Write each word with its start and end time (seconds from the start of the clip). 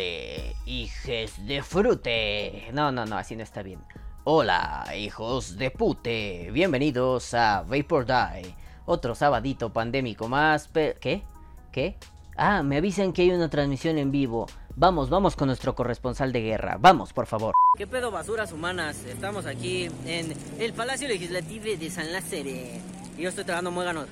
Ole, 0.00 0.56
hijes 0.64 1.46
de 1.46 1.62
frute. 1.62 2.70
No, 2.72 2.90
no, 2.90 3.04
no, 3.04 3.18
así 3.18 3.36
no 3.36 3.42
está 3.42 3.62
bien. 3.62 3.80
Hola, 4.24 4.86
hijos 4.96 5.58
de 5.58 5.70
pute. 5.70 6.48
Bienvenidos 6.52 7.34
a 7.34 7.62
Vapor 7.62 8.06
Die. 8.06 8.54
Otro 8.86 9.14
sabadito 9.14 9.74
pandémico 9.74 10.26
más. 10.26 10.68
¿Qué? 10.68 11.22
¿Qué? 11.70 11.98
Ah, 12.34 12.62
me 12.62 12.78
avisan 12.78 13.12
que 13.12 13.22
hay 13.22 13.30
una 13.30 13.50
transmisión 13.50 13.98
en 13.98 14.10
vivo. 14.10 14.46
Vamos, 14.74 15.10
vamos 15.10 15.36
con 15.36 15.48
nuestro 15.48 15.74
corresponsal 15.74 16.32
de 16.32 16.40
guerra. 16.40 16.78
Vamos, 16.80 17.12
por 17.12 17.26
favor. 17.26 17.52
¿Qué 17.76 17.86
pedo, 17.86 18.10
basuras 18.10 18.52
humanas? 18.52 19.04
Estamos 19.04 19.44
aquí 19.44 19.90
en 20.06 20.32
el 20.58 20.72
Palacio 20.72 21.08
Legislativo 21.08 21.64
de 21.78 21.90
San 21.90 22.10
Lázaro. 22.10 22.48
Y 22.48 22.80
yo 23.18 23.28
estoy 23.28 23.44
tragando 23.44 23.70
muéganos. 23.70 24.06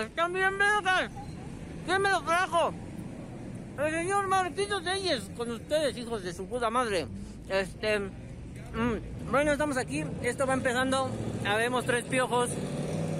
¡Están 0.00 0.32
bien, 0.32 0.56
vergas! 0.56 1.10
¿Quién 1.86 2.02
me 2.02 2.10
lo 2.10 2.22
trajo? 2.22 2.72
El 3.78 3.92
señor 3.92 4.28
Martito 4.28 4.80
Reyes, 4.80 5.30
con 5.36 5.50
ustedes, 5.50 5.96
hijos 5.96 6.22
de 6.22 6.34
su 6.34 6.46
puta 6.46 6.70
madre. 6.70 7.06
Este. 7.48 7.98
Mm, 7.98 9.30
bueno, 9.30 9.52
estamos 9.52 9.76
aquí. 9.76 10.04
Esto 10.22 10.46
va 10.46 10.54
empezando. 10.54 11.10
Habemos 11.46 11.84
tres 11.86 12.04
piojos. 12.04 12.50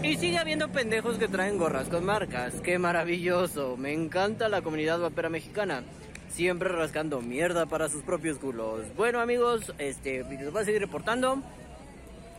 Y 0.03 0.17
sigue 0.17 0.39
habiendo 0.39 0.69
pendejos 0.69 1.19
que 1.19 1.29
traen 1.29 1.59
gorras 1.59 1.89
con 1.89 2.05
marcas. 2.05 2.55
¡Qué 2.63 2.79
maravilloso! 2.79 3.77
Me 3.77 3.93
encanta 3.93 4.49
la 4.49 4.63
comunidad 4.63 4.99
vapera 4.99 5.29
mexicana. 5.29 5.83
Siempre 6.31 6.69
rascando 6.69 7.21
mierda 7.21 7.67
para 7.67 7.89
sus 7.89 8.03
propios 8.03 8.39
culos. 8.39 8.83
Bueno, 8.97 9.21
amigos, 9.21 9.75
este, 9.79 10.25
les 10.25 10.53
voy 10.53 10.63
a 10.63 10.65
seguir 10.65 10.81
reportando. 10.81 11.43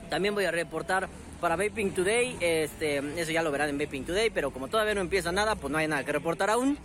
También 0.09 0.33
voy 0.33 0.45
a 0.45 0.52
reportar 0.52 1.07
para 1.39 1.55
Vaping 1.55 1.91
Today. 1.91 2.38
Este, 2.39 2.97
eso 3.19 3.31
ya 3.31 3.44
lo 3.44 3.52
verán 3.52 3.69
en 3.69 3.78
Vaping 3.78 4.05
Today. 4.05 4.30
Pero 4.30 4.52
como 4.52 4.67
todavía 4.67 4.95
no 4.95 5.02
empieza 5.02 5.31
nada, 5.31 5.55
pues 5.55 5.72
no 5.72 5.78
hay 5.78 5.88
nada 5.88 6.03
que 6.03 6.11
reportar 6.11 6.50
aún. 6.50 6.78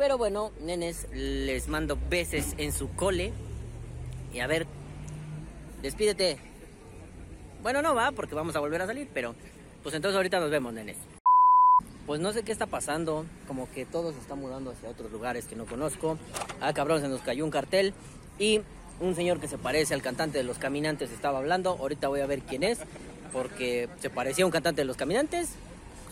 Pero 0.00 0.16
bueno, 0.16 0.50
nenes, 0.62 1.06
les 1.12 1.68
mando 1.68 1.98
beses 2.08 2.54
en 2.56 2.72
su 2.72 2.88
cole. 2.94 3.34
Y 4.32 4.40
a 4.40 4.46
ver, 4.46 4.66
despídete. 5.82 6.38
Bueno, 7.62 7.82
no 7.82 7.94
va, 7.94 8.10
porque 8.10 8.34
vamos 8.34 8.56
a 8.56 8.60
volver 8.60 8.80
a 8.80 8.86
salir, 8.86 9.10
pero 9.12 9.34
pues 9.82 9.94
entonces 9.94 10.16
ahorita 10.16 10.40
nos 10.40 10.50
vemos, 10.50 10.72
nenes. 10.72 10.96
Pues 12.06 12.18
no 12.18 12.32
sé 12.32 12.44
qué 12.44 12.50
está 12.50 12.64
pasando, 12.64 13.26
como 13.46 13.70
que 13.72 13.84
todo 13.84 14.14
se 14.14 14.18
está 14.20 14.34
mudando 14.36 14.70
hacia 14.70 14.88
otros 14.88 15.12
lugares 15.12 15.44
que 15.44 15.54
no 15.54 15.66
conozco. 15.66 16.16
Ah, 16.62 16.72
cabrón, 16.72 17.02
se 17.02 17.08
nos 17.08 17.20
cayó 17.20 17.44
un 17.44 17.50
cartel 17.50 17.92
y 18.38 18.62
un 19.00 19.14
señor 19.14 19.38
que 19.38 19.48
se 19.48 19.58
parece 19.58 19.92
al 19.92 20.00
cantante 20.00 20.38
de 20.38 20.44
Los 20.44 20.56
Caminantes 20.56 21.10
estaba 21.10 21.40
hablando. 21.40 21.72
Ahorita 21.72 22.08
voy 22.08 22.20
a 22.20 22.26
ver 22.26 22.40
quién 22.40 22.62
es, 22.62 22.78
porque 23.34 23.90
se 24.00 24.08
parecía 24.08 24.44
a 24.44 24.46
un 24.46 24.50
cantante 24.50 24.80
de 24.80 24.86
Los 24.86 24.96
Caminantes. 24.96 25.50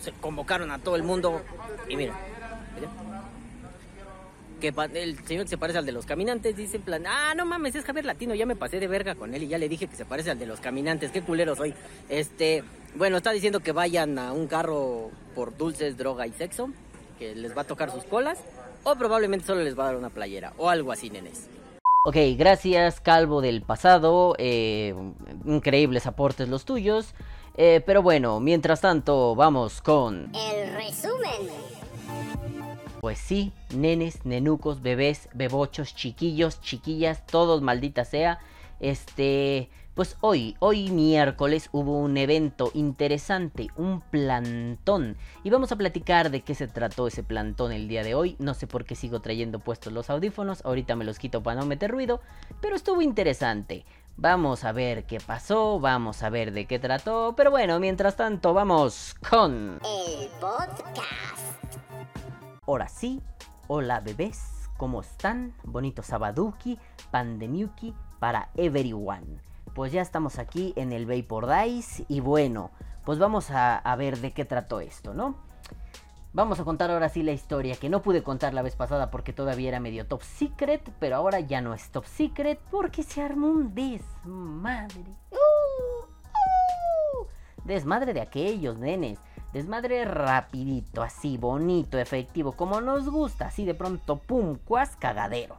Se 0.03 0.11
convocaron 0.11 0.69
a 0.69 0.77
todo 0.77 0.95
el 0.95 1.01
mundo 1.01 1.41
y 1.89 1.95
miren, 1.95 2.13
miren 2.75 3.08
que 4.59 4.73
el 4.93 5.17
señor 5.25 5.45
que 5.45 5.49
se 5.49 5.57
parece 5.57 5.79
al 5.79 5.85
de 5.85 5.91
los 5.91 6.05
caminantes 6.05 6.55
dice 6.55 6.77
en 6.77 6.83
plan, 6.83 7.03
ah, 7.07 7.33
no 7.35 7.45
mames, 7.45 7.75
es 7.75 7.85
Javier 7.85 8.05
Latino, 8.05 8.35
ya 8.35 8.45
me 8.45 8.55
pasé 8.55 8.79
de 8.79 8.87
verga 8.87 9.15
con 9.15 9.33
él 9.33 9.43
y 9.43 9.47
ya 9.47 9.57
le 9.57 9.69
dije 9.69 9.87
que 9.87 9.95
se 9.95 10.05
parece 10.05 10.31
al 10.31 10.39
de 10.39 10.45
los 10.45 10.59
caminantes, 10.59 11.11
qué 11.11 11.21
culero 11.21 11.55
soy. 11.55 11.73
Este, 12.09 12.63
bueno, 12.95 13.17
está 13.17 13.31
diciendo 13.31 13.61
que 13.61 13.71
vayan 13.71 14.19
a 14.19 14.33
un 14.33 14.47
carro 14.47 15.11
por 15.35 15.57
dulces, 15.57 15.97
droga 15.97 16.27
y 16.27 16.31
sexo, 16.33 16.69
que 17.17 17.35
les 17.35 17.57
va 17.57 17.61
a 17.61 17.65
tocar 17.65 17.91
sus 17.91 18.03
colas, 18.03 18.39
o 18.83 18.95
probablemente 18.95 19.45
solo 19.45 19.63
les 19.63 19.77
va 19.77 19.83
a 19.83 19.87
dar 19.87 19.95
una 19.95 20.09
playera, 20.09 20.53
o 20.57 20.69
algo 20.69 20.91
así, 20.91 21.09
nenes. 21.09 21.47
Ok, 22.05 22.15
gracias 22.37 23.01
Calvo 23.01 23.41
del 23.41 23.61
pasado, 23.61 24.35
eh, 24.37 24.95
increíbles 25.45 26.07
aportes 26.07 26.47
los 26.47 26.63
tuyos, 26.63 27.13
eh, 27.57 27.81
pero 27.85 28.01
bueno, 28.01 28.39
mientras 28.39 28.81
tanto 28.81 29.35
vamos 29.35 29.81
con... 29.81 30.31
El 30.33 30.73
resumen. 30.73 31.49
Pues 32.99 33.17
sí, 33.17 33.53
nenes, 33.73 34.25
nenucos, 34.25 34.81
bebés, 34.81 35.29
bebochos, 35.33 35.95
chiquillos, 35.95 36.59
chiquillas, 36.61 37.25
todos 37.25 37.61
maldita 37.61 38.03
sea. 38.03 38.39
Este, 38.81 39.69
pues 39.93 40.17
hoy, 40.21 40.55
hoy 40.59 40.91
miércoles 40.91 41.69
hubo 41.71 41.97
un 41.97 42.17
evento 42.17 42.71
interesante, 42.73 43.67
un 43.77 44.01
plantón. 44.01 45.17
Y 45.43 45.49
vamos 45.49 45.71
a 45.71 45.77
platicar 45.77 46.29
de 46.29 46.41
qué 46.41 46.55
se 46.55 46.67
trató 46.67 47.07
ese 47.07 47.23
plantón 47.23 47.71
el 47.71 47.87
día 47.87 48.03
de 48.03 48.15
hoy. 48.15 48.35
No 48.39 48.53
sé 48.53 48.67
por 48.67 48.85
qué 48.85 48.95
sigo 48.95 49.21
trayendo 49.21 49.59
puestos 49.59 49.93
los 49.93 50.09
audífonos, 50.09 50.63
ahorita 50.65 50.95
me 50.95 51.05
los 51.05 51.19
quito 51.19 51.41
para 51.41 51.59
no 51.59 51.65
meter 51.65 51.91
ruido, 51.91 52.21
pero 52.61 52.75
estuvo 52.75 53.01
interesante. 53.01 53.85
Vamos 54.17 54.65
a 54.65 54.73
ver 54.73 55.05
qué 55.05 55.19
pasó, 55.19 55.79
vamos 55.79 56.23
a 56.23 56.29
ver 56.29 56.51
de 56.51 56.65
qué 56.65 56.79
trató, 56.79 57.33
pero 57.37 57.51
bueno, 57.51 57.79
mientras 57.79 58.17
tanto 58.17 58.53
vamos 58.53 59.15
con... 59.29 59.79
El 59.83 60.27
podcast. 60.41 61.79
Ahora 62.69 62.87
sí, 62.87 63.19
hola 63.67 63.99
bebés, 63.99 64.69
¿cómo 64.77 65.01
están? 65.01 65.55
Bonito 65.63 66.03
Sabaduki, 66.03 66.77
Pandemiuki 67.09 67.95
para 68.19 68.49
everyone. 68.53 69.41
Pues 69.73 69.91
ya 69.91 70.03
estamos 70.03 70.37
aquí 70.37 70.73
en 70.75 70.93
el 70.93 71.07
Dice 71.07 72.05
y 72.07 72.19
bueno, 72.19 72.69
pues 73.05 73.17
vamos 73.17 73.49
a, 73.49 73.75
a 73.75 73.95
ver 73.95 74.19
de 74.19 74.33
qué 74.33 74.45
trató 74.45 74.81
esto, 74.81 75.15
¿no? 75.15 75.37
Vamos 76.31 76.59
a 76.59 76.63
contar 76.63 76.91
ahora 76.91 77.09
sí 77.09 77.23
la 77.23 77.31
historia 77.31 77.75
que 77.75 77.89
no 77.89 78.03
pude 78.03 78.21
contar 78.21 78.53
la 78.53 78.61
vez 78.61 78.75
pasada 78.75 79.09
porque 79.09 79.33
todavía 79.33 79.69
era 79.69 79.79
medio 79.79 80.05
top 80.05 80.21
secret, 80.21 80.91
pero 80.99 81.15
ahora 81.15 81.39
ya 81.39 81.61
no 81.61 81.73
es 81.73 81.89
top 81.89 82.05
secret 82.05 82.59
porque 82.69 83.01
se 83.01 83.23
armó 83.23 83.47
un 83.47 83.73
desmadre. 83.73 85.17
¡Uh! 85.31 86.05
¡Uh! 87.23 87.25
Desmadre 87.65 88.13
de 88.13 88.21
aquellos 88.21 88.77
nenes 88.77 89.17
Desmadre 89.53 90.05
rapidito, 90.05 91.01
así, 91.01 91.37
bonito, 91.37 91.97
efectivo, 91.97 92.51
como 92.51 92.81
nos 92.81 93.09
gusta, 93.09 93.47
así 93.47 93.65
de 93.65 93.73
pronto, 93.73 94.17
pum, 94.17 94.57
cuas, 94.63 94.95
cagadero. 94.95 95.57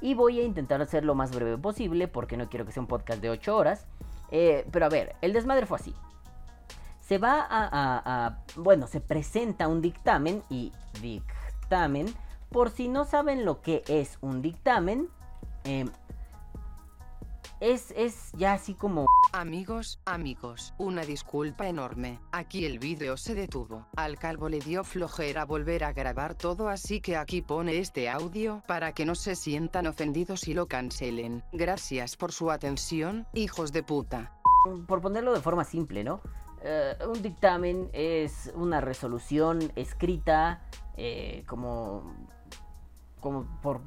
Y 0.00 0.14
voy 0.14 0.40
a 0.40 0.44
intentar 0.44 0.80
hacer 0.80 1.04
lo 1.04 1.14
más 1.14 1.34
breve 1.34 1.56
posible 1.56 2.08
porque 2.08 2.36
no 2.36 2.48
quiero 2.48 2.66
que 2.66 2.72
sea 2.72 2.82
un 2.82 2.88
podcast 2.88 3.20
de 3.20 3.30
8 3.30 3.56
horas. 3.56 3.86
Eh, 4.30 4.66
pero 4.70 4.86
a 4.86 4.88
ver, 4.88 5.16
el 5.20 5.32
desmadre 5.32 5.66
fue 5.66 5.78
así. 5.78 5.94
Se 7.00 7.18
va 7.18 7.46
a, 7.48 8.38
Bueno, 8.56 8.86
se 8.86 9.00
presenta 9.00 9.66
un 9.66 9.80
dictamen 9.80 10.42
y 10.50 10.72
dictamen. 11.00 12.06
Por 12.50 12.70
si 12.70 12.88
no 12.88 13.04
saben 13.04 13.44
lo 13.44 13.60
que 13.60 13.82
es 13.88 14.18
un 14.20 14.42
dictamen, 14.42 15.08
eh, 15.64 15.86
es, 17.60 17.92
es 17.96 18.30
ya 18.34 18.54
así 18.54 18.74
como... 18.74 19.06
Amigos, 19.32 20.00
amigos, 20.06 20.74
una 20.78 21.02
disculpa 21.02 21.68
enorme, 21.68 22.18
aquí 22.32 22.64
el 22.64 22.78
vídeo 22.78 23.16
se 23.16 23.34
detuvo, 23.34 23.86
al 23.96 24.18
calvo 24.18 24.48
le 24.48 24.58
dio 24.58 24.84
flojera 24.84 25.44
volver 25.44 25.84
a 25.84 25.92
grabar 25.92 26.34
todo 26.34 26.68
así 26.68 27.00
que 27.00 27.16
aquí 27.16 27.42
pone 27.42 27.78
este 27.78 28.08
audio 28.08 28.62
para 28.66 28.92
que 28.92 29.04
no 29.04 29.14
se 29.14 29.36
sientan 29.36 29.86
ofendidos 29.86 30.48
y 30.48 30.54
lo 30.54 30.66
cancelen, 30.66 31.44
gracias 31.52 32.16
por 32.16 32.32
su 32.32 32.50
atención, 32.50 33.26
hijos 33.34 33.72
de 33.72 33.82
puta. 33.82 34.32
Por 34.86 35.00
ponerlo 35.00 35.34
de 35.34 35.40
forma 35.40 35.64
simple, 35.64 36.04
¿no? 36.04 36.20
Eh, 36.62 36.96
un 37.06 37.22
dictamen 37.22 37.90
es 37.92 38.50
una 38.54 38.80
resolución 38.80 39.72
escrita 39.76 40.62
eh, 40.96 41.44
como, 41.46 42.14
como 43.20 43.46
por 43.62 43.80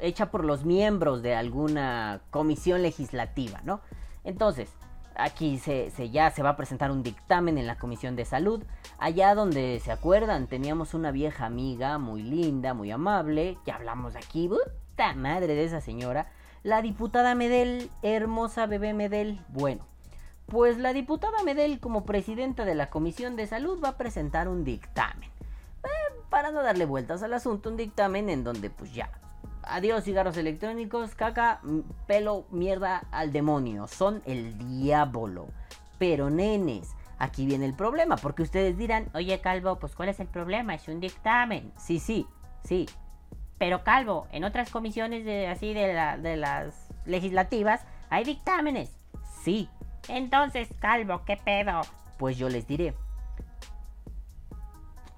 hecha 0.00 0.30
por 0.30 0.44
los 0.44 0.64
miembros 0.64 1.22
de 1.22 1.34
alguna 1.34 2.20
comisión 2.30 2.82
legislativa, 2.82 3.60
¿no? 3.64 3.80
Entonces, 4.24 4.70
aquí 5.16 5.58
se, 5.58 5.90
ya 6.10 6.30
se 6.30 6.42
va 6.42 6.50
a 6.50 6.56
presentar 6.56 6.90
un 6.90 7.02
dictamen 7.02 7.58
en 7.58 7.66
la 7.66 7.78
Comisión 7.78 8.16
de 8.16 8.24
Salud. 8.24 8.62
Allá 8.98 9.34
donde 9.34 9.80
se 9.80 9.92
acuerdan, 9.92 10.46
teníamos 10.46 10.94
una 10.94 11.10
vieja 11.10 11.46
amiga 11.46 11.98
muy 11.98 12.22
linda, 12.22 12.74
muy 12.74 12.90
amable, 12.90 13.58
que 13.64 13.72
hablamos 13.72 14.16
aquí, 14.16 14.48
puta 14.48 15.14
madre 15.14 15.54
de 15.54 15.64
esa 15.64 15.80
señora, 15.80 16.30
la 16.62 16.82
diputada 16.82 17.34
Medel, 17.34 17.90
hermosa 18.02 18.66
bebé 18.66 18.92
Medel. 18.92 19.40
Bueno, 19.48 19.86
pues 20.46 20.78
la 20.78 20.92
diputada 20.92 21.42
Medel 21.44 21.80
como 21.80 22.04
presidenta 22.04 22.64
de 22.64 22.74
la 22.74 22.90
Comisión 22.90 23.36
de 23.36 23.46
Salud 23.46 23.80
va 23.82 23.90
a 23.90 23.96
presentar 23.96 24.48
un 24.48 24.64
dictamen. 24.64 25.35
Para 26.30 26.50
no 26.50 26.62
darle 26.62 26.84
vueltas 26.84 27.22
al 27.22 27.34
asunto, 27.34 27.70
un 27.70 27.76
dictamen 27.76 28.28
en 28.28 28.44
donde 28.44 28.70
pues 28.70 28.92
ya 28.92 29.10
Adiós 29.68 30.04
cigarros 30.04 30.36
electrónicos, 30.36 31.16
caca, 31.16 31.60
pelo, 32.06 32.46
mierda 32.50 33.02
al 33.10 33.32
demonio. 33.32 33.88
Son 33.88 34.22
el 34.24 34.56
diablo. 34.58 35.48
Pero 35.98 36.30
nenes, 36.30 36.94
aquí 37.18 37.46
viene 37.46 37.66
el 37.66 37.74
problema, 37.74 38.16
porque 38.16 38.44
ustedes 38.44 38.78
dirán, 38.78 39.08
oye 39.12 39.40
Calvo, 39.40 39.76
pues 39.80 39.96
¿cuál 39.96 40.08
es 40.08 40.20
el 40.20 40.28
problema? 40.28 40.74
Es 40.76 40.86
un 40.86 41.00
dictamen. 41.00 41.72
Sí, 41.76 41.98
sí, 41.98 42.28
sí. 42.62 42.86
Pero 43.58 43.82
Calvo, 43.82 44.28
en 44.30 44.44
otras 44.44 44.70
comisiones 44.70 45.24
de 45.24 45.48
así 45.48 45.74
de, 45.74 45.86
de 46.22 46.36
las 46.36 46.88
legislativas 47.04 47.84
hay 48.08 48.22
dictámenes. 48.22 48.96
Sí. 49.42 49.68
Entonces, 50.06 50.68
Calvo, 50.78 51.22
¿qué 51.24 51.36
pedo? 51.36 51.80
Pues 52.18 52.38
yo 52.38 52.48
les 52.48 52.68
diré. 52.68 52.94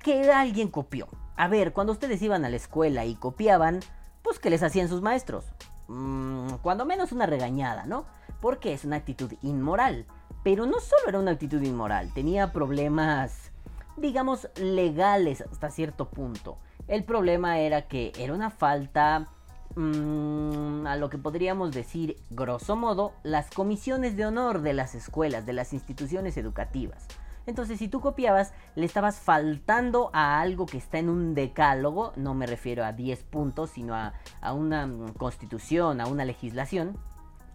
Que 0.09 0.33
alguien 0.33 0.69
copió. 0.69 1.07
A 1.37 1.49
ver, 1.49 1.75
cuando 1.75 1.93
ustedes 1.93 2.23
iban 2.23 2.43
a 2.47 2.49
la 2.49 2.57
escuela 2.57 3.05
y 3.05 3.15
copiaban, 3.15 3.81
pues 4.23 4.39
que 4.39 4.49
les 4.49 4.63
hacían 4.63 4.89
sus 4.89 5.03
maestros. 5.03 5.45
Mm, 5.87 6.55
cuando 6.63 6.87
menos 6.87 7.13
una 7.13 7.27
regañada, 7.27 7.85
¿no? 7.85 8.07
Porque 8.41 8.73
es 8.73 8.87
una 8.87 8.97
actitud 8.97 9.35
inmoral. 9.43 10.07
Pero 10.43 10.65
no 10.65 10.81
solo 10.81 11.03
era 11.09 11.19
una 11.19 11.33
actitud 11.33 11.61
inmoral, 11.61 12.11
tenía 12.15 12.55
problemas, 12.55 13.53
digamos, 13.99 14.49
legales 14.57 15.43
hasta 15.43 15.71
cierto 15.71 16.09
punto. 16.09 16.57
El 16.87 17.05
problema 17.05 17.59
era 17.59 17.87
que 17.87 18.13
era 18.19 18.33
una 18.33 18.49
falta 18.49 19.29
mm, 19.77 20.87
a 20.87 20.97
lo 20.97 21.11
que 21.11 21.19
podríamos 21.19 21.73
decir, 21.73 22.17
grosso 22.31 22.77
modo, 22.77 23.13
las 23.25 23.51
comisiones 23.51 24.17
de 24.17 24.25
honor 24.25 24.63
de 24.63 24.73
las 24.73 24.95
escuelas, 24.95 25.45
de 25.45 25.53
las 25.53 25.75
instituciones 25.75 26.39
educativas. 26.39 27.07
Entonces, 27.49 27.79
si 27.79 27.89
tú 27.89 28.03
copiabas, 28.03 28.53
le 28.75 28.85
estabas 28.85 29.21
faltando 29.21 30.11
a 30.13 30.39
algo 30.39 30.67
que 30.67 30.77
está 30.77 30.99
en 30.99 31.09
un 31.09 31.35
decálogo, 31.35 32.13
no 32.15 32.35
me 32.35 32.47
refiero 32.47 32.85
a 32.85 32.93
10 32.93 33.23
puntos, 33.25 33.71
sino 33.71 33.95
a, 33.95 34.13
una 34.53 34.87
mm, 34.87 35.15
constitución, 35.15 36.03
a 36.03 36.09
una 36.09 36.27
legislación, 36.27 36.99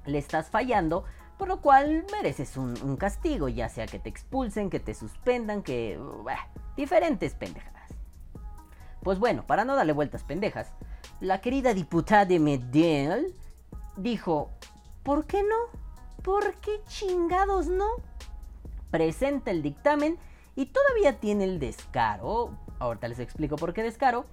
le 0.08 0.18
estás 0.18 0.50
fallando, 0.50 1.04
por 1.38 1.48
lo 1.48 1.62
cual 1.62 2.08
mereces 2.12 2.58
un, 2.58 2.98
castigo, 2.98 3.50
ya 3.50 3.70
sea 3.70 3.86
que 3.86 4.00
te 4.00 4.10
expulsen, 4.10 4.72
que 4.72 4.80
te 4.80 4.96
suspendan, 4.96 5.62
que... 5.62 6.00
diferentes 6.76 7.36
pendejadas. 7.36 7.92
Pues 9.04 9.20
bueno, 9.20 9.46
para 9.46 9.64
no 9.64 9.76
darle 9.76 9.94
vueltas 9.94 10.24
pendejas, 10.24 10.74
la 11.20 11.40
querida 11.40 11.76
diputada 11.76 12.26
de 12.26 12.40
Medell 12.40 13.36
dijo, 13.96 14.50
¿por 15.04 15.28
qué 15.28 15.44
no? 15.44 15.80
¿Por 16.24 16.56
qué 16.56 16.82
chingados 16.88 17.68
no? 17.68 17.86
Presenta 18.94 19.50
el 19.50 19.64
dictamen 19.64 20.20
y 20.56 20.68
todavía 20.68 21.20
tiene 21.20 21.46
el 21.46 21.58
descaro, 21.58 22.52
ahorita 22.78 23.08
les 23.08 23.18
explico 23.18 23.56
por 23.56 23.74
qué 23.74 23.82
descaro, 23.82 24.28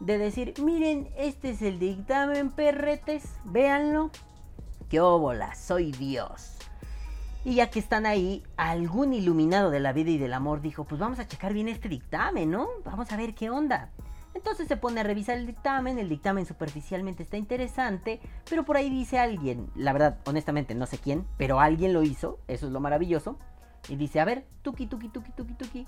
de 0.00 0.18
decir, 0.18 0.52
miren, 0.62 1.08
este 1.16 1.48
es 1.48 1.62
el 1.62 1.78
dictamen, 1.78 2.50
perretes, 2.50 3.24
véanlo. 3.44 4.10
¡Qué 4.90 5.00
óbola! 5.00 5.54
Soy 5.54 5.92
Dios. 5.92 6.58
Y 7.42 7.54
ya 7.54 7.70
que 7.70 7.78
están 7.78 8.04
ahí, 8.04 8.42
algún 8.58 9.14
iluminado 9.14 9.70
de 9.70 9.80
la 9.80 9.94
vida 9.94 10.10
y 10.10 10.18
del 10.18 10.34
amor 10.34 10.60
dijo, 10.60 10.84
pues 10.84 11.00
vamos 11.00 11.18
a 11.18 11.26
checar 11.26 11.54
bien 11.54 11.68
este 11.68 11.88
dictamen, 11.88 12.50
¿no? 12.50 12.68
Vamos 12.84 13.10
a 13.12 13.16
ver 13.16 13.34
qué 13.34 13.48
onda. 13.48 13.92
Entonces 14.34 14.68
se 14.68 14.76
pone 14.76 15.00
a 15.00 15.04
revisar 15.04 15.38
el 15.38 15.46
dictamen, 15.46 15.98
el 15.98 16.10
dictamen 16.10 16.44
superficialmente 16.44 17.22
está 17.22 17.38
interesante, 17.38 18.20
pero 18.50 18.66
por 18.66 18.76
ahí 18.76 18.90
dice 18.90 19.18
alguien, 19.18 19.70
la 19.74 19.94
verdad, 19.94 20.18
honestamente 20.26 20.74
no 20.74 20.84
sé 20.84 20.98
quién, 20.98 21.26
pero 21.38 21.60
alguien 21.60 21.94
lo 21.94 22.02
hizo, 22.02 22.40
eso 22.46 22.66
es 22.66 22.72
lo 22.72 22.80
maravilloso, 22.80 23.38
y 23.88 23.96
dice, 23.96 24.20
a 24.20 24.24
ver, 24.24 24.44
tuki, 24.62 24.86
tuki, 24.86 25.08
tuki, 25.08 25.32
tuki, 25.32 25.54
tuki. 25.54 25.86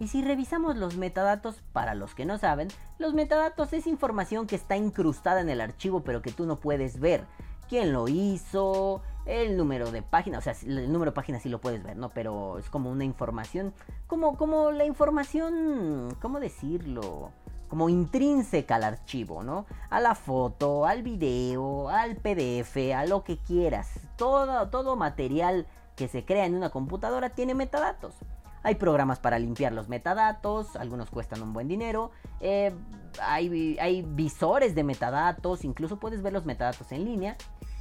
Y 0.00 0.08
si 0.08 0.22
revisamos 0.22 0.76
los 0.76 0.96
metadatos, 0.96 1.62
para 1.72 1.94
los 1.94 2.14
que 2.14 2.24
no 2.24 2.38
saben, 2.38 2.68
los 2.98 3.12
metadatos 3.12 3.74
es 3.74 3.86
información 3.86 4.46
que 4.46 4.56
está 4.56 4.76
incrustada 4.76 5.42
en 5.42 5.50
el 5.50 5.60
archivo 5.60 6.02
pero 6.02 6.22
que 6.22 6.32
tú 6.32 6.46
no 6.46 6.58
puedes 6.58 6.98
ver. 6.98 7.26
¿Quién 7.68 7.92
lo 7.92 8.08
hizo? 8.08 9.02
El 9.26 9.58
número 9.58 9.92
de 9.92 10.00
página, 10.00 10.38
o 10.38 10.40
sea, 10.40 10.54
el 10.66 10.90
número 10.90 11.10
de 11.10 11.14
página 11.14 11.38
sí 11.38 11.50
lo 11.50 11.60
puedes 11.60 11.82
ver, 11.84 11.98
¿no? 11.98 12.08
Pero 12.08 12.58
es 12.58 12.70
como 12.70 12.90
una 12.90 13.04
información, 13.04 13.74
como, 14.06 14.38
como 14.38 14.70
la 14.72 14.86
información, 14.86 16.16
¿cómo 16.20 16.40
decirlo? 16.40 17.30
Como 17.68 17.90
intrínseca 17.90 18.76
al 18.76 18.84
archivo, 18.84 19.44
¿no? 19.44 19.66
A 19.90 20.00
la 20.00 20.14
foto, 20.14 20.86
al 20.86 21.02
video, 21.02 21.90
al 21.90 22.16
PDF, 22.16 22.94
a 22.96 23.04
lo 23.04 23.22
que 23.22 23.36
quieras. 23.36 24.00
Todo, 24.16 24.68
todo 24.70 24.96
material 24.96 25.66
que 26.00 26.08
se 26.08 26.24
crea 26.24 26.46
en 26.46 26.54
una 26.54 26.70
computadora 26.70 27.28
tiene 27.28 27.54
metadatos. 27.54 28.14
Hay 28.62 28.76
programas 28.76 29.18
para 29.18 29.38
limpiar 29.38 29.74
los 29.74 29.90
metadatos, 29.90 30.74
algunos 30.76 31.10
cuestan 31.10 31.42
un 31.42 31.52
buen 31.52 31.68
dinero. 31.68 32.10
Eh, 32.40 32.72
hay, 33.20 34.02
visores 34.08 34.74
de 34.74 34.82
metadatos, 34.82 35.62
incluso 35.62 35.98
puedes 35.98 36.22
ver 36.22 36.32
los 36.32 36.46
metadatos 36.46 36.90
en 36.92 37.04
línea. 37.04 37.36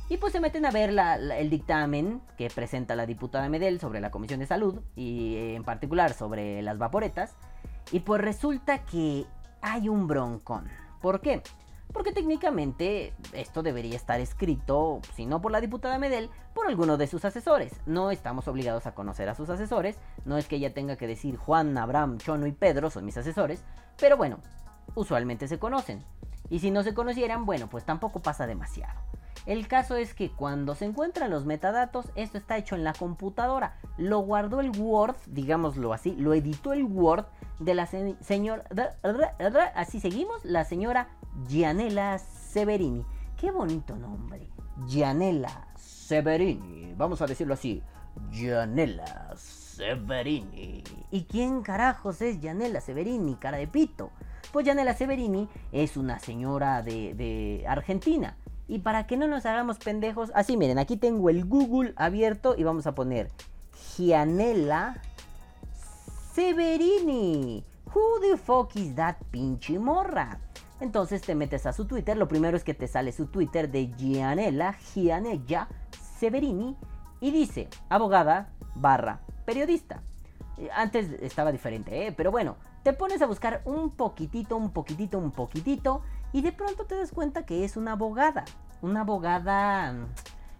Y 0.09 0.17
pues 0.17 0.33
se 0.33 0.41
meten 0.41 0.65
a 0.65 0.71
ver 0.71 0.93
el 0.99 1.49
dictamen 1.49 2.21
que 2.37 2.49
presenta 2.49 2.93
la 2.97 3.05
diputada 3.05 3.47
Medel 3.47 3.79
sobre 3.79 4.01
la 4.01 4.11
Comisión 4.11 4.41
de 4.41 4.47
Salud 4.47 4.81
y 4.97 5.35
eh, 5.35 5.55
en 5.55 5.63
particular 5.63 6.11
sobre 6.11 6.61
las 6.61 6.77
vaporetas. 6.77 7.37
Y 7.93 8.01
pues 8.01 8.19
resulta 8.19 8.83
que 8.83 9.27
hay 9.61 9.87
un 9.87 10.07
broncón. 10.07 10.67
¿Por 11.01 11.21
qué? 11.21 11.41
Porque 11.93 12.11
técnicamente 12.11 13.13
esto 13.33 13.63
debería 13.63 13.95
estar 13.95 14.19
escrito, 14.19 15.01
si 15.15 15.25
no 15.25 15.41
por 15.41 15.51
la 15.51 15.61
diputada 15.61 15.97
Medel, 15.97 16.29
por 16.53 16.67
alguno 16.67 16.97
de 16.97 17.07
sus 17.07 17.25
asesores. 17.25 17.73
No 17.85 18.11
estamos 18.11 18.47
obligados 18.47 18.85
a 18.85 18.93
conocer 18.93 19.29
a 19.29 19.35
sus 19.35 19.49
asesores, 19.49 19.97
no 20.25 20.37
es 20.37 20.47
que 20.47 20.57
ella 20.57 20.73
tenga 20.73 20.95
que 20.97 21.07
decir 21.07 21.37
Juan, 21.37 21.77
Abraham, 21.77 22.17
Chono 22.17 22.47
y 22.47 22.51
Pedro 22.51 22.89
son 22.89 23.05
mis 23.05 23.17
asesores, 23.17 23.63
pero 23.99 24.17
bueno, 24.17 24.39
usualmente 24.95 25.47
se 25.47 25.59
conocen. 25.59 26.03
Y 26.49 26.59
si 26.59 26.71
no 26.71 26.83
se 26.83 26.93
conocieran, 26.93 27.45
bueno, 27.45 27.69
pues 27.69 27.85
tampoco 27.85 28.21
pasa 28.21 28.47
demasiado. 28.47 28.99
El 29.45 29.67
caso 29.67 29.95
es 29.95 30.13
que 30.13 30.31
cuando 30.31 30.75
se 30.75 30.85
encuentran 30.85 31.31
los 31.31 31.45
metadatos, 31.45 32.11
esto 32.15 32.37
está 32.37 32.57
hecho 32.57 32.75
en 32.75 32.83
la 32.83 32.93
computadora. 32.93 33.79
Lo 33.97 34.19
guardó 34.19 34.59
el 34.59 34.71
Word, 34.77 35.15
digámoslo 35.27 35.93
así, 35.93 36.15
lo 36.17 36.33
editó 36.33 36.73
el 36.73 36.83
Word 36.83 37.25
de 37.59 37.73
la 37.73 37.87
señora... 37.87 38.63
Así 39.75 39.99
seguimos, 39.99 40.43
la 40.43 40.65
señora 40.65 41.07
Gianella 41.47 42.17
Severini. 42.17 43.05
Qué 43.39 43.51
bonito 43.51 43.95
nombre. 43.95 44.49
Gianella 44.85 45.67
Severini. 45.75 46.93
Vamos 46.95 47.21
a 47.21 47.27
decirlo 47.27 47.53
así. 47.53 47.81
Gianella 48.31 49.33
Severini. 49.35 50.83
¿Y 51.11 51.23
quién 51.23 51.61
carajos 51.61 52.21
es 52.21 52.39
Gianella 52.39 52.81
Severini, 52.81 53.35
cara 53.35 53.57
de 53.57 53.67
pito? 53.67 54.11
Pues 54.51 54.65
Gianella 54.65 54.93
Severini 54.93 55.47
es 55.71 55.95
una 55.95 56.19
señora 56.19 56.81
de, 56.81 57.63
Argentina. 57.67 58.35
Y 58.67 58.79
para 58.79 59.07
que 59.07 59.17
no 59.17 59.27
nos 59.27 59.45
hagamos 59.45 59.79
pendejos, 59.79 60.31
así 60.35 60.57
miren, 60.57 60.77
aquí 60.77 60.97
tengo 60.97 61.29
el 61.29 61.45
Google 61.45 61.93
abierto 61.95 62.55
y 62.57 62.63
vamos 62.63 62.87
a 62.87 62.93
poner 62.93 63.31
Gianella 63.95 65.01
Severini. 66.33 67.63
Who 67.93 68.19
the 68.21 68.37
fuck 68.37 68.75
is 68.75 68.95
that 68.95 69.17
pinche 69.31 69.79
morra? 69.79 70.39
Entonces 70.79 71.21
te 71.21 71.35
metes 71.35 71.65
a 71.65 71.73
su 71.73 71.85
Twitter. 71.85 72.17
Lo 72.17 72.27
primero 72.27 72.55
es 72.55 72.63
que 72.63 72.73
te 72.73 72.87
sale 72.87 73.11
su 73.11 73.27
Twitter 73.27 73.69
de 73.69 73.93
Gianella, 73.95 74.75
Gianella 74.93 75.67
Severini. 76.19 76.75
Y 77.21 77.31
dice, 77.31 77.67
abogada 77.89 78.49
barra 78.75 79.19
periodista. 79.45 80.01
Eh, 80.57 80.69
antes 80.73 81.09
estaba 81.21 81.51
diferente, 81.51 82.07
¿eh? 82.07 82.11
pero 82.11 82.31
bueno, 82.31 82.55
te 82.83 82.93
pones 82.93 83.21
a 83.21 83.25
buscar 83.25 83.61
un 83.65 83.91
poquitito, 83.91 84.55
un 84.55 84.71
poquitito, 84.71 85.17
un 85.17 85.31
poquitito. 85.31 86.01
Y 86.31 86.41
de 86.41 86.51
pronto 86.51 86.85
te 86.85 86.95
das 86.95 87.11
cuenta 87.11 87.45
que 87.45 87.65
es 87.65 87.75
una 87.75 87.93
abogada. 87.93 88.45
Una 88.81 89.01
abogada 89.01 90.07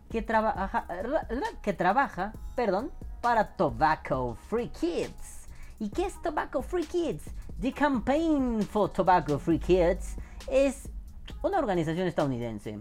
que 0.10 0.22
trabaja, 0.22 0.88
que 1.62 1.74
trabaja, 1.74 2.34
perdón, 2.56 2.92
para 3.22 3.56
Tobacco 3.56 4.36
Free 4.50 4.70
Kids. 4.70 5.48
¿Y 5.78 5.90
qué 5.90 6.06
es 6.06 6.22
Tobacco 6.22 6.62
Free 6.62 6.86
Kids? 6.86 7.24
The 7.60 7.74
Campaign 7.74 8.62
for 8.64 8.90
Tobacco 8.90 9.38
Free 9.38 9.60
Kids 9.60 10.16
es 10.50 10.88
una 11.44 11.60
organización 11.60 12.08
estadounidense. 12.08 12.80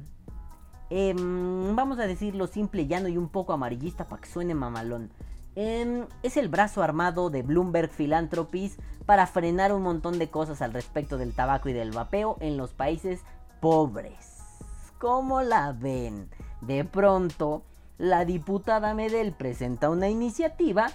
Em, 0.88 1.74
vamos 1.74 1.98
a 1.98 2.06
decirlo 2.06 2.46
simple, 2.46 2.86
llano 2.86 3.08
y 3.08 3.16
un 3.16 3.28
poco 3.28 3.52
amarillista 3.52 4.06
para 4.06 4.22
que 4.22 4.28
suene 4.28 4.54
mamalón. 4.54 5.10
Em, 5.56 6.06
es 6.22 6.36
el 6.36 6.48
brazo 6.48 6.80
armado 6.80 7.28
de 7.28 7.42
Bloomberg 7.42 7.90
Philanthropies 7.90 8.78
para 9.04 9.26
frenar 9.26 9.72
un 9.72 9.82
montón 9.82 10.16
de 10.16 10.30
cosas 10.30 10.62
al 10.62 10.72
respecto 10.72 11.18
del 11.18 11.34
tabaco 11.34 11.68
y 11.68 11.72
del 11.72 11.90
vapeo 11.90 12.36
en 12.38 12.56
los 12.56 12.72
países 12.72 13.22
pobres. 13.60 14.44
¿Cómo 14.98 15.42
la 15.42 15.72
ven? 15.72 16.30
De 16.60 16.84
pronto, 16.84 17.64
la 17.98 18.24
diputada 18.24 18.94
Medel 18.94 19.32
presenta 19.32 19.90
una 19.90 20.08
iniciativa 20.08 20.86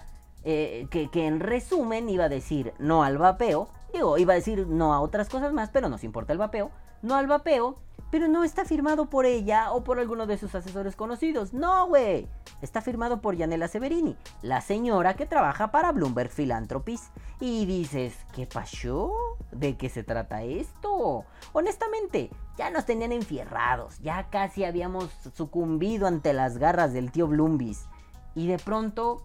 eh, 0.44 0.88
que, 0.90 1.10
en 1.26 1.40
resumen 1.40 2.10
iba 2.10 2.26
a 2.26 2.30
decir 2.30 2.74
no 2.80 3.04
al 3.04 3.18
vapeo, 3.18 3.70
digo, 3.94 4.18
iba 4.18 4.34
a 4.34 4.36
decir 4.36 4.68
no 4.68 4.94
a 4.94 5.00
otras 5.00 5.30
cosas 5.30 5.54
más, 5.54 5.70
pero 5.70 5.90
nos 5.90 6.04
importa 6.04 6.34
el 6.34 6.40
vapeo, 6.40 6.72
no 7.02 7.16
al 7.16 7.28
vapeo, 7.28 7.78
pero 8.12 8.28
no 8.28 8.44
está 8.44 8.64
firmado 8.64 9.10
por 9.10 9.26
ella 9.26 9.72
o 9.72 9.84
por 9.84 10.00
alguno 10.00 10.28
de 10.28 10.38
sus 10.38 10.54
asesores 10.54 10.96
conocidos, 10.96 11.54
no, 11.54 11.88
güey, 11.88 12.28
está 12.62 12.82
firmado 12.82 13.22
por 13.22 13.36
Yanela 13.36 13.68
Severini, 13.68 14.16
la 14.42 14.62
señora 14.62 15.16
que 15.16 15.26
trabaja 15.26 15.72
para 15.72 15.92
Bloomberg 15.92 16.30
Philanthropies, 16.30 17.10
y 17.40 17.66
dices, 17.66 18.16
¿qué 18.34 18.46
pasó? 18.46 19.14
¿De 19.52 19.78
qué 19.78 19.90
se 19.90 20.04
trata 20.04 20.44
esto? 20.44 21.26
Honestamente, 21.54 22.30
ya 22.56 22.70
nos 22.70 22.86
tenían 22.86 23.12
enfierrados, 23.12 23.98
ya 24.00 24.30
casi 24.30 24.64
habíamos 24.64 25.10
sucumbido 25.36 26.06
ante 26.06 26.34
las 26.34 26.58
garras 26.58 26.94
del 26.94 27.12
tío 27.12 27.28
Bloombis, 27.28 27.88
y 28.36 28.48
de 28.48 28.60
pronto 28.60 29.24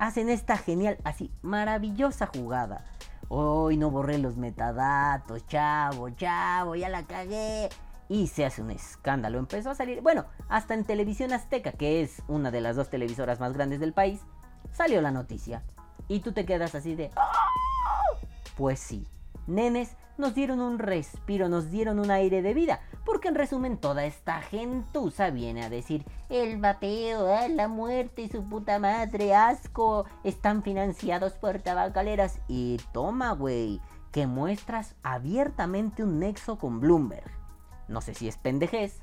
hacen 0.00 0.30
esta 0.30 0.56
genial, 0.56 0.96
así, 1.04 1.30
maravillosa 1.42 2.26
jugada. 2.26 2.84
Hoy 3.28 3.76
no 3.76 3.90
borré 3.90 4.16
los 4.18 4.36
metadatos, 4.36 5.46
chavo, 5.46 6.08
chavo, 6.10 6.74
ya 6.74 6.88
la 6.88 7.04
cagué. 7.04 7.68
Y 8.08 8.26
se 8.26 8.44
hace 8.44 8.62
un 8.62 8.70
escándalo. 8.70 9.38
Empezó 9.38 9.70
a 9.70 9.74
salir, 9.74 10.00
bueno, 10.00 10.24
hasta 10.48 10.74
en 10.74 10.84
Televisión 10.84 11.32
Azteca, 11.32 11.72
que 11.72 12.00
es 12.00 12.22
una 12.26 12.50
de 12.50 12.62
las 12.62 12.76
dos 12.76 12.88
televisoras 12.88 13.38
más 13.38 13.52
grandes 13.52 13.78
del 13.78 13.92
país, 13.92 14.22
salió 14.72 15.02
la 15.02 15.12
noticia. 15.12 15.62
Y 16.08 16.20
tú 16.20 16.32
te 16.32 16.46
quedas 16.46 16.74
así 16.74 16.96
de... 16.96 17.10
¡Ah!". 17.14 17.28
Pues 18.56 18.80
sí, 18.80 19.06
nenes 19.46 19.96
nos 20.20 20.34
dieron 20.34 20.60
un 20.60 20.78
respiro, 20.78 21.48
nos 21.48 21.70
dieron 21.70 21.98
un 21.98 22.10
aire 22.10 22.42
de 22.42 22.54
vida. 22.54 22.80
Porque 23.04 23.28
en 23.28 23.34
resumen 23.34 23.78
toda 23.78 24.04
esta 24.04 24.40
gentuza 24.40 25.30
viene 25.30 25.64
a 25.64 25.70
decir, 25.70 26.04
el 26.28 26.60
vapeo, 26.60 27.34
ah, 27.34 27.48
la 27.48 27.66
muerte 27.66 28.22
y 28.22 28.28
su 28.28 28.44
puta 28.44 28.78
madre, 28.78 29.34
asco, 29.34 30.04
están 30.22 30.62
financiados 30.62 31.32
por 31.32 31.58
tabacaleras. 31.60 32.38
Y 32.46 32.78
toma, 32.92 33.32
güey, 33.32 33.80
que 34.12 34.26
muestras 34.26 34.94
abiertamente 35.02 36.04
un 36.04 36.20
nexo 36.20 36.58
con 36.58 36.80
Bloomberg. 36.80 37.30
No 37.88 38.00
sé 38.00 38.14
si 38.14 38.28
es 38.28 38.36
pendejez, 38.36 39.00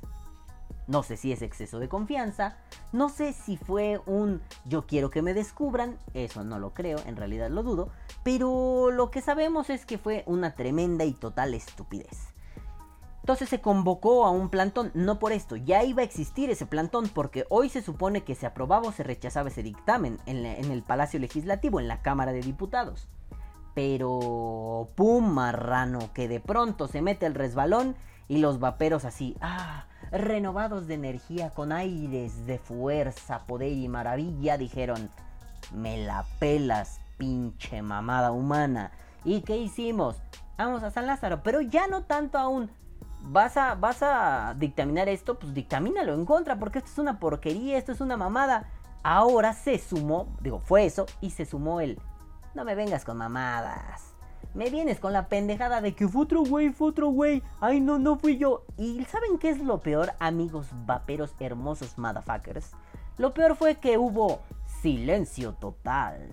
no 0.88 1.02
sé 1.02 1.16
si 1.16 1.30
es 1.30 1.42
exceso 1.42 1.78
de 1.78 1.88
confianza, 1.88 2.56
no 2.92 3.08
sé 3.10 3.32
si 3.32 3.56
fue 3.56 4.00
un 4.06 4.40
yo 4.64 4.86
quiero 4.86 5.10
que 5.10 5.22
me 5.22 5.34
descubran, 5.34 5.98
eso 6.14 6.42
no 6.42 6.58
lo 6.58 6.74
creo, 6.74 6.98
en 7.06 7.16
realidad 7.16 7.50
lo 7.50 7.62
dudo, 7.62 7.90
pero 8.24 8.90
lo 8.90 9.10
que 9.10 9.20
sabemos 9.20 9.70
es 9.70 9.86
que 9.86 9.98
fue 9.98 10.24
una 10.26 10.54
tremenda 10.56 11.04
y 11.04 11.12
total 11.12 11.54
estupidez. 11.54 12.32
Entonces 13.20 13.50
se 13.50 13.60
convocó 13.60 14.24
a 14.24 14.30
un 14.30 14.48
plantón, 14.48 14.90
no 14.94 15.18
por 15.18 15.32
esto, 15.32 15.56
ya 15.56 15.84
iba 15.84 16.00
a 16.00 16.04
existir 16.06 16.48
ese 16.48 16.64
plantón 16.64 17.10
porque 17.10 17.44
hoy 17.50 17.68
se 17.68 17.82
supone 17.82 18.24
que 18.24 18.34
se 18.34 18.46
aprobaba 18.46 18.88
o 18.88 18.92
se 18.92 19.02
rechazaba 19.02 19.50
ese 19.50 19.62
dictamen 19.62 20.18
en, 20.24 20.46
el 20.46 20.82
Palacio 20.82 21.20
Legislativo, 21.20 21.78
en 21.78 21.88
la 21.88 22.00
Cámara 22.00 22.32
de 22.32 22.40
Diputados. 22.40 23.06
Pero... 23.74 24.88
¡Pum! 24.94 25.28
Marrano, 25.28 26.10
que 26.14 26.26
de 26.26 26.40
pronto 26.40 26.88
se 26.88 27.02
mete 27.02 27.26
el 27.26 27.34
resbalón 27.34 27.96
y 28.28 28.38
los 28.38 28.60
vaperos 28.60 29.04
así, 29.04 29.36
ah, 29.42 29.87
renovados 30.10 30.86
de 30.86 30.94
energía 30.94 31.50
con 31.50 31.72
aires 31.72 32.46
de 32.46 32.58
fuerza, 32.58 33.46
poder 33.46 33.72
y 33.72 33.88
maravilla, 33.88 34.56
dijeron, 34.56 35.10
me 35.72 35.98
la 35.98 36.24
pelas, 36.38 37.00
pinche 37.16 37.82
mamada 37.82 38.32
humana. 38.32 38.92
¿Y 39.24 39.42
qué 39.42 39.56
hicimos? 39.56 40.16
Vamos 40.56 40.82
a 40.82 40.90
San 40.90 41.06
Lázaro, 41.06 41.42
pero 41.42 41.60
ya 41.60 41.86
no 41.86 42.02
tanto 42.04 42.38
aún. 42.38 42.70
¿Vas 43.20 43.56
a, 43.56 43.74
vas 43.74 44.02
a 44.02 44.54
dictaminar 44.56 45.08
esto? 45.08 45.38
Pues 45.38 45.52
dictamínalo 45.52 46.14
en 46.14 46.24
contra, 46.24 46.58
porque 46.58 46.78
esto 46.78 46.90
es 46.90 46.98
una 46.98 47.18
porquería, 47.18 47.76
esto 47.76 47.92
es 47.92 48.00
una 48.00 48.16
mamada. 48.16 48.68
Ahora 49.02 49.52
se 49.52 49.78
sumó, 49.78 50.36
digo, 50.40 50.60
fue 50.60 50.84
eso, 50.84 51.06
y 51.20 51.30
se 51.30 51.44
sumó 51.44 51.80
el, 51.80 52.00
no 52.54 52.64
me 52.64 52.74
vengas 52.74 53.04
con 53.04 53.16
mamadas. 53.16 54.07
Me 54.58 54.70
vienes 54.70 54.98
con 54.98 55.12
la 55.12 55.28
pendejada 55.28 55.80
de 55.80 55.94
que 55.94 56.08
fue 56.08 56.22
otro 56.22 56.42
güey, 56.42 56.70
fue 56.70 56.88
otro 56.88 57.10
güey. 57.10 57.44
Ay, 57.60 57.80
no, 57.80 58.00
no 58.00 58.18
fui 58.18 58.38
yo. 58.38 58.64
¿Y 58.76 59.04
saben 59.04 59.38
qué 59.38 59.50
es 59.50 59.60
lo 59.60 59.78
peor, 59.78 60.14
amigos 60.18 60.66
vaperos 60.84 61.32
hermosos 61.38 61.96
motherfuckers? 61.96 62.72
Lo 63.18 63.32
peor 63.32 63.54
fue 63.54 63.76
que 63.76 63.98
hubo 63.98 64.40
silencio 64.82 65.52
total. 65.52 66.28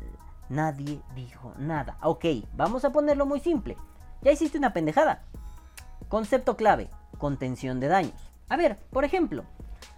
Nadie 0.50 1.04
dijo 1.14 1.54
nada. 1.60 2.00
Ok, 2.02 2.26
vamos 2.56 2.84
a 2.84 2.92
ponerlo 2.92 3.28
muy 3.28 3.42
simple. 3.42 3.78
Ya 4.24 4.32
hiciste 4.32 4.58
una 4.58 4.74
pendejada. 4.74 5.22
Concepto 6.10 6.58
clave, 6.58 6.90
contención 7.20 7.80
de 7.80 7.90
daños. 7.90 8.32
A 8.50 8.58
ver, 8.58 8.80
por 8.90 9.06
ejemplo, 9.06 9.44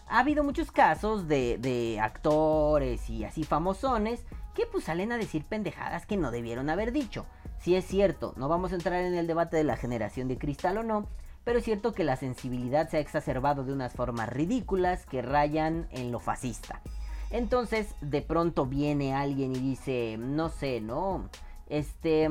ha 0.10 0.20
habido 0.20 0.44
muchos 0.44 0.74
casos 0.74 1.30
de, 1.30 1.60
de 1.60 2.02
actores 2.02 3.10
y 3.10 3.24
así 3.24 3.46
famosones 3.46 4.26
que 4.54 4.66
pues 4.66 4.84
salen 4.84 5.12
a 5.12 5.18
decir 5.18 5.46
pendejadas 5.46 6.06
que 6.06 6.18
no 6.18 6.32
debieron 6.32 6.70
haber 6.70 6.92
dicho. 6.92 7.26
Si 7.60 7.76
es 7.76 7.86
cierto, 7.86 8.34
no 8.38 8.48
vamos 8.48 8.72
a 8.72 8.76
entrar 8.76 9.02
en 9.02 9.16
el 9.16 9.28
debate 9.28 9.58
de 9.58 9.64
la 9.64 9.78
generación 9.78 10.28
de 10.28 10.38
cristal 10.38 10.78
o 10.78 10.84
no, 10.84 11.08
pero 11.44 11.60
es 11.60 11.66
cierto 11.66 11.94
que 11.94 12.04
la 12.04 12.16
sensibilidad 12.16 12.90
se 12.90 12.98
ha 12.98 13.00
exacerbado 13.00 13.64
de 13.64 13.74
unas 13.74 13.94
formas 13.94 14.30
ridículas 14.30 15.06
que 15.06 15.22
rayan 15.22 15.88
en 15.92 16.12
lo 16.12 16.20
fascista. 16.20 16.82
Entonces, 17.30 17.88
de 18.02 18.22
pronto 18.22 18.66
viene 18.66 19.14
alguien 19.14 19.56
y 19.56 19.60
dice, 19.60 20.18
no 20.20 20.50
sé, 20.50 20.82
¿no? 20.82 21.30
Este, 21.68 22.30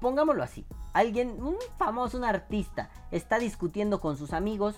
pongámoslo 0.00 0.42
así. 0.42 0.66
Alguien, 0.92 1.42
un 1.42 1.56
famoso, 1.78 2.18
un 2.18 2.24
artista, 2.24 2.90
está 3.10 3.38
discutiendo 3.38 4.00
con 4.00 4.16
sus 4.16 4.32
amigos. 4.32 4.76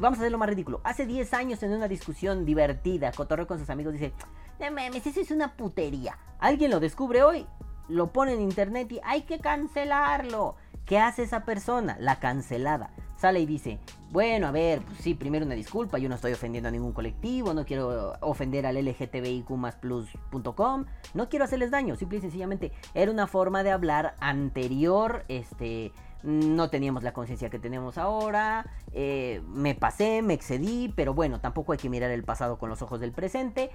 Vamos 0.00 0.18
a 0.18 0.22
hacerlo 0.22 0.38
más 0.38 0.48
ridículo. 0.48 0.80
Hace 0.84 1.06
10 1.06 1.34
años 1.34 1.62
en 1.62 1.72
una 1.72 1.88
discusión 1.88 2.44
divertida, 2.44 3.12
cotorreo 3.12 3.46
con 3.46 3.58
sus 3.58 3.70
amigos, 3.70 3.94
dice, 3.94 4.12
no 4.60 4.70
mames, 4.70 5.06
eso 5.06 5.20
es 5.20 5.30
una 5.30 5.56
putería. 5.56 6.18
Alguien 6.38 6.70
lo 6.70 6.80
descubre 6.80 7.22
hoy 7.22 7.46
lo 7.88 8.12
pone 8.12 8.34
en 8.34 8.40
internet 8.40 8.90
y 8.92 9.00
hay 9.04 9.22
que 9.22 9.38
cancelarlo. 9.38 10.56
¿Qué 10.86 10.98
hace 10.98 11.22
esa 11.22 11.44
persona? 11.44 11.96
La 12.00 12.18
cancelada. 12.18 12.90
Sale 13.16 13.40
y 13.40 13.46
dice, 13.46 13.78
bueno, 14.10 14.48
a 14.48 14.50
ver, 14.50 14.82
pues 14.82 14.98
sí, 14.98 15.14
primero 15.14 15.46
una 15.46 15.54
disculpa, 15.54 15.98
yo 15.98 16.08
no 16.08 16.16
estoy 16.16 16.32
ofendiendo 16.32 16.68
a 16.68 16.72
ningún 16.72 16.92
colectivo, 16.92 17.54
no 17.54 17.64
quiero 17.64 18.14
ofender 18.20 18.66
al 18.66 18.84
LGTBIQ+Plus.com, 18.84 20.86
no 21.14 21.28
quiero 21.28 21.44
hacerles 21.44 21.70
daño, 21.70 21.94
simple 21.94 22.18
y 22.18 22.20
sencillamente 22.20 22.72
era 22.94 23.12
una 23.12 23.28
forma 23.28 23.62
de 23.62 23.70
hablar 23.70 24.16
anterior, 24.18 25.24
este, 25.28 25.92
no 26.22 26.68
teníamos 26.68 27.02
la 27.02 27.12
conciencia 27.12 27.48
que 27.48 27.58
tenemos 27.58 27.96
ahora, 27.96 28.66
eh, 28.92 29.40
me 29.48 29.74
pasé, 29.74 30.22
me 30.22 30.34
excedí, 30.34 30.92
pero 30.94 31.14
bueno, 31.14 31.40
tampoco 31.40 31.72
hay 31.72 31.78
que 31.78 31.88
mirar 31.88 32.10
el 32.10 32.24
pasado 32.24 32.58
con 32.58 32.68
los 32.68 32.82
ojos 32.82 33.00
del 33.00 33.12
presente, 33.12 33.70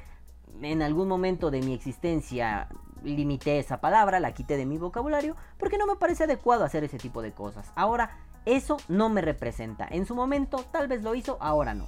en 0.62 0.82
algún 0.82 1.08
momento 1.08 1.52
de 1.52 1.62
mi 1.62 1.74
existencia 1.74 2.70
limité 3.04 3.60
esa 3.60 3.80
palabra, 3.80 4.20
la 4.20 4.34
quité 4.34 4.58
de 4.58 4.66
mi 4.66 4.78
vocabulario, 4.78 5.36
porque 5.58 5.78
no 5.78 5.88
me 5.88 5.96
parece 5.96 6.26
adecuado 6.26 6.64
hacer 6.64 6.84
ese 6.84 6.98
tipo 6.98 7.22
de 7.22 7.32
cosas. 7.32 7.72
Ahora, 7.76 8.18
eso 8.46 8.78
no 8.88 9.10
me 9.10 9.22
representa. 9.22 9.88
En 9.90 10.06
su 10.06 10.16
momento, 10.16 10.64
tal 10.72 10.88
vez 10.88 11.04
lo 11.04 11.16
hizo, 11.16 11.38
ahora 11.40 11.74
no. 11.74 11.86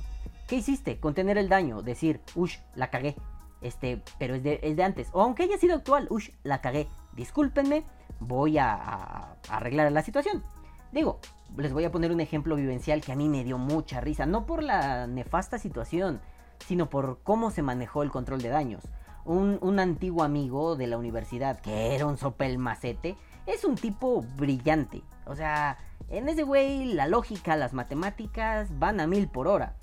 ¿Qué 0.47 0.57
hiciste? 0.57 0.99
Contener 0.99 1.37
el 1.37 1.49
daño, 1.49 1.81
decir, 1.81 2.21
ush, 2.35 2.57
la 2.75 2.89
cagué. 2.89 3.15
Este, 3.61 4.01
pero 4.17 4.35
es 4.35 4.43
de, 4.43 4.59
es 4.63 4.75
de 4.75 4.83
antes. 4.83 5.09
O 5.13 5.21
aunque 5.21 5.43
haya 5.43 5.57
sido 5.57 5.75
actual, 5.75 6.07
ush, 6.09 6.29
la 6.43 6.61
cagué. 6.61 6.87
Discúlpenme, 7.13 7.83
voy 8.19 8.57
a, 8.57 8.73
a 8.73 9.37
arreglar 9.49 9.91
la 9.91 10.01
situación. 10.01 10.43
Digo, 10.91 11.19
les 11.57 11.73
voy 11.73 11.85
a 11.85 11.91
poner 11.91 12.11
un 12.11 12.19
ejemplo 12.19 12.55
vivencial 12.55 13.01
que 13.01 13.11
a 13.11 13.15
mí 13.15 13.29
me 13.29 13.43
dio 13.43 13.57
mucha 13.57 14.01
risa. 14.01 14.25
No 14.25 14.45
por 14.45 14.63
la 14.63 15.07
nefasta 15.07 15.59
situación, 15.59 16.21
sino 16.65 16.89
por 16.89 17.19
cómo 17.23 17.51
se 17.51 17.61
manejó 17.61 18.03
el 18.03 18.11
control 18.11 18.41
de 18.41 18.49
daños 18.49 18.83
un, 19.29 19.79
antiguo 19.79 20.23
amigo 20.23 20.75
de 20.75 20.87
la 20.87 20.97
universidad 20.97 21.59
que 21.59 21.93
era 21.93 22.05
un 22.05 22.17
sopel 22.17 22.57
macete, 22.57 23.15
es 23.45 23.63
un 23.63 23.75
tipo 23.75 24.25
brillante. 24.37 25.03
O 25.25 25.35
sea, 25.35 25.77
en 26.09 26.29
ese 26.29 26.43
güey 26.43 26.93
la 26.93 27.07
lógica, 27.07 27.55
las 27.55 27.73
matemáticas 27.73 28.77
van 28.79 28.99
a 28.99 29.07
mil 29.07 29.27
por 29.27 29.47
hora. 29.47 29.75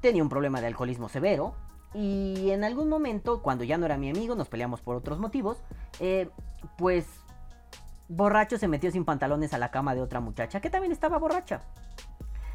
Tenía 0.00 0.22
un 0.22 0.28
problema 0.28 0.60
de 0.60 0.66
alcoholismo 0.66 1.08
severo. 1.08 1.54
Y 1.94 2.50
en 2.50 2.64
algún 2.64 2.88
momento, 2.88 3.42
cuando 3.42 3.64
ya 3.64 3.76
no 3.76 3.86
era 3.86 3.98
mi 3.98 4.08
amigo, 4.10 4.34
nos 4.34 4.48
peleamos 4.48 4.80
por 4.80 4.96
otros 4.96 5.18
motivos. 5.18 5.62
Eh, 6.00 6.30
pues 6.78 7.06
borracho 8.08 8.58
se 8.58 8.68
metió 8.68 8.90
sin 8.90 9.04
pantalones 9.04 9.54
a 9.54 9.58
la 9.58 9.70
cama 9.70 9.94
de 9.94 10.02
otra 10.02 10.20
muchacha 10.20 10.60
que 10.60 10.70
también 10.70 10.92
estaba 10.92 11.18
borracha. 11.18 11.62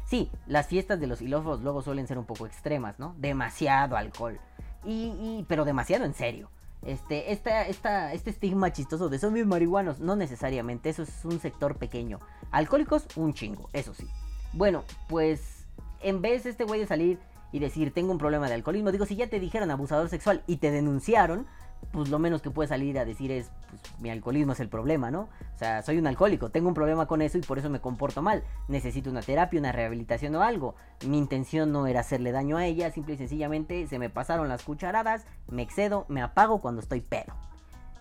Sí, 0.08 0.30
las 0.46 0.68
fiestas 0.68 0.98
de 1.00 1.06
los 1.06 1.18
filósofos 1.18 1.60
luego 1.60 1.82
suelen 1.82 2.06
ser 2.06 2.16
un 2.16 2.24
poco 2.24 2.46
extremas, 2.46 2.98
¿no? 2.98 3.14
Demasiado 3.18 3.94
alcohol. 3.94 4.40
Y, 4.82 5.44
pero 5.48 5.66
demasiado 5.66 6.06
en 6.06 6.14
serio. 6.14 6.50
Este, 6.82 7.30
esta, 7.30 7.66
esta, 7.66 8.14
este 8.14 8.30
estigma 8.30 8.72
chistoso 8.72 9.10
de 9.10 9.18
son 9.18 9.34
bien 9.34 9.48
marihuanos, 9.48 10.00
no 10.00 10.16
necesariamente, 10.16 10.88
eso 10.88 11.02
es 11.02 11.24
un 11.26 11.40
sector 11.40 11.76
pequeño. 11.76 12.20
Alcohólicos, 12.52 13.06
un 13.16 13.34
chingo, 13.34 13.68
eso 13.74 13.92
sí. 13.92 14.06
Bueno, 14.54 14.84
pues 15.08 15.66
en 16.00 16.22
vez 16.22 16.46
este 16.46 16.64
güey 16.64 16.80
de 16.80 16.86
salir 16.86 17.18
y 17.52 17.58
decir 17.58 17.92
tengo 17.92 18.10
un 18.10 18.18
problema 18.18 18.48
de 18.48 18.54
alcoholismo, 18.54 18.92
digo, 18.92 19.04
si 19.04 19.16
ya 19.16 19.28
te 19.28 19.40
dijeron 19.40 19.70
abusador 19.70 20.08
sexual 20.08 20.42
y 20.46 20.56
te 20.56 20.70
denunciaron, 20.70 21.46
pues 21.92 22.10
lo 22.10 22.18
menos 22.18 22.42
que 22.42 22.50
puede 22.50 22.68
salir 22.68 22.98
a 22.98 23.04
decir 23.04 23.30
es, 23.30 23.50
pues 23.68 23.82
mi 24.00 24.10
alcoholismo 24.10 24.52
es 24.52 24.60
el 24.60 24.68
problema, 24.68 25.10
¿no? 25.10 25.28
O 25.54 25.58
sea, 25.58 25.82
soy 25.82 25.98
un 25.98 26.06
alcohólico, 26.06 26.50
tengo 26.50 26.68
un 26.68 26.74
problema 26.74 27.06
con 27.06 27.22
eso 27.22 27.38
y 27.38 27.40
por 27.40 27.58
eso 27.58 27.70
me 27.70 27.80
comporto 27.80 28.22
mal. 28.22 28.44
Necesito 28.68 29.10
una 29.10 29.22
terapia, 29.22 29.58
una 29.58 29.72
rehabilitación 29.72 30.34
o 30.36 30.42
algo. 30.42 30.74
Mi 31.06 31.18
intención 31.18 31.72
no 31.72 31.86
era 31.86 32.00
hacerle 32.00 32.32
daño 32.32 32.56
a 32.56 32.66
ella, 32.66 32.90
simple 32.90 33.14
y 33.14 33.18
sencillamente 33.18 33.86
se 33.86 33.98
me 33.98 34.10
pasaron 34.10 34.48
las 34.48 34.62
cucharadas, 34.62 35.26
me 35.48 35.62
excedo, 35.62 36.04
me 36.08 36.22
apago 36.22 36.60
cuando 36.60 36.80
estoy 36.80 37.00
pedo. 37.00 37.34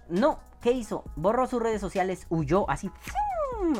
No, 0.09 0.39
¿qué 0.61 0.71
hizo? 0.71 1.03
Borró 1.15 1.47
sus 1.47 1.61
redes 1.61 1.81
sociales, 1.81 2.27
huyó 2.29 2.69
así 2.69 2.89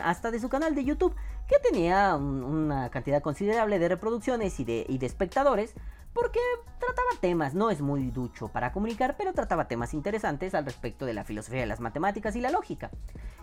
hasta 0.03 0.31
de 0.31 0.39
su 0.39 0.49
canal 0.49 0.75
de 0.75 0.83
YouTube, 0.83 1.15
que 1.47 1.59
tenía 1.59 2.15
una 2.15 2.89
cantidad 2.89 3.21
considerable 3.21 3.79
de 3.79 3.87
reproducciones 3.89 4.59
y 4.59 4.65
de, 4.65 4.85
y 4.87 4.97
de 4.97 5.05
espectadores, 5.05 5.73
porque 6.13 6.39
trataba 6.79 7.09
temas, 7.21 7.53
no 7.53 7.69
es 7.69 7.81
muy 7.81 8.09
ducho 8.09 8.47
para 8.47 8.71
comunicar, 8.71 9.15
pero 9.17 9.33
trataba 9.33 9.67
temas 9.67 9.93
interesantes 9.93 10.55
al 10.55 10.65
respecto 10.65 11.05
de 11.05 11.13
la 11.13 11.23
filosofía 11.23 11.59
de 11.59 11.67
las 11.67 11.79
matemáticas 11.79 12.35
y 12.35 12.41
la 12.41 12.49
lógica. 12.49 12.89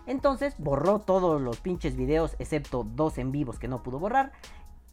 Entonces 0.07 0.55
borró 0.57 0.99
todos 0.99 1.41
los 1.41 1.61
pinches 1.61 1.95
videos, 1.95 2.35
excepto 2.37 2.83
dos 2.83 3.17
en 3.17 3.31
vivos 3.31 3.59
que 3.59 3.69
no 3.69 3.81
pudo 3.81 3.99
borrar. 3.99 4.33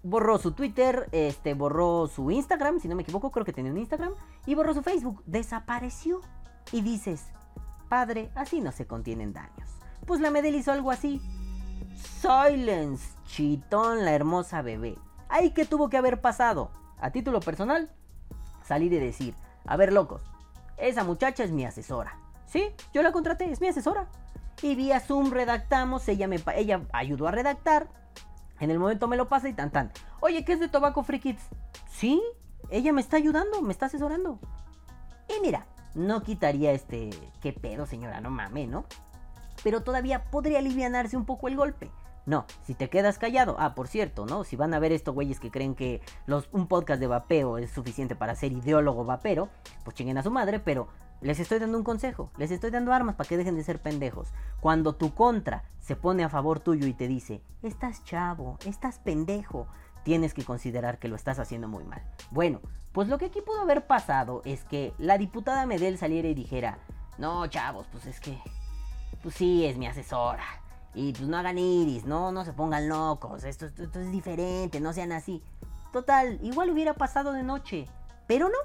Borró 0.04 0.38
su 0.38 0.52
Twitter, 0.52 1.08
este, 1.12 1.54
borró 1.54 2.06
su 2.06 2.30
Instagram, 2.30 2.78
si 2.78 2.88
no 2.88 2.94
me 2.94 3.02
equivoco, 3.02 3.30
creo 3.32 3.44
que 3.44 3.52
tenía 3.52 3.72
un 3.72 3.78
Instagram, 3.78 4.14
y 4.46 4.54
borró 4.54 4.74
su 4.74 4.82
Facebook. 4.82 5.22
Desapareció. 5.26 6.20
Y 6.70 6.82
dices, 6.82 7.26
padre, 7.88 8.30
así 8.36 8.60
no 8.60 8.70
se 8.70 8.86
contienen 8.86 9.32
daños. 9.32 9.81
Pues 10.06 10.20
la 10.20 10.30
Medel 10.30 10.54
hizo 10.54 10.72
algo 10.72 10.90
así. 10.90 11.20
Silence, 12.20 13.16
chitón, 13.26 14.04
la 14.04 14.12
hermosa 14.12 14.62
bebé. 14.62 14.98
Ay, 15.28 15.50
¿qué 15.50 15.64
tuvo 15.64 15.88
que 15.88 15.96
haber 15.96 16.20
pasado? 16.20 16.70
a 17.02 17.10
título 17.10 17.40
personal, 17.40 17.90
salir 18.64 18.92
y 18.92 18.98
decir, 18.98 19.34
a 19.66 19.76
ver 19.76 19.92
locos, 19.92 20.22
esa 20.78 21.04
muchacha 21.04 21.42
es 21.44 21.50
mi 21.50 21.66
asesora. 21.66 22.16
Sí, 22.46 22.70
yo 22.94 23.02
la 23.02 23.12
contraté, 23.12 23.50
es 23.50 23.60
mi 23.60 23.66
asesora. 23.66 24.08
Y 24.62 24.76
vía 24.76 25.00
Zoom 25.00 25.30
redactamos, 25.30 26.08
ella 26.08 26.28
me 26.28 26.40
ella 26.54 26.82
ayudó 26.92 27.26
a 27.26 27.32
redactar. 27.32 27.88
En 28.60 28.70
el 28.70 28.78
momento 28.78 29.08
me 29.08 29.16
lo 29.16 29.28
pasa 29.28 29.48
y 29.48 29.52
tan 29.52 29.72
tan. 29.72 29.90
Oye, 30.20 30.44
¿qué 30.44 30.52
es 30.52 30.60
de 30.60 30.68
Tobacco 30.68 31.02
Free 31.02 31.18
Kids? 31.18 31.42
Sí, 31.90 32.22
ella 32.70 32.92
me 32.92 33.00
está 33.00 33.16
ayudando, 33.16 33.60
me 33.62 33.72
está 33.72 33.86
asesorando. 33.86 34.38
Y 35.28 35.40
mira, 35.40 35.66
no 35.94 36.22
quitaría 36.22 36.70
este, 36.70 37.10
qué 37.40 37.52
pedo 37.52 37.86
señora, 37.86 38.20
no 38.20 38.30
mames, 38.30 38.68
¿no? 38.68 38.84
Pero 39.62 39.82
todavía 39.82 40.24
podría 40.24 40.58
alivianarse 40.58 41.16
un 41.16 41.24
poco 41.24 41.48
el 41.48 41.56
golpe. 41.56 41.90
No, 42.24 42.46
si 42.62 42.74
te 42.74 42.88
quedas 42.88 43.18
callado, 43.18 43.56
ah, 43.58 43.74
por 43.74 43.88
cierto, 43.88 44.26
¿no? 44.26 44.44
Si 44.44 44.54
van 44.54 44.74
a 44.74 44.78
ver 44.78 44.92
estos 44.92 45.14
güeyes 45.14 45.40
que 45.40 45.50
creen 45.50 45.74
que 45.74 46.00
los, 46.26 46.48
un 46.52 46.68
podcast 46.68 47.00
de 47.00 47.08
vapeo 47.08 47.58
es 47.58 47.70
suficiente 47.70 48.14
para 48.14 48.36
ser 48.36 48.52
ideólogo 48.52 49.04
vapero, 49.04 49.48
pues 49.82 49.96
chinguen 49.96 50.18
a 50.18 50.22
su 50.22 50.30
madre, 50.30 50.60
pero 50.60 50.86
les 51.20 51.40
estoy 51.40 51.58
dando 51.58 51.78
un 51.78 51.84
consejo, 51.84 52.30
les 52.36 52.50
estoy 52.50 52.70
dando 52.70 52.92
armas 52.92 53.16
para 53.16 53.28
que 53.28 53.36
dejen 53.36 53.56
de 53.56 53.64
ser 53.64 53.80
pendejos. 53.80 54.28
Cuando 54.60 54.94
tu 54.94 55.14
contra 55.14 55.64
se 55.80 55.96
pone 55.96 56.22
a 56.22 56.28
favor 56.28 56.60
tuyo 56.60 56.86
y 56.86 56.94
te 56.94 57.08
dice, 57.08 57.42
estás 57.62 58.04
chavo, 58.04 58.56
estás 58.64 59.00
pendejo, 59.00 59.66
tienes 60.04 60.32
que 60.32 60.44
considerar 60.44 60.98
que 60.98 61.08
lo 61.08 61.16
estás 61.16 61.40
haciendo 61.40 61.66
muy 61.66 61.84
mal. 61.84 62.02
Bueno, 62.30 62.60
pues 62.92 63.08
lo 63.08 63.18
que 63.18 63.26
aquí 63.26 63.40
pudo 63.40 63.60
haber 63.62 63.86
pasado 63.86 64.42
es 64.44 64.64
que 64.64 64.94
la 64.98 65.18
diputada 65.18 65.66
Medel 65.66 65.98
saliera 65.98 66.28
y 66.28 66.34
dijera, 66.34 66.78
no, 67.18 67.46
chavos, 67.46 67.86
pues 67.90 68.06
es 68.06 68.20
que, 68.20 68.38
pues 69.22 69.34
sí, 69.34 69.64
es 69.64 69.76
mi 69.76 69.86
asesora. 69.86 70.44
Y 70.94 71.12
pues 71.12 71.26
no 71.26 71.38
hagan 71.38 71.58
iris, 71.58 72.04
no, 72.04 72.32
no 72.32 72.44
se 72.44 72.52
pongan 72.52 72.88
locos, 72.88 73.44
esto, 73.44 73.66
es 73.66 74.12
diferente, 74.12 74.80
no 74.80 74.92
sean 74.92 75.12
así. 75.12 75.42
Total, 75.92 76.38
igual 76.42 76.70
hubiera 76.70 76.94
pasado 76.94 77.32
de 77.32 77.42
noche, 77.42 77.88
pero 78.26 78.48
no. 78.48 78.58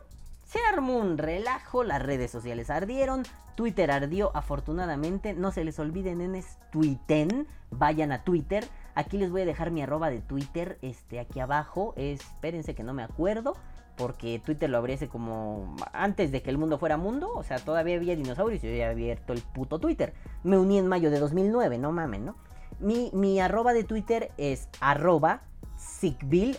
Se 0.44 0.60
armó 0.74 0.98
un 0.98 1.18
relajo, 1.18 1.84
las 1.84 2.02
redes 2.02 2.32
sociales 2.32 2.70
ardieron, 2.70 3.24
Twitter 3.56 3.92
ardió 3.92 4.32
afortunadamente, 4.34 5.34
no 5.34 5.52
se 5.52 5.66
les 5.66 5.78
olviden 5.78 6.22
en 6.22 6.42
tuiten, 6.72 7.48
vayan 7.70 8.14
a 8.14 8.24
Twitter, 8.24 8.66
aquí 8.96 9.18
les 9.18 9.30
voy 9.30 9.42
a 9.42 9.46
dejar 9.46 9.72
mi 9.72 9.82
arroba 9.82 10.10
de 10.10 10.22
Twitter, 10.22 10.78
este 10.82 11.20
aquí 11.20 11.42
abajo, 11.42 11.94
espérense 11.98 12.76
que 12.76 12.84
no 12.84 12.94
me 12.94 13.04
acuerdo, 13.04 13.56
porque 13.98 14.40
Twitter 14.44 14.70
lo 14.70 14.78
abrí 14.78 14.94
hace 14.94 15.08
como 15.08 15.76
antes 15.92 16.32
de 16.32 16.42
que 16.42 16.50
el 16.50 16.58
mundo 16.58 16.78
fuera 16.78 16.98
mundo, 16.98 17.32
o 17.36 17.44
sea, 17.44 17.58
todavía 17.58 17.96
había 17.96 18.16
dinosaurios 18.16 18.64
y 18.64 18.68
yo 18.68 18.72
había 18.72 18.90
abierto 18.90 19.34
el 19.34 19.42
puto 19.42 19.80
Twitter. 19.80 20.14
Me 20.44 20.58
uní 20.58 20.78
en 20.78 20.88
mayo 20.88 21.10
de 21.10 21.20
2009, 21.20 21.78
no 21.78 21.92
mamen, 21.92 22.26
¿no? 22.26 22.36
Mi, 22.80 23.10
mi 23.14 23.40
arroba 23.40 23.74
de 23.74 23.84
Twitter 23.84 24.32
es 24.38 24.70
arroba 24.80 25.42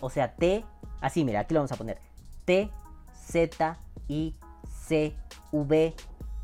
o 0.00 0.10
sea, 0.10 0.34
T, 0.34 0.64
así 1.00 1.24
mira, 1.24 1.40
aquí 1.40 1.54
lo 1.54 1.60
vamos 1.60 1.72
a 1.72 1.76
poner, 1.76 1.98
T 2.44 2.70
Z 3.14 3.78
I 4.08 4.34
C 4.66 5.14
V 5.52 5.94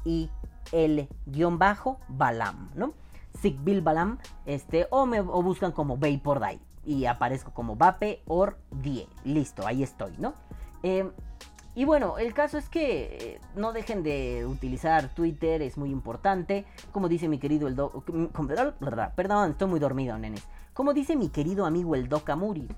I 0.04 0.30
L 0.72 1.08
guion 1.26 1.58
bajo 1.58 1.98
Balam, 2.08 2.70
¿no? 2.74 2.94
Sigbil 3.40 3.80
Balam, 3.80 4.18
este, 4.46 4.86
o 4.90 5.06
me 5.06 5.20
o 5.20 5.42
buscan 5.42 5.72
como 5.72 5.96
Vapor 5.96 6.40
Die 6.40 6.60
y 6.84 7.06
aparezco 7.06 7.52
como 7.52 7.76
Vape 7.76 8.22
or 8.26 8.58
Die. 8.70 9.08
Listo, 9.24 9.66
ahí 9.66 9.82
estoy, 9.82 10.14
¿no? 10.18 10.34
Em, 10.84 11.12
y 11.74 11.86
bueno, 11.86 12.18
el 12.18 12.34
caso 12.34 12.58
es 12.58 12.68
que 12.68 13.18
eh, 13.18 13.40
no 13.56 13.72
dejen 13.72 14.02
de 14.02 14.44
utilizar 14.46 15.08
Twitter, 15.14 15.62
es 15.62 15.78
muy 15.78 15.90
importante. 15.90 16.66
Como 16.92 17.08
dice 17.08 17.26
mi 17.26 17.38
querido 17.38 17.66
el 17.66 17.74
Doc. 17.74 18.04
Perdón, 19.16 19.52
estoy 19.52 19.68
muy 19.68 19.80
dormido, 19.80 20.18
nenes. 20.18 20.46
Como 20.74 20.92
dice 20.92 21.16
mi 21.16 21.30
querido 21.30 21.64
amigo 21.64 21.94
el 21.94 22.08
Doc 22.08 22.28
Amuri. 22.28 22.68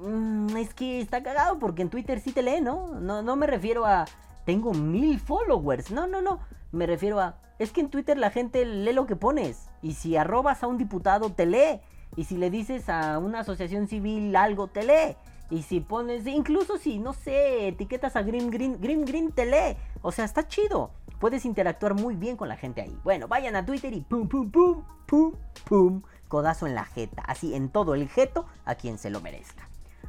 Mm, 0.00 0.56
es 0.56 0.74
que 0.74 1.00
está 1.00 1.22
cagado 1.22 1.60
porque 1.60 1.82
en 1.82 1.90
Twitter 1.90 2.20
sí 2.20 2.32
te 2.32 2.42
lee, 2.42 2.60
¿no? 2.60 2.88
¿no? 3.00 3.22
No 3.22 3.36
me 3.36 3.46
refiero 3.46 3.86
a 3.86 4.04
tengo 4.44 4.72
mil 4.74 5.20
followers. 5.20 5.92
No, 5.92 6.08
no, 6.08 6.20
no. 6.20 6.40
Me 6.72 6.86
refiero 6.86 7.20
a 7.20 7.36
es 7.60 7.70
que 7.70 7.80
en 7.80 7.88
Twitter 7.88 8.18
la 8.18 8.30
gente 8.30 8.64
lee 8.64 8.92
lo 8.92 9.06
que 9.06 9.14
pones. 9.14 9.68
Y 9.80 9.94
si 9.94 10.16
arrobas 10.16 10.64
a 10.64 10.66
un 10.66 10.76
diputado, 10.76 11.30
te 11.30 11.46
lee. 11.46 11.80
Y 12.16 12.24
si 12.24 12.36
le 12.36 12.50
dices 12.50 12.88
a 12.88 13.18
una 13.20 13.40
asociación 13.40 13.86
civil 13.86 14.34
algo, 14.34 14.66
te 14.66 14.82
lee. 14.82 15.16
Y 15.50 15.62
si 15.62 15.80
pones, 15.80 16.26
incluso 16.26 16.76
si, 16.76 16.98
no 16.98 17.12
sé, 17.12 17.68
etiquetas 17.68 18.16
a 18.16 18.22
Grim 18.22 18.50
Green, 18.50 18.80
Grim 18.80 19.04
Green 19.04 19.32
te 19.32 19.46
lee. 19.46 19.76
O 20.02 20.12
sea, 20.12 20.24
está 20.24 20.46
chido. 20.46 20.90
Puedes 21.18 21.44
interactuar 21.44 21.94
muy 21.94 22.14
bien 22.16 22.36
con 22.36 22.48
la 22.48 22.56
gente 22.56 22.82
ahí. 22.82 22.96
Bueno, 23.02 23.28
vayan 23.28 23.56
a 23.56 23.64
Twitter 23.64 23.92
y 23.92 24.02
pum, 24.02 24.28
pum, 24.28 24.50
pum, 24.50 24.84
pum, 25.06 25.32
pum. 25.64 26.02
Codazo 26.28 26.66
en 26.66 26.74
la 26.74 26.84
jeta. 26.84 27.22
Así 27.22 27.54
en 27.54 27.70
todo 27.70 27.94
el 27.94 28.08
jeto 28.08 28.46
a 28.64 28.74
quien 28.74 28.98
se 28.98 29.10
lo 29.10 29.20
merezca. 29.20 29.68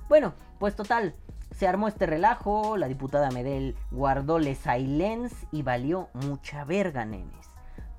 Bueno, 0.09 0.33
pues 0.59 0.75
total, 0.75 1.15
se 1.55 1.67
armó 1.67 1.87
este 1.87 2.05
relajo, 2.05 2.77
la 2.77 2.87
diputada 2.87 3.31
Medel 3.31 3.75
guardó 3.91 4.39
le 4.39 4.55
silence 4.55 5.35
y 5.51 5.61
valió 5.61 6.09
mucha 6.13 6.63
verga, 6.63 7.05
nenes. 7.05 7.48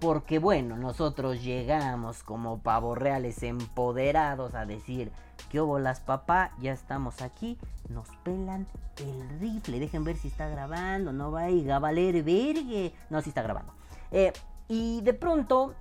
Porque 0.01 0.39
bueno, 0.39 0.77
nosotros 0.77 1.43
llegamos 1.43 2.23
como 2.23 2.61
pavos 2.61 2.97
reales 2.97 3.43
empoderados 3.43 4.55
a 4.55 4.65
decir, 4.65 5.13
¿qué 5.51 5.61
las 5.79 6.01
papá? 6.01 6.53
Ya 6.59 6.73
estamos 6.73 7.21
aquí, 7.21 7.59
nos 7.91 8.09
pelan 8.25 8.67
el 8.97 9.41
rifle. 9.41 9.79
Dejen 9.79 10.05
ver 10.05 10.17
si 10.17 10.29
está 10.29 10.49
grabando, 10.49 11.13
no 11.13 11.31
va 11.31 11.45
a 11.45 11.79
valer 11.79 12.23
vergue. 12.23 12.95
No, 13.11 13.21
si 13.21 13.29
está 13.29 13.43
grabando. 13.43 13.75
Eh, 14.11 14.33
y 14.69 15.03
de 15.03 15.13
pronto 15.13 15.75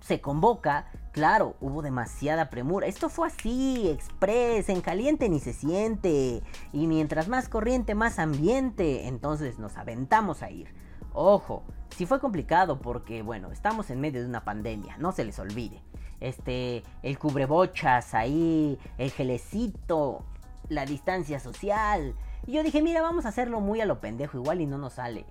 se 0.00 0.20
convoca, 0.20 0.86
claro, 1.12 1.56
hubo 1.62 1.80
demasiada 1.80 2.50
premura. 2.50 2.86
Esto 2.86 3.08
fue 3.08 3.28
así, 3.28 3.88
express, 3.88 4.68
en 4.68 4.82
caliente 4.82 5.30
ni 5.30 5.40
se 5.40 5.54
siente. 5.54 6.42
Y 6.74 6.86
mientras 6.86 7.28
más 7.28 7.48
corriente, 7.48 7.94
más 7.94 8.18
ambiente. 8.18 9.08
Entonces 9.08 9.58
nos 9.58 9.78
aventamos 9.78 10.42
a 10.42 10.50
ir. 10.50 10.74
Ojo, 11.14 11.62
sí 11.94 12.06
fue 12.06 12.20
complicado 12.20 12.80
porque, 12.80 13.22
bueno, 13.22 13.50
estamos 13.52 13.90
en 13.90 14.00
medio 14.00 14.20
de 14.20 14.28
una 14.28 14.44
pandemia, 14.44 14.96
no 14.98 15.12
se 15.12 15.24
les 15.24 15.38
olvide. 15.38 15.80
Este, 16.20 16.82
el 17.02 17.18
cubrebochas 17.18 18.14
ahí, 18.14 18.78
el 18.98 19.10
gelecito, 19.10 20.24
la 20.68 20.86
distancia 20.86 21.38
social. 21.38 22.14
Y 22.46 22.52
yo 22.52 22.62
dije, 22.62 22.82
mira, 22.82 23.00
vamos 23.02 23.26
a 23.26 23.28
hacerlo 23.28 23.60
muy 23.60 23.80
a 23.80 23.86
lo 23.86 24.00
pendejo, 24.00 24.38
igual 24.38 24.60
y 24.60 24.66
no 24.66 24.78
nos 24.78 24.94
sale. 24.94 25.26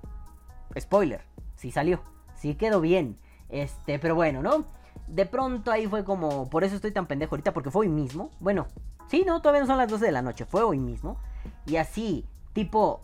Spoiler, 0.80 1.22
sí 1.56 1.72
salió, 1.72 2.02
sí 2.36 2.56
quedó 2.56 2.82
bien. 2.82 3.18
Este, 3.50 4.00
pero 4.00 4.16
bueno, 4.16 4.42
¿no? 4.42 4.66
De 5.08 5.26
pronto 5.26 5.72
ahí 5.72 5.88
fue 5.88 6.04
como, 6.04 6.50
por 6.50 6.64
eso 6.64 6.76
estoy 6.76 6.92
tan 6.92 7.08
pendejo 7.08 7.36
ahorita, 7.36 7.54
porque 7.54 7.72
fue 7.72 7.82
hoy 7.82 7.90
mismo. 7.90 8.32
Bueno, 8.40 8.68
sí, 9.08 9.24
no, 9.26 9.42
todavía 9.42 9.62
no 9.62 9.68
son 9.68 9.78
las 9.78 9.90
12 9.90 10.06
de 10.06 10.12
la 10.12 10.22
noche, 10.22 10.46
fue 10.46 10.64
hoy 10.64 10.80
mismo. 10.80 11.18
Y 11.66 11.76
así, 11.76 12.26
tipo 12.54 13.02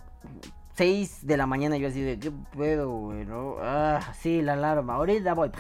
6 0.80 1.28
de 1.28 1.36
la 1.36 1.46
mañana, 1.46 1.76
yo 1.76 1.90
así 1.90 2.00
de, 2.00 2.18
¿qué 2.18 2.32
pedo, 2.58 2.90
güey? 2.90 3.28
Ah, 3.62 4.00
sí, 4.18 4.42
la 4.42 4.54
alarma, 4.54 4.94
ahorita 4.96 5.34
voy. 5.34 5.52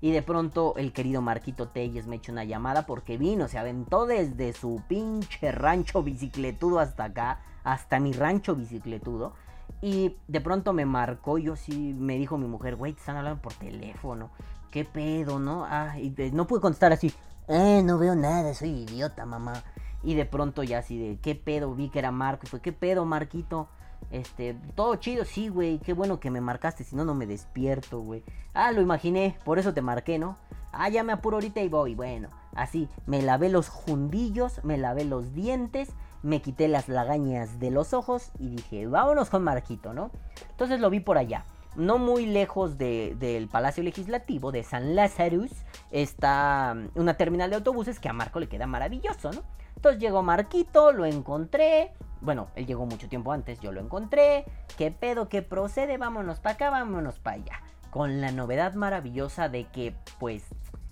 Y 0.00 0.10
de 0.10 0.22
pronto 0.22 0.72
el 0.78 0.94
querido 0.94 1.20
Marquito 1.20 1.68
Telles 1.68 2.06
me 2.06 2.16
echó 2.16 2.32
una 2.32 2.44
llamada 2.44 2.86
porque 2.86 3.18
vino, 3.18 3.46
se 3.46 3.58
aventó 3.58 4.06
desde 4.06 4.54
su 4.54 4.80
pinche 4.88 5.52
rancho 5.52 6.02
bicicletudo 6.02 6.80
hasta 6.80 7.04
acá, 7.04 7.42
hasta 7.62 8.00
mi 8.00 8.14
rancho 8.14 8.56
bicicletudo. 8.56 9.34
Y 9.82 10.16
de 10.28 10.40
pronto 10.40 10.72
me 10.72 10.86
marcó, 10.86 11.36
yo 11.36 11.54
sí, 11.54 11.92
me 11.92 12.16
dijo 12.16 12.38
mi 12.38 12.46
mujer, 12.46 12.76
güey, 12.76 12.94
te 12.94 13.00
están 13.00 13.18
hablando 13.18 13.42
por 13.42 13.52
teléfono. 13.52 14.30
¿Qué 14.70 14.86
pedo, 14.86 15.38
no? 15.38 15.66
Ah, 15.68 15.98
y 16.00 16.14
no 16.32 16.46
pude 16.46 16.62
contestar 16.62 16.90
así, 16.90 17.12
eh, 17.48 17.82
no 17.84 17.98
veo 17.98 18.14
nada, 18.14 18.54
soy 18.54 18.70
idiota, 18.70 19.26
mamá. 19.26 19.62
Y 20.02 20.14
de 20.14 20.24
pronto 20.24 20.62
ya 20.62 20.78
así 20.78 20.98
de, 20.98 21.18
¿qué 21.20 21.34
pedo? 21.34 21.74
Vi 21.74 21.90
que 21.90 21.98
era 21.98 22.12
Marco 22.12 22.46
y 22.46 22.48
fue, 22.48 22.62
¿qué 22.62 22.72
pedo, 22.72 23.04
Marquito? 23.04 23.68
Este, 24.10 24.56
todo 24.74 24.96
chido, 24.96 25.24
sí, 25.24 25.48
güey, 25.48 25.78
qué 25.78 25.92
bueno 25.92 26.20
que 26.20 26.30
me 26.30 26.40
marcaste, 26.40 26.84
si 26.84 26.94
no, 26.96 27.04
no 27.04 27.14
me 27.14 27.26
despierto, 27.26 28.00
güey. 28.00 28.22
Ah, 28.54 28.72
lo 28.72 28.80
imaginé, 28.80 29.36
por 29.44 29.58
eso 29.58 29.74
te 29.74 29.82
marqué, 29.82 30.18
¿no? 30.18 30.38
Ah, 30.72 30.88
ya 30.88 31.02
me 31.02 31.12
apuro 31.12 31.38
ahorita 31.38 31.60
y 31.60 31.68
voy, 31.68 31.94
bueno. 31.94 32.28
Así, 32.54 32.88
me 33.06 33.22
lavé 33.22 33.48
los 33.48 33.68
jundillos, 33.68 34.64
me 34.64 34.78
lavé 34.78 35.04
los 35.04 35.34
dientes, 35.34 35.90
me 36.22 36.40
quité 36.40 36.68
las 36.68 36.88
lagañas 36.88 37.58
de 37.58 37.70
los 37.70 37.94
ojos 37.94 38.30
y 38.38 38.48
dije, 38.48 38.86
vámonos 38.86 39.30
con 39.30 39.42
Marquito, 39.42 39.92
¿no? 39.92 40.10
Entonces 40.50 40.80
lo 40.80 40.90
vi 40.90 41.00
por 41.00 41.18
allá. 41.18 41.44
No 41.76 41.98
muy 41.98 42.24
lejos 42.24 42.78
del 42.78 43.48
Palacio 43.48 43.82
Legislativo 43.82 44.50
de 44.50 44.62
San 44.62 44.96
Lazarus 44.96 45.50
está 45.90 46.74
mm, 46.74 46.98
una 46.98 47.14
terminal 47.14 47.50
de 47.50 47.56
autobuses 47.56 48.00
que 48.00 48.08
a 48.08 48.14
Marco 48.14 48.40
le 48.40 48.48
queda 48.48 48.66
maravilloso, 48.66 49.30
¿no? 49.30 49.42
Entonces 49.76 50.00
llegó 50.00 50.22
Marquito, 50.22 50.92
lo 50.92 51.04
encontré. 51.04 51.92
Bueno, 52.22 52.48
él 52.54 52.66
llegó 52.66 52.86
mucho 52.86 53.10
tiempo 53.10 53.30
antes, 53.32 53.60
yo 53.60 53.72
lo 53.72 53.80
encontré. 53.82 54.46
¿Qué 54.78 54.90
pedo? 54.90 55.28
¿Qué 55.28 55.42
procede? 55.42 55.98
Vámonos 55.98 56.40
para 56.40 56.54
acá, 56.54 56.70
vámonos 56.70 57.18
para 57.18 57.36
allá. 57.36 57.60
Con 57.90 58.22
la 58.22 58.32
novedad 58.32 58.72
maravillosa 58.72 59.50
de 59.50 59.64
que, 59.64 59.94
pues, 60.18 60.44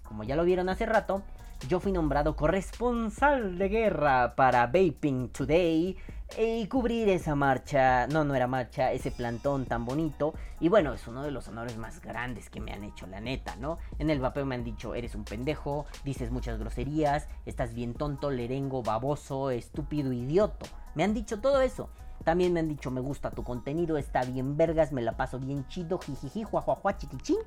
como 0.02 0.22
ya 0.22 0.36
lo 0.36 0.44
vieron 0.44 0.68
hace 0.68 0.84
rato, 0.84 1.22
yo 1.66 1.80
fui 1.80 1.92
nombrado 1.92 2.36
corresponsal 2.36 3.56
de 3.56 3.68
guerra 3.70 4.34
para 4.36 4.66
Vaping 4.66 5.30
Today 5.30 5.96
y 6.36 6.66
cubrir 6.66 7.08
esa 7.08 7.34
marcha, 7.34 8.06
no, 8.08 8.24
no 8.24 8.34
era 8.34 8.46
marcha, 8.46 8.92
ese 8.92 9.10
plantón 9.10 9.66
tan 9.66 9.84
bonito. 9.84 10.34
Y 10.58 10.68
bueno, 10.68 10.92
es 10.92 11.06
uno 11.06 11.22
de 11.22 11.30
los 11.30 11.46
honores 11.48 11.76
más 11.76 12.00
grandes 12.00 12.50
que 12.50 12.60
me 12.60 12.72
han 12.72 12.82
hecho, 12.82 13.06
la 13.06 13.20
neta, 13.20 13.54
¿no? 13.56 13.78
En 13.98 14.10
el 14.10 14.20
vapeo 14.20 14.44
me 14.44 14.54
han 14.54 14.64
dicho, 14.64 14.94
eres 14.94 15.14
un 15.14 15.24
pendejo, 15.24 15.86
dices 16.04 16.30
muchas 16.30 16.58
groserías, 16.58 17.28
estás 17.46 17.74
bien 17.74 17.94
tonto, 17.94 18.30
lerengo, 18.30 18.82
baboso, 18.82 19.50
estúpido, 19.50 20.12
idioto. 20.12 20.66
Me 20.94 21.04
han 21.04 21.14
dicho 21.14 21.40
todo 21.40 21.60
eso. 21.60 21.88
También 22.24 22.52
me 22.52 22.60
han 22.60 22.68
dicho, 22.68 22.90
me 22.90 23.00
gusta 23.00 23.30
tu 23.30 23.44
contenido, 23.44 23.98
está 23.98 24.24
bien 24.24 24.56
vergas, 24.56 24.92
me 24.92 25.02
la 25.02 25.16
paso 25.16 25.38
bien 25.38 25.66
chido, 25.68 25.98
jijiji, 25.98 26.42
juajuajua, 26.42 26.96
chiquichín. 26.96 27.38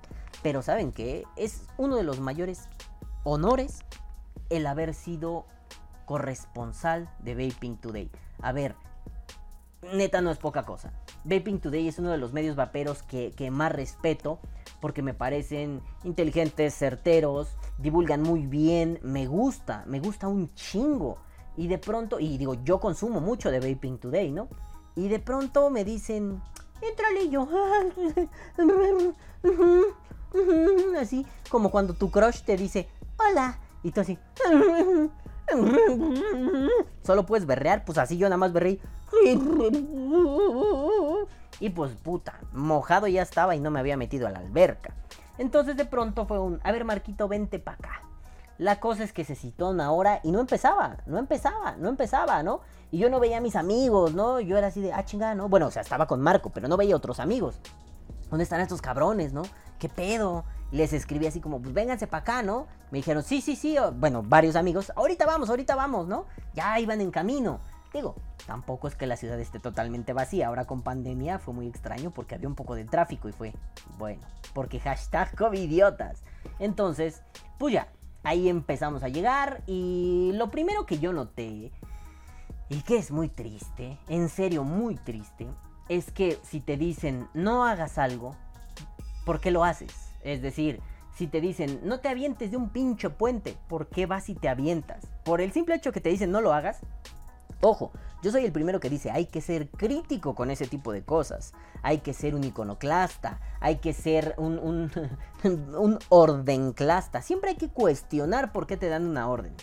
Pero 0.43 0.61
¿saben 0.61 0.91
qué? 0.91 1.25
Es 1.35 1.65
uno 1.77 1.95
de 1.95 2.03
los 2.03 2.19
mayores 2.19 2.69
honores 3.23 3.79
el 4.49 4.67
haber 4.67 4.93
sido 4.93 5.45
corresponsal 6.07 7.13
de 7.19 7.35
Vaping 7.35 7.77
Today. 7.77 8.09
A 8.41 8.51
ver, 8.53 8.75
neta 9.93 10.21
no 10.21 10.31
es 10.31 10.39
poca 10.39 10.63
cosa. 10.63 10.91
Vaping 11.25 11.59
Today 11.59 11.87
es 11.87 11.99
uno 11.99 12.09
de 12.09 12.17
los 12.17 12.33
medios 12.33 12.55
vaperos 12.55 13.03
que, 13.03 13.51
más 13.51 13.71
respeto 13.71 14.39
porque 14.81 15.03
me 15.03 15.13
parecen 15.13 15.81
inteligentes, 16.03 16.73
certeros, 16.73 17.49
divulgan 17.77 18.21
muy 18.21 18.47
bien, 18.47 18.99
me 19.03 19.27
gusta, 19.27 19.83
me 19.85 19.99
gusta 19.99 20.27
un 20.27 20.53
chingo. 20.55 21.17
Y 21.57 21.67
de 21.67 21.77
pronto, 21.77 22.19
y 22.19 22.37
digo, 22.37 22.55
yo 22.63 22.79
consumo 22.79 23.19
mucho 23.19 23.51
de 23.51 23.59
Vaping 23.59 23.97
Today, 23.97 24.31
¿no? 24.31 24.47
Y 24.95 25.09
de 25.09 25.19
pronto 25.19 25.69
me 25.69 25.83
dicen, 25.83 26.41
entrale 26.81 27.29
yo. 27.29 27.47
Así, 30.99 31.25
como 31.49 31.69
cuando 31.69 31.93
tu 31.93 32.09
crush 32.09 32.43
te 32.43 32.55
dice, 32.55 32.87
hola. 33.17 33.59
Y 33.83 33.91
tú 33.91 34.01
así. 34.01 34.17
Solo 37.03 37.25
puedes 37.25 37.45
berrear, 37.45 37.85
pues 37.85 37.97
así 37.97 38.17
yo 38.17 38.27
nada 38.27 38.37
más 38.37 38.53
berreí. 38.53 38.81
Y 41.59 41.69
pues 41.69 41.91
puta, 41.93 42.39
mojado 42.53 43.07
ya 43.07 43.21
estaba 43.21 43.55
y 43.55 43.59
no 43.59 43.71
me 43.71 43.79
había 43.79 43.97
metido 43.97 44.27
a 44.27 44.31
la 44.31 44.39
alberca. 44.39 44.93
Entonces 45.37 45.77
de 45.77 45.85
pronto 45.85 46.25
fue 46.25 46.39
un, 46.39 46.59
a 46.63 46.71
ver 46.71 46.85
Marquito, 46.85 47.27
vente 47.27 47.59
para 47.59 47.77
acá. 47.77 48.01
La 48.57 48.79
cosa 48.79 49.03
es 49.03 49.13
que 49.13 49.23
se 49.23 49.35
citó 49.35 49.69
una 49.69 49.91
hora 49.91 50.19
y 50.23 50.31
no 50.31 50.39
empezaba, 50.39 50.97
no 51.05 51.19
empezaba, 51.19 51.75
no 51.77 51.89
empezaba, 51.89 52.41
¿no? 52.41 52.61
Y 52.89 52.97
yo 52.97 53.09
no 53.09 53.19
veía 53.19 53.37
a 53.37 53.41
mis 53.41 53.55
amigos, 53.55 54.15
¿no? 54.15 54.39
Yo 54.39 54.57
era 54.57 54.67
así 54.67 54.81
de, 54.81 54.93
ah, 54.93 55.05
chingada, 55.05 55.35
¿no? 55.35 55.47
Bueno, 55.47 55.67
o 55.67 55.71
sea, 55.71 55.83
estaba 55.83 56.07
con 56.07 56.21
Marco, 56.21 56.49
pero 56.49 56.67
no 56.67 56.75
veía 56.75 56.95
otros 56.95 57.19
amigos. 57.19 57.59
¿Dónde 58.29 58.43
están 58.43 58.59
estos 58.59 58.81
cabrones, 58.81 59.31
no? 59.31 59.43
¿Qué 59.79 59.89
pedo? 59.89 60.45
Les 60.71 60.93
escribí 60.93 61.27
así 61.27 61.39
como, 61.39 61.61
pues 61.61 61.73
vénganse 61.73 62.07
para 62.07 62.21
acá, 62.21 62.43
¿no? 62.43 62.67
Me 62.91 62.97
dijeron, 62.97 63.23
sí, 63.23 63.41
sí, 63.41 63.55
sí, 63.55 63.77
bueno, 63.95 64.23
varios 64.23 64.55
amigos, 64.55 64.91
ahorita 64.95 65.25
vamos, 65.25 65.49
ahorita 65.49 65.75
vamos, 65.75 66.07
¿no? 66.07 66.25
Ya 66.53 66.79
iban 66.79 67.01
en 67.01 67.11
camino. 67.11 67.59
Digo, 67.93 68.15
tampoco 68.45 68.87
es 68.87 68.95
que 68.95 69.07
la 69.07 69.15
ciudad 69.15 69.39
esté 69.39 69.59
totalmente 69.59 70.13
vacía. 70.13 70.47
Ahora 70.47 70.65
con 70.65 70.81
pandemia 70.81 71.39
fue 71.39 71.53
muy 71.53 71.67
extraño 71.67 72.11
porque 72.11 72.35
había 72.35 72.47
un 72.47 72.55
poco 72.55 72.75
de 72.75 72.85
tráfico 72.85 73.29
y 73.29 73.31
fue, 73.31 73.53
bueno, 73.97 74.21
porque 74.53 74.79
hashtag 74.79 75.35
covidiotas. 75.35 76.23
Entonces, 76.59 77.21
pues 77.57 77.73
ya, 77.73 77.87
ahí 78.23 78.49
empezamos 78.49 79.03
a 79.03 79.07
llegar 79.07 79.63
y 79.67 80.31
lo 80.33 80.51
primero 80.51 80.85
que 80.85 80.99
yo 80.99 81.13
noté, 81.13 81.71
y 82.69 82.81
que 82.81 82.97
es 82.97 83.11
muy 83.11 83.29
triste, 83.29 83.97
en 84.09 84.27
serio 84.29 84.63
muy 84.63 84.95
triste, 84.95 85.47
es 85.87 86.11
que 86.11 86.37
si 86.43 86.59
te 86.59 86.75
dicen 86.75 87.29
no 87.33 87.65
hagas 87.65 87.97
algo, 87.97 88.35
¿por 89.27 89.41
qué 89.41 89.51
lo 89.51 89.65
haces? 89.65 89.93
Es 90.23 90.41
decir, 90.41 90.79
si 91.13 91.27
te 91.27 91.41
dicen 91.41 91.81
no 91.83 91.99
te 91.99 92.07
avientes 92.07 92.49
de 92.49 92.55
un 92.55 92.69
pincho 92.69 93.17
puente, 93.17 93.57
¿por 93.67 93.87
qué 93.87 94.05
vas 94.05 94.29
y 94.29 94.35
te 94.35 94.47
avientas? 94.47 95.05
Por 95.25 95.41
el 95.41 95.51
simple 95.51 95.75
hecho 95.75 95.91
que 95.91 95.99
te 95.99 96.09
dicen 96.09 96.31
no 96.31 96.39
lo 96.39 96.53
hagas, 96.53 96.79
Ojo, 97.61 97.91
yo 98.21 98.31
soy 98.31 98.45
el 98.45 98.51
primero 98.51 98.79
que 98.79 98.89
dice, 98.89 99.09
hay 99.09 99.25
que 99.25 99.41
ser 99.41 99.69
crítico 99.69 100.35
con 100.35 100.51
ese 100.51 100.67
tipo 100.67 100.91
de 100.91 101.03
cosas. 101.03 101.53
Hay 101.81 101.99
que 101.99 102.13
ser 102.13 102.35
un 102.35 102.43
iconoclasta, 102.43 103.39
hay 103.59 103.77
que 103.77 103.93
ser 103.93 104.35
un, 104.37 104.59
un, 104.59 104.91
un 105.75 105.97
ordenclasta. 106.09 107.23
Siempre 107.23 107.49
hay 107.49 107.55
que 107.55 107.69
cuestionar 107.69 108.51
por 108.51 108.67
qué 108.67 108.77
te 108.77 108.89
dan 108.89 109.07
una 109.07 109.27
orden. 109.27 109.55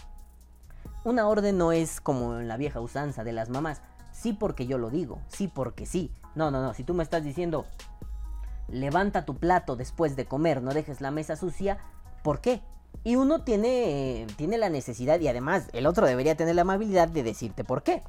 Una 1.05 1.29
orden 1.29 1.57
no 1.57 1.71
es 1.71 2.01
como 2.01 2.41
en 2.41 2.49
la 2.49 2.57
vieja 2.57 2.81
usanza 2.81 3.23
de 3.23 3.33
las 3.33 3.49
mamás. 3.49 3.81
Sí 4.11 4.33
porque 4.33 4.67
yo 4.67 4.77
lo 4.77 4.91
digo, 4.91 5.21
sí 5.29 5.47
porque 5.47 5.87
sí. 5.87 6.11
No, 6.35 6.51
no, 6.51 6.61
no, 6.61 6.75
si 6.75 6.83
tú 6.83 6.95
me 6.95 7.05
estás 7.05 7.23
diciendo, 7.23 7.65
levanta 8.69 9.25
tu 9.25 9.37
plato 9.37 9.77
después 9.77 10.17
de 10.17 10.27
comer, 10.27 10.63
no 10.63 10.73
dejes 10.73 11.01
la 11.01 11.11
mesa 11.11 11.37
sucia, 11.37 11.79
¿por 12.23 12.41
qué? 12.41 12.63
Y 13.03 13.17
uno 13.17 13.43
tiene, 13.43 14.27
tiene 14.37 14.59
la 14.59 14.71
necesidad 14.71 15.21
y 15.21 15.29
además 15.29 15.69
el 15.73 15.87
otro 15.87 16.07
debería 16.07 16.37
tener 16.37 16.55
la 16.55 16.63
amabilidad 16.63 17.09
de 17.09 17.23
decirte 17.23 17.65
por 17.65 17.83
qué. 17.83 18.03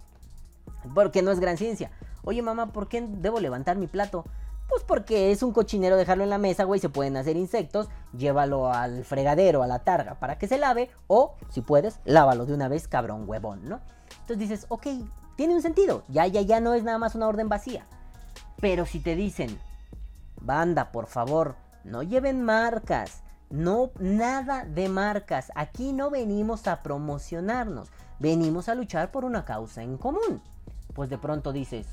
Porque 0.93 1.21
no 1.21 1.31
es 1.31 1.39
gran 1.39 1.57
ciencia. 1.57 1.91
Oye 2.23 2.41
mamá, 2.41 2.71
¿por 2.71 2.87
qué 2.87 3.01
debo 3.01 3.39
levantar 3.39 3.77
mi 3.77 3.87
plato? 3.87 4.25
Pues 4.67 4.83
porque 4.83 5.31
es 5.31 5.43
un 5.43 5.51
cochinero 5.51 5.95
dejarlo 5.95 6.23
en 6.23 6.29
la 6.29 6.37
mesa, 6.37 6.63
güey, 6.63 6.79
se 6.79 6.89
pueden 6.89 7.17
hacer 7.17 7.37
insectos, 7.37 7.87
llévalo 8.17 8.71
al 8.71 9.05
fregadero, 9.05 9.61
a 9.61 9.67
la 9.67 9.79
targa, 9.79 10.15
para 10.15 10.39
que 10.39 10.47
se 10.47 10.57
lave, 10.57 10.89
o, 11.07 11.35
si 11.49 11.61
puedes, 11.61 11.99
lávalo 12.03 12.47
de 12.47 12.53
una 12.53 12.67
vez, 12.67 12.87
cabrón 12.87 13.25
huevón, 13.27 13.69
¿no? 13.69 13.79
Entonces 14.21 14.39
dices, 14.39 14.65
ok, 14.69 14.87
tiene 15.35 15.53
un 15.53 15.61
sentido, 15.61 16.03
ya, 16.07 16.25
ya, 16.25 16.41
ya 16.41 16.61
no 16.61 16.73
es 16.73 16.83
nada 16.83 16.97
más 16.97 17.13
una 17.13 17.27
orden 17.27 17.47
vacía. 17.47 17.85
Pero 18.59 18.87
si 18.87 18.99
te 18.99 19.15
dicen, 19.15 19.59
banda, 20.45 20.91
por 20.91 21.07
favor, 21.07 21.55
no 21.83 22.03
lleven 22.03 22.43
marcas, 22.43 23.23
no, 23.49 23.91
nada 23.99 24.65
de 24.65 24.89
marcas. 24.89 25.51
Aquí 25.55 25.93
no 25.93 26.09
venimos 26.09 26.67
a 26.67 26.81
promocionarnos. 26.81 27.89
Venimos 28.19 28.69
a 28.69 28.75
luchar 28.75 29.11
por 29.11 29.25
una 29.25 29.45
causa 29.45 29.83
en 29.83 29.97
común. 29.97 30.41
Pues 30.93 31.09
de 31.09 31.17
pronto 31.17 31.51
dices, 31.51 31.87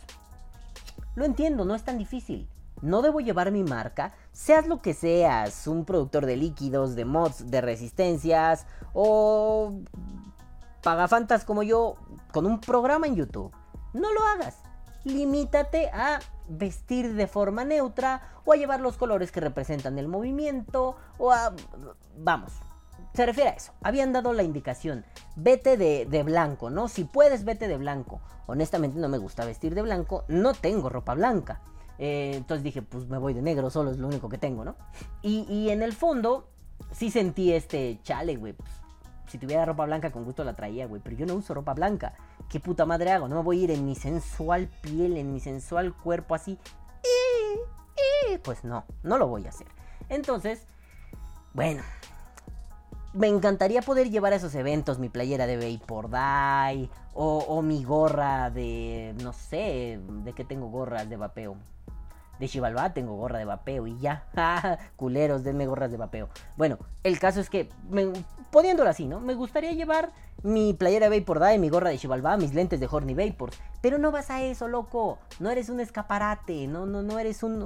lo 1.15 1.25
entiendo, 1.25 1.65
no 1.65 1.75
es 1.75 1.83
tan 1.83 1.99
difícil. 1.99 2.49
No 2.81 3.01
debo 3.01 3.21
llevar 3.21 3.53
mi 3.53 3.63
marca, 3.63 4.13
seas 4.33 4.67
lo 4.67 4.83
que 4.83 4.93
seas, 4.93 5.69
un 5.69 5.85
productor 5.85 6.27
de 6.27 6.37
líquidos, 6.37 6.97
de 6.97 7.05
mods, 7.05 7.49
de 7.49 7.61
resistencias 7.61 8.67
o 8.93 9.75
pagafantas 10.83 11.45
como 11.45 11.63
yo 11.63 11.95
con 12.33 12.45
un 12.45 12.61
programa 12.61 13.07
en 13.07 13.15
YouTube. 13.15 13.53
No 13.93 14.13
lo 14.13 14.25
hagas. 14.27 14.57
Limítate 15.05 15.89
a 15.89 16.21
vestir 16.49 17.15
de 17.15 17.27
forma 17.27 17.65
neutra 17.65 18.23
o 18.45 18.53
a 18.53 18.57
llevar 18.57 18.81
los 18.81 18.97
colores 18.97 19.33
que 19.33 19.41
representan 19.41 19.99
el 19.99 20.09
movimiento 20.09 20.97
o 21.19 21.33
a... 21.33 21.55
Vamos, 22.17 22.53
se 23.15 23.27
refiere 23.27 23.51
a 23.51 23.55
eso. 23.55 23.73
Habían 23.83 24.13
dado 24.13 24.33
la 24.33 24.43
indicación, 24.43 25.05
vete 25.37 25.77
de, 25.77 26.23
blanco, 26.23 26.71
¿no? 26.71 26.89
Si 26.89 27.05
puedes, 27.05 27.45
vete 27.45 27.69
de 27.69 27.77
blanco. 27.77 28.21
Honestamente 28.47 28.99
no 28.99 29.09
me 29.09 29.19
gusta 29.19 29.45
vestir 29.45 29.75
de 29.75 29.83
blanco, 29.83 30.25
no 30.29 30.55
tengo 30.55 30.89
ropa 30.89 31.15
blanca. 31.15 31.61
Eh, 31.99 32.33
entonces 32.35 32.65
dije, 32.65 32.83
pues 32.83 33.07
me 33.07 33.19
voy 33.19 33.35
de 33.35 33.43
negro, 33.43 33.71
solo 33.71 33.91
es 33.91 33.99
lo 33.99 34.09
único 34.09 34.29
que 34.29 34.39
tengo, 34.39 34.65
¿no? 34.65 34.77
Y, 35.23 35.47
y 35.49 35.71
en 35.71 35.83
el 35.83 35.93
fondo, 35.93 36.49
sí 36.91 37.11
sentí 37.11 37.53
este 37.53 38.01
chale, 38.03 38.37
güey. 38.37 38.55
Pues, 38.55 38.71
si 39.29 39.39
tuviera 39.39 39.65
ropa 39.65 39.87
blanca, 39.87 40.11
con 40.11 40.25
gusto 40.25 40.45
la 40.45 40.55
traía, 40.55 40.87
güey. 40.87 41.01
Pero 41.03 41.17
yo 41.17 41.27
no 41.27 41.35
uso 41.35 41.55
ropa 41.55 41.75
blanca. 41.75 42.15
¿Qué 42.53 42.61
puta 42.61 42.85
madre 42.85 43.11
hago? 43.11 43.29
No 43.29 43.37
me 43.37 43.43
voy 43.43 43.61
a 43.61 43.65
ir 43.65 43.71
en 43.71 43.87
mi 43.87 43.95
sensual 43.95 44.69
piel, 44.83 45.17
en 45.17 45.33
mi 45.33 45.41
sensual 45.41 45.97
cuerpo 45.97 46.35
así. 46.35 46.59
Pues 48.45 48.63
no, 48.63 48.85
no 49.03 49.17
lo 49.17 49.27
voy 49.27 49.47
a 49.47 49.49
hacer. 49.49 49.67
Entonces, 50.11 50.67
bueno. 51.55 51.83
Me 53.15 53.29
encantaría 53.29 53.81
poder 53.81 54.11
llevar 54.11 54.35
a 54.35 54.37
esos 54.37 54.55
eventos 54.55 54.99
mi 54.99 55.09
playera 55.09 55.47
de 55.47 55.57
Vapor 55.57 56.11
Die 56.11 56.91
o, 57.15 57.39
o 57.39 57.63
mi 57.63 57.85
gorra 57.85 58.51
de, 58.51 59.15
no 59.23 59.33
sé, 59.33 59.99
de 60.07 60.33
qué 60.35 60.45
tengo 60.45 60.69
gorras 60.69 61.09
de 61.09 61.17
vapeo 61.17 61.57
de 62.43 62.49
Chivalba 62.49 62.93
tengo 62.93 63.15
gorra 63.15 63.39
de 63.39 63.45
vapeo 63.45 63.87
y 63.87 63.97
ya. 64.01 64.25
Culeros, 64.97 65.45
denme 65.45 65.65
gorras 65.67 65.93
de 65.93 65.97
vapeo. 65.97 66.29
Bueno, 66.57 66.77
el 67.05 67.21
caso 67.21 67.41
es 67.41 67.49
que, 67.49 67.69
poniéndolo 68.51 68.91
así, 68.91 69.07
¿no? 69.07 69.21
Me 69.21 69.35
gustaría 69.35 69.71
llevar 69.71 70.11
mi 70.43 70.75
playera 70.75 71.09
Vapor 71.09 71.39
Die, 71.39 71.59
mi 71.59 71.69
gorra 71.69 71.91
de 71.91 71.99
Chivalba, 71.99 72.37
mis 72.37 72.53
lentes 72.53 72.81
de 72.81 72.89
Horny 72.91 73.15
Vapor. 73.15 73.51
Pero 73.81 73.97
no 73.99 74.11
vas 74.11 74.29
a 74.31 74.43
eso, 74.43 74.67
loco. 74.67 75.21
No 75.39 75.51
eres 75.51 75.69
un 75.69 75.79
escaparate, 75.79 76.67
no, 76.67 76.85
no, 76.85 77.03
no 77.03 77.21
eres 77.21 77.45
un 77.45 77.63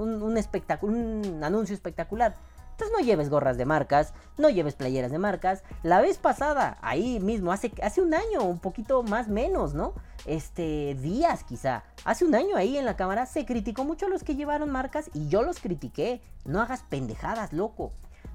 anuncio 1.42 1.74
espectacular. 1.74 2.34
Entonces 2.76 2.94
no 2.94 3.02
lleves 3.02 3.30
gorras 3.30 3.56
de 3.56 3.64
marcas, 3.64 4.12
no 4.36 4.50
lleves 4.50 4.74
playeras 4.74 5.10
de 5.10 5.18
marcas. 5.18 5.62
La 5.82 6.02
vez 6.02 6.18
pasada, 6.18 6.76
ahí 6.82 7.20
mismo, 7.20 7.50
hace, 7.50 7.72
hace 7.82 8.02
un 8.02 8.12
año, 8.12 8.42
un 8.42 8.58
poquito 8.58 9.02
más 9.02 9.28
menos, 9.28 9.72
¿no? 9.72 9.94
Este, 10.26 10.94
días 11.00 11.42
quizá. 11.42 11.84
Hace 12.04 12.26
un 12.26 12.34
año 12.34 12.54
ahí 12.54 12.76
en 12.76 12.84
la 12.84 12.94
cámara 12.94 13.24
se 13.24 13.46
criticó 13.46 13.84
mucho 13.84 14.04
a 14.04 14.08
los 14.10 14.22
que 14.22 14.36
llevaron 14.36 14.68
marcas 14.68 15.08
y 15.14 15.28
yo 15.28 15.40
los 15.40 15.58
critiqué. 15.58 16.20
No 16.44 16.60
hagas 16.60 16.82
pendejadas, 16.82 17.54
loco. 17.54 17.92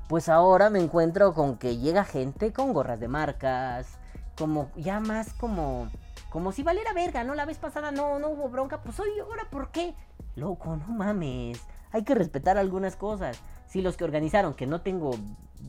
Pues 0.07 0.27
ahora 0.27 0.71
me 0.71 0.79
encuentro 0.79 1.35
con 1.35 1.59
que 1.59 1.77
llega 1.77 2.03
gente 2.03 2.51
con 2.51 2.73
gorras 2.73 2.99
de 2.99 3.09
marcas, 3.09 3.99
como 4.35 4.71
ya 4.75 4.99
más 4.99 5.33
como 5.33 5.87
como 6.31 6.51
si 6.51 6.63
valiera 6.63 6.93
verga, 6.93 7.23
¿no? 7.23 7.35
La 7.35 7.45
vez 7.45 7.59
pasada 7.59 7.91
no 7.91 8.17
no 8.17 8.29
hubo 8.29 8.49
bronca, 8.49 8.81
pues 8.81 8.99
hoy 8.99 9.19
ahora 9.19 9.43
¿por 9.51 9.69
qué? 9.69 9.93
Loco, 10.35 10.77
no 10.77 10.87
mames. 10.87 11.61
Hay 11.91 12.03
que 12.03 12.15
respetar 12.15 12.57
algunas 12.57 12.95
cosas 12.95 13.39
si 13.71 13.81
los 13.81 13.95
que 13.95 14.03
organizaron, 14.03 14.53
que 14.53 14.67
no 14.67 14.81
tengo 14.81 15.11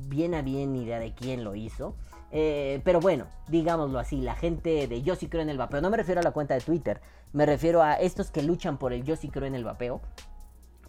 bien 0.08 0.34
a 0.34 0.42
bien 0.42 0.74
idea 0.74 0.98
de 0.98 1.14
quién 1.14 1.44
lo 1.44 1.54
hizo, 1.54 1.94
eh, 2.32 2.80
pero 2.84 2.98
bueno, 2.98 3.26
digámoslo 3.46 4.00
así, 4.00 4.20
la 4.20 4.34
gente 4.34 4.88
de 4.88 5.02
Yo 5.02 5.14
sí 5.14 5.28
creo 5.28 5.42
en 5.42 5.48
el 5.48 5.56
vapeo, 5.56 5.80
no 5.80 5.88
me 5.88 5.96
refiero 5.96 6.20
a 6.20 6.24
la 6.24 6.32
cuenta 6.32 6.54
de 6.54 6.62
Twitter, 6.62 7.00
me 7.32 7.46
refiero 7.46 7.80
a 7.80 7.94
estos 7.94 8.32
que 8.32 8.42
luchan 8.42 8.76
por 8.76 8.92
el 8.92 9.04
Yo 9.04 9.14
sí 9.14 9.28
creo 9.28 9.46
en 9.46 9.54
el 9.54 9.62
vapeo, 9.62 10.00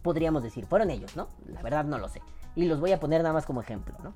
podríamos 0.02 0.42
decir, 0.42 0.66
fueron 0.66 0.90
ellos, 0.90 1.16
¿no? 1.16 1.28
La 1.46 1.62
verdad 1.62 1.86
no 1.86 2.00
lo 2.00 2.10
sé. 2.10 2.20
Y 2.56 2.66
los 2.66 2.80
voy 2.80 2.94
a 2.94 3.00
poner 3.00 3.22
nada 3.22 3.34
más 3.34 3.46
como 3.46 3.62
ejemplo, 3.62 3.96
¿no? 4.04 4.16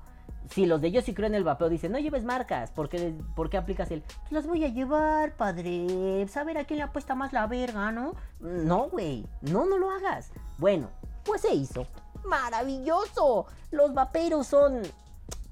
Si 0.50 0.66
los 0.66 0.80
de 0.80 0.90
Yo 0.90 1.00
sí 1.00 1.14
creo 1.14 1.28
en 1.28 1.36
el 1.36 1.44
vapeo 1.44 1.68
dicen, 1.68 1.92
no 1.92 2.00
lleves 2.00 2.24
marcas, 2.24 2.72
¿por 2.72 2.88
qué, 2.88 3.14
¿por 3.36 3.48
qué 3.48 3.58
aplicas 3.58 3.92
el? 3.92 4.02
Las 4.30 4.48
voy 4.48 4.64
a 4.64 4.68
llevar, 4.68 5.36
padre. 5.36 6.26
Saber 6.26 6.58
a 6.58 6.64
quién 6.64 6.78
le 6.78 6.84
apuesta 6.84 7.14
más 7.14 7.32
la 7.32 7.46
verga, 7.46 7.92
¿no? 7.92 8.16
No, 8.40 8.88
güey. 8.88 9.24
No, 9.42 9.66
no 9.66 9.78
lo 9.78 9.88
hagas. 9.90 10.32
Bueno, 10.56 10.88
pues 11.24 11.42
se 11.42 11.54
hizo 11.54 11.86
maravilloso. 12.28 13.46
Los 13.70 13.94
vaperos 13.94 14.46
son 14.46 14.82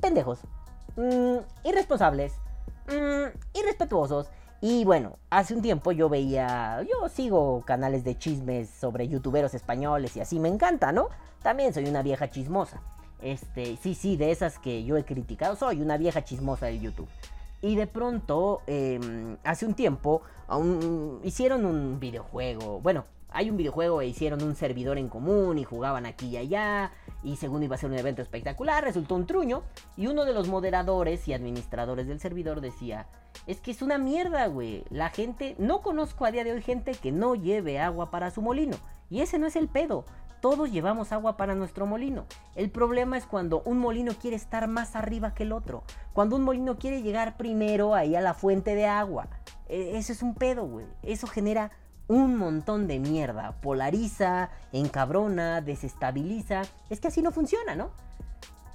pendejos, 0.01 0.41
mm, 0.97 1.37
irresponsables, 1.65 2.35
mm, 2.89 3.59
irrespetuosos 3.59 4.29
Y 4.62 4.87
bueno, 4.87 5.19
hace 5.29 5.55
un 5.55 5.61
tiempo 5.61 5.93
yo 5.93 6.09
veía, 6.09 6.83
yo 6.83 7.11
sigo 7.11 7.62
canales 7.67 8.05
de 8.05 8.17
chismes 8.17 8.71
sobre 8.71 9.07
youtuberos 9.07 9.53
españoles 9.53 10.17
y 10.17 10.21
así 10.21 10.39
me 10.41 10.49
encanta, 10.49 10.93
¿no? 10.93 11.11
También 11.43 11.75
soy 11.75 11.85
una 11.85 12.03
vieja 12.03 12.31
chismosa. 12.31 12.81
Este, 13.21 13.77
sí, 13.77 13.95
sí, 13.95 14.17
de 14.17 14.31
esas 14.31 14.59
que 14.59 14.83
yo 14.85 14.97
he 14.97 15.05
criticado, 15.05 15.57
soy 15.57 15.83
una 15.83 15.99
vieja 15.99 16.25
chismosa 16.25 16.67
de 16.67 16.81
YouTube. 16.81 17.09
Y 17.61 17.77
de 17.77 17.87
pronto, 17.87 18.62
em, 18.67 19.37
hace 19.45 19.67
un 19.67 19.75
tiempo, 19.75 20.23
hicieron 21.23 21.65
un 21.67 22.01
videojuego. 22.01 22.81
Bueno, 22.81 23.05
hay 23.37 23.51
un 23.51 23.59
videojuego 23.59 24.01
e 24.01 24.07
hicieron 24.07 24.42
un 24.42 24.57
servidor 24.57 24.96
en 24.96 25.09
común 25.09 25.59
y 25.59 25.64
jugaban 25.64 26.07
aquí 26.07 26.29
y 26.29 26.37
allá. 26.38 26.90
Y 27.22 27.37
según 27.37 27.62
iba 27.62 27.75
a 27.75 27.79
ser 27.79 27.90
un 27.90 27.99
evento 27.99 28.22
espectacular, 28.22 28.83
resultó 28.83 29.14
un 29.14 29.27
truño. 29.27 29.62
Y 29.94 30.07
uno 30.07 30.25
de 30.25 30.33
los 30.33 30.49
moderadores 30.49 31.29
y 31.29 31.35
administradores 31.35 32.09
del 32.09 32.18
servidor 32.18 32.62
decía, 32.62 33.09
es 33.46 33.61
que 33.61 33.72
es 33.72 33.83
una 33.83 33.99
mierda, 33.99 34.46
güey. 34.46 34.85
La 34.88 35.11
gente, 35.11 35.55
no 35.59 35.83
conozco 35.83 36.25
a 36.25 36.31
día 36.31 36.44
de 36.44 36.53
hoy 36.53 36.62
gente 36.62 36.92
que 36.92 37.12
no 37.12 37.35
lleve 37.35 37.79
agua 37.79 38.11
para 38.11 38.31
su 38.31 38.40
molino. 38.40 38.79
Y 39.11 39.20
ese 39.20 39.38
no 39.38 39.46
es 39.46 39.57
el 39.57 39.68
pedo. 39.68 40.07
Todos 40.40 40.72
llevamos 40.72 41.12
agua 41.12 41.37
para 41.37 41.55
nuestro 41.55 41.85
molino. 41.85 42.25
El 42.55 42.70
problema 42.70 43.18
es 43.18 43.27
cuando 43.27 43.61
un 43.66 43.79
molino 43.79 44.12
quiere 44.18 44.37
estar 44.37 44.66
más 44.66 44.96
arriba 44.96 45.35
que 45.35 45.42
el 45.42 45.53
otro. 45.53 45.85
Cuando 46.14 46.37
un 46.37 46.42
molino 46.42 46.79
quiere 46.79 47.03
llegar 47.03 47.37
primero 47.37 47.94
ahí 47.94 48.16
a 48.16 48.22
la 48.22 48.33
fuente 48.33 48.75
de 48.75 48.87
agua. 48.87 49.29
E, 49.68 49.99
eso 49.99 50.12
es 50.12 50.22
un 50.22 50.35
pedo, 50.35 50.66
güey. 50.66 50.87
Eso 51.03 51.27
genera 51.27 51.70
un 52.09 52.37
montón 52.37 52.87
de 52.87 52.99
mierda. 52.99 53.53
Polariza, 53.61 54.51
encabrona, 54.73 55.61
desestabiliza. 55.61 56.62
Es 56.90 57.01
que 57.01 57.09
así 57.09 57.23
no 57.23 57.33
funciona, 57.33 57.75
¿no? 57.75 57.90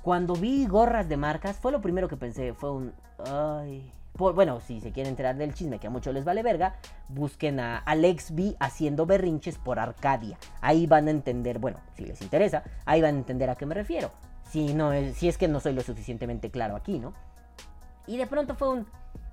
Cuando 0.02 0.34
vi 0.34 0.66
gorras 0.66 1.08
de 1.08 1.18
marcas, 1.18 1.58
fue 1.58 1.72
lo 1.72 1.82
primero 1.82 2.08
que 2.08 2.18
pensé. 2.18 2.54
Fue 2.54 2.72
un... 2.72 2.94
Ay, 3.26 3.92
bueno, 4.18 4.60
si 4.60 4.82
se 4.82 4.92
quieren 4.92 5.12
enterar 5.12 5.36
del 5.36 5.54
chisme 5.54 5.80
que 5.80 5.88
a 5.88 5.90
muchos 5.90 6.14
les 6.14 6.26
vale 6.26 6.44
verga, 6.44 6.76
busquen 7.08 7.60
a 7.60 7.78
Alex 7.78 8.36
B 8.36 8.56
haciendo 8.60 9.06
berrinches 9.06 9.58
por 9.58 9.80
Arcadia. 9.80 10.38
Ahí 10.60 10.86
van 10.86 11.08
a 11.08 11.12
entender, 11.12 11.60
bueno, 11.60 11.80
si 11.96 12.06
les 12.06 12.22
interesa, 12.22 12.64
ahí 12.86 13.02
van 13.02 13.16
a 13.16 13.20
entender 13.20 13.50
a 13.50 13.56
qué 13.56 13.66
me 13.66 13.74
refiero. 13.74 14.12
Si, 14.44 14.74
no, 14.74 14.92
si 15.14 15.28
es 15.28 15.38
que 15.38 15.48
no 15.48 15.60
soy 15.60 15.74
lo 15.74 15.82
suficientemente 15.82 16.52
claro 16.52 16.76
aquí, 16.76 17.00
¿no? 17.00 17.14
Y 18.06 18.18
de 18.18 18.28
pronto 18.28 18.56
fue 18.56 18.70
un... 18.70 18.88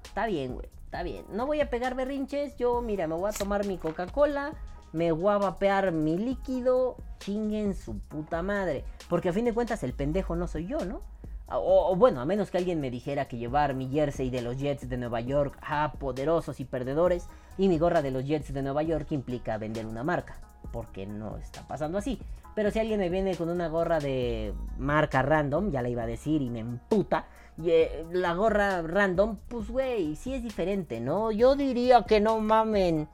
Está 0.05 0.27
bien, 0.27 0.55
güey, 0.55 0.69
está 0.89 1.03
bien. 1.03 1.27
No 1.31 1.47
voy 1.47 1.61
a 1.61 1.69
pegar 1.69 1.95
berrinches, 1.95 2.57
yo, 2.57 2.81
mira, 2.81 3.07
me 3.07 3.15
voy 3.15 3.29
a 3.29 3.35
tomar 3.35 3.67
mi 3.67 3.77
Coca-Cola, 3.77 4.55
me 4.95 5.13
voy 5.13 5.35
a 5.35 5.37
vapear 5.37 5.93
mi 5.93 6.17
líquido, 6.17 6.97
chinguen 7.19 7.75
su 7.75 7.99
puta 7.99 8.41
madre. 8.41 8.85
Porque 9.11 9.29
a 9.29 9.35
fin 9.35 9.45
de 9.45 9.53
cuentas 9.53 9.83
el 9.83 9.93
pendejo 9.93 10.35
no 10.35 10.47
soy 10.47 10.67
yo, 10.67 10.79
¿no? 10.87 11.03
O, 11.51 11.95
bueno, 11.95 12.23
a 12.23 12.25
menos 12.25 12.51
que 12.51 12.57
alguien 12.57 12.81
me 12.81 12.91
dijera 12.91 13.29
que 13.29 13.37
llevar 13.37 13.75
mi 13.75 13.91
jersey 13.91 14.31
de 14.31 14.41
los 14.41 14.57
Jets 14.57 14.89
de 14.89 14.97
Nueva 14.97 15.21
York 15.21 15.59
a 15.61 15.93
poderosos 15.93 16.59
y 16.59 16.65
perdedores 16.65 17.27
y 17.59 17.69
mi 17.69 17.79
gorra 17.79 18.01
de 18.01 18.11
los 18.11 18.25
Jets 18.25 18.55
de 18.55 18.63
Nueva 18.63 18.83
York 18.83 19.13
implica 19.13 19.59
vender 19.59 19.85
una 19.85 20.05
marca. 20.05 20.41
Porque 20.73 21.07
no 21.07 21.37
está 21.37 21.69
pasando 21.69 21.99
así. 21.99 22.19
Pero 22.59 22.73
si 22.73 22.81
alguien 22.81 22.99
me 22.99 23.09
viene 23.09 23.37
con 23.37 23.51
una 23.51 23.69
gorra 23.69 24.01
de 24.01 24.53
marca 24.79 25.23
random, 25.23 25.71
ya 25.71 25.81
la 25.81 25.91
iba 25.91 26.03
a 26.03 26.07
decir 26.07 26.43
y 26.43 26.51
me 26.51 26.59
emputa. 26.59 27.27
Y, 27.57 27.71
eh, 27.71 28.05
la 28.11 28.35
gorra 28.35 28.83
random, 28.83 29.37
pues 29.47 29.71
güey, 29.71 30.17
sí 30.17 30.35
es 30.35 30.43
diferente, 30.43 30.99
¿no? 30.99 31.31
Yo 31.31 31.55
diría 31.55 32.03
que 32.03 32.19
no 32.19 32.41
mamen. 32.41 33.09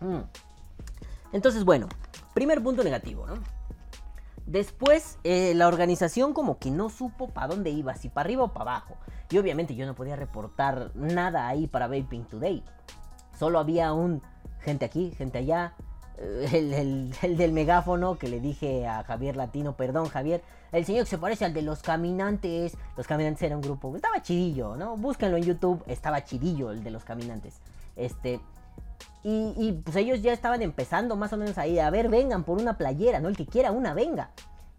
Mm. 0.00 0.18
Entonces, 1.30 1.64
bueno, 1.64 1.86
primer 2.34 2.60
punto 2.60 2.82
negativo, 2.82 3.24
¿no? 3.28 3.34
Después, 4.44 5.20
eh, 5.22 5.54
la 5.54 5.68
organización 5.68 6.34
como 6.34 6.58
que 6.58 6.72
no 6.72 6.90
supo 6.90 7.28
para 7.28 7.46
dónde 7.46 7.70
iba, 7.70 7.94
si 7.94 8.08
para 8.08 8.26
arriba 8.26 8.42
o 8.42 8.52
para 8.52 8.72
abajo. 8.72 8.96
Y 9.30 9.38
obviamente 9.38 9.76
yo 9.76 9.86
no 9.86 9.94
podía 9.94 10.16
reportar 10.16 10.90
nada 10.96 11.46
ahí 11.46 11.68
para 11.68 11.86
Vaping 11.86 12.24
Today. 12.24 12.64
Solo 13.38 13.60
había 13.60 13.92
un 13.92 14.22
gente 14.60 14.84
aquí, 14.84 15.12
gente 15.12 15.38
allá. 15.38 15.76
El, 16.18 17.12
del 17.36 17.52
megáfono 17.52 18.18
que 18.18 18.28
le 18.28 18.40
dije 18.40 18.86
a 18.86 19.04
Javier 19.04 19.36
Latino, 19.36 19.76
perdón 19.76 20.08
Javier, 20.08 20.42
el 20.72 20.84
señor 20.84 21.04
que 21.04 21.10
se 21.10 21.18
parece 21.18 21.44
al 21.44 21.52
de 21.52 21.62
los 21.62 21.82
caminantes. 21.82 22.76
Los 22.96 23.06
caminantes 23.06 23.42
era 23.42 23.56
un 23.56 23.62
grupo, 23.62 23.94
estaba 23.94 24.22
chidillo, 24.22 24.76
¿no? 24.76 24.96
Búsquenlo 24.96 25.36
en 25.36 25.44
YouTube, 25.44 25.82
estaba 25.86 26.24
chidillo 26.24 26.70
el 26.70 26.82
de 26.82 26.90
los 26.90 27.04
caminantes. 27.04 27.60
Este, 27.96 28.40
y, 29.28 29.72
pues 29.84 29.96
ellos 29.96 30.22
ya 30.22 30.32
estaban 30.32 30.62
empezando 30.62 31.16
más 31.16 31.32
o 31.32 31.36
menos 31.36 31.58
ahí, 31.58 31.80
a 31.80 31.90
ver, 31.90 32.08
vengan 32.08 32.44
por 32.44 32.60
una 32.60 32.78
playera, 32.78 33.18
¿no? 33.18 33.28
El 33.28 33.36
que 33.36 33.44
quiera 33.44 33.72
una, 33.72 33.92
venga. 33.92 34.30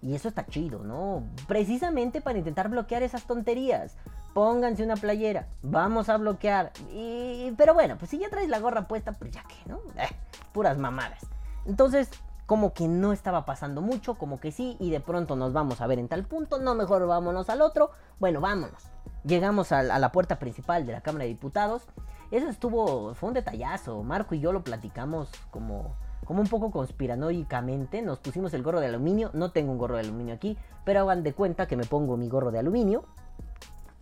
Y 0.01 0.15
eso 0.15 0.29
está 0.29 0.45
chido, 0.45 0.85
¿no? 0.85 1.23
Precisamente 1.47 2.21
para 2.21 2.37
intentar 2.37 2.69
bloquear 2.69 3.03
esas 3.03 3.27
tonterías. 3.27 3.97
Pónganse 4.37 4.83
una 4.83 4.95
playera, 4.97 5.47
vamos 5.63 6.09
a 6.09 6.17
bloquear. 6.17 6.71
Y, 6.91 7.55
pero 7.57 7.73
bueno, 7.73 7.97
pues 7.97 8.11
si 8.11 8.19
ya 8.19 8.29
traes 8.29 8.49
la 8.49 8.59
gorra 8.59 8.87
puesta, 8.87 9.13
pues 9.13 9.31
ya 9.31 9.43
que, 9.45 9.55
¿no? 9.67 9.79
Eh, 9.95 10.15
puras 10.51 10.77
mamadas. 10.77 11.25
Entonces, 11.65 12.11
como 12.45 12.71
que 12.71 12.87
no 12.87 13.13
estaba 13.13 13.45
pasando 13.45 13.81
mucho, 13.81 14.13
como 14.13 14.39
que 14.39 14.51
sí, 14.51 14.77
y 14.79 14.91
de 14.91 14.99
pronto 14.99 15.35
nos 15.35 15.53
vamos 15.53 15.81
a 15.81 15.87
ver 15.87 15.97
en 15.97 16.07
tal 16.07 16.23
punto, 16.23 16.59
no, 16.59 16.75
mejor 16.75 17.07
vámonos 17.07 17.49
al 17.49 17.61
otro. 17.61 17.89
Bueno, 18.19 18.39
vámonos. 18.39 18.83
Llegamos 19.23 19.71
a, 19.71 19.81
la 19.81 20.11
puerta 20.11 20.37
principal 20.37 20.85
de 20.85 20.93
la 20.93 21.01
Cámara 21.01 21.23
de 21.23 21.29
Diputados 21.29 21.87
eso 22.29 22.49
estuvo, 22.49 23.13
fue 23.13 23.29
un 23.29 23.33
detallazo. 23.33 24.03
Marco 24.03 24.35
y 24.35 24.39
yo 24.39 24.51
lo 24.51 24.63
platicamos 24.63 25.29
como, 25.49 25.95
como 26.25 26.41
un 26.41 26.47
poco 26.47 26.71
conspiranoicamente. 26.71 28.01
Nos 28.01 28.19
pusimos 28.19 28.53
el 28.53 28.63
gorro 28.63 28.81
de 28.81 28.87
aluminio. 28.87 29.31
No 29.33 29.51
tengo 29.51 29.71
un 29.71 29.77
gorro 29.77 29.95
de 29.95 30.01
aluminio 30.01 30.35
aquí, 30.35 30.57
pero 30.83 31.01
hagan 31.01 31.23
de 31.23 31.33
cuenta 31.33 31.67
que 31.67 31.77
me 31.77 31.85
pongo 31.85 32.17
mi 32.17 32.27
gorro 32.27 32.51
de 32.51 32.59
aluminio. 32.59 33.05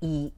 Y 0.06 0.34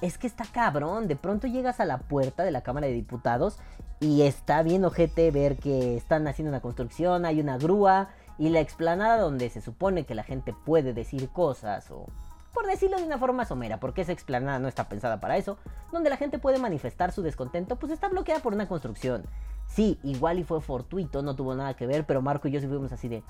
es 0.00 0.18
que 0.18 0.28
está 0.28 0.44
cabrón. 0.44 1.08
De 1.08 1.16
pronto 1.16 1.48
llegas 1.48 1.80
a 1.80 1.84
la 1.84 1.98
puerta 1.98 2.44
de 2.44 2.52
la 2.52 2.62
Cámara 2.62 2.86
de 2.86 2.92
Diputados 2.92 3.58
y 3.98 4.22
está 4.22 4.62
bien 4.62 4.84
ojete 4.84 5.30
ver 5.30 5.58
que 5.58 5.96
están 5.96 6.26
haciendo 6.28 6.50
una 6.50 6.60
construcción, 6.60 7.26
hay 7.26 7.40
una 7.40 7.58
grúa 7.58 8.08
y 8.38 8.48
la 8.48 8.60
explanada 8.60 9.18
donde 9.18 9.50
se 9.50 9.60
supone 9.60 10.06
que 10.06 10.14
la 10.14 10.22
gente 10.22 10.54
puede 10.64 10.94
decir 10.94 11.28
cosas 11.28 11.90
o 11.90 12.06
por 12.54 12.66
decirlo 12.66 12.96
de 12.96 13.04
una 13.04 13.18
forma 13.18 13.44
somera, 13.44 13.78
porque 13.78 14.00
esa 14.00 14.12
explanada 14.12 14.58
no 14.58 14.68
está 14.68 14.88
pensada 14.88 15.20
para 15.20 15.36
eso, 15.36 15.56
donde 15.92 16.10
la 16.10 16.16
gente 16.16 16.38
puede 16.38 16.58
manifestar 16.58 17.12
su 17.12 17.22
descontento, 17.22 17.76
pues 17.76 17.92
está 17.92 18.08
bloqueada 18.08 18.42
por 18.42 18.54
una 18.54 18.66
construcción. 18.66 19.24
Sí, 19.68 20.00
igual 20.02 20.38
y 20.40 20.44
fue 20.44 20.60
fortuito, 20.60 21.22
no 21.22 21.36
tuvo 21.36 21.54
nada 21.54 21.74
que 21.74 21.86
ver, 21.86 22.06
pero 22.06 22.22
Marco 22.22 22.48
y 22.48 22.50
yo 22.50 22.60
sí 22.60 22.66
fuimos 22.66 22.90
así 22.90 23.08
de, 23.08 23.22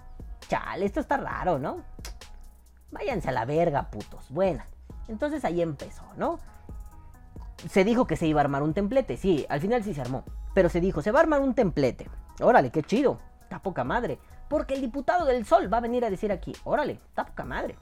chale, 0.49 0.87
esto 0.87 1.01
está 1.01 1.19
raro, 1.19 1.59
¿no? 1.59 1.83
Váyanse 2.93 3.29
a 3.29 3.33
la 3.33 3.45
verga, 3.45 3.90
putos. 3.90 4.31
Bueno, 4.31 4.62
entonces 5.09 5.44
ahí 5.44 5.62
empezó, 5.62 6.03
¿no? 6.16 6.38
Se 7.68 7.85
dijo 7.85 8.07
que 8.07 8.16
se 8.16 8.26
iba 8.26 8.40
a 8.40 8.44
armar 8.44 8.62
un 8.62 8.74
templete, 8.74 9.16
sí, 9.16 9.46
al 9.48 9.61
final 9.61 9.85
sí 9.85 9.94
se 9.94 10.00
armó, 10.00 10.24
pero 10.55 10.68
se 10.68 10.81
dijo, 10.81 11.03
se 11.03 11.12
va 11.12 11.20
a 11.20 11.22
armar 11.22 11.40
un 11.40 11.55
templete. 11.55 12.09
Órale, 12.40 12.70
qué 12.70 12.83
chido, 12.83 13.18
está 13.42 13.59
poca 13.59 13.85
madre, 13.85 14.18
porque 14.48 14.74
el 14.74 14.81
diputado 14.81 15.26
del 15.26 15.44
Sol 15.44 15.72
va 15.72 15.79
a 15.79 15.83
venir 15.83 16.05
a 16.05 16.11
decir 16.11 16.33
aquí, 16.33 16.53
órale, 16.64 16.92
está 16.92 17.26
poca 17.26 17.44
madre. 17.44 17.76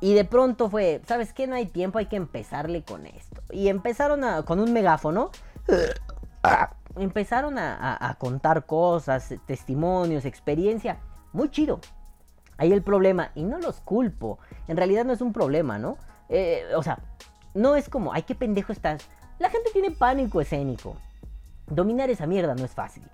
Y 0.00 0.14
de 0.14 0.24
pronto 0.24 0.68
fue, 0.68 1.00
¿sabes 1.06 1.32
qué? 1.32 1.46
No 1.46 1.54
hay 1.54 1.66
tiempo, 1.66 1.98
hay 1.98 2.06
que 2.06 2.16
empezarle 2.16 2.82
con 2.82 3.06
esto. 3.06 3.42
Y 3.50 3.68
empezaron 3.68 4.42
con 4.44 4.60
un 4.60 4.72
megáfono. 4.72 5.30
Empezaron 6.96 7.58
a, 7.58 8.16
contar 8.18 8.66
cosas, 8.66 9.34
testimonios, 9.46 10.24
experiencia. 10.24 10.98
Muy 11.32 11.50
chido. 11.50 11.80
Ahí 12.58 12.72
el 12.72 12.82
problema, 12.82 13.30
y 13.34 13.44
no 13.44 13.58
los 13.58 13.80
culpo. 13.80 14.38
En 14.68 14.76
realidad 14.76 15.04
no 15.04 15.12
es 15.12 15.20
un 15.20 15.32
problema, 15.32 15.78
¿no? 15.78 15.98
Eh, 16.28 16.64
o 16.76 16.82
sea, 16.82 16.98
no 17.54 17.76
es 17.76 17.88
como, 17.88 18.12
ay, 18.12 18.22
qué 18.22 18.34
pendejo 18.34 18.72
estás. 18.72 19.08
La 19.38 19.50
gente 19.50 19.70
tiene 19.72 19.90
pánico 19.90 20.40
escénico. 20.40 20.96
Dominar 21.66 22.10
esa 22.10 22.26
mierda 22.26 22.54
no 22.54 22.64
es 22.64 22.72
fácil. 22.72 23.04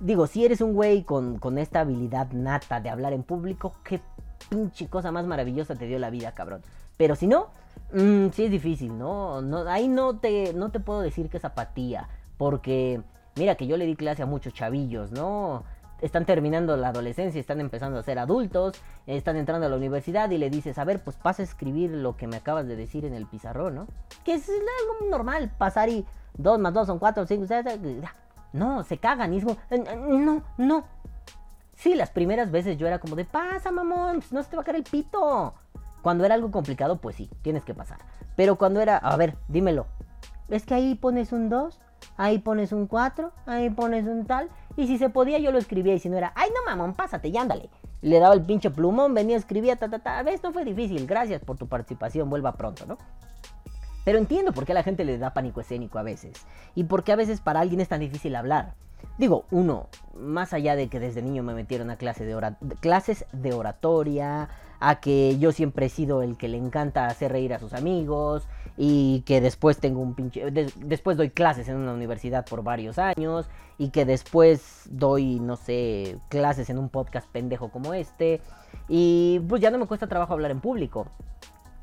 Digo, 0.00 0.26
si 0.26 0.44
eres 0.44 0.60
un 0.60 0.74
güey 0.74 1.02
con, 1.04 1.38
con 1.38 1.58
esta 1.58 1.80
habilidad 1.80 2.30
nata 2.32 2.80
de 2.80 2.90
hablar 2.90 3.12
en 3.12 3.22
público, 3.22 3.74
qué 3.84 4.00
pinche 4.48 4.88
cosa 4.88 5.12
más 5.12 5.26
maravillosa 5.26 5.74
te 5.74 5.86
dio 5.86 5.98
la 5.98 6.10
vida, 6.10 6.32
cabrón. 6.32 6.62
Pero 6.96 7.16
si 7.16 7.26
no, 7.26 7.48
mmm, 7.92 8.28
sí 8.32 8.44
es 8.44 8.50
difícil, 8.50 8.96
¿no? 8.98 9.42
no 9.42 9.68
ahí 9.68 9.88
no 9.88 10.18
te, 10.18 10.52
no 10.54 10.70
te 10.70 10.80
puedo 10.80 11.00
decir 11.00 11.28
que 11.28 11.38
es 11.38 11.44
apatía, 11.44 12.08
porque 12.36 13.00
mira 13.36 13.54
que 13.54 13.66
yo 13.66 13.76
le 13.76 13.86
di 13.86 13.96
clase 13.96 14.22
a 14.22 14.26
muchos 14.26 14.52
chavillos, 14.52 15.12
¿no? 15.12 15.64
Están 16.02 16.26
terminando 16.26 16.76
la 16.76 16.88
adolescencia, 16.88 17.40
están 17.40 17.60
empezando 17.60 17.98
a 17.98 18.02
ser 18.02 18.18
adultos, 18.18 18.78
están 19.06 19.36
entrando 19.36 19.66
a 19.66 19.70
la 19.70 19.76
universidad 19.76 20.30
y 20.30 20.36
le 20.36 20.50
dices, 20.50 20.76
a 20.78 20.84
ver, 20.84 21.02
pues 21.02 21.16
pasa 21.16 21.42
a 21.42 21.44
escribir 21.44 21.90
lo 21.92 22.16
que 22.16 22.26
me 22.26 22.36
acabas 22.36 22.66
de 22.66 22.76
decir 22.76 23.06
en 23.06 23.14
el 23.14 23.26
pizarrón, 23.26 23.74
¿no? 23.74 23.86
Que 24.24 24.34
es 24.34 24.48
algo 24.48 25.10
normal, 25.10 25.50
pasar 25.56 25.88
y 25.88 26.04
2 26.36 26.58
más 26.58 26.74
2 26.74 26.86
son 26.86 26.98
4, 26.98 27.26
5, 27.26 27.44
6, 27.46 27.64
no, 28.52 28.84
se 28.84 28.98
cagan 28.98 29.32
y 29.32 29.38
es 29.38 29.44
como, 29.44 29.56
no, 29.96 30.42
no, 30.58 30.84
Sí, 31.82 31.96
las 31.96 32.10
primeras 32.10 32.52
veces 32.52 32.78
yo 32.78 32.86
era 32.86 33.00
como 33.00 33.16
de, 33.16 33.24
pasa, 33.24 33.72
mamón, 33.72 34.20
pues, 34.20 34.32
no 34.32 34.40
se 34.42 34.50
te 34.50 34.56
va 34.56 34.62
a 34.62 34.64
caer 34.64 34.76
el 34.76 34.84
pito. 34.84 35.54
Cuando 36.00 36.24
era 36.24 36.36
algo 36.36 36.52
complicado, 36.52 37.00
pues 37.00 37.16
sí, 37.16 37.28
tienes 37.42 37.64
que 37.64 37.74
pasar. 37.74 37.98
Pero 38.36 38.56
cuando 38.56 38.80
era, 38.80 38.98
a 38.98 39.16
ver, 39.16 39.36
dímelo. 39.48 39.86
Es 40.48 40.64
que 40.64 40.74
ahí 40.74 40.94
pones 40.94 41.32
un 41.32 41.48
2, 41.48 41.80
ahí 42.16 42.38
pones 42.38 42.72
un 42.72 42.86
4, 42.86 43.32
ahí 43.46 43.70
pones 43.70 44.06
un 44.06 44.26
tal. 44.26 44.48
Y 44.76 44.86
si 44.86 44.98
se 44.98 45.10
podía, 45.10 45.38
yo 45.38 45.52
lo 45.52 45.58
escribía. 45.58 45.94
Y 45.94 45.98
si 45.98 46.08
no 46.08 46.16
era, 46.16 46.32
ay, 46.34 46.50
no, 46.50 46.70
mamón, 46.70 46.94
pásate 46.94 47.28
y 47.28 47.36
ándale. 47.36 47.70
Le 48.00 48.18
daba 48.18 48.34
el 48.34 48.42
pinche 48.42 48.70
plumón, 48.70 49.14
venía, 49.14 49.36
escribía, 49.36 49.76
ta, 49.76 49.88
ta, 49.88 49.98
ta. 49.98 50.18
A 50.18 50.22
veces 50.22 50.42
no 50.42 50.52
fue 50.52 50.64
difícil. 50.64 51.06
Gracias 51.06 51.42
por 51.42 51.56
tu 51.56 51.68
participación, 51.68 52.28
vuelva 52.30 52.52
pronto, 52.52 52.86
¿no? 52.86 52.98
Pero 54.04 54.18
entiendo 54.18 54.52
por 54.52 54.64
qué 54.64 54.72
a 54.72 54.74
la 54.74 54.82
gente 54.82 55.04
le 55.04 55.18
da 55.18 55.32
pánico 55.32 55.60
escénico 55.60 55.98
a 55.98 56.02
veces. 56.02 56.32
Y 56.74 56.84
por 56.84 57.04
qué 57.04 57.12
a 57.12 57.16
veces 57.16 57.40
para 57.40 57.60
alguien 57.60 57.80
es 57.80 57.88
tan 57.88 58.00
difícil 58.00 58.34
hablar. 58.34 58.74
Digo, 59.18 59.44
uno, 59.50 59.88
más 60.14 60.52
allá 60.52 60.74
de 60.74 60.88
que 60.88 61.00
desde 61.00 61.22
niño 61.22 61.42
me 61.42 61.54
metieron 61.54 61.90
a 61.90 61.96
de 61.96 62.76
clases 62.80 63.26
de 63.32 63.52
oratoria, 63.52 64.48
a 64.84 65.00
que 65.00 65.38
yo 65.38 65.52
siempre 65.52 65.86
he 65.86 65.88
sido 65.88 66.22
el 66.22 66.36
que 66.36 66.48
le 66.48 66.58
encanta 66.58 67.06
hacer 67.06 67.30
reír 67.32 67.54
a 67.54 67.58
sus 67.58 67.72
amigos 67.72 68.48
y 68.76 69.20
que 69.26 69.40
después 69.40 69.78
tengo 69.78 70.00
un 70.00 70.14
pinche... 70.14 70.50
de- 70.50 70.72
después 70.78 71.16
doy 71.16 71.30
clases 71.30 71.68
en 71.68 71.76
una 71.76 71.92
universidad 71.92 72.44
por 72.44 72.62
varios 72.64 72.98
años 72.98 73.48
y 73.78 73.90
que 73.90 74.04
después 74.04 74.88
doy, 74.90 75.38
no 75.40 75.56
sé, 75.56 76.18
clases 76.28 76.68
en 76.70 76.78
un 76.78 76.88
podcast 76.88 77.28
pendejo 77.30 77.70
como 77.70 77.94
este 77.94 78.40
y 78.88 79.40
pues 79.48 79.62
ya 79.62 79.70
no 79.70 79.78
me 79.78 79.86
cuesta 79.86 80.06
trabajo 80.08 80.32
hablar 80.32 80.50
en 80.50 80.60
público. 80.60 81.06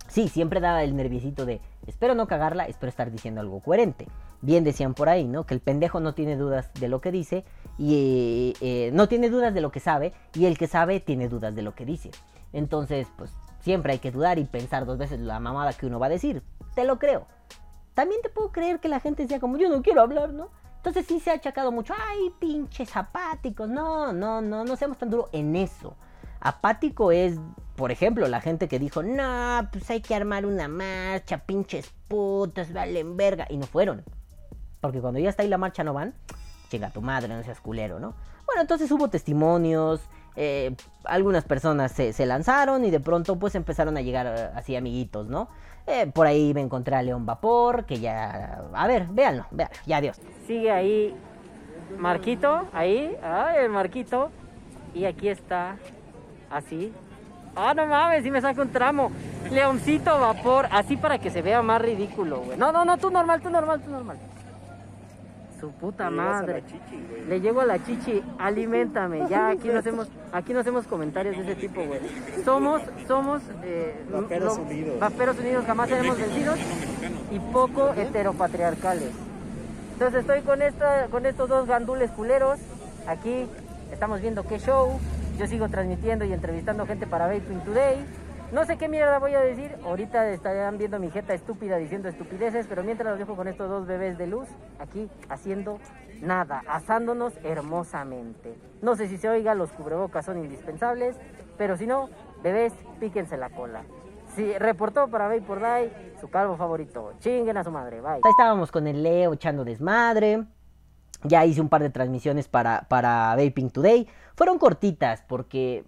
Sí, 0.08 0.28
siempre 0.28 0.60
da 0.60 0.84
el 0.84 0.96
nerviosito 0.96 1.46
de 1.46 1.62
espero 1.86 2.16
no 2.16 2.28
cagarla, 2.28 2.66
espero 2.66 2.90
estar 2.90 3.12
diciendo 3.12 3.42
algo 3.42 3.60
coherente. 3.62 4.08
Bien 4.42 4.64
decían 4.64 4.94
por 4.96 5.08
ahí, 5.08 5.28
¿no? 5.28 5.46
Que 5.46 5.54
el 5.54 5.60
pendejo 5.60 6.00
no 6.00 6.14
tiene 6.16 6.36
dudas 6.36 6.72
de 6.80 6.88
lo 6.88 7.00
que 7.00 7.12
dice 7.12 7.46
y 7.78 8.56
eh, 8.62 8.90
no 8.94 9.08
tiene 9.08 9.30
dudas 9.30 9.54
de 9.54 9.62
lo 9.62 9.72
que 9.72 9.80
sabe 9.80 10.14
y 10.34 10.46
el 10.46 10.58
que 10.58 10.66
sabe 10.68 11.00
tiene 11.00 11.30
dudas 11.30 11.54
de 11.56 11.62
lo 11.62 11.76
que 11.76 11.86
dice. 11.86 12.10
Entonces, 12.54 13.08
pues 13.18 13.32
siempre 13.60 13.94
hay 13.94 14.00
que 14.00 14.12
dudar 14.12 14.40
y 14.40 14.46
pensar 14.46 14.86
dos 14.86 14.98
veces 14.98 15.20
la 15.20 15.40
mamada 15.40 15.74
que 15.74 15.86
uno 15.86 16.00
va 16.00 16.08
a 16.08 16.10
decir. 16.10 16.44
Te 16.76 16.86
lo 16.86 17.00
creo. 17.00 17.28
También 17.94 18.22
te 18.22 18.30
puedo 18.30 18.52
creer 18.52 18.80
que 18.80 18.88
la 18.88 19.00
gente 19.00 19.28
sea 19.28 19.40
como 19.40 19.58
yo 19.58 19.70
no 19.70 19.82
quiero 19.82 20.02
hablar, 20.02 20.34
¿no? 20.34 20.50
Entonces 20.78 21.06
sí 21.08 21.20
se 21.20 21.32
ha 21.32 21.34
achacado 21.34 21.72
mucho, 21.74 21.94
ay, 21.98 22.34
pinches 22.40 22.96
apáticos. 22.96 23.68
No, 23.68 24.14
no, 24.14 24.42
no, 24.42 24.64
no 24.64 24.76
seamos 24.78 24.98
tan 24.98 25.10
duros 25.10 25.30
en 25.34 25.56
eso. 25.56 25.96
Apático 26.40 27.12
es, 27.12 27.38
por 27.76 27.92
ejemplo, 27.92 28.26
la 28.30 28.40
gente 28.40 28.70
que 28.70 28.80
dijo, 28.80 29.04
no, 29.04 29.68
pues 29.74 29.90
hay 29.90 30.02
que 30.02 30.16
armar 30.16 30.46
una 30.46 30.70
marcha, 30.70 31.40
pinches 31.40 31.92
putas, 32.08 32.72
valen 32.72 33.18
verga. 33.18 33.46
Y 33.50 33.58
no 33.58 33.66
fueron. 33.66 34.06
Porque 34.80 35.02
cuando 35.02 35.20
ya 35.20 35.30
está 35.30 35.44
ahí 35.44 35.50
la 35.50 35.58
marcha 35.58 35.84
no 35.84 35.94
van, 35.94 36.14
chinga 36.70 36.92
tu 36.92 37.02
madre, 37.02 37.28
no 37.28 37.44
seas 37.44 37.60
culero, 37.60 38.00
¿no? 38.00 38.14
Bueno, 38.46 38.62
entonces 38.62 38.90
hubo 38.92 39.10
testimonios, 39.10 40.02
eh, 40.38 40.76
algunas 41.10 41.44
personas 41.44 41.92
se, 41.92 42.14
se 42.14 42.26
lanzaron 42.26 42.86
y 42.86 42.92
de 42.92 43.00
pronto 43.00 43.38
pues 43.38 43.56
empezaron 43.56 43.98
a 43.98 44.02
llegar 44.02 44.28
eh, 44.28 44.50
así 44.56 44.76
amiguitos, 44.76 45.28
¿no? 45.28 45.50
Eh, 45.88 46.08
por 46.08 46.28
ahí 46.28 46.54
me 46.54 46.62
encontré 46.62 46.96
a 46.96 47.02
León 47.02 47.26
Vapor, 47.26 47.86
que 47.86 48.00
ya... 48.00 48.62
A 48.74 48.88
ver, 48.88 49.08
véanlo, 49.08 49.46
véanlo, 49.52 49.76
ya 49.86 49.98
adiós. 49.98 50.22
Sigue 50.46 50.72
ahí 50.72 51.16
Marquito, 51.98 52.68
ahí, 52.74 53.18
ay, 53.24 53.64
el 53.64 53.70
Marquito. 53.70 54.30
Y 54.94 55.06
aquí 55.06 55.30
está, 55.30 55.78
así. 56.52 56.94
Ah, 57.56 57.74
no 57.74 57.88
mames, 57.88 58.24
si 58.24 58.32
me 58.32 58.42
saca 58.42 58.62
un 58.62 58.72
tramo. 58.72 59.12
Leoncito 59.52 60.20
vapor, 60.20 60.68
así 60.72 60.98
para 60.98 61.18
que 61.18 61.30
se 61.30 61.42
vea 61.42 61.62
más 61.62 61.82
ridículo, 61.82 62.42
güey. 62.42 62.58
No, 62.58 62.72
no, 62.72 62.86
no, 62.86 62.98
tú 62.98 63.10
normal, 63.10 63.42
tú 63.42 63.50
normal, 63.50 63.82
tú 63.82 63.90
normal. 63.90 64.18
Su 65.60 65.72
puta 65.72 66.10
madre. 66.10 66.64
Le 67.28 67.42
llego 67.42 67.62
a 67.62 67.66
la 67.66 67.84
chichi, 67.84 68.22
alimentame. 68.40 69.28
Ya 69.30 69.50
aquí 69.50 69.68
no 69.68 69.80
hacemos, 69.80 70.08
aquí 70.32 70.54
no 70.54 70.60
hacemos 70.60 70.88
comentarios 70.88 71.36
de 71.38 71.44
ese 71.44 71.56
tipo, 71.56 71.84
güey. 71.86 72.00
Somos, 72.46 72.82
somos 73.08 73.42
eh, 73.64 73.94
Vaperos 74.12 74.58
lo- 74.58 74.64
unidos. 74.64 75.00
Vaperos 75.00 75.40
unidos, 75.40 75.66
jamás 75.66 75.90
seremos 75.90 76.18
vencidos 76.18 76.60
y 77.32 77.40
poco 77.52 77.94
heteropatriarcales. 77.94 79.12
Entonces 79.94 80.22
estoy 80.22 80.42
con 80.42 80.62
esta, 80.62 81.08
con 81.08 81.26
estos 81.26 81.50
dos 81.50 81.68
gandules 81.68 82.10
culeros. 82.12 82.60
Aquí 83.08 83.46
estamos 83.92 84.22
viendo 84.22 84.44
qué 84.44 84.60
show. 84.60 84.98
Yo 85.38 85.48
sigo 85.48 85.68
transmitiendo 85.70 86.26
y 86.26 86.34
entrevistando 86.34 86.86
gente 86.86 87.06
para 87.08 87.28
Vaping 87.28 87.60
Today. 87.66 87.98
No 88.52 88.66
sé 88.66 88.78
qué 88.80 88.90
mierda 88.90 89.20
voy 89.20 89.36
a 89.36 89.42
decir. 89.42 89.76
Ahorita 89.84 90.28
estarán 90.32 90.80
viendo 90.80 90.98
mi 90.98 91.12
jeta 91.12 91.36
estúpida 91.36 91.78
diciendo 91.78 92.10
estupideces, 92.10 92.66
pero 92.68 92.84
mientras 92.84 93.12
los 93.12 93.20
dejo 93.20 93.36
con 93.36 93.48
estos 93.48 93.70
dos 93.70 93.86
bebés 93.86 94.18
de 94.18 94.26
luz, 94.26 94.48
aquí 94.80 95.08
haciendo 95.30 95.80
nada, 96.22 96.64
asándonos 96.68 97.34
hermosamente. 97.44 98.58
No 98.82 98.96
sé 98.96 99.08
si 99.08 99.18
se 99.18 99.30
oiga, 99.30 99.54
los 99.54 99.72
cubrebocas 99.72 100.26
son 100.26 100.40
indispensables, 100.40 101.16
pero 101.60 101.78
si 101.78 101.86
no, 101.86 102.10
bebés, 102.42 102.74
píquense 103.00 103.38
la 103.38 103.52
cola. 103.52 103.84
Sí, 104.36 104.58
reportó 104.58 105.10
para 105.10 105.28
Vapor 105.28 105.60
Day, 105.60 106.16
su 106.20 106.30
calvo 106.32 106.58
favorito. 106.58 107.14
Chinguen 107.20 107.58
a 107.58 107.64
su 107.64 107.70
madre, 107.70 108.02
bye. 108.02 108.14
Ahí 108.14 108.32
estábamos 108.32 108.72
con 108.72 108.88
el 108.88 109.04
Leo 109.04 109.34
echando 109.34 109.64
desmadre. 109.64 110.46
Ya 111.24 111.46
hice 111.46 111.62
un 111.62 111.70
par 111.70 111.84
de 111.84 111.92
transmisiones 111.92 112.48
para, 112.48 112.88
para 112.90 113.36
Vaping 113.36 113.70
Today. 113.70 114.08
Fueron 114.36 114.58
cortitas 114.58 115.24
porque 115.28 115.84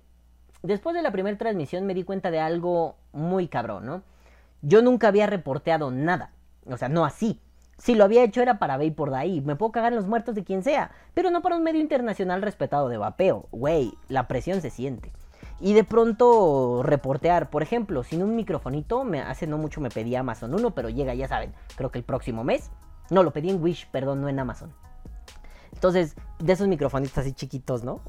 después 0.64 0.96
de 0.96 1.02
la 1.02 1.12
primera 1.12 1.38
transmisión 1.38 1.86
me 1.86 1.94
di 1.94 2.04
cuenta 2.04 2.32
de 2.32 2.40
algo 2.40 2.96
muy 3.14 3.48
cabrón, 3.48 3.86
¿no? 3.86 4.04
Yo 4.62 4.82
nunca 4.82 5.08
había 5.08 5.28
reporteado 5.28 5.92
nada. 5.92 6.32
O 6.66 6.78
sea, 6.78 6.90
no 6.90 7.06
así. 7.06 7.40
Si 7.78 7.96
lo 7.96 8.04
había 8.04 8.24
hecho 8.24 8.42
era 8.42 8.60
para 8.60 8.78
Vapor 8.78 9.10
Day. 9.10 9.42
Me 9.42 9.56
puedo 9.56 9.72
cagar 9.72 9.92
en 9.92 9.98
los 9.98 10.08
muertos 10.08 10.36
de 10.36 10.44
quien 10.44 10.64
sea. 10.64 10.92
Pero 11.16 11.32
no 11.32 11.42
para 11.42 11.56
un 11.56 11.64
medio 11.64 11.82
internacional 11.82 12.44
respetado 12.44 12.90
de 12.90 12.98
vapeo. 12.98 13.48
Güey, 13.52 13.94
la 14.08 14.28
presión 14.28 14.62
se 14.62 14.70
siente. 14.70 15.12
Y 15.60 15.74
de 15.74 15.84
pronto 15.84 16.82
reportear, 16.84 17.50
por 17.50 17.64
ejemplo, 17.64 18.04
sin 18.04 18.24
un 18.24 18.36
microfonito, 18.36 19.04
me, 19.04 19.22
hace 19.22 19.48
no 19.48 19.58
mucho 19.58 19.82
me 19.82 19.90
pedí 19.90 20.16
Amazon 20.16 20.54
1, 20.54 20.72
pero 20.72 20.90
llega, 20.90 21.14
ya 21.14 21.28
saben, 21.28 21.54
creo 21.76 21.92
que 21.92 22.00
el 22.00 22.04
próximo 22.04 22.44
mes. 22.44 22.72
No, 23.10 23.24
lo 23.24 23.32
pedí 23.32 23.50
en 23.50 23.62
Wish, 23.62 23.88
perdón, 23.92 24.22
no 24.22 24.30
en 24.30 24.40
Amazon. 24.40 24.74
Entonces, 25.82 26.14
de 26.38 26.54
esos 26.54 26.68
microfonitos 26.68 27.18
así 27.18 27.34
chiquitos, 27.34 27.84
¿no? 27.84 28.02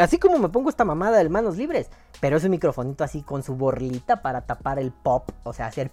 Así 0.00 0.18
como 0.18 0.40
me 0.40 0.48
pongo 0.48 0.68
esta 0.68 0.84
mamada 0.84 1.18
de 1.18 1.28
manos 1.28 1.56
libres, 1.56 1.88
pero 2.20 2.36
es 2.36 2.42
un 2.42 2.50
microfonito 2.50 3.04
así 3.04 3.22
con 3.22 3.44
su 3.44 3.54
borlita 3.54 4.20
para 4.20 4.40
tapar 4.40 4.80
el 4.80 4.90
pop, 4.90 5.30
o 5.44 5.52
sea, 5.52 5.66
hacer, 5.66 5.92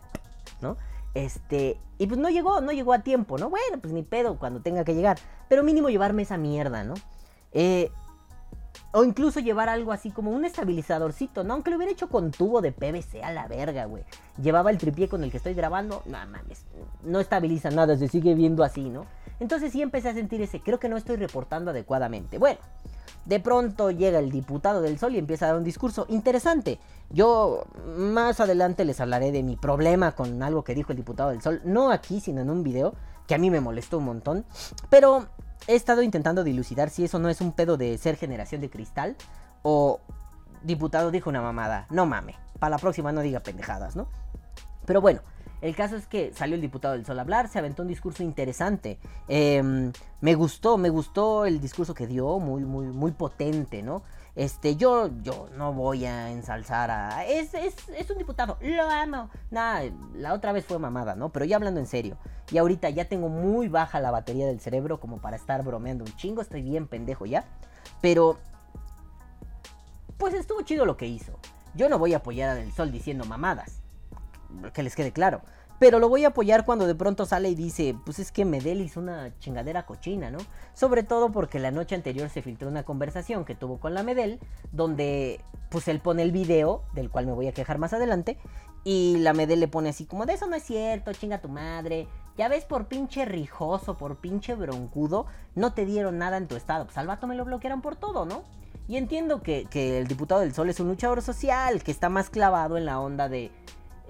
¿no? 0.61 0.77
Este, 1.13 1.79
y 1.99 2.07
pues 2.07 2.19
no 2.19 2.31
llegó, 2.31 2.59
no 2.61 2.71
llegó 2.71 2.91
a 2.91 3.03
tiempo, 3.03 3.37
¿no? 3.37 3.51
Bueno, 3.51 3.77
pues 3.79 3.93
ni 3.93 4.01
pedo 4.01 4.39
cuando 4.39 4.61
tenga 4.61 4.83
que 4.83 4.95
llegar, 4.95 5.19
pero 5.47 5.61
mínimo 5.61 5.89
llevarme 5.89 6.23
esa 6.23 6.37
mierda, 6.37 6.83
¿no? 6.83 6.95
Eh, 7.51 7.91
o 8.93 9.03
incluso 9.03 9.39
llevar 9.39 9.69
algo 9.69 9.91
así 9.91 10.09
como 10.09 10.31
un 10.31 10.43
estabilizadorcito, 10.43 11.43
¿no? 11.43 11.53
Aunque 11.53 11.69
lo 11.69 11.77
hubiera 11.77 11.93
hecho 11.93 12.09
con 12.09 12.31
tubo 12.31 12.61
de 12.61 12.71
PVC 12.71 13.21
a 13.23 13.31
la 13.31 13.47
verga, 13.47 13.85
güey. 13.85 14.03
Llevaba 14.41 14.71
el 14.71 14.79
tripié 14.79 15.07
con 15.07 15.23
el 15.23 15.29
que 15.29 15.37
estoy 15.37 15.53
grabando, 15.53 16.01
no 16.07 16.17
mames, 16.17 16.65
no 17.03 17.19
estabiliza 17.19 17.69
nada, 17.69 17.95
se 17.95 18.07
sigue 18.07 18.33
viendo 18.33 18.63
así, 18.63 18.89
¿no? 18.89 19.05
Entonces 19.39 19.71
sí 19.71 19.81
empecé 19.81 20.09
a 20.09 20.13
sentir 20.13 20.41
ese, 20.41 20.61
creo 20.61 20.79
que 20.79 20.89
no 20.89 20.97
estoy 20.97 21.17
reportando 21.17 21.71
adecuadamente. 21.71 22.37
Bueno, 22.37 22.59
de 23.25 23.39
pronto 23.39 23.91
llega 23.91 24.19
el 24.19 24.31
diputado 24.31 24.81
del 24.81 24.97
Sol 24.97 25.15
y 25.15 25.17
empieza 25.17 25.45
a 25.45 25.47
dar 25.49 25.57
un 25.57 25.63
discurso 25.63 26.05
interesante. 26.09 26.79
Yo 27.09 27.65
más 27.97 28.39
adelante 28.39 28.85
les 28.85 28.99
hablaré 29.01 29.31
de 29.31 29.43
mi 29.43 29.57
problema 29.57 30.13
con 30.13 30.41
algo 30.41 30.63
que 30.63 30.73
dijo 30.73 30.91
el 30.91 30.97
diputado 30.97 31.31
del 31.31 31.41
Sol, 31.41 31.61
no 31.65 31.91
aquí, 31.91 32.19
sino 32.19 32.41
en 32.41 32.49
un 32.49 32.63
video 32.63 32.93
que 33.27 33.35
a 33.35 33.37
mí 33.37 33.51
me 33.51 33.59
molestó 33.59 33.97
un 33.97 34.05
montón. 34.05 34.45
Pero 34.89 35.27
he 35.67 35.75
estado 35.75 36.01
intentando 36.01 36.43
dilucidar 36.43 36.89
si 36.89 37.03
eso 37.03 37.19
no 37.19 37.29
es 37.29 37.41
un 37.41 37.51
pedo 37.51 37.75
de 37.77 37.97
ser 37.97 38.15
generación 38.15 38.61
de 38.61 38.69
cristal 38.69 39.17
o 39.61 39.99
diputado 40.63 41.11
dijo 41.11 41.29
una 41.29 41.41
mamada. 41.41 41.85
No 41.89 42.05
mame, 42.05 42.35
para 42.59 42.71
la 42.71 42.77
próxima 42.77 43.11
no 43.11 43.21
diga 43.21 43.41
pendejadas, 43.41 43.95
¿no? 43.95 44.07
Pero 44.85 45.01
bueno, 45.01 45.19
el 45.61 45.75
caso 45.75 45.95
es 45.95 46.07
que 46.07 46.31
salió 46.33 46.55
el 46.55 46.61
diputado 46.61 46.93
del 46.93 47.05
Sol 47.05 47.17
a 47.17 47.21
hablar, 47.23 47.47
se 47.47 47.57
aventó 47.59 47.81
un 47.81 47.87
discurso 47.87 48.23
interesante. 48.23 48.99
Eh, 49.27 49.91
me 50.21 50.35
gustó, 50.35 50.77
me 50.77 50.89
gustó 50.89 51.45
el 51.45 51.59
discurso 51.59 51.93
que 51.93 52.05
dio, 52.05 52.39
muy, 52.39 52.63
muy, 52.63 52.87
muy 52.87 53.11
potente, 53.11 53.81
¿no? 53.81 54.03
Este, 54.35 54.75
yo, 54.75 55.09
yo 55.23 55.49
no 55.57 55.73
voy 55.73 56.05
a 56.05 56.29
ensalzar 56.29 56.91
a. 56.91 57.25
Es, 57.25 57.55
es, 57.55 57.75
es 57.89 58.09
un 58.11 58.19
diputado, 58.19 58.59
lo 58.61 58.83
amo. 58.83 59.31
Nada, 59.49 59.89
la 60.13 60.33
otra 60.33 60.51
vez 60.51 60.63
fue 60.63 60.77
mamada, 60.77 61.15
¿no? 61.15 61.29
Pero 61.29 61.45
ya 61.45 61.55
hablando 61.55 61.79
en 61.79 61.87
serio. 61.87 62.17
Y 62.51 62.59
ahorita 62.59 62.91
ya 62.91 63.05
tengo 63.05 63.29
muy 63.29 63.67
baja 63.67 63.99
la 63.99 64.11
batería 64.11 64.45
del 64.45 64.59
cerebro 64.59 64.99
como 64.99 65.17
para 65.17 65.37
estar 65.37 65.63
bromeando 65.63 66.03
un 66.03 66.15
chingo. 66.17 66.41
Estoy 66.41 66.61
bien 66.61 66.87
pendejo 66.87 67.25
ya. 67.25 67.45
Pero. 67.99 68.37
Pues 70.19 70.35
estuvo 70.35 70.61
chido 70.61 70.85
lo 70.85 70.97
que 70.97 71.07
hizo. 71.07 71.39
Yo 71.73 71.89
no 71.89 71.97
voy 71.97 72.13
a 72.13 72.17
apoyar 72.17 72.49
a 72.49 72.55
Del 72.55 72.71
Sol 72.71 72.91
diciendo 72.91 73.25
mamadas 73.25 73.81
que 74.73 74.83
les 74.83 74.95
quede 74.95 75.11
claro. 75.11 75.41
Pero 75.79 75.99
lo 75.99 76.09
voy 76.09 76.25
a 76.25 76.29
apoyar 76.29 76.65
cuando 76.65 76.87
de 76.87 76.95
pronto 76.95 77.25
sale 77.25 77.49
y 77.49 77.55
dice, 77.55 77.95
pues 78.03 78.17
es 78.17 78.31
que 78.31 78.45
Medel 78.45 78.81
hizo 78.81 78.99
una 78.99 79.37
chingadera 79.37 79.85
cochina, 79.85 80.31
¿no? 80.31 80.39
Sobre 80.73 81.03
todo 81.03 81.31
porque 81.31 81.59
la 81.59 81.69
noche 81.69 81.93
anterior 81.93 82.29
se 82.29 82.41
filtró 82.41 82.67
una 82.67 82.83
conversación 82.83 83.45
que 83.45 83.53
tuvo 83.53 83.79
con 83.79 83.93
la 83.93 84.01
Medel, 84.01 84.39
donde 84.71 85.39
pues 85.69 85.87
él 85.87 85.99
pone 85.99 86.23
el 86.23 86.31
video, 86.31 86.83
del 86.93 87.11
cual 87.11 87.27
me 87.27 87.33
voy 87.33 87.47
a 87.47 87.51
quejar 87.51 87.77
más 87.77 87.93
adelante, 87.93 88.37
y 88.83 89.17
la 89.19 89.33
Medel 89.33 89.59
le 89.59 89.67
pone 89.67 89.89
así 89.89 90.05
como, 90.05 90.25
de 90.25 90.33
eso 90.33 90.47
no 90.47 90.55
es 90.55 90.63
cierto, 90.63 91.13
chinga 91.13 91.41
tu 91.41 91.49
madre, 91.49 92.07
ya 92.37 92.47
ves 92.47 92.65
por 92.65 92.87
pinche 92.87 93.25
rijoso, 93.25 93.97
por 93.97 94.17
pinche 94.17 94.55
broncudo, 94.55 95.27
no 95.55 95.73
te 95.73 95.85
dieron 95.85 96.17
nada 96.17 96.37
en 96.37 96.47
tu 96.47 96.55
estado, 96.55 96.85
pues 96.85 96.97
al 96.97 97.07
vato 97.07 97.27
me 97.27 97.35
lo 97.35 97.45
bloquearon 97.45 97.81
por 97.81 97.95
todo, 97.95 98.25
¿no? 98.25 98.43
Y 98.87 98.95
entiendo 98.95 99.41
que, 99.41 99.65
que 99.65 99.99
el 99.99 100.07
diputado 100.07 100.41
del 100.41 100.53
Sol 100.53 100.69
es 100.69 100.79
un 100.79 100.87
luchador 100.87 101.21
social, 101.21 101.83
que 101.83 101.91
está 101.91 102.07
más 102.07 102.29
clavado 102.29 102.77
en 102.77 102.85
la 102.85 103.01
onda 103.01 103.27
de 103.27 103.51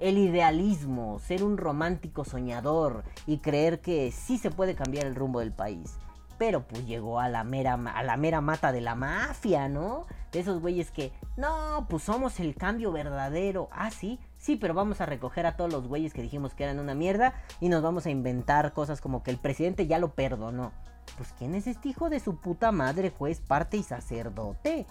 el 0.00 0.18
idealismo, 0.18 1.18
ser 1.18 1.42
un 1.42 1.56
romántico 1.56 2.24
soñador 2.24 3.04
y 3.26 3.38
creer 3.38 3.80
que 3.80 4.12
sí 4.12 4.38
se 4.38 4.50
puede 4.50 4.74
cambiar 4.74 5.06
el 5.06 5.14
rumbo 5.14 5.40
del 5.40 5.52
país. 5.52 5.98
Pero 6.38 6.62
pues 6.62 6.86
llegó 6.86 7.18
a 7.18 7.28
la 7.28 7.42
mera, 7.42 7.74
a 7.74 8.02
la 8.04 8.16
mera 8.16 8.40
mata 8.40 8.70
de 8.70 8.80
la 8.80 8.94
mafia, 8.94 9.68
¿no? 9.68 10.06
De 10.30 10.38
esos 10.38 10.60
güeyes 10.60 10.92
que, 10.92 11.12
no, 11.36 11.86
pues 11.90 12.04
somos 12.04 12.38
el 12.38 12.54
cambio 12.54 12.92
verdadero. 12.92 13.68
Ah, 13.72 13.90
sí, 13.90 14.20
sí, 14.36 14.54
pero 14.54 14.72
vamos 14.72 15.00
a 15.00 15.06
recoger 15.06 15.46
a 15.46 15.56
todos 15.56 15.72
los 15.72 15.88
güeyes 15.88 16.12
que 16.12 16.22
dijimos 16.22 16.54
que 16.54 16.62
eran 16.62 16.78
una 16.78 16.94
mierda 16.94 17.34
y 17.60 17.68
nos 17.68 17.82
vamos 17.82 18.06
a 18.06 18.10
inventar 18.10 18.72
cosas 18.72 19.00
como 19.00 19.24
que 19.24 19.32
el 19.32 19.38
presidente 19.38 19.88
ya 19.88 19.98
lo 19.98 20.14
perdonó. 20.14 20.72
Pues 21.16 21.32
¿quién 21.36 21.56
es 21.56 21.66
este 21.66 21.88
hijo 21.88 22.08
de 22.08 22.20
su 22.20 22.36
puta 22.36 22.70
madre, 22.70 23.10
juez, 23.10 23.40
parte 23.40 23.76
y 23.76 23.82
sacerdote? 23.82 24.86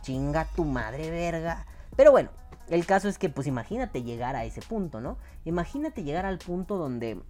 Chinga 0.00 0.46
tu 0.56 0.64
madre, 0.64 1.10
verga. 1.10 1.66
Pero 1.94 2.10
bueno, 2.12 2.30
el 2.68 2.86
caso 2.86 3.08
es 3.08 3.18
que 3.18 3.28
pues 3.28 3.46
imagínate 3.46 4.02
llegar 4.02 4.36
a 4.36 4.44
ese 4.44 4.60
punto, 4.62 5.00
¿no? 5.00 5.18
Imagínate 5.44 6.02
llegar 6.02 6.26
al 6.26 6.38
punto 6.38 6.76
donde 6.76 7.20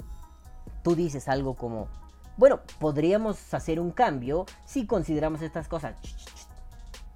tú 0.82 0.95
dices 0.95 1.28
algo 1.28 1.55
como, 1.55 1.89
bueno, 2.37 2.61
podríamos 2.78 3.53
hacer 3.55 3.80
un 3.80 3.91
cambio 3.91 4.47
si 4.64 4.87
consideramos 4.87 5.43
estas 5.43 5.68
cosas. 5.68 5.97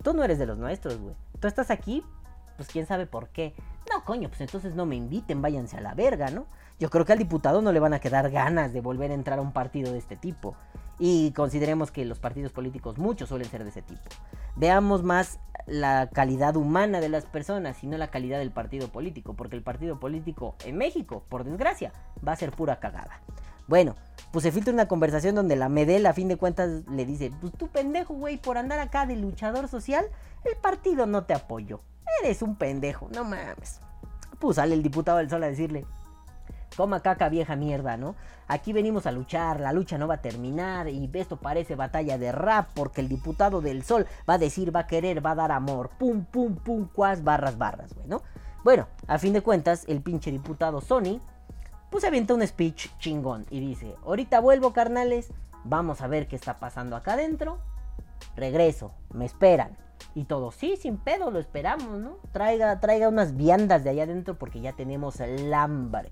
Tú 0.02 0.14
no 0.14 0.24
eres 0.24 0.38
de 0.38 0.46
los 0.46 0.58
nuestros, 0.58 0.98
güey. 0.98 1.14
Tú 1.40 1.48
estás 1.48 1.70
aquí, 1.70 2.04
pues 2.56 2.68
quién 2.68 2.86
sabe 2.86 3.06
por 3.06 3.28
qué. 3.28 3.54
No, 3.92 4.04
coño, 4.04 4.28
pues 4.28 4.40
entonces 4.40 4.74
no 4.74 4.86
me 4.86 4.96
inviten, 4.96 5.42
váyanse 5.42 5.76
a 5.76 5.80
la 5.80 5.94
verga, 5.94 6.30
¿no? 6.30 6.46
Yo 6.78 6.88
creo 6.88 7.04
que 7.04 7.12
al 7.12 7.18
diputado 7.18 7.60
no 7.60 7.72
le 7.72 7.80
van 7.80 7.92
a 7.92 7.98
quedar 7.98 8.30
ganas 8.30 8.72
de 8.72 8.80
volver 8.80 9.10
a 9.10 9.14
entrar 9.14 9.38
a 9.38 9.42
un 9.42 9.52
partido 9.52 9.92
de 9.92 9.98
este 9.98 10.16
tipo. 10.16 10.56
Y 11.02 11.32
consideremos 11.32 11.90
que 11.90 12.04
los 12.04 12.18
partidos 12.18 12.52
políticos, 12.52 12.98
muchos 12.98 13.30
suelen 13.30 13.48
ser 13.48 13.64
de 13.64 13.70
ese 13.70 13.80
tipo. 13.80 14.02
Veamos 14.54 15.02
más 15.02 15.40
la 15.66 16.10
calidad 16.10 16.56
humana 16.56 17.00
de 17.00 17.08
las 17.08 17.24
personas 17.24 17.82
y 17.82 17.86
no 17.86 17.96
la 17.96 18.10
calidad 18.10 18.38
del 18.38 18.50
partido 18.50 18.88
político. 18.88 19.32
Porque 19.32 19.56
el 19.56 19.62
partido 19.62 19.98
político 19.98 20.56
en 20.66 20.76
México, 20.76 21.24
por 21.30 21.44
desgracia, 21.44 21.92
va 22.26 22.32
a 22.32 22.36
ser 22.36 22.52
pura 22.52 22.80
cagada. 22.80 23.22
Bueno, 23.66 23.96
pues 24.30 24.42
se 24.42 24.52
filtra 24.52 24.74
una 24.74 24.88
conversación 24.88 25.34
donde 25.34 25.56
la 25.56 25.70
Medel 25.70 26.04
a 26.04 26.12
fin 26.12 26.28
de 26.28 26.36
cuentas 26.36 26.82
le 26.90 27.06
dice, 27.06 27.32
pues 27.40 27.54
tú 27.54 27.68
pendejo, 27.68 28.12
güey, 28.12 28.36
por 28.36 28.58
andar 28.58 28.78
acá 28.78 29.06
de 29.06 29.16
luchador 29.16 29.68
social, 29.68 30.04
el 30.44 30.56
partido 30.56 31.06
no 31.06 31.24
te 31.24 31.32
apoyó. 31.32 31.80
Eres 32.22 32.42
un 32.42 32.56
pendejo, 32.56 33.08
no 33.14 33.24
mames. 33.24 33.80
Pues 34.38 34.56
sale 34.56 34.74
el 34.74 34.82
diputado 34.82 35.18
del 35.18 35.30
sol 35.30 35.44
a 35.44 35.48
decirle, 35.48 35.86
toma 36.76 37.00
caca 37.00 37.28
vieja 37.28 37.56
mierda, 37.56 37.96
¿no? 37.96 38.16
Aquí 38.48 38.72
venimos 38.72 39.06
a 39.06 39.12
luchar, 39.12 39.60
la 39.60 39.72
lucha 39.72 39.98
no 39.98 40.08
va 40.08 40.14
a 40.14 40.22
terminar 40.22 40.88
y 40.88 41.10
esto 41.14 41.36
parece 41.36 41.76
batalla 41.76 42.18
de 42.18 42.32
rap 42.32 42.70
porque 42.74 43.00
el 43.00 43.08
diputado 43.08 43.60
del 43.60 43.84
sol 43.84 44.06
va 44.28 44.34
a 44.34 44.38
decir, 44.38 44.74
va 44.74 44.80
a 44.80 44.86
querer, 44.86 45.24
va 45.24 45.32
a 45.32 45.36
dar 45.36 45.52
amor, 45.52 45.90
pum, 45.98 46.24
pum, 46.24 46.56
pum, 46.56 46.88
cuas, 46.92 47.22
barras, 47.22 47.58
barras, 47.58 47.94
güey, 47.94 48.08
¿no? 48.08 48.22
Bueno, 48.64 48.88
a 49.06 49.18
fin 49.18 49.32
de 49.32 49.40
cuentas, 49.40 49.84
el 49.88 50.02
pinche 50.02 50.30
diputado 50.30 50.80
Sony 50.80 51.20
pues 51.90 52.04
avienta 52.04 52.34
un 52.34 52.46
speech 52.46 52.88
chingón 52.98 53.46
y 53.50 53.60
dice, 53.60 53.96
ahorita 54.04 54.40
vuelvo 54.40 54.72
carnales, 54.72 55.32
vamos 55.64 56.00
a 56.00 56.06
ver 56.06 56.28
qué 56.28 56.36
está 56.36 56.58
pasando 56.60 56.94
acá 56.94 57.14
adentro, 57.14 57.58
regreso, 58.36 58.92
me 59.12 59.24
esperan. 59.24 59.76
Y 60.14 60.24
todo, 60.24 60.50
sí, 60.50 60.76
sin 60.76 60.96
pedo, 60.96 61.30
lo 61.30 61.38
esperamos, 61.38 61.98
¿no? 61.98 62.16
Traiga, 62.32 62.80
traiga 62.80 63.08
unas 63.08 63.36
viandas 63.36 63.84
de 63.84 63.90
allá 63.90 64.04
adentro 64.04 64.38
porque 64.38 64.60
ya 64.60 64.72
tenemos 64.72 65.20
el 65.20 65.52
hambre. 65.52 66.10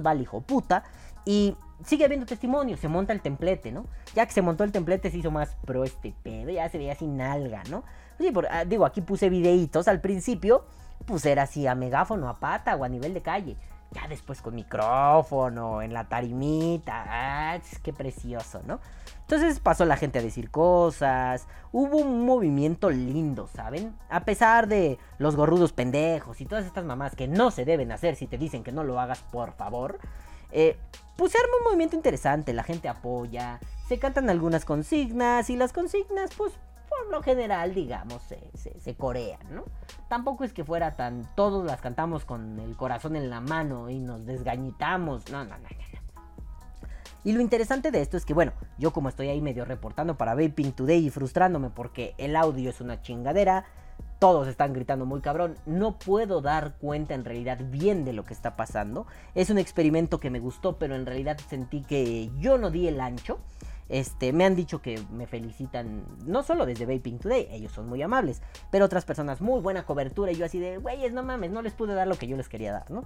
Va 0.00 0.14
hijo 0.14 0.40
puta 0.40 0.84
y 1.24 1.56
sigue 1.84 2.04
habiendo 2.04 2.26
testimonio, 2.26 2.76
se 2.76 2.88
monta 2.88 3.12
el 3.12 3.20
templete, 3.20 3.72
¿no? 3.72 3.86
Ya 4.14 4.26
que 4.26 4.32
se 4.32 4.42
montó 4.42 4.64
el 4.64 4.72
templete 4.72 5.10
se 5.10 5.18
hizo 5.18 5.30
más 5.30 5.56
pro 5.64 5.84
este 5.84 6.14
pedo, 6.22 6.50
ya 6.50 6.68
se 6.68 6.78
veía 6.78 6.94
sin 6.94 7.16
nalga, 7.16 7.62
¿no? 7.70 7.84
Sí, 8.18 8.30
por, 8.30 8.46
ah, 8.50 8.64
digo, 8.64 8.84
aquí 8.84 9.00
puse 9.00 9.28
videitos 9.28 9.88
al 9.88 10.00
principio, 10.00 10.64
pues 11.06 11.26
era 11.26 11.42
así 11.42 11.66
a 11.66 11.74
megáfono, 11.74 12.28
a 12.28 12.38
pata 12.38 12.76
o 12.76 12.84
a 12.84 12.88
nivel 12.88 13.14
de 13.14 13.22
calle. 13.22 13.56
Ya 13.92 14.08
después 14.08 14.40
con 14.40 14.54
micrófono, 14.54 15.82
en 15.82 15.92
la 15.92 16.08
tarimita. 16.08 17.04
¡Ah, 17.06 17.58
qué 17.82 17.92
precioso, 17.92 18.62
¿no? 18.66 18.80
Entonces 19.20 19.60
pasó 19.60 19.84
la 19.84 19.96
gente 19.96 20.18
a 20.18 20.22
decir 20.22 20.50
cosas. 20.50 21.46
Hubo 21.72 21.98
un 21.98 22.24
movimiento 22.26 22.90
lindo, 22.90 23.48
¿saben? 23.54 23.94
A 24.10 24.24
pesar 24.24 24.66
de 24.66 24.98
los 25.18 25.36
gorrudos 25.36 25.72
pendejos 25.72 26.40
y 26.40 26.46
todas 26.46 26.66
estas 26.66 26.84
mamás 26.84 27.14
que 27.16 27.28
no 27.28 27.50
se 27.50 27.64
deben 27.64 27.92
hacer 27.92 28.16
si 28.16 28.26
te 28.26 28.38
dicen 28.38 28.64
que 28.64 28.72
no 28.72 28.84
lo 28.84 29.00
hagas, 29.00 29.20
por 29.30 29.52
favor. 29.52 29.98
Eh, 30.50 30.76
pues 31.16 31.34
arma 31.34 31.56
un 31.58 31.64
movimiento 31.64 31.96
interesante, 31.96 32.52
la 32.52 32.62
gente 32.62 32.88
apoya, 32.88 33.58
se 33.88 33.98
cantan 33.98 34.28
algunas 34.28 34.64
consignas 34.64 35.48
y 35.50 35.56
las 35.56 35.72
consignas 35.72 36.30
pues 36.36 36.52
por 36.98 37.10
lo 37.10 37.22
general, 37.22 37.74
digamos, 37.74 38.22
se, 38.22 38.94
corean, 38.96 39.40
¿no? 39.50 39.64
Tampoco 40.08 40.44
es 40.44 40.52
que 40.52 40.64
fuera 40.64 40.96
tan, 40.96 41.28
todos 41.34 41.64
las 41.64 41.80
cantamos 41.80 42.24
con 42.24 42.58
el 42.58 42.76
corazón 42.76 43.16
en 43.16 43.30
la 43.30 43.40
mano 43.40 43.88
y 43.90 43.98
nos 43.98 44.24
desgañitamos, 44.26 45.30
no, 45.30 45.44
no, 45.44 45.58
no, 45.58 45.68
no. 45.68 46.02
Y 47.24 47.32
lo 47.32 47.40
interesante 47.40 47.92
de 47.92 48.00
esto 48.00 48.16
es 48.16 48.24
que, 48.24 48.34
bueno, 48.34 48.52
yo 48.78 48.92
como 48.92 49.08
estoy 49.08 49.28
ahí 49.28 49.40
medio 49.40 49.64
reportando 49.64 50.16
para 50.16 50.34
Vaping 50.34 50.72
Today 50.72 51.06
y 51.06 51.10
frustrándome 51.10 51.70
porque 51.70 52.14
el 52.18 52.34
audio 52.34 52.68
es 52.70 52.80
una 52.80 53.00
chingadera, 53.00 53.64
todos 54.18 54.48
están 54.48 54.72
gritando 54.72 55.06
muy 55.06 55.20
cabrón, 55.20 55.56
no 55.64 55.98
puedo 55.98 56.40
dar 56.40 56.74
cuenta 56.78 57.14
en 57.14 57.24
realidad 57.24 57.58
bien 57.70 58.04
de 58.04 58.12
lo 58.12 58.24
que 58.24 58.34
está 58.34 58.56
pasando. 58.56 59.06
Es 59.34 59.50
un 59.50 59.58
experimento 59.58 60.18
que 60.18 60.30
me 60.30 60.40
gustó, 60.40 60.78
pero 60.78 60.96
en 60.96 61.06
realidad 61.06 61.38
sentí 61.48 61.82
que 61.82 62.30
yo 62.38 62.58
no 62.58 62.70
di 62.70 62.88
el 62.88 63.00
ancho. 63.00 63.38
Este, 63.92 64.32
me 64.32 64.46
han 64.46 64.56
dicho 64.56 64.80
que 64.80 64.98
me 65.10 65.26
felicitan, 65.26 66.06
no 66.24 66.42
solo 66.42 66.64
desde 66.64 66.86
Vaping 66.86 67.18
Today, 67.18 67.48
ellos 67.50 67.72
son 67.72 67.90
muy 67.90 68.00
amables, 68.00 68.40
pero 68.70 68.86
otras 68.86 69.04
personas, 69.04 69.42
muy 69.42 69.60
buena 69.60 69.84
cobertura, 69.84 70.32
y 70.32 70.36
yo 70.36 70.46
así 70.46 70.58
de, 70.58 70.78
güeyes, 70.78 71.12
no 71.12 71.22
mames, 71.22 71.50
no 71.50 71.60
les 71.60 71.74
pude 71.74 71.92
dar 71.92 72.08
lo 72.08 72.16
que 72.16 72.26
yo 72.26 72.38
les 72.38 72.48
quería 72.48 72.72
dar, 72.72 72.90
¿no? 72.90 73.04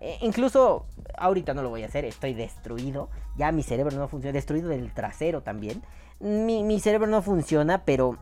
E, 0.00 0.16
incluso 0.22 0.86
ahorita 1.18 1.52
no 1.52 1.62
lo 1.62 1.68
voy 1.68 1.82
a 1.82 1.86
hacer, 1.86 2.06
estoy 2.06 2.32
destruido, 2.32 3.10
ya 3.36 3.52
mi 3.52 3.62
cerebro 3.62 3.94
no 3.94 4.08
funciona, 4.08 4.32
destruido 4.32 4.70
del 4.70 4.94
trasero 4.94 5.42
también. 5.42 5.82
Mi, 6.18 6.64
mi 6.64 6.80
cerebro 6.80 7.08
no 7.08 7.20
funciona, 7.20 7.84
pero 7.84 8.16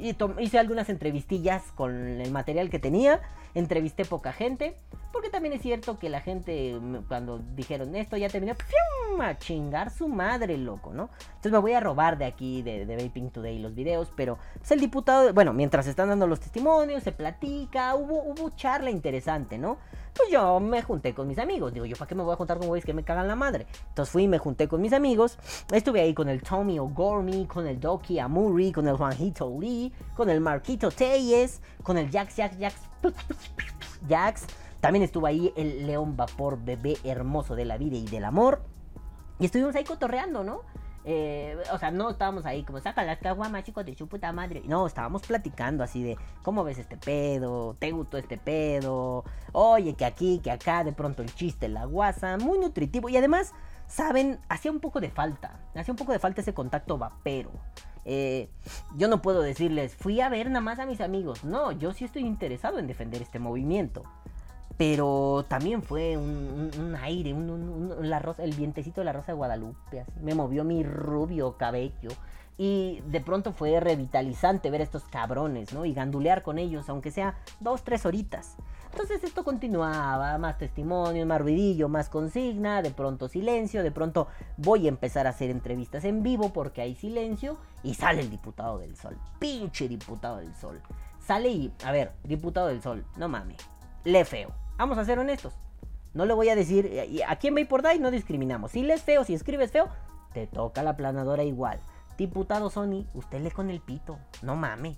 hice 0.00 0.58
algunas 0.58 0.88
entrevistillas 0.88 1.62
con 1.72 2.20
el 2.20 2.30
material 2.30 2.70
que 2.70 2.78
tenía, 2.78 3.20
entrevisté 3.54 4.04
poca 4.04 4.32
gente, 4.32 4.76
porque 5.12 5.30
también 5.30 5.54
es 5.54 5.62
cierto 5.62 5.98
que 5.98 6.08
la 6.08 6.20
gente 6.20 6.78
cuando 7.08 7.40
dijeron 7.54 7.94
esto 7.96 8.16
ya 8.16 8.28
terminó, 8.28 8.54
a 9.20 9.38
chingar 9.38 9.90
su 9.90 10.08
madre, 10.08 10.56
loco, 10.56 10.92
¿no? 10.92 11.10
Entonces 11.28 11.52
me 11.52 11.58
voy 11.58 11.72
a 11.72 11.80
robar 11.80 12.16
de 12.16 12.24
aquí, 12.24 12.62
de, 12.62 12.86
de 12.86 12.96
Vaping 12.96 13.30
Today, 13.30 13.58
los 13.58 13.74
videos, 13.74 14.12
pero 14.16 14.38
pues 14.58 14.70
el 14.70 14.80
diputado, 14.80 15.32
bueno, 15.34 15.52
mientras 15.52 15.86
están 15.86 16.08
dando 16.08 16.26
los 16.26 16.40
testimonios, 16.40 17.02
se 17.02 17.12
platica, 17.12 17.94
hubo, 17.96 18.22
hubo 18.22 18.50
charla 18.50 18.90
interesante, 18.90 19.58
¿no? 19.58 19.78
Pues 20.14 20.30
yo 20.30 20.60
me 20.60 20.82
junté 20.82 21.14
con 21.14 21.28
mis 21.28 21.38
amigos. 21.38 21.72
Digo, 21.72 21.86
¿yo 21.86 21.96
para 21.96 22.08
qué 22.08 22.14
me 22.14 22.22
voy 22.22 22.32
a 22.32 22.36
juntar 22.36 22.58
con 22.58 22.68
güeyes 22.68 22.84
que 22.84 22.92
me 22.92 23.04
cagan 23.04 23.28
la 23.28 23.36
madre? 23.36 23.66
Entonces 23.88 24.12
fui 24.12 24.24
y 24.24 24.28
me 24.28 24.38
junté 24.38 24.68
con 24.68 24.80
mis 24.80 24.92
amigos. 24.92 25.38
Estuve 25.72 26.00
ahí 26.00 26.14
con 26.14 26.28
el 26.28 26.42
Tommy 26.42 26.78
O'Gormy, 26.78 27.46
con 27.46 27.66
el 27.66 27.78
Doki 27.80 28.18
Amuri, 28.18 28.72
con 28.72 28.88
el 28.88 28.96
Juanito 28.96 29.56
Lee, 29.60 29.92
con 30.16 30.30
el 30.30 30.40
Marquito 30.40 30.90
Teyes, 30.90 31.60
con 31.82 31.98
el 31.98 32.10
Jax, 32.10 32.36
Jax, 32.36 32.58
Jax, 32.58 32.76
Jax. 34.08 34.46
También 34.80 35.02
estuvo 35.02 35.26
ahí 35.26 35.52
el 35.56 35.86
León 35.86 36.16
Vapor, 36.16 36.58
bebé 36.62 36.96
hermoso 37.04 37.54
de 37.54 37.66
la 37.66 37.76
vida 37.76 37.96
y 37.96 38.06
del 38.06 38.24
amor. 38.24 38.62
Y 39.38 39.46
estuvimos 39.46 39.74
ahí 39.76 39.84
cotorreando, 39.84 40.42
¿no? 40.42 40.62
Eh, 41.04 41.56
o 41.72 41.78
sea, 41.78 41.90
no 41.90 42.10
estábamos 42.10 42.44
ahí 42.44 42.62
como, 42.62 42.78
saca 42.80 43.02
las 43.04 43.18
caguamas, 43.18 43.64
chicos, 43.64 43.84
de 43.86 43.94
su 43.94 44.06
puta 44.06 44.32
madre. 44.32 44.62
No, 44.66 44.86
estábamos 44.86 45.22
platicando 45.22 45.82
así 45.82 46.02
de, 46.02 46.16
¿cómo 46.42 46.64
ves 46.64 46.78
este 46.78 46.96
pedo? 46.96 47.74
¿Te 47.78 47.90
gustó 47.92 48.18
este 48.18 48.36
pedo? 48.36 49.24
Oye, 49.52 49.94
que 49.94 50.04
aquí, 50.04 50.40
que 50.42 50.50
acá, 50.50 50.84
de 50.84 50.92
pronto 50.92 51.22
el 51.22 51.34
chiste, 51.34 51.68
la 51.68 51.86
guasa, 51.86 52.36
muy 52.36 52.58
nutritivo. 52.58 53.08
Y 53.08 53.16
además, 53.16 53.52
saben, 53.86 54.38
hacía 54.48 54.70
un 54.70 54.80
poco 54.80 55.00
de 55.00 55.10
falta, 55.10 55.60
hacía 55.74 55.92
un 55.92 55.98
poco 55.98 56.12
de 56.12 56.18
falta 56.18 56.42
ese 56.42 56.54
contacto 56.54 56.98
vapero. 56.98 57.50
Eh, 58.04 58.48
yo 58.96 59.08
no 59.08 59.20
puedo 59.20 59.42
decirles, 59.42 59.94
fui 59.94 60.20
a 60.20 60.28
ver 60.28 60.48
nada 60.48 60.60
más 60.60 60.78
a 60.78 60.86
mis 60.86 61.00
amigos. 61.00 61.44
No, 61.44 61.72
yo 61.72 61.92
sí 61.92 62.04
estoy 62.04 62.22
interesado 62.22 62.78
en 62.78 62.86
defender 62.86 63.22
este 63.22 63.38
movimiento 63.38 64.04
pero 64.80 65.44
también 65.46 65.82
fue 65.82 66.16
un, 66.16 66.96
aire, 67.02 67.34
un, 67.34 67.94
el 68.38 68.54
vientecito 68.54 69.02
de 69.02 69.04
la 69.04 69.12
rosa 69.12 69.32
de 69.32 69.36
Guadalupe, 69.36 70.06
me 70.22 70.34
movió 70.34 70.64
mi 70.64 70.82
rubio 70.82 71.58
cabello. 71.58 72.08
Y 72.56 73.02
de 73.04 73.20
pronto 73.20 73.52
fue 73.52 73.78
revitalizante 73.78 74.70
ver 74.70 74.80
a 74.80 74.84
estos 74.84 75.04
cabrones, 75.04 75.74
¿no? 75.74 75.84
Y 75.84 75.92
gandulear 75.92 76.42
con 76.42 76.58
ellos, 76.58 76.88
aunque 76.88 77.10
sea 77.10 77.34
dos, 77.60 77.84
tres 77.84 78.06
horitas. 78.06 78.56
Entonces 78.90 79.22
esto 79.22 79.44
continuaba, 79.44 80.38
más 80.38 80.56
testimonios, 80.56 81.26
más 81.26 81.42
ruidillo, 81.42 81.90
más 81.90 82.08
consigna, 82.08 82.80
de 82.80 82.90
pronto 82.90 83.28
silencio, 83.28 83.82
de 83.82 83.90
pronto 83.90 84.28
voy 84.56 84.86
a 84.86 84.88
empezar 84.88 85.26
a 85.26 85.30
hacer 85.30 85.50
entrevistas 85.50 86.06
en 86.06 86.22
vivo 86.22 86.54
porque 86.54 86.80
hay 86.80 86.94
silencio 86.94 87.58
y 87.82 87.92
sale 87.92 88.22
el 88.22 88.30
diputado 88.30 88.78
del 88.78 88.96
sol, 88.96 89.18
pinche 89.38 89.88
diputado 89.88 90.38
del 90.38 90.54
sol. 90.54 90.80
Sale 91.18 91.50
y, 91.50 91.72
a 91.84 91.92
ver, 91.92 92.12
diputado 92.24 92.68
del 92.68 92.80
sol, 92.80 93.04
no 93.18 93.28
mames, 93.28 93.58
le 94.04 94.24
feo. 94.24 94.59
Vamos 94.80 94.96
a 94.96 95.04
ser 95.04 95.18
honestos. 95.18 95.52
No 96.14 96.24
le 96.24 96.32
voy 96.32 96.48
a 96.48 96.56
decir, 96.56 96.86
eh, 96.86 97.20
aquí 97.28 97.48
en 97.48 97.54
Vapor 97.54 97.82
Die 97.82 97.98
no 97.98 98.10
discriminamos. 98.10 98.70
Si 98.70 98.82
lees 98.82 99.02
feo, 99.02 99.24
si 99.24 99.34
escribes 99.34 99.70
feo, 99.70 99.90
te 100.32 100.46
toca 100.46 100.82
la 100.82 100.96
planadora 100.96 101.44
igual. 101.44 101.78
Diputado 102.16 102.70
Sony, 102.70 103.04
usted 103.12 103.42
lee 103.42 103.50
con 103.50 103.68
el 103.68 103.82
pito. 103.82 104.16
No 104.40 104.56
mame. 104.56 104.96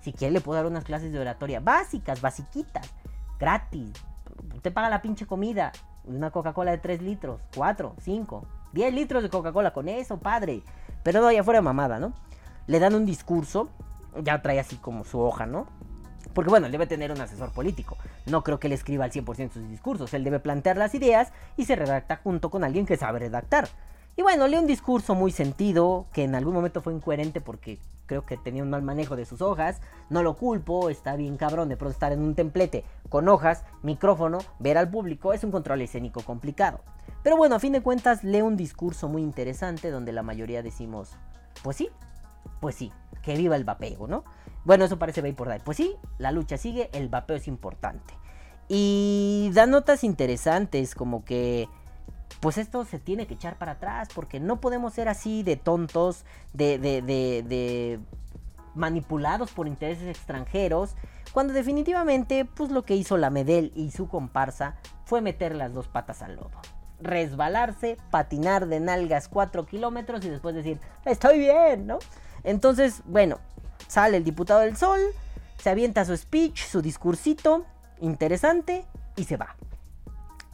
Si 0.00 0.14
quiere 0.14 0.32
le 0.32 0.40
puedo 0.40 0.56
dar 0.56 0.64
unas 0.64 0.84
clases 0.84 1.12
de 1.12 1.18
oratoria 1.18 1.60
básicas, 1.60 2.22
basiquitas, 2.22 2.94
gratis. 3.38 3.92
Usted 4.54 4.72
paga 4.72 4.88
la 4.88 5.02
pinche 5.02 5.26
comida. 5.26 5.72
Una 6.04 6.30
Coca-Cola 6.30 6.70
de 6.70 6.78
3 6.78 7.02
litros, 7.02 7.42
4, 7.56 7.96
5, 8.00 8.46
10 8.72 8.94
litros 8.94 9.22
de 9.22 9.28
Coca-Cola 9.28 9.74
con 9.74 9.90
eso, 9.90 10.18
padre. 10.18 10.62
Pero 11.02 11.20
no, 11.20 11.30
ya 11.30 11.44
fuera 11.44 11.60
mamada, 11.60 11.98
¿no? 11.98 12.14
Le 12.66 12.78
dan 12.78 12.94
un 12.94 13.04
discurso, 13.04 13.68
ya 14.22 14.40
trae 14.40 14.60
así 14.60 14.76
como 14.76 15.04
su 15.04 15.20
hoja, 15.20 15.44
¿no? 15.44 15.66
Porque 16.34 16.50
bueno, 16.50 16.66
él 16.66 16.72
debe 16.72 16.86
tener 16.86 17.12
un 17.12 17.20
asesor 17.20 17.52
político. 17.52 17.96
No 18.26 18.42
creo 18.42 18.58
que 18.58 18.66
él 18.66 18.72
escriba 18.72 19.04
al 19.04 19.12
100% 19.12 19.52
sus 19.52 19.68
discursos. 19.68 20.12
Él 20.14 20.24
debe 20.24 20.40
plantear 20.40 20.76
las 20.76 20.94
ideas 20.94 21.32
y 21.56 21.64
se 21.64 21.76
redacta 21.76 22.16
junto 22.16 22.50
con 22.50 22.64
alguien 22.64 22.86
que 22.86 22.96
sabe 22.96 23.20
redactar. 23.20 23.68
Y 24.16 24.22
bueno, 24.22 24.46
lee 24.46 24.58
un 24.58 24.66
discurso 24.68 25.16
muy 25.16 25.32
sentido, 25.32 26.06
que 26.12 26.22
en 26.22 26.36
algún 26.36 26.54
momento 26.54 26.80
fue 26.82 26.94
incoherente 26.94 27.40
porque 27.40 27.80
creo 28.06 28.24
que 28.24 28.36
tenía 28.36 28.62
un 28.62 28.70
mal 28.70 28.82
manejo 28.82 29.16
de 29.16 29.24
sus 29.24 29.42
hojas. 29.42 29.80
No 30.08 30.22
lo 30.22 30.36
culpo, 30.36 30.88
está 30.88 31.16
bien 31.16 31.36
cabrón 31.36 31.68
de 31.68 31.76
pronto 31.76 31.94
estar 31.94 32.12
en 32.12 32.22
un 32.22 32.36
templete 32.36 32.84
con 33.08 33.28
hojas, 33.28 33.64
micrófono, 33.82 34.38
ver 34.60 34.78
al 34.78 34.88
público, 34.88 35.32
es 35.32 35.42
un 35.42 35.50
control 35.50 35.82
escénico 35.82 36.20
complicado. 36.22 36.80
Pero 37.24 37.36
bueno, 37.36 37.56
a 37.56 37.58
fin 37.58 37.72
de 37.72 37.82
cuentas 37.82 38.22
lee 38.22 38.42
un 38.42 38.56
discurso 38.56 39.08
muy 39.08 39.22
interesante 39.22 39.90
donde 39.90 40.12
la 40.12 40.22
mayoría 40.22 40.62
decimos, 40.62 41.16
pues 41.64 41.76
sí, 41.76 41.88
pues 42.60 42.76
sí, 42.76 42.92
que 43.24 43.36
viva 43.36 43.56
el 43.56 43.64
vapeo, 43.64 44.06
¿no? 44.06 44.24
Bueno, 44.64 44.84
eso 44.84 44.98
parece 44.98 45.22
por 45.32 45.48
Day. 45.48 45.60
Pues 45.64 45.76
sí, 45.76 45.96
la 46.18 46.32
lucha 46.32 46.56
sigue, 46.56 46.90
el 46.92 47.08
vapeo 47.08 47.36
es 47.36 47.48
importante. 47.48 48.14
Y 48.68 49.50
da 49.52 49.66
notas 49.66 50.04
interesantes 50.04 50.94
como 50.94 51.24
que 51.24 51.68
pues 52.40 52.58
esto 52.58 52.84
se 52.84 52.98
tiene 52.98 53.26
que 53.26 53.34
echar 53.34 53.56
para 53.56 53.72
atrás 53.72 54.08
porque 54.14 54.40
no 54.40 54.60
podemos 54.60 54.92
ser 54.92 55.08
así 55.08 55.42
de 55.42 55.56
tontos, 55.56 56.24
de, 56.52 56.78
de, 56.78 57.00
de, 57.02 58.00
manipulados 58.74 59.52
por 59.52 59.66
intereses 59.66 60.08
extranjeros, 60.08 60.94
cuando 61.32 61.52
definitivamente 61.52 62.44
pues 62.44 62.70
lo 62.70 62.82
que 62.84 62.96
hizo 62.96 63.16
la 63.16 63.30
Medel 63.30 63.72
y 63.74 63.92
su 63.92 64.08
comparsa 64.08 64.76
fue 65.04 65.20
meter 65.20 65.54
las 65.54 65.72
dos 65.72 65.88
patas 65.88 66.22
al 66.22 66.36
lodo. 66.36 66.50
Resbalarse, 67.00 67.96
patinar 68.10 68.66
de 68.66 68.80
nalgas 68.80 69.28
4 69.28 69.64
kilómetros 69.66 70.24
y 70.24 70.30
después 70.30 70.54
decir, 70.54 70.80
estoy 71.04 71.38
bien, 71.38 71.86
¿no? 71.86 71.98
Entonces, 72.44 73.02
bueno, 73.06 73.38
sale 73.88 74.16
el 74.18 74.24
diputado 74.24 74.60
del 74.60 74.76
Sol, 74.76 75.00
se 75.58 75.70
avienta 75.70 76.04
su 76.04 76.16
speech, 76.16 76.64
su 76.64 76.82
discursito, 76.82 77.64
interesante, 78.00 78.84
y 79.16 79.24
se 79.24 79.36
va 79.36 79.56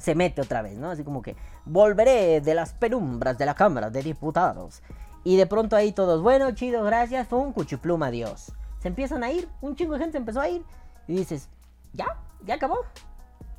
se 0.01 0.15
mete 0.15 0.41
otra 0.41 0.63
vez, 0.63 0.79
¿no? 0.79 0.91
Así 0.91 1.05
como 1.05 1.23
que 1.23 1.37
volveré 1.65 2.41
de 2.41 2.55
las 2.55 2.73
penumbras 2.73 3.39
de 3.39 3.47
la 3.47 3.55
Cámara 3.55 3.91
de 3.91 4.03
Diputados. 4.03 4.83
Y 5.23 5.37
de 5.37 5.47
pronto 5.47 5.77
ahí 5.77 5.93
todos, 5.93 6.23
bueno, 6.23 6.51
chido, 6.53 6.83
gracias, 6.83 7.29
fue 7.29 7.39
un 7.39 7.53
cuchipluma, 7.53 8.07
adiós. 8.07 8.53
Se 8.81 8.89
empiezan 8.89 9.23
a 9.23 9.31
ir, 9.31 9.49
un 9.61 9.77
chingo 9.77 9.95
de 9.95 10.01
gente 10.01 10.17
empezó 10.17 10.41
a 10.41 10.49
ir. 10.49 10.65
Y 11.07 11.17
dices, 11.17 11.49
¿ya? 11.93 12.07
¿Ya 12.47 12.55
acabó? 12.55 12.79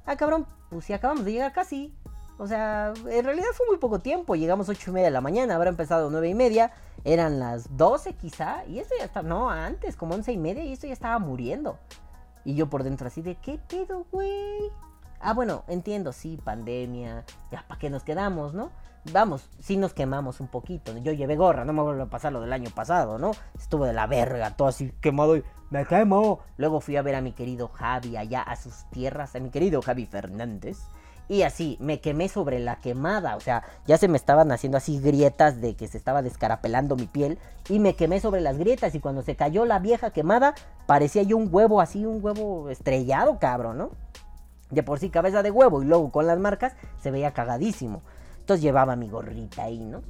Ah, 0.06 0.16
cabrón, 0.16 0.48
pues 0.72 0.86
si 0.86 0.94
acabamos 0.94 1.24
de 1.24 1.34
llegar 1.34 1.54
casi. 1.54 1.94
O 2.42 2.48
sea, 2.48 2.92
en 3.06 3.24
realidad 3.24 3.50
fue 3.54 3.68
muy 3.68 3.78
poco 3.78 4.00
tiempo. 4.00 4.36
Llegamos 4.36 4.68
8 4.68 4.90
y 4.90 4.94
media 4.94 5.06
de 5.06 5.12
la 5.12 5.22
mañana, 5.22 5.54
habrá 5.54 5.70
empezado 5.70 6.10
9 6.10 6.28
y 6.28 6.34
media. 6.34 6.72
Eran 7.04 7.40
las 7.40 7.78
12 7.78 8.14
quizá. 8.14 8.66
Y 8.66 8.80
esto 8.80 8.96
ya 8.98 9.06
está, 9.06 9.22
no, 9.22 9.52
antes, 9.52 9.96
como 9.96 10.16
11 10.16 10.32
y 10.32 10.38
media. 10.38 10.64
Y 10.64 10.74
esto 10.74 10.88
ya 10.88 10.94
estaba 10.94 11.20
muriendo. 11.20 11.78
Y 12.44 12.56
yo 12.56 12.68
por 12.68 12.82
dentro 12.82 13.06
así 13.06 13.22
de, 13.22 13.36
¿qué 13.36 13.60
pedo, 13.70 14.08
güey? 14.12 14.72
Ah, 15.20 15.36
bueno, 15.36 15.64
entiendo, 15.68 16.14
sí, 16.14 16.40
pandemia, 16.44 17.26
ya 17.52 17.64
para 17.68 17.80
qué 17.80 17.92
nos 17.92 18.02
quedamos, 18.02 18.56
¿no? 18.56 18.72
Vamos, 19.14 19.48
sí 19.60 19.78
nos 19.78 19.94
quemamos 19.94 20.40
un 20.40 20.48
poquito. 20.48 20.98
Yo 20.98 21.12
llevé 21.12 21.36
gorra, 21.36 21.64
no 21.64 21.74
me 21.74 21.84
vuelvo 21.84 22.02
a 22.02 22.10
pasar 22.10 22.34
lo 22.34 22.42
del 22.42 22.54
año 22.54 22.72
pasado, 22.74 23.20
¿no? 23.20 23.34
Estuve 23.56 23.86
de 23.86 23.94
la 23.94 24.08
verga, 24.08 24.56
todo 24.56 24.68
así 24.68 24.92
quemado 25.00 25.38
y 25.38 25.44
me 25.70 25.86
quemo. 25.86 26.40
Luego 26.58 26.82
fui 26.82 26.96
a 26.98 27.04
ver 27.04 27.14
a 27.14 27.22
mi 27.22 27.34
querido 27.34 27.68
Javi 27.68 28.18
allá 28.18 28.42
a 28.42 28.56
sus 28.56 28.90
tierras, 28.90 29.36
a 29.36 29.40
mi 29.40 29.52
querido 29.52 29.84
Javi 29.84 30.08
Fernández. 30.08 30.80
Y 31.32 31.44
así, 31.44 31.78
me 31.80 32.02
quemé 32.02 32.28
sobre 32.28 32.60
la 32.60 32.76
quemada. 32.82 33.38
O 33.38 33.40
sea, 33.40 33.64
ya 33.88 33.98
se 33.98 34.10
me 34.10 34.18
estaban 34.18 34.52
haciendo 34.52 34.78
así 34.78 35.00
grietas 35.00 35.62
de 35.62 35.76
que 35.76 35.88
se 35.88 35.98
estaba 35.98 36.22
descarapelando 36.22 36.98
mi 36.98 37.06
piel. 37.06 37.40
Y 37.70 37.80
me 37.80 37.96
quemé 37.96 38.20
sobre 38.20 38.42
las 38.42 38.58
grietas. 38.58 38.96
Y 38.96 39.00
cuando 39.00 39.22
se 39.22 39.38
cayó 39.38 39.64
la 39.64 39.80
vieja 39.80 40.12
quemada, 40.12 40.56
parecía 40.88 41.24
yo 41.24 41.38
un 41.38 41.48
huevo 41.50 41.80
así, 41.80 42.06
un 42.06 42.22
huevo 42.22 42.70
estrellado, 42.70 43.40
cabrón, 43.40 43.78
¿no? 43.78 43.92
de 44.72 44.84
por 44.84 45.00
sí 45.00 45.10
cabeza 45.10 45.42
de 45.42 45.52
huevo 45.52 45.82
y 45.82 45.86
luego 45.86 46.12
con 46.12 46.28
las 46.28 46.38
marcas, 46.38 46.76
se 47.00 47.12
veía 47.12 47.32
cagadísimo. 47.32 48.02
Entonces 48.40 48.62
llevaba 48.62 48.98
mi 48.98 49.08
gorrita 49.10 49.64
ahí, 49.64 49.86
¿no? 49.86 50.02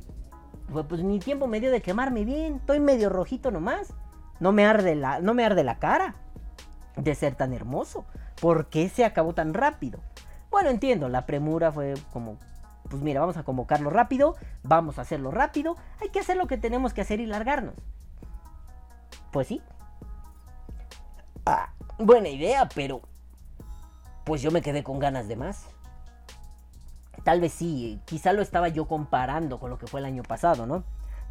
Pues, 0.72 0.86
pues 0.88 1.04
mi 1.04 1.20
tiempo 1.20 1.48
me 1.48 1.60
dio 1.60 1.70
de 1.70 1.82
quemarme 1.82 2.24
bien, 2.24 2.56
estoy 2.56 2.80
medio 2.80 3.10
rojito 3.10 3.52
nomás. 3.52 3.94
No 4.40 4.52
me 4.54 4.66
arde 4.66 4.96
la, 4.96 5.20
no 5.20 5.34
me 5.34 5.46
arde 5.46 5.64
la 5.64 5.78
cara 5.78 6.16
de 6.96 7.14
ser 7.14 7.36
tan 7.36 7.54
hermoso. 7.54 8.06
¿Por 8.40 8.68
qué 8.68 8.90
se 8.90 9.06
acabó 9.06 9.34
tan 9.34 9.54
rápido? 9.54 10.00
Bueno, 10.52 10.70
entiendo, 10.70 11.08
la 11.08 11.26
premura 11.26 11.72
fue 11.72 11.94
como, 12.12 12.38
pues 12.90 13.02
mira, 13.02 13.22
vamos 13.22 13.38
a 13.38 13.44
convocarlo 13.44 13.90
rápido, 13.90 14.36
vamos 14.64 15.00
a 15.00 15.04
hacerlo 15.04 15.32
rápido, 15.32 15.78
hay 16.02 16.10
que 16.10 16.20
hacer 16.20 16.36
lo 16.36 16.46
que 16.46 16.58
tenemos 16.58 16.94
que 16.94 17.02
hacer 17.02 17.22
y 17.22 17.26
largarnos. 17.26 17.74
Pues 19.32 19.48
sí. 19.48 19.62
Ah, 21.46 21.72
buena 21.98 22.28
idea, 22.28 22.68
pero 22.76 23.02
pues 24.26 24.42
yo 24.42 24.52
me 24.52 24.62
quedé 24.62 24.84
con 24.84 25.00
ganas 25.00 25.30
de 25.30 25.38
más. 25.38 25.68
Tal 27.24 27.40
vez 27.40 27.54
sí, 27.54 28.02
quizá 28.06 28.34
lo 28.34 28.42
estaba 28.42 28.68
yo 28.68 28.88
comparando 28.88 29.58
con 29.58 29.70
lo 29.70 29.78
que 29.78 29.88
fue 29.88 30.02
el 30.02 30.06
año 30.06 30.24
pasado, 30.24 30.66
¿no? 30.66 30.84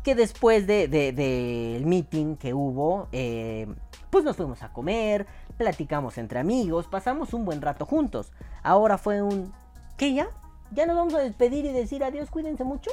Que 0.03 0.15
después 0.15 0.67
del 0.67 0.91
de, 0.91 1.83
meeting 1.85 2.37
que 2.37 2.55
hubo, 2.55 3.09
eh, 3.13 3.67
pues 4.11 4.25
nos 4.25 4.37
fuimos 4.37 4.63
a 4.63 4.73
comer, 4.73 5.27
platicamos 5.57 6.17
entre 6.19 6.39
amigos, 6.39 6.87
pasamos 6.87 7.35
un 7.35 7.45
buen 7.45 7.61
rato 7.61 7.85
juntos. 7.85 8.33
Ahora 8.63 8.97
fue 8.99 9.23
un... 9.23 9.53
¿Qué 9.97 10.15
ya? 10.15 10.29
¿Ya 10.73 10.87
nos 10.87 10.97
vamos 10.97 11.15
a 11.15 11.19
despedir 11.19 11.65
y 11.67 11.73
decir 11.73 12.03
adiós, 12.03 12.31
cuídense 12.31 12.65
mucho? 12.65 12.91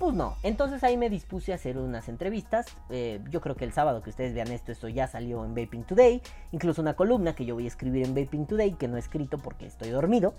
Pues 0.00 0.14
no, 0.14 0.36
entonces 0.42 0.82
ahí 0.82 0.96
me 0.96 1.10
dispuse 1.10 1.52
a 1.52 1.56
hacer 1.56 1.76
unas 1.76 2.08
entrevistas. 2.08 2.66
Eh, 2.88 3.20
yo 3.28 3.42
creo 3.42 3.54
que 3.54 3.66
el 3.66 3.72
sábado 3.74 4.02
que 4.02 4.08
ustedes 4.08 4.32
vean 4.32 4.50
esto, 4.50 4.72
esto 4.72 4.88
ya 4.88 5.06
salió 5.06 5.44
en 5.44 5.54
Vaping 5.54 5.84
Today. 5.84 6.22
Incluso 6.52 6.80
una 6.80 6.94
columna 6.94 7.34
que 7.34 7.44
yo 7.44 7.54
voy 7.54 7.66
a 7.66 7.68
escribir 7.68 8.06
en 8.06 8.14
Vaping 8.14 8.46
Today, 8.46 8.72
que 8.72 8.88
no 8.88 8.96
he 8.96 8.98
escrito 8.98 9.36
porque 9.36 9.66
estoy 9.66 9.90
dormido. 9.90 10.32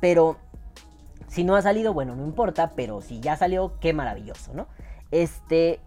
Pero 0.00 0.36
si 1.28 1.44
no 1.44 1.54
ha 1.54 1.62
salido, 1.62 1.94
bueno, 1.94 2.16
no 2.16 2.24
importa. 2.24 2.72
Pero 2.74 3.02
si 3.02 3.20
ya 3.20 3.36
salió, 3.36 3.78
qué 3.78 3.92
maravilloso, 3.92 4.52
¿no? 4.52 4.66
Este. 5.14 5.78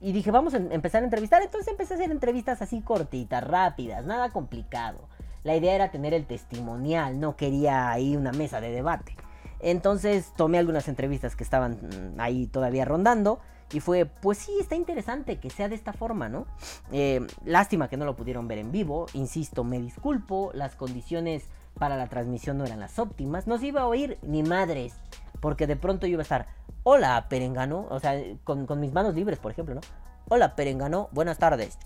Y 0.00 0.12
dije, 0.12 0.30
vamos 0.30 0.54
a 0.54 0.58
empezar 0.58 1.02
a 1.02 1.04
entrevistar. 1.04 1.42
Entonces 1.42 1.66
empecé 1.68 1.94
a 1.94 1.96
hacer 1.96 2.12
entrevistas 2.12 2.62
así 2.62 2.80
cortitas, 2.82 3.42
rápidas, 3.42 4.04
nada 4.06 4.30
complicado. 4.30 5.08
La 5.42 5.56
idea 5.56 5.74
era 5.74 5.90
tener 5.90 6.14
el 6.14 6.24
testimonial, 6.24 7.18
no 7.18 7.36
quería 7.36 7.90
ahí 7.90 8.16
una 8.16 8.30
mesa 8.30 8.60
de 8.60 8.70
debate. 8.70 9.16
Entonces 9.58 10.32
tomé 10.36 10.58
algunas 10.58 10.86
entrevistas 10.86 11.34
que 11.34 11.42
estaban 11.42 11.72
mm, 11.72 12.20
ahí 12.20 12.46
todavía 12.46 12.84
rondando. 12.84 13.40
Y 13.72 13.80
fue, 13.80 14.06
pues 14.06 14.38
sí, 14.38 14.52
está 14.60 14.76
interesante 14.76 15.38
que 15.40 15.50
sea 15.50 15.68
de 15.68 15.74
esta 15.74 15.92
forma, 15.92 16.28
¿no? 16.28 16.46
Eh, 16.92 17.26
lástima 17.44 17.88
que 17.88 17.96
no 17.96 18.04
lo 18.04 18.14
pudieron 18.14 18.46
ver 18.46 18.58
en 18.58 18.70
vivo. 18.70 19.06
Insisto, 19.14 19.64
me 19.64 19.80
disculpo. 19.80 20.52
Las 20.54 20.76
condiciones 20.76 21.48
para 21.76 21.96
la 21.96 22.06
transmisión 22.06 22.56
no 22.56 22.64
eran 22.64 22.78
las 22.78 23.00
óptimas. 23.00 23.48
No 23.48 23.58
se 23.58 23.66
iba 23.66 23.82
a 23.82 23.86
oír 23.86 24.16
ni 24.22 24.44
madres. 24.44 24.94
Porque 25.40 25.66
de 25.66 25.76
pronto 25.76 26.06
yo 26.06 26.12
iba 26.12 26.20
a 26.20 26.22
estar, 26.22 26.46
hola 26.82 27.26
Perengano. 27.28 27.86
O 27.90 28.00
sea, 28.00 28.14
con, 28.44 28.66
con 28.66 28.80
mis 28.80 28.92
manos 28.92 29.14
libres, 29.14 29.38
por 29.38 29.52
ejemplo, 29.52 29.74
¿no? 29.74 29.80
Hola 30.28 30.54
Perengano, 30.56 31.08
buenas 31.12 31.38
tardes. 31.38 31.78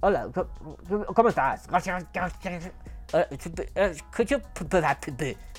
Hola, 0.00 0.28
¿cómo 1.14 1.28
estás? 1.28 1.66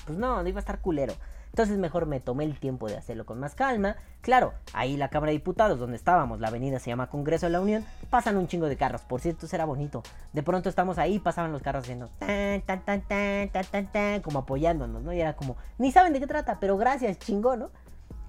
Pues 0.06 0.18
no, 0.18 0.42
no 0.42 0.48
iba 0.48 0.58
a 0.58 0.60
estar 0.60 0.80
culero. 0.80 1.14
Entonces 1.50 1.78
mejor 1.78 2.06
me 2.06 2.20
tomé 2.20 2.44
el 2.44 2.58
tiempo 2.58 2.88
de 2.88 2.96
hacerlo 2.96 3.26
con 3.26 3.40
más 3.40 3.54
calma. 3.54 3.96
Claro, 4.20 4.54
ahí 4.72 4.96
la 4.96 5.08
Cámara 5.08 5.30
de 5.30 5.38
Diputados, 5.38 5.78
donde 5.78 5.96
estábamos, 5.96 6.40
la 6.40 6.48
avenida 6.48 6.78
se 6.78 6.90
llama 6.90 7.08
Congreso 7.08 7.46
de 7.46 7.52
la 7.52 7.60
Unión, 7.60 7.84
pasan 8.08 8.36
un 8.36 8.46
chingo 8.46 8.66
de 8.66 8.76
carros. 8.76 9.02
Por 9.02 9.20
cierto, 9.20 9.46
será 9.46 9.64
bonito. 9.64 10.02
De 10.32 10.42
pronto 10.42 10.68
estamos 10.68 10.98
ahí, 10.98 11.18
pasaban 11.18 11.52
los 11.52 11.62
carros 11.62 11.84
haciendo 11.84 12.08
tan, 12.18 12.62
tan, 12.62 12.82
tan, 12.84 13.02
tan, 13.02 13.48
tan, 13.48 13.64
tan, 13.66 13.86
tan, 13.92 14.20
como 14.22 14.40
apoyándonos, 14.40 15.02
¿no? 15.02 15.12
Y 15.12 15.20
era 15.20 15.34
como, 15.34 15.56
ni 15.78 15.90
saben 15.90 16.12
de 16.12 16.20
qué 16.20 16.26
trata, 16.26 16.58
pero 16.60 16.76
gracias, 16.76 17.18
chingón, 17.18 17.60
¿no? 17.60 17.70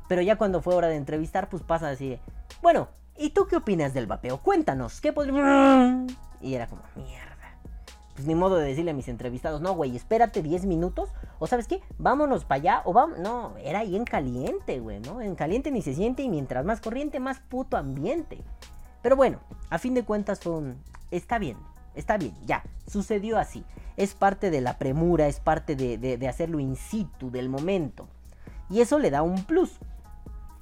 Pero 0.07 0.22
ya 0.22 0.36
cuando 0.36 0.61
fue 0.61 0.76
hora 0.76 0.88
de 0.88 0.95
entrevistar, 0.95 1.47
pues 1.47 1.63
pasa 1.63 1.89
así 1.89 2.19
bueno, 2.61 2.89
¿y 3.17 3.32
tú 3.32 3.47
qué 3.47 3.55
opinas 3.55 3.93
del 3.93 4.07
vapeo? 4.07 4.38
Cuéntanos, 4.39 5.01
¿qué 5.01 5.13
podemos...? 5.13 6.11
Y 6.41 6.53
era 6.53 6.67
como, 6.67 6.82
mierda 6.95 7.30
pues 8.16 8.28
ni 8.28 8.36
modo 8.36 8.57
de 8.57 8.68
decirle 8.68 8.91
a 8.91 8.93
mis 8.93 9.07
entrevistados, 9.07 9.62
no, 9.62 9.74
güey, 9.74 9.95
espérate 9.95 10.41
10 10.41 10.66
minutos, 10.66 11.09
o 11.39 11.47
sabes 11.47 11.68
qué, 11.68 11.82
vámonos 11.97 12.45
para 12.45 12.62
allá, 12.62 12.82
o 12.86 12.93
vamos, 12.93 13.20
no, 13.20 13.55
era 13.64 13.80
ahí 13.80 13.95
en 13.95 14.05
caliente, 14.05 14.80
güey, 14.80 14.99
¿no? 14.99 15.22
En 15.22 15.36
caliente 15.36 15.72
ni 15.72 15.82
se 15.82 15.93
siente 15.93 16.24
y 16.24 16.30
mientras 16.30 16.66
más 16.66 16.82
corriente, 16.82 17.20
más 17.20 17.39
puto 17.39 17.78
ambiente. 17.78 18.43
Pero 19.01 19.16
bueno, 19.16 19.39
a 19.70 19.80
fin 19.80 19.93
de 19.93 20.03
cuentas 20.03 20.39
fue 20.39 20.53
un, 20.53 20.78
está 21.09 21.39
bien, 21.39 21.57
está 21.95 22.18
bien, 22.18 22.34
ya, 22.45 22.64
sucedió 22.88 23.38
así. 23.38 23.64
Es 23.97 24.14
parte 24.14 24.49
de 24.49 24.62
la 24.62 24.78
premura, 24.78 25.28
es 25.28 25.39
parte 25.39 25.76
de, 25.76 25.97
de 25.97 26.28
hacerlo 26.28 26.59
in 26.59 26.76
situ, 26.76 27.30
del 27.30 27.49
momento. 27.49 28.07
Y 28.70 28.80
eso 28.80 28.99
le 28.99 29.12
da 29.12 29.22
un 29.22 29.43
plus. 29.43 29.80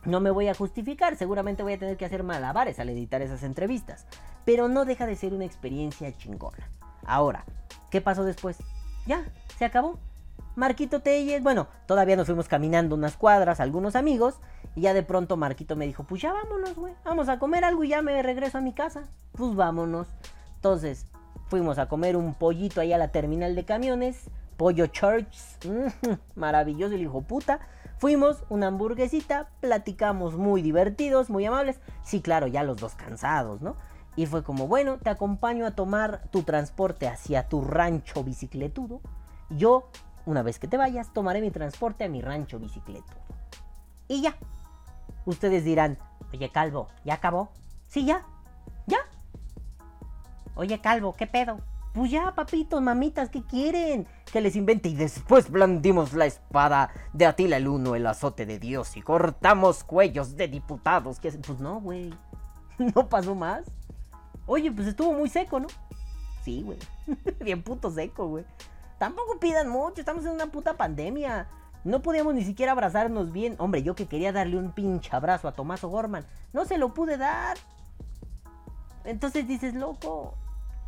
No 0.05 0.19
me 0.19 0.31
voy 0.31 0.47
a 0.47 0.55
justificar, 0.55 1.15
seguramente 1.15 1.61
voy 1.61 1.73
a 1.73 1.79
tener 1.79 1.97
que 1.97 2.05
hacer 2.05 2.23
malabares 2.23 2.79
al 2.79 2.89
editar 2.89 3.21
esas 3.21 3.43
entrevistas. 3.43 4.07
Pero 4.45 4.67
no 4.67 4.85
deja 4.85 5.05
de 5.05 5.15
ser 5.15 5.33
una 5.33 5.45
experiencia 5.45 6.15
chingona. 6.17 6.69
Ahora, 7.05 7.45
¿qué 7.89 8.01
pasó 8.01 8.23
después? 8.23 8.57
Ya, 9.05 9.25
se 9.57 9.65
acabó. 9.65 9.99
Marquito 10.55 11.01
Telles, 11.01 11.41
bueno, 11.41 11.67
todavía 11.85 12.15
nos 12.15 12.25
fuimos 12.25 12.47
caminando 12.47 12.95
unas 12.95 13.15
cuadras, 13.15 13.59
algunos 13.59 13.95
amigos, 13.95 14.39
Y 14.75 14.81
ya 14.81 14.93
de 14.93 15.03
pronto 15.03 15.37
Marquito 15.37 15.75
me 15.75 15.87
dijo, 15.87 16.03
pues 16.03 16.21
ya 16.21 16.33
vámonos, 16.33 16.75
güey. 16.75 16.93
Vamos 17.05 17.29
a 17.29 17.39
comer 17.39 17.63
algo 17.63 17.83
y 17.83 17.89
ya 17.89 18.01
me 18.01 18.21
regreso 18.21 18.57
a 18.57 18.61
mi 18.61 18.73
casa. 18.73 19.03
Pues 19.31 19.55
vámonos. 19.55 20.07
Entonces, 20.55 21.07
fuimos 21.47 21.79
a 21.79 21.87
comer 21.87 22.17
un 22.17 22.33
pollito 22.33 22.81
ahí 22.81 22.93
a 22.93 22.97
la 22.97 23.11
terminal 23.11 23.55
de 23.55 23.65
camiones. 23.65 24.29
Pollo 24.57 24.87
Church. 24.87 25.33
maravilloso 26.35 26.93
el 26.95 27.01
hijo 27.01 27.21
puta. 27.21 27.61
Fuimos, 27.97 28.43
una 28.49 28.67
hamburguesita, 28.67 29.49
platicamos 29.61 30.35
muy 30.35 30.61
divertidos, 30.61 31.29
muy 31.29 31.45
amables. 31.45 31.79
Sí, 32.03 32.21
claro, 32.21 32.47
ya 32.47 32.63
los 32.63 32.77
dos 32.77 32.95
cansados, 32.95 33.61
¿no? 33.61 33.75
Y 34.19 34.25
fue 34.25 34.43
como, 34.43 34.67
bueno, 34.67 34.97
te 34.97 35.09
acompaño 35.09 35.65
a 35.65 35.71
tomar 35.71 36.27
tu 36.29 36.43
transporte 36.43 37.07
hacia 37.07 37.47
tu 37.47 37.61
rancho 37.61 38.21
bicicletudo. 38.21 38.99
Yo, 39.49 39.89
una 40.25 40.43
vez 40.43 40.59
que 40.59 40.67
te 40.67 40.75
vayas, 40.75 41.13
tomaré 41.13 41.39
mi 41.39 41.51
transporte 41.51 42.03
a 42.03 42.09
mi 42.09 42.21
rancho 42.21 42.59
bicicletudo. 42.59 43.15
Y 44.09 44.21
ya. 44.21 44.35
Ustedes 45.23 45.63
dirán, 45.63 45.97
oye 46.33 46.51
Calvo, 46.51 46.89
¿ya 47.05 47.13
acabó? 47.13 47.51
Sí, 47.87 48.03
ya. 48.03 48.25
¿Ya? 48.87 48.97
Oye 50.55 50.81
Calvo, 50.81 51.13
¿qué 51.13 51.25
pedo? 51.25 51.61
Pues 51.93 52.11
ya, 52.11 52.35
papitos, 52.35 52.81
mamitas, 52.81 53.29
¿qué 53.29 53.45
quieren? 53.45 54.05
Que 54.33 54.41
les 54.41 54.57
invente 54.57 54.89
y 54.89 54.95
después 54.95 55.49
blandimos 55.49 56.11
la 56.11 56.25
espada 56.25 56.89
de 57.13 57.25
Atila 57.25 57.55
el 57.55 57.69
Uno, 57.69 57.95
el 57.95 58.05
azote 58.05 58.45
de 58.45 58.59
Dios, 58.59 58.97
y 58.97 59.01
cortamos 59.01 59.85
cuellos 59.85 60.35
de 60.35 60.49
diputados. 60.49 61.21
Pues 61.21 61.61
no, 61.61 61.79
güey. 61.79 62.13
No 62.95 63.07
pasó 63.07 63.33
más. 63.33 63.63
Oye, 64.51 64.71
pues 64.71 64.87
estuvo 64.87 65.13
muy 65.13 65.29
seco, 65.29 65.59
¿no? 65.59 65.67
Sí, 66.43 66.63
güey. 66.63 66.79
Bien 67.39 67.61
puto 67.61 67.91
seco, 67.91 68.27
güey. 68.27 68.45
Tampoco 68.97 69.39
pidan 69.39 69.69
mucho, 69.69 70.01
estamos 70.01 70.25
en 70.25 70.31
una 70.31 70.47
puta 70.47 70.75
pandemia. 70.75 71.47
No 71.83 72.01
podíamos 72.01 72.33
ni 72.33 72.43
siquiera 72.43 72.71
abrazarnos 72.71 73.31
bien. 73.31 73.55
Hombre, 73.59 73.83
yo 73.83 73.93
que 73.93 74.07
quería 74.07 74.33
darle 74.33 74.57
un 74.57 74.71
pinche 74.71 75.15
abrazo 75.15 75.47
a 75.47 75.51
Tomaso 75.51 75.87
Gorman, 75.87 76.25
no 76.51 76.65
se 76.65 76.79
lo 76.79 76.95
pude 76.95 77.17
dar. 77.17 77.57
Entonces 79.05 79.47
dices, 79.47 79.75
loco, 79.75 80.33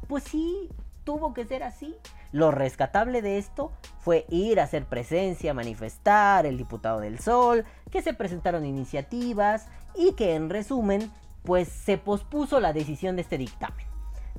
pues 0.07 0.24
sí, 0.24 0.68
tuvo 1.03 1.36
que 1.36 1.45
ser 1.45 1.62
así. 1.62 1.95
Lo 2.32 2.49
rescatable 2.49 3.22
de 3.22 3.38
esto 3.38 3.72
fue 3.99 4.26
ir 4.30 4.59
a 4.59 4.64
hacer 4.64 4.86
presencia, 4.86 5.53
manifestar, 5.53 6.47
el 6.47 6.57
diputado 6.57 6.99
del 6.99 7.20
Sol, 7.20 7.64
que 7.91 8.01
se 8.01 8.16
presentaron 8.16 8.66
iniciativas 8.66 9.68
y 9.93 10.14
que 10.14 10.34
en 10.34 10.49
resumen, 10.49 11.12
pues 11.43 11.67
se 11.67 11.97
pospuso 11.97 12.59
la 12.59 12.73
decisión 12.73 13.15
de 13.15 13.23
este 13.23 13.37
dictamen. 13.37 13.85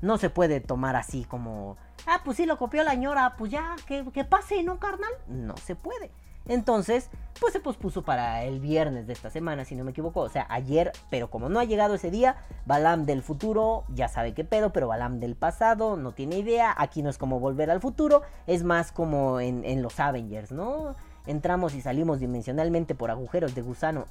No 0.01 0.19
se 0.19 0.31
puede 0.31 0.61
tomar 0.61 0.97
así 0.97 1.25
como, 1.25 1.77
ah, 2.07 2.23
pues 2.25 2.37
sí 2.37 2.47
lo 2.47 2.59
copió 2.59 2.83
la 2.83 2.95
ñora, 2.95 3.37
pues 3.37 3.53
ya, 3.53 3.77
que, 3.87 4.05
que 4.13 4.25
pase, 4.25 4.63
¿no, 4.63 4.79
carnal? 4.79 5.13
No 5.29 5.57
se 5.57 5.77
puede. 5.77 6.11
Entonces, 6.49 7.09
pues 7.41 7.53
se 7.53 7.61
pospuso 7.61 8.03
para 8.03 8.43
el 8.45 8.59
viernes 8.59 9.07
de 9.07 9.13
esta 9.13 9.31
semana, 9.31 9.65
si 9.65 9.77
no 9.77 9.85
me 9.85 9.93
equivoco. 9.93 10.21
O 10.21 10.29
sea, 10.29 10.47
ayer, 10.49 10.93
pero 11.09 11.31
como 11.31 11.49
no 11.49 11.61
ha 11.61 11.65
llegado 11.65 11.95
ese 11.95 12.11
día, 12.11 12.37
Balam 12.67 13.05
del 13.05 13.23
futuro 13.23 13.85
ya 13.95 14.09
sabe 14.09 14.35
qué 14.35 14.45
pedo, 14.45 14.73
pero 14.73 14.89
Balam 14.89 15.21
del 15.21 15.37
pasado 15.37 15.97
no 15.97 16.13
tiene 16.13 16.39
idea. 16.39 16.75
Aquí 16.77 17.03
no 17.03 17.11
es 17.11 17.19
como 17.19 17.39
volver 17.39 17.71
al 17.71 17.81
futuro, 17.81 18.23
es 18.47 18.65
más 18.65 18.93
como 18.93 19.41
en, 19.41 19.83
los 19.83 20.01
Avengers, 20.01 20.51
¿no? 20.53 20.97
Entramos 21.27 21.75
y 21.75 21.81
salimos 21.81 22.19
dimensionalmente 22.19 22.97
por 22.97 23.11
agujeros 23.11 23.55
de 23.55 23.63
gusano. 23.63 24.07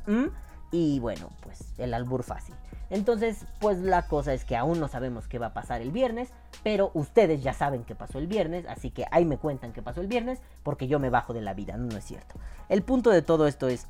Y 0.72 1.00
bueno, 1.00 1.30
pues 1.42 1.74
el 1.78 1.94
albur 1.94 2.24
fácil. 2.24 2.56
Entonces, 2.90 3.46
pues 3.60 3.80
la 3.80 4.08
cosa 4.08 4.34
es 4.34 4.44
que 4.44 4.58
aún 4.58 4.80
no 4.80 4.90
sabemos 4.90 5.28
qué 5.28 5.40
va 5.40 5.48
a 5.48 5.54
pasar 5.54 5.82
el 5.82 5.92
viernes, 5.92 6.30
pero 6.62 6.92
ustedes 6.94 7.42
ya 7.42 7.54
saben 7.54 7.84
qué 7.84 7.96
pasó 7.96 8.20
el 8.20 8.28
viernes, 8.28 8.66
así 8.68 8.92
que 8.92 9.06
ahí 9.12 9.24
me 9.24 9.38
cuentan 9.38 9.72
qué 9.72 9.82
pasó 9.82 10.02
el 10.02 10.08
viernes, 10.08 10.40
porque 10.64 10.88
yo 10.88 11.00
me 11.00 11.10
bajo 11.10 11.34
de 11.34 11.42
la 11.42 11.54
vida, 11.54 11.78
no, 11.78 11.86
no 11.86 11.98
es 11.98 12.04
cierto. 12.04 12.36
El 12.68 12.84
punto 12.84 13.10
de 13.10 13.22
todo 13.22 13.48
esto 13.48 13.70
es, 13.70 13.88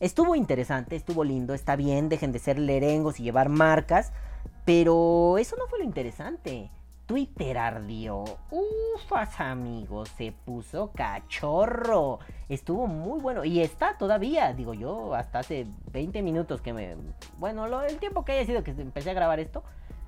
estuvo 0.00 0.34
interesante, 0.34 0.96
estuvo 0.96 1.24
lindo, 1.24 1.54
está 1.54 1.76
bien, 1.76 2.10
dejen 2.10 2.32
de 2.32 2.38
ser 2.38 2.58
lerengos 2.58 3.20
y 3.20 3.22
llevar 3.22 3.48
marcas, 3.48 4.12
pero 4.66 5.38
eso 5.38 5.56
no 5.56 5.66
fue 5.66 5.78
lo 5.78 5.84
interesante. 5.84 6.70
Twitter 7.06 7.58
ardió. 7.58 8.24
Ufas, 8.50 9.40
amigos, 9.40 10.08
se 10.16 10.32
puso 10.32 10.92
cachorro. 10.92 12.20
Estuvo 12.48 12.86
muy 12.86 13.20
bueno 13.20 13.44
y 13.44 13.60
está 13.60 13.98
todavía, 13.98 14.52
digo 14.52 14.74
yo, 14.74 15.14
hasta 15.14 15.40
hace 15.40 15.66
20 15.92 16.22
minutos 16.22 16.60
que 16.60 16.72
me... 16.72 16.96
Bueno, 17.38 17.66
lo, 17.66 17.82
el 17.82 17.98
tiempo 17.98 18.24
que 18.24 18.32
haya 18.32 18.46
sido 18.46 18.62
que 18.62 18.70
empecé 18.70 19.10
a 19.10 19.14
grabar 19.14 19.40
esto, 19.40 19.62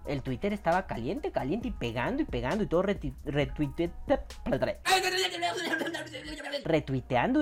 el 0.06 0.22
Twitter 0.22 0.52
estaba 0.52 0.86
caliente, 0.86 1.32
caliente 1.32 1.68
y 1.68 1.72
pegando 1.72 2.22
y 2.22 2.26
pegando 2.26 2.64
y 2.64 2.66
todo 2.66 2.82
retuiteando 2.82 3.82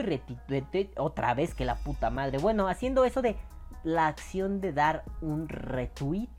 y 0.00 0.02
retuiteando 0.02 0.02
otra 0.96 1.34
vez 1.34 1.54
que 1.54 1.64
la 1.64 1.76
puta 1.76 2.10
madre. 2.10 2.38
Bueno, 2.38 2.68
haciendo 2.68 3.04
eso 3.04 3.20
de 3.22 3.36
la 3.84 4.06
acción 4.06 4.60
de 4.60 4.72
dar 4.72 5.04
un 5.20 5.48
retweet, 5.48 6.30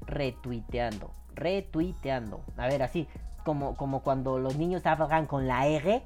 retuiteando 0.00 1.12
retuiteando. 1.38 2.42
A 2.56 2.66
ver, 2.66 2.82
así, 2.82 3.08
como, 3.44 3.76
como 3.76 4.02
cuando 4.02 4.38
los 4.38 4.56
niños 4.56 4.84
hablan 4.86 5.26
con 5.26 5.46
la 5.46 5.66
R. 5.66 6.02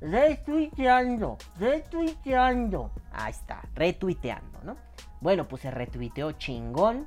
Retuiteando, 0.00 1.36
retuiteando. 1.58 2.90
Ahí 3.12 3.32
está, 3.32 3.62
retuiteando, 3.74 4.60
¿no? 4.64 4.76
Bueno, 5.20 5.46
pues 5.46 5.62
se 5.62 5.70
retuiteó 5.70 6.32
chingón. 6.32 7.06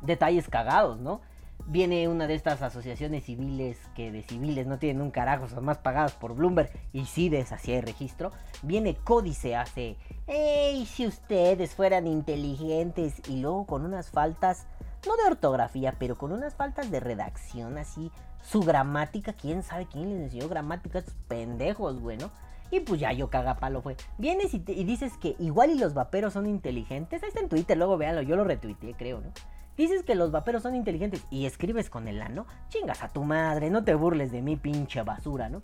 Detalles 0.00 0.48
cagados, 0.48 1.00
¿no? 1.00 1.20
Viene 1.66 2.06
una 2.08 2.26
de 2.26 2.34
estas 2.34 2.60
asociaciones 2.60 3.24
civiles 3.24 3.78
que 3.94 4.12
de 4.12 4.22
civiles 4.22 4.66
no 4.66 4.78
tienen 4.78 5.00
un 5.00 5.10
carajo, 5.10 5.48
son 5.48 5.64
más 5.64 5.78
pagadas 5.78 6.12
por 6.12 6.34
Bloomberg 6.34 6.70
y 6.92 7.06
sí 7.06 7.30
deshacía 7.30 7.78
el 7.78 7.86
registro. 7.86 8.32
Viene 8.62 8.96
Códice, 8.96 9.56
hace, 9.56 9.96
¡Ey! 10.26 10.84
Si 10.84 11.06
ustedes 11.06 11.74
fueran 11.74 12.06
inteligentes 12.06 13.14
y 13.28 13.40
luego 13.40 13.64
con 13.66 13.84
unas 13.84 14.10
faltas 14.10 14.66
no 15.06 15.16
de 15.16 15.24
ortografía, 15.24 15.94
pero 15.98 16.16
con 16.16 16.32
unas 16.32 16.54
faltas 16.54 16.90
de 16.90 17.00
redacción 17.00 17.78
así, 17.78 18.10
su 18.42 18.60
gramática, 18.60 19.32
quién 19.32 19.62
sabe 19.62 19.86
quién 19.86 20.10
les 20.10 20.20
enseñó 20.20 20.48
gramática 20.48 20.98
estos 20.98 21.14
pendejos, 21.28 22.00
bueno. 22.00 22.30
Y 22.70 22.80
pues 22.80 23.00
ya 23.00 23.12
yo 23.12 23.30
cagapalo 23.30 23.82
fue. 23.82 23.96
Vienes 24.18 24.54
y, 24.54 24.58
dices 24.58 25.16
que 25.18 25.36
igual 25.38 25.70
y 25.70 25.78
los 25.78 25.94
vaperos 25.94 26.32
son 26.32 26.46
inteligentes. 26.46 27.22
Ahí 27.22 27.28
está 27.28 27.40
en 27.40 27.48
Twitter, 27.48 27.76
luego 27.76 27.96
véanlo, 27.96 28.22
yo 28.22 28.36
lo 28.36 28.44
retuiteé, 28.44 28.94
creo, 28.94 29.20
¿no? 29.20 29.32
Dices 29.76 30.02
que 30.04 30.14
los 30.14 30.30
vaperos 30.30 30.62
son 30.62 30.74
inteligentes 30.74 31.24
y 31.30 31.46
escribes 31.46 31.90
con 31.90 32.08
el 32.08 32.22
ano. 32.22 32.46
Chingas 32.68 33.02
a 33.02 33.08
tu 33.08 33.24
madre, 33.24 33.70
no 33.70 33.84
te 33.84 33.94
burles 33.94 34.32
de 34.32 34.42
mi 34.42 34.56
pinche 34.56 35.02
basura, 35.02 35.48
¿no? 35.48 35.62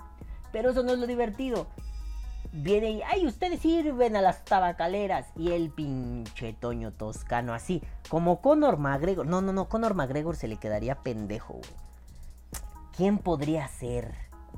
Pero 0.53 0.71
eso 0.71 0.83
no 0.83 0.93
es 0.93 0.99
lo 0.99 1.07
divertido 1.07 1.69
viene 2.53 2.91
y, 2.91 3.03
ay, 3.03 3.27
ustedes 3.27 3.61
sirven 3.61 4.17
a 4.17 4.23
las 4.23 4.45
tabacaleras. 4.45 5.27
Y 5.37 5.53
el 5.53 5.71
pinche 5.71 6.53
Toño 6.53 6.93
Toscano, 6.93 7.55
así, 7.55 7.83
como 8.09 8.41
Conor 8.41 8.79
McGregor. 8.79 9.27
No, 9.27 9.41
no, 9.41 9.53
no, 9.53 9.69
Conor 9.69 9.95
McGregor 9.95 10.37
se 10.37 10.49
le 10.49 10.57
quedaría 10.57 10.97
pendejo, 10.97 11.55
güey. 11.55 11.71
¿Quién 12.97 13.19
podría 13.19 13.67
ser? 13.69 14.13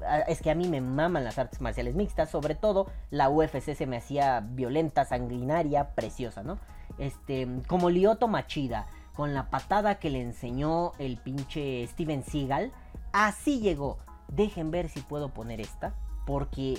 Ah, 0.04 0.20
es 0.20 0.42
que 0.42 0.50
a 0.50 0.54
mí 0.54 0.68
me 0.68 0.80
maman 0.80 1.24
las 1.24 1.38
artes 1.38 1.60
marciales 1.60 1.94
mixtas, 1.94 2.30
sobre 2.30 2.54
todo 2.54 2.88
la 3.10 3.30
UFC 3.30 3.74
se 3.74 3.86
me 3.86 3.98
hacía 3.98 4.40
violenta, 4.40 5.04
sanguinaria, 5.04 5.94
preciosa, 5.94 6.42
¿no? 6.42 6.58
Este, 6.98 7.46
como 7.68 7.88
Lioto 7.88 8.26
Machida, 8.26 8.86
con 9.14 9.34
la 9.34 9.50
patada 9.50 9.96
que 9.96 10.10
le 10.10 10.20
enseñó 10.22 10.92
el 10.98 11.18
pinche 11.18 11.86
Steven 11.86 12.24
Seagal, 12.24 12.72
así 13.12 13.60
llegó. 13.60 13.98
Dejen 14.28 14.70
ver 14.70 14.88
si 14.88 15.00
puedo 15.00 15.28
poner 15.28 15.60
esta, 15.60 15.94
porque 16.26 16.78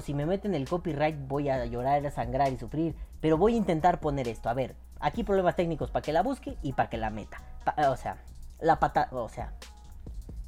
si 0.00 0.14
me 0.14 0.24
meten 0.24 0.54
el 0.54 0.68
copyright 0.68 1.16
voy 1.26 1.48
a 1.48 1.64
llorar, 1.64 2.06
a 2.06 2.10
sangrar 2.10 2.52
y 2.52 2.58
sufrir. 2.58 2.94
Pero 3.20 3.36
voy 3.38 3.54
a 3.54 3.56
intentar 3.56 4.00
poner 4.00 4.28
esto. 4.28 4.48
A 4.48 4.54
ver, 4.54 4.76
aquí 5.00 5.24
problemas 5.24 5.56
técnicos 5.56 5.90
para 5.90 6.02
que 6.02 6.12
la 6.12 6.22
busque 6.22 6.56
y 6.62 6.72
para 6.74 6.88
que 6.88 6.96
la 6.96 7.10
meta. 7.10 7.42
o 7.88 7.96
sea, 7.96 8.18
la 8.60 8.78
pata... 8.78 9.08
O 9.10 9.28
sea, 9.28 9.52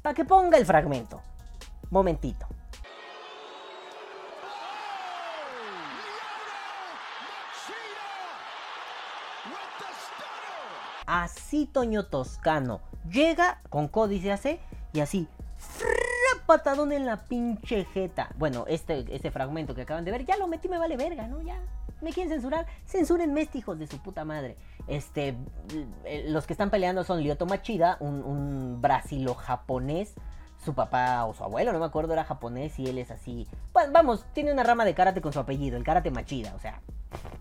para 0.01 0.13
que 0.15 0.23
ponga 0.23 0.57
el 0.57 0.65
fragmento. 0.65 1.21
Momentito. 1.89 2.47
Así 11.05 11.65
Toño 11.65 12.05
Toscano 12.05 12.81
llega 13.09 13.61
con 13.69 13.87
códice 13.87 14.31
AC 14.31 14.59
y 14.91 14.99
así 14.99 15.27
patadón 16.47 16.93
en 16.93 17.05
la 17.05 17.25
pinche 17.25 17.85
jeta. 17.85 18.29
Bueno, 18.37 18.65
este, 18.67 19.05
este 19.13 19.29
fragmento 19.29 19.75
que 19.75 19.83
acaban 19.83 20.05
de 20.05 20.11
ver, 20.11 20.25
ya 20.25 20.37
lo 20.37 20.47
metí, 20.47 20.67
me 20.67 20.79
vale 20.79 20.97
verga, 20.97 21.27
¿no? 21.27 21.41
Ya. 21.41 21.59
¿Me 22.01 22.11
quieren 22.13 22.31
censurar? 22.31 22.65
Censuren 22.85 23.37
este 23.37 23.59
hijos 23.59 23.77
de 23.77 23.85
su 23.85 23.99
puta 23.99 24.23
madre. 24.23 24.55
Este, 24.87 25.35
eh, 26.05 26.25
los 26.29 26.47
que 26.47 26.53
están 26.53 26.69
peleando 26.69 27.03
son 27.03 27.21
Lyoto 27.21 27.45
Machida, 27.45 27.97
un, 27.99 28.81
brasilo-japonés. 28.81 30.15
Su 30.63 30.73
papá 30.73 31.23
o 31.25 31.35
su 31.35 31.43
abuelo, 31.43 31.71
no 31.71 31.77
me 31.77 31.85
acuerdo, 31.85 32.13
era 32.13 32.23
japonés 32.23 32.79
y 32.79 32.87
él 32.87 32.97
es 32.97 33.11
así. 33.11 33.47
Pues 33.73 33.91
vamos, 33.91 34.25
tiene 34.33 34.51
una 34.51 34.63
rama 34.63 34.85
de 34.85 34.95
karate 34.95 35.21
con 35.21 35.31
su 35.31 35.39
apellido, 35.39 35.77
el 35.77 35.83
karate 35.83 36.09
Machida, 36.09 36.55
o 36.55 36.59
sea, 36.59 36.81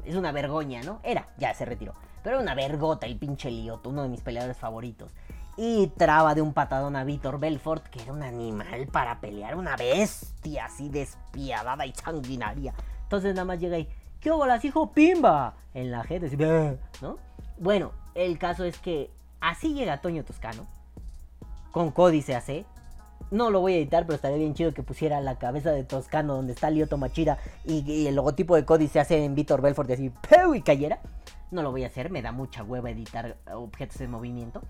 es 0.05 0.17
una 0.17 0.33
vergoña, 0.33 0.83
¿no? 0.83 1.01
Era, 1.03 1.27
ya 1.39 1.55
se 1.55 1.65
retiró. 1.65 1.95
Pero 2.23 2.37
era 2.37 2.43
una 2.43 2.55
vergota 2.55 3.07
el 3.07 3.17
pinche 3.17 3.51
Lyoto, 3.51 3.89
uno 3.89 4.03
de 4.03 4.11
mis 4.11 4.21
peleadores 4.21 4.59
favoritos 4.59 5.15
y 5.57 5.87
traba 5.97 6.35
de 6.35 6.43
un 6.43 6.53
patadón 6.53 6.97
a 6.97 7.05
Víctor 7.05 7.39
Belfort, 7.39 7.87
que 7.87 8.03
era 8.03 8.13
un 8.13 8.23
animal 8.23 8.87
para 8.93 9.21
pelear, 9.21 9.57
una 9.57 9.77
bestia 9.77 10.67
así 10.67 10.89
despiadada 10.89 11.87
y 11.87 11.93
sanguinaria. 11.95 12.75
Entonces 13.03 13.35
nada 13.35 13.47
más 13.47 13.59
llega 13.59 13.79
y, 13.79 13.89
¿qué 14.21 14.31
bolas, 14.31 14.65
hijo? 14.65 14.93
¡Pimba! 14.93 15.55
En 15.73 15.91
la 15.91 16.05
gente, 16.05 16.79
¿no? 17.01 17.19
Bueno, 17.59 17.93
el 18.15 18.39
caso 18.39 18.65
es 18.65 18.79
que 18.79 19.11
así 19.41 19.73
llega 19.73 20.01
Toño 20.01 20.25
Toscano, 20.25 20.67
con 21.71 21.91
códice 21.91 22.35
AC. 22.35 22.67
No 23.31 23.51
lo 23.51 23.61
voy 23.61 23.75
a 23.75 23.77
editar, 23.77 24.05
pero 24.05 24.17
estaría 24.17 24.37
bien 24.37 24.55
chido 24.55 24.73
que 24.73 24.83
pusiera 24.83 25.21
la 25.21 25.39
cabeza 25.39 25.73
de 25.73 25.85
Toscano 25.85 26.35
donde 26.35 26.53
está 26.53 26.71
Lioto 26.71 26.97
Machida 26.97 27.39
y, 27.65 27.81
y 27.91 28.07
el 28.07 28.15
logotipo 28.15 28.55
de 28.55 28.65
códice 28.65 29.01
AC 29.01 29.13
en 29.13 29.35
Víctor 29.35 29.63
Belfort 29.63 29.89
y 29.91 29.93
así, 29.95 30.11
¡peu! 30.11 30.55
y 30.55 30.63
cayera. 30.63 31.01
No 31.51 31.63
lo 31.63 31.71
voy 31.71 31.85
a 31.85 31.87
hacer, 31.89 32.11
me 32.11 32.23
da 32.23 32.33
mucha 32.33 32.63
hueva 32.63 32.91
editar 32.91 33.37
objetos 33.53 34.01
en 34.01 34.11
movimiento. 34.11 34.63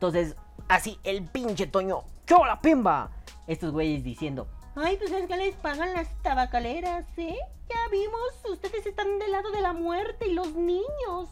Entonces, 0.00 0.34
así, 0.66 0.98
el 1.04 1.26
pinche 1.26 1.66
Toño, 1.66 2.04
¡qué 2.24 2.34
la 2.34 2.62
pimba! 2.62 3.10
Estos 3.46 3.70
güeyes 3.70 4.02
diciendo, 4.02 4.48
ay, 4.74 4.96
pues 4.96 5.12
es 5.12 5.28
que 5.28 5.36
les 5.36 5.54
pagan 5.56 5.92
las 5.92 6.08
tabacaleras, 6.22 7.04
¿eh? 7.18 7.36
Ya 7.68 7.76
vimos, 7.92 8.50
ustedes 8.50 8.86
están 8.86 9.18
del 9.18 9.30
lado 9.30 9.50
de 9.50 9.60
la 9.60 9.74
muerte 9.74 10.28
y 10.28 10.32
los 10.32 10.54
niños. 10.54 11.28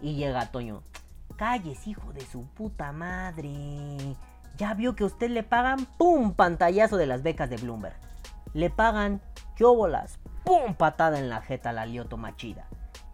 Y 0.00 0.16
llega 0.16 0.50
Toño, 0.50 0.82
calles, 1.36 1.86
hijo 1.86 2.12
de 2.12 2.22
su 2.22 2.42
puta 2.42 2.90
madre. 2.90 4.16
Ya 4.56 4.74
vio 4.74 4.96
que 4.96 5.04
a 5.04 5.06
usted 5.06 5.30
le 5.30 5.44
pagan, 5.44 5.86
¡pum! 5.96 6.34
Pantallazo 6.34 6.96
de 6.96 7.06
las 7.06 7.22
becas 7.22 7.48
de 7.48 7.56
Bloomberg. 7.58 7.94
Le 8.52 8.68
pagan, 8.68 9.22
¿qué? 9.54 9.64
¡Pum! 9.64 10.74
Patada 10.76 11.20
en 11.20 11.28
la 11.28 11.40
jeta 11.40 11.72
la 11.72 11.86
Lioto 11.86 12.16
Machida. 12.16 12.66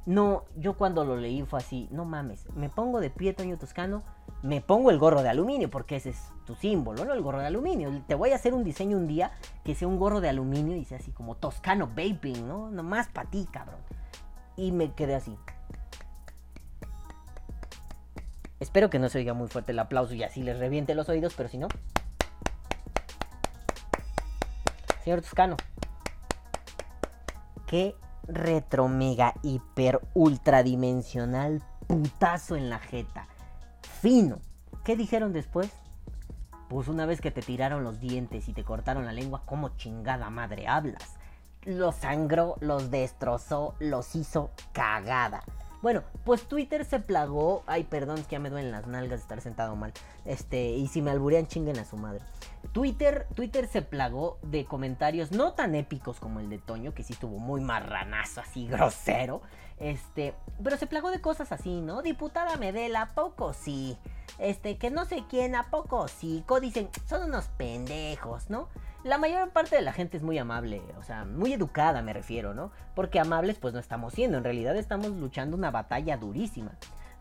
No, 0.07 0.45
yo 0.57 0.75
cuando 0.75 1.05
lo 1.05 1.17
leí 1.17 1.43
fue 1.45 1.61
así, 1.61 1.89
no 1.91 2.05
mames, 2.05 2.47
me 2.55 2.69
pongo 2.69 3.01
de 3.01 3.09
pie 3.09 3.33
Toño 3.33 3.57
Toscano, 3.57 4.03
me 4.43 4.61
pongo 4.61 4.91
el 4.91 4.99
gorro 4.99 5.23
de 5.23 5.31
aluminio, 5.31 5.71
porque 5.71 5.97
ese 5.97 6.11
es 6.11 6.31
tu 6.45 6.55
símbolo, 6.55 7.07
¿no? 7.07 7.15
El 7.15 7.23
gorro 7.23 7.41
de 7.41 7.47
aluminio. 7.47 8.03
Te 8.07 8.15
voy 8.15 8.33
a 8.33 8.35
hacer 8.35 8.53
un 8.53 8.65
diseño 8.65 8.99
un 8.99 9.07
día 9.07 9.33
que 9.65 9.75
sea 9.75 9.89
un 9.89 9.99
gorro 9.99 10.21
de 10.21 10.29
aluminio 10.29 10.77
y 10.77 10.85
sea 10.85 10.99
así 10.99 11.11
como 11.11 11.37
Toscano 11.37 11.87
Vaping, 11.87 12.47
¿no? 12.47 12.71
Nomás 12.71 13.09
para 13.09 13.31
ti, 13.31 13.49
cabrón. 13.51 13.81
Y 14.57 14.73
me 14.73 14.93
quedé 14.93 15.15
así. 15.15 15.39
Espero 18.61 18.91
que 18.91 18.99
no 18.99 19.09
se 19.09 19.19
oiga 19.19 19.33
muy 19.33 19.49
fuerte 19.49 19.73
el 19.73 19.79
aplauso 19.79 20.13
y 20.13 20.23
así 20.23 20.43
les 20.43 20.59
reviente 20.59 20.95
los 20.95 21.09
oídos, 21.09 21.33
pero 21.35 21.49
si 21.49 21.57
no. 21.57 21.69
Señor 25.03 25.23
Toscano. 25.23 25.57
Qué 27.67 27.95
retro 28.29 28.89
mega 28.89 29.35
hiper 29.43 30.01
ultra 30.15 30.63
dimensional 30.63 31.63
putazo 31.87 32.57
en 32.57 32.71
la 32.71 32.79
jeta. 32.79 33.29
Fino. 34.01 34.39
¿Qué 34.85 34.97
dijeron 34.97 35.33
después? 35.33 35.71
Pues 36.69 36.89
una 36.89 37.07
vez 37.07 37.21
que 37.21 37.31
te 37.31 37.43
tiraron 37.43 37.85
los 37.85 38.01
dientes 38.01 38.49
y 38.49 38.53
te 38.53 38.65
cortaron 38.65 39.07
la 39.07 39.13
lengua, 39.13 39.43
¿cómo 39.47 39.77
chingada 39.77 40.31
madre 40.31 40.67
hablas? 40.67 41.17
Los 41.63 41.97
sangró, 41.97 42.57
los 42.61 42.91
destrozó, 42.91 43.75
los 43.79 44.15
hizo 44.15 44.51
cagada. 44.73 45.45
Bueno, 45.85 46.03
pues 46.25 46.49
Twitter 46.49 46.87
se 46.87 46.99
plagó. 46.99 47.63
Ay, 47.67 47.85
perdón, 47.85 48.17
es 48.17 48.27
que 48.27 48.37
ya 48.37 48.39
me 48.39 48.49
duelen 48.49 48.73
las 48.73 48.87
nalgas 48.87 49.19
de 49.19 49.23
estar 49.25 49.43
sentado 49.43 49.77
mal. 49.77 49.93
Este, 50.25 50.71
y 50.71 50.87
si 50.87 51.03
me 51.03 51.11
alburean, 51.11 51.47
chinguen 51.47 51.79
a 51.79 51.85
su 51.85 51.99
madre. 51.99 52.25
Twitter, 52.73 53.27
Twitter 53.35 53.69
se 53.69 53.83
plagó 53.83 54.39
de 54.41 54.65
comentarios 54.65 55.31
no 55.31 55.53
tan 55.53 55.75
épicos 55.75 56.21
como 56.21 56.41
el 56.41 56.49
de 56.49 56.57
Toño, 56.57 56.95
que 56.95 57.03
sí 57.03 57.13
estuvo 57.13 57.39
muy 57.39 57.61
marranazo, 57.61 58.41
así 58.41 58.67
grosero. 58.71 59.43
Este, 59.77 60.33
pero 60.63 60.79
se 60.79 60.87
plagó 60.87 61.11
de 61.11 61.21
cosas 61.21 61.53
así, 61.53 61.83
¿no? 61.83 62.01
Diputada 62.01 62.57
Medela, 62.57 63.03
¿a 63.03 63.15
poco 63.15 63.53
sí? 63.53 63.99
Este, 64.39 64.79
que 64.79 64.91
no 64.91 65.05
sé 65.05 65.25
quién, 65.29 65.55
¿a 65.55 65.69
poco 65.71 66.09
sí? 66.09 66.45
Co 66.47 66.61
dicen, 66.61 66.89
son 67.07 67.25
unos 67.25 67.49
pendejos, 67.59 68.49
¿no? 68.49 68.71
La 69.05 69.19
mayor 69.19 69.51
parte 69.51 69.77
de 69.77 69.83
la 69.83 69.93
gente 69.93 70.17
es 70.17 70.23
muy 70.23 70.39
amable, 70.39 70.81
o 70.99 71.03
sea, 71.03 71.27
muy 71.27 71.53
educada 71.53 72.01
me 72.01 72.15
refiero, 72.15 72.55
¿no? 72.55 72.71
Porque 72.95 73.21
amables 73.21 73.59
pues 73.59 73.75
no 73.75 73.79
estamos 73.79 74.15
siendo, 74.15 74.39
en 74.39 74.45
realidad 74.45 74.75
estamos 74.77 75.09
luchando 75.09 75.59
una 75.59 75.71
batalla 75.71 76.17
durísima. 76.17 76.73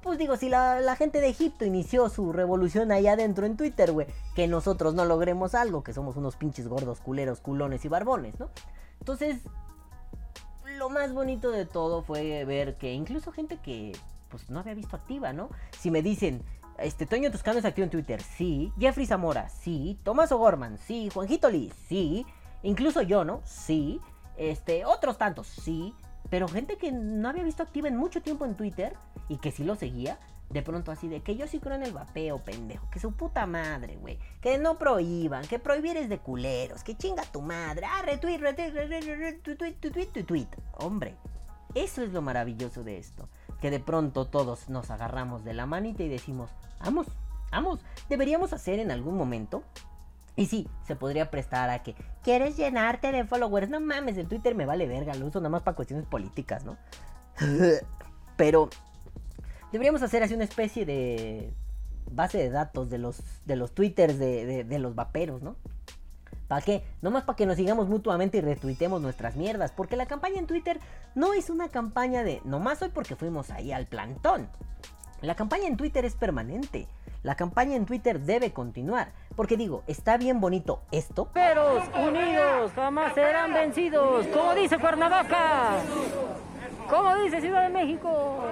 Pues 0.01 0.17
digo, 0.17 0.37
si 0.37 0.47
la, 0.47 0.95
gente 0.97 1.19
de 1.19 1.27
Egipto 1.27 1.65
inició 1.65 2.07
su 2.07 2.31
revolución 2.31 2.93
ahí 2.93 3.07
adentro 3.07 3.45
en 3.45 3.57
Twitter, 3.57 3.91
güey, 3.91 4.07
que 4.33 4.47
nosotros 4.47 4.93
no 4.93 5.03
logremos 5.03 5.55
algo, 5.55 5.83
que 5.83 5.93
somos 5.93 6.15
unos 6.15 6.37
pinches 6.37 6.69
gordos, 6.69 7.01
culeros, 7.01 7.41
culones 7.41 7.83
y 7.83 7.89
barbones, 7.89 8.39
¿no? 8.39 8.49
Entonces, 8.99 9.41
lo 10.77 10.89
más 10.89 11.13
bonito 11.13 11.51
de 11.51 11.65
todo 11.65 12.01
fue 12.01 12.45
ver 12.45 12.75
que 12.77 12.93
incluso 12.93 13.33
gente 13.33 13.57
que 13.57 13.91
pues 14.29 14.49
no 14.49 14.59
había 14.59 14.73
visto 14.73 14.95
activa, 14.95 15.33
¿no? 15.33 15.49
Si 15.79 15.91
me 15.91 16.01
dicen, 16.01 16.43
este 16.77 17.05
Toño 17.05 17.31
Toscano 17.31 17.59
es 17.59 17.65
activo 17.65 17.85
en 17.85 17.91
Twitter, 17.91 18.21
sí. 18.21 18.71
Jeffrey 18.79 19.05
Zamora, 19.05 19.49
sí. 19.49 19.99
Tomás 20.03 20.31
O'Gorman, 20.31 20.77
sí. 20.77 21.09
Juanjito 21.13 21.49
Lee, 21.49 21.71
sí. 21.87 22.25
Incluso 22.63 23.01
yo, 23.01 23.23
¿no? 23.23 23.41
Sí. 23.45 24.01
Este, 24.37 24.85
otros 24.85 25.17
tantos, 25.17 25.47
sí. 25.47 25.93
Pero 26.29 26.47
gente 26.47 26.77
que 26.77 26.91
no 26.91 27.29
había 27.29 27.43
visto 27.43 27.63
activa 27.63 27.87
en 27.87 27.95
mucho 27.95 28.21
tiempo 28.21 28.45
en 28.45 28.55
Twitter 28.55 28.95
y 29.29 29.37
que 29.37 29.51
sí 29.51 29.63
lo 29.63 29.75
seguía, 29.75 30.17
de 30.49 30.61
pronto 30.61 30.91
así 30.91 31.07
de 31.07 31.21
que 31.21 31.35
yo 31.35 31.47
sí 31.47 31.59
creo 31.59 31.75
en 31.75 31.83
el 31.83 31.91
vapeo, 31.91 32.39
pendejo. 32.39 32.89
Que 32.89 32.99
su 32.99 33.11
puta 33.11 33.45
madre, 33.45 33.97
güey. 33.97 34.19
Que 34.41 34.57
no 34.57 34.77
prohíban, 34.77 35.45
que 35.47 35.59
prohibir 35.59 35.97
es 35.97 36.09
de 36.09 36.19
culeros. 36.19 36.83
Que 36.83 36.95
chinga 36.95 37.23
tu 37.23 37.41
madre. 37.41 37.85
Ah, 37.85 38.01
retweet, 38.03 38.39
retweet, 38.39 38.71
retweet, 38.71 39.01
retweet, 39.01 39.81
retweet, 39.83 40.15
retweet. 40.15 40.47
Hombre, 40.73 41.15
eso 41.75 42.01
es 42.01 42.11
lo 42.11 42.21
maravilloso 42.21 42.83
de 42.83 42.97
esto. 42.97 43.29
Que 43.63 43.71
de 43.71 43.79
pronto 43.79 44.25
todos 44.25 44.67
nos 44.67 44.91
agarramos 44.91 45.45
de 45.45 45.53
la 45.53 45.65
manita 45.65 46.03
y 46.03 46.09
decimos, 46.09 46.49
vamos, 46.83 47.07
vamos, 47.49 47.79
deberíamos 48.09 48.51
hacer 48.51 48.79
en 48.79 48.91
algún 48.91 49.15
momento. 49.15 49.63
Y 50.35 50.47
sí, 50.47 50.67
se 50.85 50.97
podría 50.97 51.31
prestar 51.31 51.69
a 51.69 51.81
que 51.81 51.95
quieres 52.23 52.57
llenarte 52.57 53.13
de 53.13 53.23
followers. 53.23 53.69
No 53.69 53.79
mames, 53.79 54.17
el 54.17 54.27
Twitter 54.27 54.53
me 54.53 54.65
vale 54.65 54.85
verga, 54.85 55.15
lo 55.15 55.27
uso 55.27 55.39
nada 55.39 55.47
más 55.49 55.61
para 55.61 55.77
cuestiones 55.77 56.05
políticas, 56.05 56.65
¿no? 56.65 56.75
Pero 58.35 58.69
deberíamos 59.71 60.01
hacer 60.01 60.23
así 60.23 60.33
una 60.33 60.43
especie 60.43 60.85
de 60.85 61.53
base 62.11 62.39
de 62.39 62.49
datos 62.49 62.89
de 62.89 62.97
los, 62.97 63.23
de 63.45 63.55
los 63.55 63.73
twitters 63.73 64.19
de, 64.19 64.45
de, 64.45 64.63
de 64.65 64.79
los 64.79 64.93
vaperos, 64.93 65.41
¿no? 65.41 65.55
¿Para 66.47 66.61
qué? 66.61 66.83
Nomás 67.01 67.23
para 67.23 67.35
que 67.35 67.45
nos 67.45 67.55
sigamos 67.55 67.87
mutuamente 67.87 68.37
y 68.37 68.41
retuitemos 68.41 69.01
nuestras 69.01 69.35
mierdas. 69.35 69.71
Porque 69.71 69.95
la 69.95 70.05
campaña 70.05 70.39
en 70.39 70.47
Twitter 70.47 70.79
no 71.15 71.33
es 71.33 71.49
una 71.49 71.69
campaña 71.69 72.23
de 72.23 72.41
nomás 72.43 72.81
hoy 72.81 72.89
porque 72.93 73.15
fuimos 73.15 73.49
ahí 73.49 73.71
al 73.71 73.87
plantón. 73.87 74.49
La 75.21 75.35
campaña 75.35 75.67
en 75.67 75.77
Twitter 75.77 76.03
es 76.03 76.15
permanente. 76.15 76.87
La 77.23 77.35
campaña 77.35 77.77
en 77.77 77.85
Twitter 77.85 78.19
debe 78.19 78.51
continuar. 78.51 79.13
Porque 79.37 79.55
digo, 79.55 79.83
está 79.87 80.17
bien 80.17 80.41
bonito 80.41 80.81
esto. 80.91 81.29
Pero 81.33 81.81
unidos 82.05 82.71
jamás 82.75 83.13
serán 83.13 83.53
vencidos. 83.53 84.27
Como 84.27 84.53
dice 84.53 84.77
Cuernavaca. 84.77 85.77
Como 86.89 87.15
dice 87.15 87.39
Ciudad 87.39 87.63
de 87.63 87.69
México. 87.69 88.43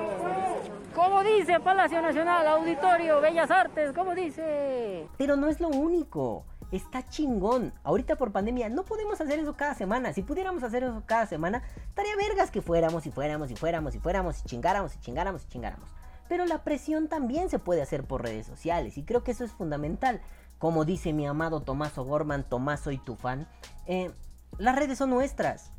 Como 0.96 1.24
dice 1.24 1.60
Palacio 1.60 2.02
Nacional, 2.02 2.48
Auditorio, 2.48 3.20
Bellas 3.20 3.52
Artes. 3.52 3.92
Como 3.92 4.16
dice. 4.16 5.08
Pero 5.18 5.36
no 5.36 5.48
es 5.48 5.60
lo 5.60 5.68
único. 5.68 6.46
Está 6.72 7.08
chingón. 7.08 7.74
Ahorita 7.84 8.16
por 8.16 8.32
pandemia 8.32 8.70
no 8.70 8.84
podemos 8.84 9.20
hacer 9.20 9.40
eso 9.40 9.56
cada 9.56 9.76
semana. 9.76 10.14
Si 10.14 10.24
pudiéramos 10.24 10.64
hacer 10.64 10.84
eso 10.84 11.04
cada 11.06 11.26
semana, 11.26 11.64
estaría 11.88 12.16
vergas 12.16 12.50
que 12.50 12.62
fuéramos 12.62 13.06
y 13.06 13.12
fuéramos 13.12 13.52
y 13.52 13.56
fuéramos 13.56 13.96
y 13.96 14.00
fuéramos 14.00 14.40
y 14.40 14.44
chingáramos 14.44 14.96
y 14.96 15.00
chingáramos 15.00 15.44
y 15.44 15.48
chingáramos. 15.48 15.90
Pero 16.30 16.46
la 16.46 16.64
presión 16.64 17.10
también 17.10 17.50
se 17.50 17.60
puede 17.60 17.82
hacer 17.82 18.06
por 18.06 18.24
redes 18.24 18.48
sociales 18.48 18.98
y 18.98 19.04
creo 19.04 19.24
que 19.24 19.32
eso 19.32 19.44
es 19.44 19.52
fundamental. 19.52 20.22
Como 20.60 20.86
dice 20.86 21.12
mi 21.12 21.28
amado 21.28 21.62
Tomás 21.62 21.98
O'Gorman, 21.98 22.44
Tomás 22.48 22.80
soy 22.80 22.98
tu 23.00 23.16
fan, 23.16 23.48
eh, 23.86 24.14
las 24.58 24.76
redes 24.76 24.98
son 24.98 25.10
nuestras. 25.10 25.72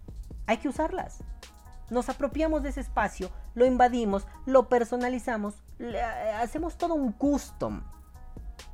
Hay 0.47 0.59
que 0.59 0.69
usarlas. 0.69 1.21
Nos 1.89 2.09
apropiamos 2.09 2.63
de 2.63 2.71
ese 2.71 2.81
espacio, 2.81 3.31
lo 3.55 3.65
invadimos, 3.65 4.27
lo 4.45 4.69
personalizamos, 4.69 5.63
le, 5.79 5.99
eh, 5.99 6.33
hacemos 6.33 6.77
todo 6.77 6.95
un 6.95 7.13
custom. 7.13 7.83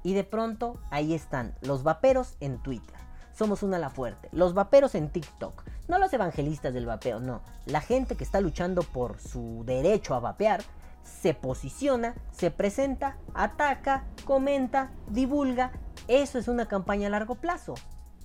Y 0.02 0.14
de 0.14 0.24
pronto 0.24 0.78
ahí 0.90 1.14
están 1.14 1.54
los 1.60 1.82
vaperos 1.82 2.36
en 2.40 2.58
Twitter. 2.62 2.96
Somos 3.32 3.62
una 3.62 3.78
la 3.78 3.90
fuerte. 3.90 4.28
Los 4.32 4.52
vaperos 4.52 4.94
en 4.94 5.10
TikTok. 5.10 5.64
No 5.86 5.98
los 5.98 6.12
evangelistas 6.12 6.74
del 6.74 6.86
vapeo, 6.86 7.20
no. 7.20 7.40
La 7.66 7.80
gente 7.80 8.16
que 8.16 8.24
está 8.24 8.40
luchando 8.40 8.82
por 8.82 9.20
su 9.20 9.62
derecho 9.64 10.14
a 10.14 10.20
vapear 10.20 10.62
se 11.02 11.34
posiciona, 11.34 12.14
se 12.32 12.50
presenta, 12.50 13.16
ataca, 13.34 14.04
comenta, 14.24 14.90
divulga. 15.08 15.72
Eso 16.08 16.38
es 16.38 16.48
una 16.48 16.66
campaña 16.66 17.06
a 17.06 17.10
largo 17.10 17.36
plazo. 17.36 17.74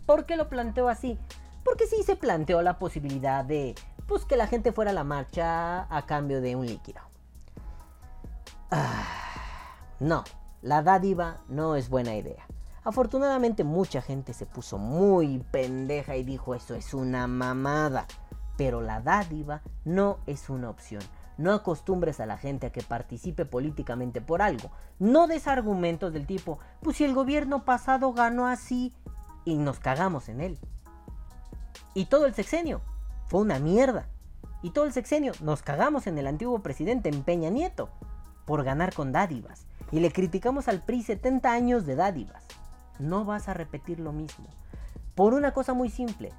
¿Por 0.06 0.26
qué 0.26 0.36
lo 0.36 0.50
planteo 0.50 0.90
así? 0.90 1.18
Porque 1.64 1.88
sí 1.88 2.04
se 2.04 2.16
planteó 2.16 2.62
la 2.62 2.80
posibilidad 2.80 3.46
de 3.46 3.76
pues 4.08 4.26
que 4.26 4.36
la 4.36 4.48
gente 4.48 4.72
fuera 4.72 4.92
a 4.92 4.94
la 4.94 5.04
marcha 5.04 5.88
a 5.96 6.06
cambio 6.06 6.42
de 6.42 6.56
un 6.56 6.66
líquido. 6.66 7.02
Ah, 8.72 9.06
no, 10.00 10.24
la 10.64 10.82
dádiva 10.82 11.42
no 11.50 11.76
es 11.76 11.90
buena 11.90 12.16
idea. 12.16 12.48
Afortunadamente 12.86 13.66
mucha 13.66 14.02
gente 14.02 14.32
se 14.32 14.46
puso 14.46 14.78
muy 14.78 15.40
pendeja 15.52 16.16
y 16.16 16.24
dijo 16.24 16.56
eso 16.56 16.74
es 16.74 16.94
una 16.94 17.28
mamada. 17.28 18.08
Pero 18.56 18.82
la 18.82 19.02
dádiva 19.02 19.62
no 19.84 20.20
es 20.26 20.50
una 20.50 20.70
opción. 20.70 21.02
No 21.38 21.52
acostumbres 21.52 22.22
a 22.22 22.26
la 22.26 22.38
gente 22.38 22.68
a 22.68 22.72
que 22.72 22.82
participe 22.82 23.44
políticamente 23.46 24.22
por 24.22 24.42
algo. 24.42 24.72
No 25.00 25.28
des 25.28 25.48
argumentos 25.48 26.14
del 26.14 26.26
tipo, 26.26 26.60
pues 26.82 26.96
si 26.96 27.04
el 27.04 27.14
gobierno 27.14 27.66
pasado 27.66 28.14
ganó 28.14 28.48
así 28.48 28.94
y 29.44 29.56
nos 29.56 29.80
cagamos 29.80 30.30
en 30.30 30.40
él. 30.40 30.60
Y 31.94 32.06
todo 32.06 32.26
el 32.26 32.34
sexenio 32.34 32.80
fue 33.28 33.42
una 33.42 33.60
mierda. 33.60 34.08
y 34.62 34.70
todo 34.70 34.86
el 34.86 34.94
sexenio 34.94 35.34
nos 35.42 35.62
cagamos 35.62 36.08
en 36.08 36.18
el 36.18 36.26
antiguo 36.26 36.60
presidente 36.64 37.10
en 37.10 37.24
Peña 37.24 37.50
Nieto 37.50 37.90
por 38.46 38.64
ganar 38.64 38.94
con 38.94 39.12
dádivas 39.12 39.66
y 39.94 40.00
le 40.00 40.12
criticamos 40.12 40.68
al 40.68 40.82
PRI 40.82 41.04
70 41.04 41.52
años 41.52 41.86
de 41.86 41.96
dádivas. 41.96 42.44
No 42.98 43.26
vas 43.26 43.48
a 43.48 43.54
repetir 43.54 44.00
lo 44.00 44.12
mismo. 44.12 44.48
Por 45.14 45.36
una 45.36 45.54
cosa 45.54 45.76
muy 45.76 45.90
simple. 45.92 46.32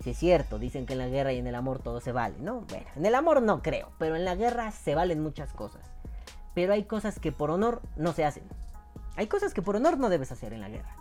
Si 0.00 0.10
es 0.10 0.16
cierto, 0.16 0.58
dicen 0.58 0.86
que 0.86 0.94
en 0.94 1.00
la 1.00 1.08
guerra 1.08 1.34
y 1.34 1.38
en 1.38 1.46
el 1.46 1.56
amor 1.56 1.80
todo 1.80 2.00
se 2.00 2.12
vale, 2.12 2.38
¿no? 2.40 2.62
Bueno, 2.62 2.86
en 2.96 3.04
el 3.04 3.14
amor 3.14 3.42
no 3.42 3.60
creo, 3.60 3.90
pero 3.98 4.16
en 4.16 4.24
la 4.24 4.34
guerra 4.34 4.70
se 4.70 4.94
valen 4.94 5.22
muchas 5.22 5.52
cosas. 5.52 5.82
Pero 6.54 6.72
hay 6.72 6.84
cosas 6.84 7.20
que 7.20 7.32
por 7.32 7.50
honor 7.50 7.82
no 7.96 8.14
se 8.14 8.24
hacen. 8.24 8.44
Hay 9.16 9.26
cosas 9.26 9.52
que 9.52 9.60
por 9.60 9.76
honor 9.76 9.98
no 9.98 10.08
debes 10.08 10.32
hacer 10.32 10.54
en 10.54 10.62
la 10.62 10.70
guerra. 10.70 10.96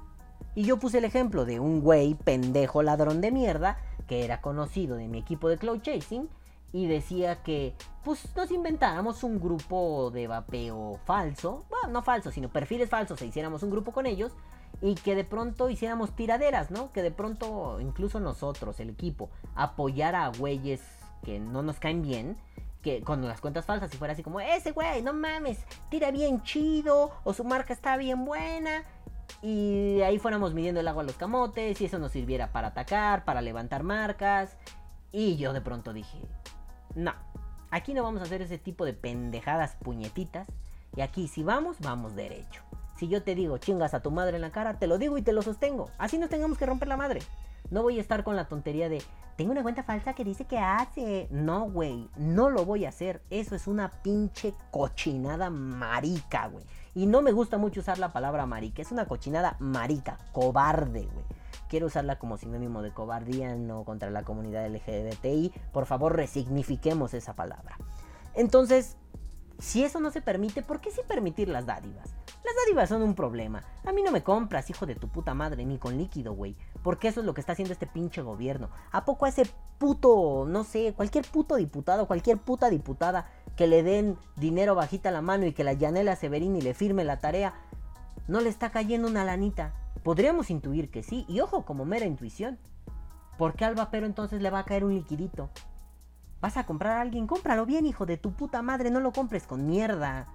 Y 0.54 0.64
yo 0.64 0.78
puse 0.78 0.98
el 0.98 1.06
ejemplo 1.06 1.46
de 1.46 1.62
un 1.62 1.80
güey 1.80 2.16
pendejo 2.16 2.84
ladrón 2.84 3.22
de 3.22 3.32
mierda 3.32 3.78
que 4.06 4.26
era 4.26 4.42
conocido 4.42 4.98
de 4.98 5.08
mi 5.08 5.20
equipo 5.20 5.48
de 5.48 5.58
cloud 5.58 5.82
chasing 5.82 6.28
y 6.74 6.88
decía 6.88 7.42
que 7.42 7.74
pues 8.06 8.24
nos 8.36 8.52
inventáramos 8.52 9.24
un 9.24 9.40
grupo 9.40 10.12
de 10.12 10.28
vapeo 10.28 11.00
falso, 11.06 11.66
bueno, 11.72 11.88
no 11.90 12.04
falso, 12.04 12.32
sino 12.32 12.50
perfiles 12.50 12.88
falsos, 12.88 13.20
e 13.22 13.26
hiciéramos 13.26 13.64
un 13.64 13.72
grupo 13.72 13.92
con 13.92 14.06
ellos 14.06 14.32
y 14.80 14.94
que 14.94 15.16
de 15.16 15.24
pronto 15.24 15.70
hiciéramos 15.70 16.16
tiraderas, 16.16 16.70
¿no? 16.70 16.92
Que 16.92 17.02
de 17.02 17.10
pronto 17.10 17.80
incluso 17.82 18.20
nosotros, 18.20 18.80
el 18.80 18.92
equipo, 18.92 19.32
apoyara 19.56 20.26
a 20.26 20.30
güeyes 20.30 20.82
que 21.24 21.40
no 21.40 21.64
nos 21.64 21.80
caen 21.80 22.04
bien, 22.04 22.38
que 22.84 23.02
con 23.02 23.28
las 23.28 23.42
cuentas 23.42 23.66
falsas, 23.66 23.90
si 23.90 23.98
fuera 23.98 24.14
así 24.14 24.22
como, 24.22 24.40
ese 24.40 24.72
güey, 24.72 25.02
no 25.02 25.12
mames, 25.12 25.66
tira 25.90 26.12
bien 26.12 26.44
chido, 26.44 27.10
o 27.24 27.34
su 27.34 27.44
marca 27.44 27.74
está 27.74 27.98
bien 27.98 28.24
buena, 28.24 28.84
y 29.42 30.02
ahí 30.02 30.20
fuéramos 30.20 30.54
midiendo 30.54 30.80
el 30.80 30.88
agua 30.88 31.02
a 31.02 31.06
los 31.08 31.16
camotes, 31.16 31.82
y 31.82 31.86
eso 31.86 31.98
nos 31.98 32.12
sirviera 32.12 32.52
para 32.52 32.68
atacar, 32.68 33.26
para 33.26 33.42
levantar 33.42 33.82
marcas, 33.82 34.56
y 35.12 35.38
yo 35.38 35.54
de 35.54 35.62
pronto 35.62 35.92
dije, 35.92 36.20
no, 36.94 37.14
aquí 37.76 37.94
no 37.94 38.04
vamos 38.04 38.22
a 38.22 38.26
hacer 38.26 38.42
ese 38.42 38.58
tipo 38.58 38.86
de 38.86 38.94
pendejadas 38.94 39.76
puñetitas, 39.84 40.48
y 40.96 41.02
aquí 41.02 41.28
si 41.28 41.44
vamos, 41.44 41.78
vamos 41.82 42.16
derecho. 42.16 42.64
Si 42.98 43.10
yo 43.10 43.22
te 43.22 43.36
digo 43.36 43.58
chingas 43.58 43.94
a 43.94 44.00
tu 44.00 44.12
madre 44.12 44.38
en 44.38 44.42
la 44.42 44.52
cara, 44.52 44.80
te 44.80 44.88
lo 44.88 44.98
digo 44.98 45.18
y 45.18 45.22
te 45.22 45.34
lo 45.34 45.42
sostengo. 45.42 45.90
Así 45.98 46.18
no 46.18 46.30
tengamos 46.30 46.58
que 46.58 46.66
romper 46.66 46.88
la 46.88 46.96
madre. 46.96 47.22
No 47.70 47.82
voy 47.82 47.98
a 47.98 48.02
estar 48.02 48.24
con 48.24 48.38
la 48.38 48.48
tontería 48.48 48.88
de, 48.88 49.02
tengo 49.36 49.52
una 49.52 49.64
cuenta 49.64 49.84
falsa 49.84 50.14
que 50.14 50.24
dice 50.24 50.46
que 50.46 50.58
hace. 50.58 51.28
No, 51.32 51.70
güey, 51.70 52.10
no 52.16 52.50
lo 52.50 52.64
voy 52.64 52.86
a 52.86 52.90
hacer. 52.90 53.22
Eso 53.30 53.56
es 53.56 53.68
una 53.68 53.90
pinche 53.90 54.54
cochinada 54.72 55.50
marica, 55.50 56.48
güey. 56.48 56.64
Y 56.94 57.08
no 57.08 57.22
me 57.22 57.34
gusta 57.34 57.58
mucho 57.58 57.82
usar 57.82 58.00
la 58.00 58.14
palabra 58.14 58.46
marica. 58.46 58.82
Es 58.82 58.94
una 58.94 59.06
cochinada 59.06 59.58
marica, 59.60 60.18
cobarde, 60.32 61.10
güey. 61.12 61.26
Quiero 61.70 61.88
usarla 61.88 62.20
como 62.20 62.38
sinónimo 62.38 62.82
de 62.82 62.94
cobardía, 62.94 63.56
no 63.56 63.84
contra 63.84 64.10
la 64.10 64.24
comunidad 64.24 64.68
LGBTI. 64.68 65.54
Por 65.72 65.86
favor, 65.86 66.16
resignifiquemos 66.16 67.14
esa 67.14 67.36
palabra. 67.36 67.78
Entonces, 68.34 68.98
si 69.60 69.84
eso 69.84 70.00
no 70.00 70.12
se 70.12 70.22
permite, 70.22 70.62
¿por 70.62 70.82
qué 70.82 70.92
sí 70.92 71.02
permitir 71.08 71.48
las 71.48 71.66
dádivas? 71.66 72.14
Las 72.44 72.56
dádivas 72.64 72.90
son 72.90 73.02
un 73.02 73.16
problema. 73.16 73.64
A 73.86 73.92
mí 73.92 74.04
no 74.04 74.12
me 74.12 74.24
compras, 74.24 74.70
hijo 74.70 74.86
de 74.86 74.96
tu 74.96 75.08
puta 75.08 75.34
madre, 75.34 75.66
ni 75.66 75.78
con 75.78 75.98
líquido, 75.98 76.34
güey. 76.34 76.56
Porque 76.84 77.08
eso 77.08 77.22
es 77.22 77.26
lo 77.26 77.34
que 77.34 77.42
está 77.42 77.54
haciendo 77.54 77.74
este 77.74 77.88
pinche 77.88 78.22
gobierno. 78.22 78.70
¿A 78.92 79.06
poco 79.06 79.26
a 79.26 79.30
ese 79.30 79.48
puto, 79.78 80.46
no 80.48 80.64
sé, 80.64 80.94
cualquier 80.94 81.26
puto 81.26 81.56
diputado, 81.56 82.08
cualquier 82.08 82.38
puta 82.38 82.70
diputada 82.70 83.30
que 83.56 83.68
le 83.68 83.84
den 83.84 84.18
dinero 84.36 84.76
bajita 84.76 85.10
a 85.10 85.12
la 85.12 85.22
mano 85.22 85.46
y 85.46 85.54
que 85.54 85.64
la 85.64 85.74
Yanela 85.74 86.16
Severini 86.16 86.62
le 86.62 86.74
firme 86.74 87.04
la 87.04 87.20
tarea, 87.20 87.54
no 88.28 88.42
le 88.42 88.50
está 88.50 88.72
cayendo 88.72 89.08
una 89.08 89.26
lanita? 89.26 89.74
Podríamos 90.04 90.50
intuir 90.50 90.90
que 90.90 91.04
sí, 91.04 91.26
y 91.28 91.40
ojo, 91.40 91.66
como 91.66 91.86
mera 91.86 92.06
intuición. 92.06 92.60
¿Por 93.38 93.54
qué 93.54 93.66
al 93.66 93.76
vapero 93.76 94.06
entonces 94.06 94.42
le 94.42 94.50
va 94.50 94.60
a 94.60 94.66
caer 94.66 94.84
un 94.84 94.94
liquidito? 94.94 95.50
¿Vas 96.42 96.58
a 96.58 96.66
comprar 96.66 96.98
a 96.98 97.02
alguien? 97.02 97.28
Cómpralo 97.28 97.66
bien, 97.66 97.86
hijo 97.86 98.06
de 98.06 98.18
tu 98.18 98.34
puta 98.34 98.62
madre, 98.62 98.92
no 98.92 99.00
lo 99.00 99.12
compres 99.12 99.48
con 99.48 99.66
mierda. 99.66 100.28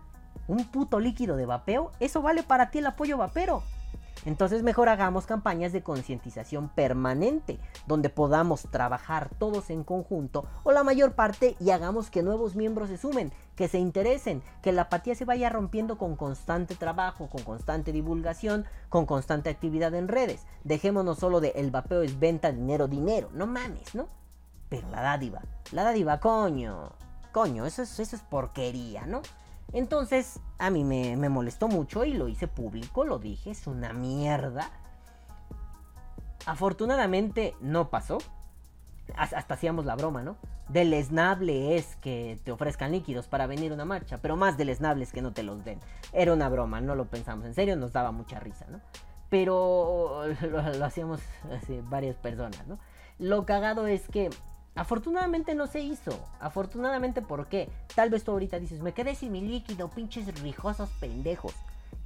Un 0.48 0.64
puto 0.66 1.00
líquido 1.00 1.36
de 1.36 1.46
vapeo, 1.46 1.92
eso 2.00 2.22
vale 2.22 2.42
para 2.42 2.70
ti 2.70 2.78
el 2.78 2.86
apoyo 2.86 3.16
vapero. 3.16 3.62
Entonces 4.24 4.62
mejor 4.62 4.88
hagamos 4.88 5.26
campañas 5.26 5.72
de 5.72 5.82
concientización 5.82 6.68
permanente, 6.68 7.58
donde 7.86 8.10
podamos 8.10 8.62
trabajar 8.70 9.30
todos 9.38 9.70
en 9.70 9.82
conjunto 9.82 10.46
o 10.62 10.72
la 10.72 10.84
mayor 10.84 11.12
parte 11.12 11.56
y 11.58 11.70
hagamos 11.70 12.10
que 12.10 12.22
nuevos 12.22 12.54
miembros 12.54 12.88
se 12.88 12.98
sumen, 12.98 13.32
que 13.56 13.68
se 13.68 13.78
interesen, 13.78 14.42
que 14.62 14.72
la 14.72 14.82
apatía 14.82 15.14
se 15.14 15.24
vaya 15.24 15.48
rompiendo 15.48 15.96
con 15.96 16.16
constante 16.16 16.74
trabajo, 16.74 17.28
con 17.28 17.42
constante 17.42 17.92
divulgación, 17.92 18.66
con 18.88 19.06
constante 19.06 19.50
actividad 19.50 19.94
en 19.94 20.08
redes. 20.08 20.46
Dejémonos 20.64 21.18
solo 21.18 21.40
de 21.40 21.52
el 21.56 21.70
vapeo 21.70 22.02
es 22.02 22.18
venta, 22.18 22.52
dinero, 22.52 22.88
dinero, 22.88 23.30
no 23.32 23.46
mames, 23.46 23.94
¿no? 23.94 24.08
Pero 24.68 24.88
la 24.90 25.02
dádiva, 25.02 25.42
la 25.72 25.82
dádiva, 25.82 26.20
coño. 26.20 26.92
Coño, 27.32 27.64
eso 27.64 27.82
es, 27.82 27.98
eso 28.00 28.16
es 28.16 28.22
porquería, 28.22 29.06
¿no? 29.06 29.22
Entonces, 29.72 30.40
a 30.58 30.70
mí 30.70 30.84
me, 30.84 31.16
molestó 31.28 31.68
mucho 31.68 32.04
y 32.04 32.12
lo 32.12 32.28
hice 32.28 32.48
público, 32.48 33.04
lo 33.04 33.18
dije, 33.18 33.50
es 33.50 33.66
una 33.66 33.92
mierda. 33.92 34.70
Afortunadamente 36.46 37.54
no 37.60 37.90
pasó. 37.90 38.18
Hasta 39.16 39.54
hacíamos 39.54 39.84
la 39.86 39.96
broma, 39.96 40.22
¿no? 40.22 40.36
Deleznable 40.68 41.76
es 41.76 41.96
que 41.96 42.38
te 42.44 42.52
ofrezcan 42.52 42.92
líquidos 42.92 43.26
para 43.26 43.48
venir 43.48 43.72
a 43.72 43.74
una 43.74 43.84
marcha, 43.84 44.18
pero 44.18 44.36
más 44.36 44.56
deleznable 44.56 45.02
es 45.02 45.12
que 45.12 45.20
no 45.20 45.32
te 45.32 45.42
los 45.42 45.64
den. 45.64 45.80
Era 46.12 46.32
una 46.32 46.48
broma, 46.48 46.80
no 46.80 46.94
lo 46.94 47.06
pensamos 47.06 47.44
en 47.44 47.54
serio, 47.54 47.76
nos 47.76 47.92
daba 47.92 48.12
mucha 48.12 48.38
risa, 48.38 48.66
¿no? 48.68 48.80
Pero 49.30 50.24
lo, 50.50 50.84
hacíamos 50.84 51.20
así, 51.52 51.80
varias 51.82 52.16
personas, 52.16 52.66
¿no? 52.68 52.78
Lo 53.18 53.44
cagado 53.46 53.86
es 53.86 54.08
que 54.08 54.30
Afortunadamente 54.74 55.54
no 55.54 55.66
se 55.66 55.80
hizo. 55.80 56.12
Afortunadamente, 56.40 57.22
¿por 57.22 57.46
qué? 57.46 57.70
Tal 57.94 58.10
vez 58.10 58.24
tú 58.24 58.32
ahorita 58.32 58.58
dices, 58.58 58.80
me 58.80 58.92
quedé 58.92 59.14
sin 59.14 59.32
mi 59.32 59.40
líquido, 59.40 59.88
pinches 59.88 60.40
rijosos 60.40 60.88
pendejos. 61.00 61.54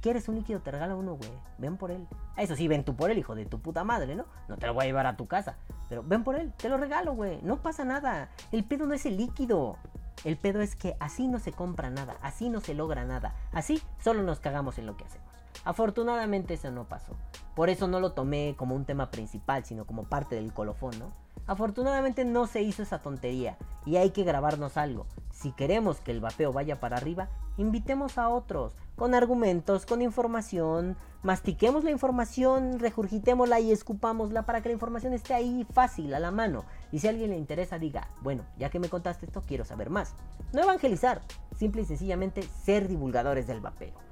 ¿Quieres 0.01 0.27
un 0.27 0.35
líquido? 0.35 0.59
Te 0.59 0.71
regala 0.71 0.95
uno, 0.95 1.15
güey. 1.15 1.31
Ven 1.57 1.77
por 1.77 1.91
él. 1.91 2.07
Eso 2.37 2.55
sí, 2.55 2.67
ven 2.67 2.83
tú 2.83 2.95
por 2.95 3.09
él, 3.09 3.17
hijo 3.17 3.33
de 3.33 3.45
tu 3.45 3.59
puta 3.59 3.83
madre, 3.83 4.15
¿no? 4.15 4.25
No 4.47 4.57
te 4.57 4.67
lo 4.67 4.73
voy 4.73 4.83
a 4.83 4.87
llevar 4.87 5.07
a 5.07 5.17
tu 5.17 5.27
casa. 5.27 5.57
Pero 5.89 6.03
ven 6.03 6.23
por 6.23 6.35
él, 6.35 6.53
te 6.57 6.69
lo 6.69 6.77
regalo, 6.77 7.13
güey. 7.13 7.39
No 7.41 7.57
pasa 7.57 7.85
nada. 7.85 8.29
El 8.51 8.63
pedo 8.63 8.85
no 8.85 8.93
es 8.93 9.05
el 9.05 9.17
líquido. 9.17 9.77
El 10.23 10.37
pedo 10.37 10.61
es 10.61 10.75
que 10.75 10.95
así 10.99 11.27
no 11.27 11.39
se 11.39 11.51
compra 11.51 11.89
nada, 11.89 12.17
así 12.21 12.49
no 12.49 12.61
se 12.61 12.73
logra 12.73 13.05
nada. 13.05 13.35
Así 13.51 13.81
solo 13.99 14.23
nos 14.23 14.39
cagamos 14.39 14.77
en 14.79 14.85
lo 14.85 14.97
que 14.97 15.05
hacemos. 15.05 15.27
Afortunadamente 15.63 16.55
eso 16.55 16.71
no 16.71 16.85
pasó. 16.85 17.15
Por 17.55 17.69
eso 17.69 17.87
no 17.87 17.99
lo 17.99 18.13
tomé 18.13 18.55
como 18.57 18.75
un 18.75 18.85
tema 18.85 19.11
principal, 19.11 19.65
sino 19.65 19.85
como 19.85 20.03
parte 20.03 20.35
del 20.35 20.53
colofón, 20.53 20.97
¿no? 20.99 21.24
Afortunadamente 21.47 22.25
no 22.25 22.47
se 22.47 22.61
hizo 22.61 22.83
esa 22.83 22.99
tontería 22.99 23.57
y 23.85 23.97
hay 23.97 24.09
que 24.09 24.23
grabarnos 24.23 24.77
algo. 24.77 25.05
Si 25.31 25.51
queremos 25.51 25.99
que 25.99 26.11
el 26.11 26.21
vapeo 26.21 26.51
vaya 26.51 26.79
para 26.79 26.97
arriba, 26.97 27.29
invitemos 27.57 28.17
a 28.17 28.29
otros, 28.29 28.75
con 28.95 29.13
argumentos, 29.13 29.85
con 29.85 30.01
información, 30.01 30.97
mastiquemos 31.21 31.83
la 31.83 31.91
información, 31.91 32.79
regurgitémosla 32.79 33.59
y 33.59 33.71
escupámosla 33.71 34.43
para 34.43 34.61
que 34.61 34.69
la 34.69 34.73
información 34.73 35.13
esté 35.13 35.33
ahí 35.33 35.67
fácil, 35.71 36.13
a 36.13 36.19
la 36.19 36.31
mano. 36.31 36.65
Y 36.91 36.99
si 36.99 37.07
a 37.07 37.11
alguien 37.11 37.29
le 37.29 37.37
interesa, 37.37 37.77
diga, 37.77 38.09
bueno, 38.21 38.43
ya 38.57 38.69
que 38.69 38.79
me 38.79 38.89
contaste 38.89 39.25
esto, 39.25 39.43
quiero 39.45 39.65
saber 39.65 39.89
más. 39.89 40.15
No 40.53 40.63
evangelizar, 40.63 41.21
simple 41.55 41.83
y 41.83 41.85
sencillamente 41.85 42.41
ser 42.63 42.87
divulgadores 42.87 43.45
del 43.45 43.61
vapeo. 43.61 44.04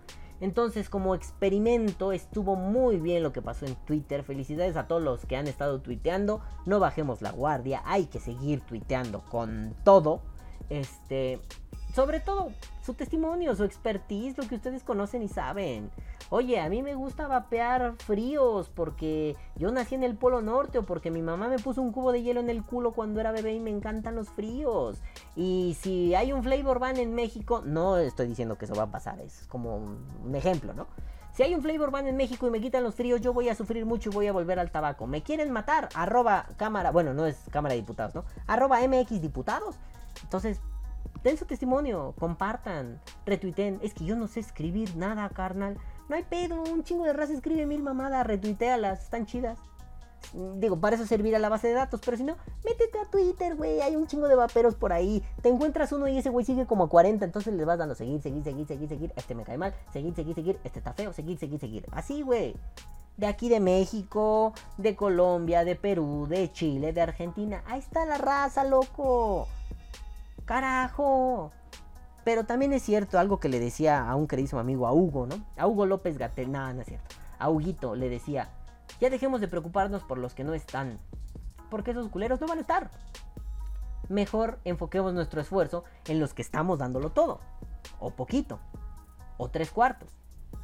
Entonces, 0.43 0.89
como 0.89 1.15
experimento, 1.15 2.11
estuvo 2.11 2.57
muy 2.57 2.97
bien 2.97 3.23
lo 3.23 3.31
que 3.31 3.41
pasó 3.41 3.65
en 3.65 3.75
Twitter. 3.75 4.23
Felicidades 4.23 4.75
a 4.75 4.89
todos 4.89 5.01
los 5.01 5.25
que 5.25 5.37
han 5.37 5.47
estado 5.47 5.79
tuiteando. 5.79 6.41
No 6.65 6.81
bajemos 6.81 7.21
la 7.21 7.31
guardia, 7.31 7.81
hay 7.85 8.07
que 8.07 8.19
seguir 8.19 8.59
tuiteando 8.59 9.21
con 9.31 9.73
todo. 9.85 10.19
Este, 10.69 11.39
sobre 11.95 12.19
todo 12.19 12.51
su 12.83 12.93
testimonio, 12.93 13.55
su 13.55 13.63
expertise, 13.63 14.37
lo 14.37 14.47
que 14.47 14.55
ustedes 14.55 14.83
conocen 14.83 15.23
y 15.23 15.29
saben. 15.29 15.89
Oye, 16.29 16.59
a 16.59 16.67
mí 16.67 16.83
me 16.83 16.95
gusta 16.95 17.27
vapear 17.27 17.93
fríos 17.97 18.69
porque 18.69 19.35
yo 19.55 19.71
nací 19.71 19.95
en 19.95 20.03
el 20.03 20.15
Polo 20.15 20.41
Norte 20.41 20.79
o 20.79 20.83
porque 20.83 21.09
mi 21.09 21.21
mamá 21.21 21.47
me 21.47 21.59
puso 21.59 21.81
un 21.81 21.91
cubo 21.91 22.11
de 22.11 22.23
hielo 22.23 22.41
en 22.41 22.49
el 22.49 22.63
culo 22.63 22.91
cuando 22.91 23.21
era 23.21 23.31
bebé 23.31 23.53
y 23.53 23.59
me 23.59 23.69
encantan 23.69 24.15
los 24.15 24.29
fríos. 24.29 25.01
Y 25.35 25.77
si 25.79 26.13
hay 26.13 26.33
un 26.33 26.43
flavor 26.43 26.79
ban 26.79 26.97
en 26.97 27.15
México, 27.15 27.61
no 27.65 27.97
estoy 27.97 28.27
diciendo 28.27 28.57
que 28.57 28.65
eso 28.65 28.75
va 28.75 28.83
a 28.83 28.91
pasar, 28.91 29.21
es 29.21 29.47
como 29.47 29.77
un 29.77 30.35
ejemplo, 30.35 30.73
¿no? 30.73 30.87
Si 31.33 31.41
hay 31.41 31.55
un 31.55 31.63
flavor 31.63 31.89
ban 31.89 32.05
en 32.07 32.15
México 32.15 32.45
y 32.45 32.51
me 32.51 32.61
quitan 32.61 32.83
los 32.83 32.93
fríos, 32.93 33.19
yo 33.19 33.33
voy 33.33 33.49
a 33.49 33.55
sufrir 33.55 33.87
mucho 33.87 34.11
y 34.11 34.13
voy 34.13 34.27
a 34.27 34.31
volver 34.31 34.59
al 34.59 34.69
tabaco. 34.69 35.07
¿Me 35.07 35.23
quieren 35.23 35.51
matar? 35.51 35.89
Arroba 35.95 36.45
cámara, 36.57 36.91
bueno, 36.91 37.15
no 37.15 37.25
es 37.25 37.37
cámara 37.49 37.73
de 37.73 37.81
diputados, 37.81 38.13
¿no? 38.13 38.23
Arroba 38.45 38.79
MX 38.87 39.19
diputados. 39.19 39.77
Entonces, 40.21 40.61
den 41.23 41.37
su 41.37 41.45
testimonio, 41.45 42.13
compartan, 42.19 42.99
retuiten. 43.25 43.79
Es 43.81 43.93
que 43.93 44.05
yo 44.05 44.15
no 44.15 44.27
sé 44.27 44.39
escribir 44.39 44.95
nada, 44.95 45.29
carnal. 45.29 45.77
No 46.09 46.15
hay 46.15 46.23
pedo, 46.23 46.61
un 46.61 46.83
chingo 46.83 47.05
de 47.05 47.13
raza 47.13 47.33
escribe 47.33 47.65
mil 47.65 47.81
mamadas, 47.81 48.27
retuitealas, 48.27 49.03
están 49.03 49.25
chidas. 49.25 49.57
Digo, 50.33 50.79
para 50.79 50.95
eso 50.95 51.05
servirá 51.05 51.37
la 51.37 51.49
base 51.49 51.67
de 51.67 51.73
datos, 51.73 52.01
pero 52.03 52.17
si 52.17 52.23
no, 52.23 52.37
métete 52.63 52.97
a 52.97 53.09
Twitter, 53.09 53.55
güey, 53.55 53.81
hay 53.81 53.95
un 53.95 54.07
chingo 54.07 54.27
de 54.27 54.35
vaperos 54.35 54.75
por 54.75 54.93
ahí. 54.93 55.23
Te 55.41 55.49
encuentras 55.49 55.91
uno 55.91 56.07
y 56.07 56.17
ese 56.17 56.29
güey 56.29 56.45
sigue 56.45 56.65
como 56.65 56.85
a 56.85 56.89
40, 56.89 57.25
entonces 57.25 57.53
le 57.53 57.65
vas 57.65 57.77
dando 57.77 57.93
seguir, 57.93 58.21
seguir, 58.21 58.43
seguir, 58.43 58.65
seguir, 58.65 58.89
seguir. 58.89 59.13
Este 59.15 59.35
me 59.35 59.43
cae 59.43 59.57
mal, 59.57 59.73
seguir, 59.91 60.15
seguir, 60.15 60.33
seguir. 60.33 60.59
Este 60.63 60.79
está 60.79 60.93
feo, 60.93 61.13
seguir, 61.13 61.37
seguir, 61.37 61.59
seguir. 61.59 61.85
Así, 61.91 62.21
güey. 62.21 62.55
De 63.17 63.27
aquí 63.27 63.47
de 63.47 63.59
México, 63.59 64.53
de 64.77 64.95
Colombia, 64.95 65.63
de 65.63 65.75
Perú, 65.75 66.25
de 66.27 66.51
Chile, 66.51 66.93
de 66.93 67.01
Argentina. 67.01 67.61
Ahí 67.67 67.79
está 67.79 68.05
la 68.05 68.17
raza, 68.17 68.63
loco. 68.63 69.47
Carajo. 70.45 71.51
Pero 72.23 72.45
también 72.45 72.73
es 72.73 72.83
cierto 72.83 73.19
algo 73.19 73.39
que 73.39 73.49
le 73.49 73.59
decía 73.59 74.09
a 74.09 74.15
un 74.15 74.27
queridísimo 74.27 74.61
amigo, 74.61 74.87
a 74.87 74.93
Hugo, 74.93 75.25
¿no? 75.25 75.45
A 75.57 75.67
Hugo 75.67 75.85
López 75.85 76.17
Gatel, 76.17 76.51
nada, 76.51 76.73
no 76.73 76.81
es 76.81 76.87
cierto. 76.87 77.15
A 77.37 77.49
Huguito 77.49 77.95
le 77.95 78.09
decía, 78.09 78.49
ya 78.99 79.09
dejemos 79.09 79.41
de 79.41 79.47
preocuparnos 79.47 80.03
por 80.03 80.17
los 80.17 80.33
que 80.33 80.43
no 80.43 80.53
están. 80.53 80.99
Porque 81.69 81.91
esos 81.91 82.07
culeros 82.09 82.39
no 82.39 82.47
van 82.47 82.59
a 82.59 82.61
estar. 82.61 82.91
Mejor 84.09 84.59
enfoquemos 84.63 85.13
nuestro 85.13 85.41
esfuerzo 85.41 85.83
en 86.05 86.19
los 86.19 86.33
que 86.33 86.41
estamos 86.41 86.79
dándolo 86.79 87.11
todo. 87.11 87.39
O 87.99 88.11
poquito. 88.11 88.59
O 89.37 89.49
tres 89.49 89.71
cuartos. 89.71 90.09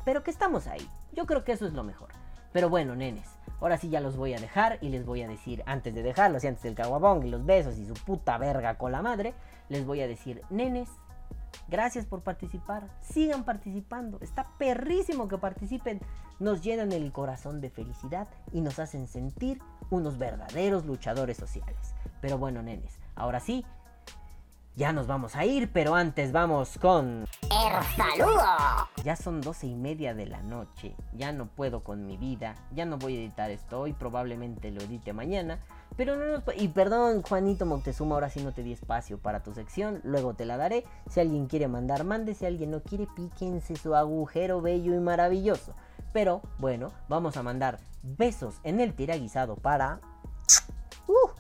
Pero 0.06 0.24
que 0.24 0.32
estamos 0.32 0.68
ahí. 0.68 0.88
Yo 1.14 1.26
creo 1.26 1.44
que 1.44 1.52
eso 1.52 1.66
es 1.66 1.74
lo 1.74 1.84
mejor. 1.84 2.10
Pero 2.54 2.70
bueno, 2.70 2.96
nenes. 2.96 3.28
Ahora 3.62 3.78
sí 3.78 3.90
ya 3.90 4.00
los 4.00 4.16
voy 4.16 4.34
a 4.34 4.40
dejar 4.40 4.78
y 4.82 4.90
les 4.90 5.06
voy 5.06 5.22
a 5.22 5.28
decir, 5.28 5.64
antes 5.66 5.94
de 5.94 6.04
dejarlos 6.04 6.44
y 6.44 6.48
antes 6.48 6.64
del 6.64 6.76
caguabong 6.76 7.26
y 7.26 7.30
los 7.30 7.46
besos 7.46 7.78
y 7.78 7.86
su 7.86 7.94
puta 7.94 8.38
verga 8.38 8.78
con 8.78 8.92
la 8.92 9.02
madre, 9.02 9.34
les 9.68 9.86
voy 9.86 10.02
a 10.02 10.08
decir, 10.08 10.42
nenes, 10.50 10.90
gracias 11.68 12.06
por 12.06 12.22
participar, 12.22 12.88
sigan 13.02 13.44
participando, 13.44 14.18
está 14.22 14.48
perrísimo 14.58 15.28
que 15.28 15.38
participen, 15.38 16.00
nos 16.40 16.62
llenan 16.62 16.92
el 16.94 17.12
corazón 17.12 17.60
de 17.60 17.70
felicidad 17.70 18.28
y 18.54 18.62
nos 18.62 18.80
hacen 18.80 19.08
sentir 19.08 19.60
unos 19.90 20.18
verdaderos 20.18 20.86
luchadores 20.86 21.38
sociales. 21.38 21.94
Pero 22.22 22.38
bueno, 22.38 22.62
nenes, 22.62 23.00
ahora 23.16 23.40
sí, 23.40 23.66
ya 24.80 24.94
nos 24.94 25.08
vamos 25.08 25.36
a 25.36 25.44
ir, 25.44 25.70
pero 25.74 25.94
antes 25.94 26.32
vamos 26.32 26.78
con... 26.80 27.26
El 27.42 27.84
saludo. 27.98 28.88
Ya 29.04 29.18
son 29.18 29.42
doce 29.42 29.68
y 29.68 29.76
media 29.76 30.14
de 30.14 30.26
la 30.26 30.42
noche, 30.42 30.96
ya 31.12 31.34
no 31.34 31.48
puedo 31.48 31.84
con 31.84 32.08
mi 32.08 32.16
vida, 32.16 32.56
ya 32.72 32.86
no 32.86 32.98
voy 32.98 33.18
a 33.18 33.20
editar 33.20 33.52
esto 33.52 33.82
hoy, 33.82 33.92
probablemente 33.92 34.72
lo 34.72 34.80
edite 34.80 35.12
mañana, 35.12 35.60
pero 35.98 36.16
no 36.16 36.28
nos... 36.28 36.44
Y 36.56 36.70
perdón, 36.70 37.24
Juanito 37.24 37.66
Moctezuma, 37.66 38.16
ahora 38.16 38.30
sí 38.30 38.42
no 38.42 38.54
te 38.54 38.64
di 38.64 38.72
espacio 38.72 39.18
para 39.18 39.44
tu 39.44 39.54
sección, 39.54 40.00
luego 40.06 40.34
te 40.34 40.46
la 40.46 40.56
daré, 40.56 40.86
si 41.10 41.20
alguien 41.20 41.48
quiere 41.48 41.68
mandar, 41.68 42.06
mande, 42.06 42.34
si 42.34 42.46
alguien 42.46 42.72
no 42.72 42.82
quiere, 42.82 43.06
píquense 43.18 43.76
su 43.76 43.96
agujero 43.96 44.62
bello 44.62 44.96
y 44.96 45.00
maravilloso. 45.00 45.76
Pero 46.14 46.42
bueno, 46.58 46.94
vamos 47.10 47.36
a 47.36 47.44
mandar 47.44 47.82
besos 48.02 48.56
en 48.64 48.80
el 48.80 48.94
tiraguisado 48.94 49.58
para... 49.58 50.00
Uh, 51.06 51.32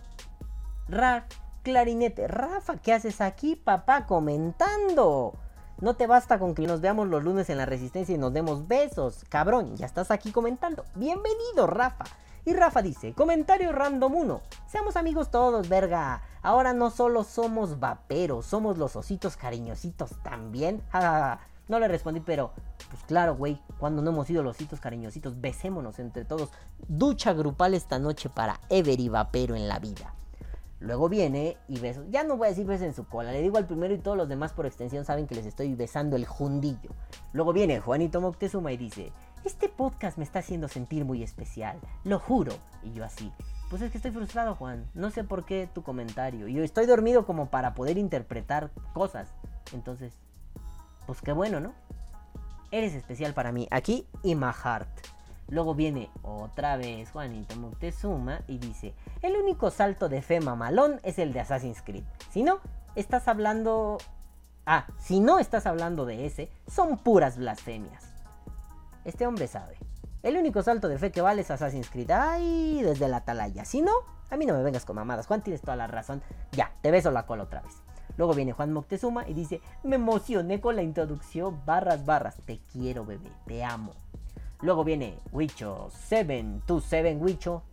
Raf, 0.89 1.23
clarinete. 1.63 2.27
Rafa, 2.27 2.77
¿qué 2.77 2.93
haces 2.93 3.21
aquí, 3.21 3.55
papá? 3.55 4.05
Comentando. 4.05 5.33
No 5.81 5.95
te 5.95 6.07
basta 6.07 6.39
con 6.39 6.55
que 6.55 6.67
nos 6.67 6.81
veamos 6.81 7.07
los 7.07 7.23
lunes 7.23 7.49
en 7.49 7.57
la 7.57 7.65
Resistencia 7.65 8.13
y 8.13 8.17
nos 8.17 8.33
demos 8.33 8.67
besos. 8.67 9.25
Cabrón, 9.29 9.77
ya 9.77 9.85
estás 9.85 10.11
aquí 10.11 10.31
comentando. 10.31 10.85
Bienvenido, 10.95 11.67
Rafa. 11.67 12.05
Y 12.45 12.53
Rafa 12.53 12.81
dice, 12.81 13.13
comentario 13.13 13.71
random 13.71 14.13
1. 14.15 14.41
Seamos 14.67 14.95
amigos 14.95 15.29
todos, 15.31 15.69
verga. 15.69 16.21
Ahora 16.41 16.73
no 16.73 16.89
solo 16.89 17.23
somos 17.23 17.79
vaperos, 17.79 18.45
somos 18.45 18.77
los 18.77 18.95
ositos 18.95 19.37
cariñositos 19.37 20.11
también. 20.23 20.81
No 21.69 21.77
le 21.77 21.87
respondí, 21.87 22.19
pero 22.19 22.51
pues 22.89 23.03
claro, 23.03 23.35
güey, 23.35 23.61
cuando 23.77 24.01
no 24.01 24.09
hemos 24.09 24.25
sido 24.25 24.41
los 24.41 24.55
ositos 24.55 24.79
cariñositos, 24.79 25.39
besémonos 25.39 25.99
entre 25.99 26.25
todos. 26.25 26.49
Ducha 26.87 27.31
grupal 27.31 27.75
esta 27.75 27.99
noche 27.99 28.27
para 28.27 28.59
Ever 28.69 28.99
y 28.99 29.07
Vapero 29.07 29.55
en 29.55 29.67
la 29.67 29.77
vida. 29.77 30.15
Luego 30.79 31.09
viene 31.09 31.57
y 31.67 31.79
beso. 31.79 32.05
Ya 32.09 32.23
no 32.23 32.37
voy 32.37 32.47
a 32.47 32.49
decir 32.49 32.65
besos 32.65 32.87
en 32.87 32.93
su 32.93 33.05
cola. 33.05 33.31
Le 33.31 33.41
digo 33.41 33.57
al 33.57 33.67
primero 33.67 33.93
y 33.93 33.97
todos 33.97 34.15
los 34.15 34.29
demás 34.29 34.53
por 34.53 34.65
extensión 34.65 35.03
saben 35.03 35.27
que 35.27 35.35
les 35.35 35.45
estoy 35.45 35.75
besando 35.75 36.15
el 36.15 36.25
jundillo. 36.25 36.91
Luego 37.33 37.51
viene 37.51 37.79
Juanito 37.79 38.21
Moctezuma 38.21 38.71
y 38.71 38.77
dice: 38.77 39.11
Este 39.43 39.67
podcast 39.67 40.17
me 40.17 40.23
está 40.23 40.39
haciendo 40.39 40.67
sentir 40.69 41.03
muy 41.03 41.21
especial. 41.21 41.79
Lo 42.05 42.19
juro. 42.19 42.53
Y 42.83 42.93
yo 42.93 43.03
así. 43.03 43.31
Pues 43.69 43.81
es 43.81 43.91
que 43.91 43.97
estoy 43.97 44.11
frustrado, 44.11 44.55
Juan. 44.55 44.89
No 44.93 45.11
sé 45.11 45.23
por 45.23 45.45
qué 45.45 45.69
tu 45.73 45.83
comentario. 45.83 46.47
Yo 46.47 46.63
estoy 46.63 46.85
dormido 46.85 47.25
como 47.25 47.49
para 47.49 47.73
poder 47.73 47.97
interpretar 47.97 48.71
cosas. 48.93 49.35
Entonces, 49.73 50.13
pues 51.05 51.21
qué 51.21 51.33
bueno, 51.33 51.59
¿no? 51.59 51.73
Eres 52.71 52.93
especial 52.93 53.33
para 53.33 53.51
mí. 53.51 53.67
Aquí 53.69 54.07
y. 54.23 54.35
Luego 55.49 55.73
viene 55.73 56.09
otra 56.21 56.77
vez 56.77 57.11
Juanito 57.11 57.55
Moctezuma 57.55 58.41
y 58.47 58.59
dice, 58.59 58.93
el 59.21 59.35
único 59.35 59.71
salto 59.71 60.09
de 60.09 60.21
fe 60.21 60.39
mamalón 60.39 60.99
es 61.03 61.19
el 61.19 61.33
de 61.33 61.39
Assassin's 61.39 61.81
Creed. 61.81 62.03
Si 62.29 62.43
no, 62.43 62.59
estás 62.95 63.27
hablando... 63.27 63.97
Ah, 64.65 64.85
si 64.99 65.19
no 65.19 65.39
estás 65.39 65.65
hablando 65.65 66.05
de 66.05 66.27
ese, 66.27 66.51
son 66.67 66.97
puras 66.99 67.37
blasfemias. 67.37 68.13
Este 69.03 69.25
hombre 69.25 69.47
sabe. 69.47 69.77
El 70.21 70.37
único 70.37 70.61
salto 70.61 70.87
de 70.87 70.99
fe 70.99 71.11
que 71.11 71.21
vale 71.21 71.41
es 71.41 71.49
Assassin's 71.49 71.89
Creed. 71.89 72.11
Ay, 72.11 72.81
desde 72.83 73.07
la 73.07 73.17
atalaya. 73.17 73.65
Si 73.65 73.81
no, 73.81 73.93
a 74.29 74.37
mí 74.37 74.45
no 74.45 74.53
me 74.53 74.61
vengas 74.61 74.85
con 74.85 74.97
mamadas. 74.97 75.25
Juan, 75.25 75.41
tienes 75.41 75.61
toda 75.61 75.75
la 75.75 75.87
razón. 75.87 76.21
Ya, 76.51 76.71
te 76.81 76.91
beso 76.91 77.09
la 77.09 77.25
cola 77.25 77.43
otra 77.43 77.61
vez. 77.61 77.81
Luego 78.17 78.33
viene 78.33 78.51
Juan 78.51 78.73
Moctezuma 78.73 79.27
y 79.27 79.33
dice, 79.33 79.61
me 79.81 79.95
emocioné 79.95 80.59
con 80.59 80.75
la 80.75 80.83
introducción, 80.83 81.61
barras, 81.65 82.05
barras. 82.05 82.35
Te 82.45 82.59
quiero, 82.71 83.05
bebé, 83.05 83.31
te 83.47 83.63
amo. 83.63 83.93
Luego 84.61 84.83
viene 84.83 85.17
Wicho 85.31 85.89
7, 86.07 86.45
tú 86.65 86.81
7 86.81 87.15
Wicho. 87.15 87.63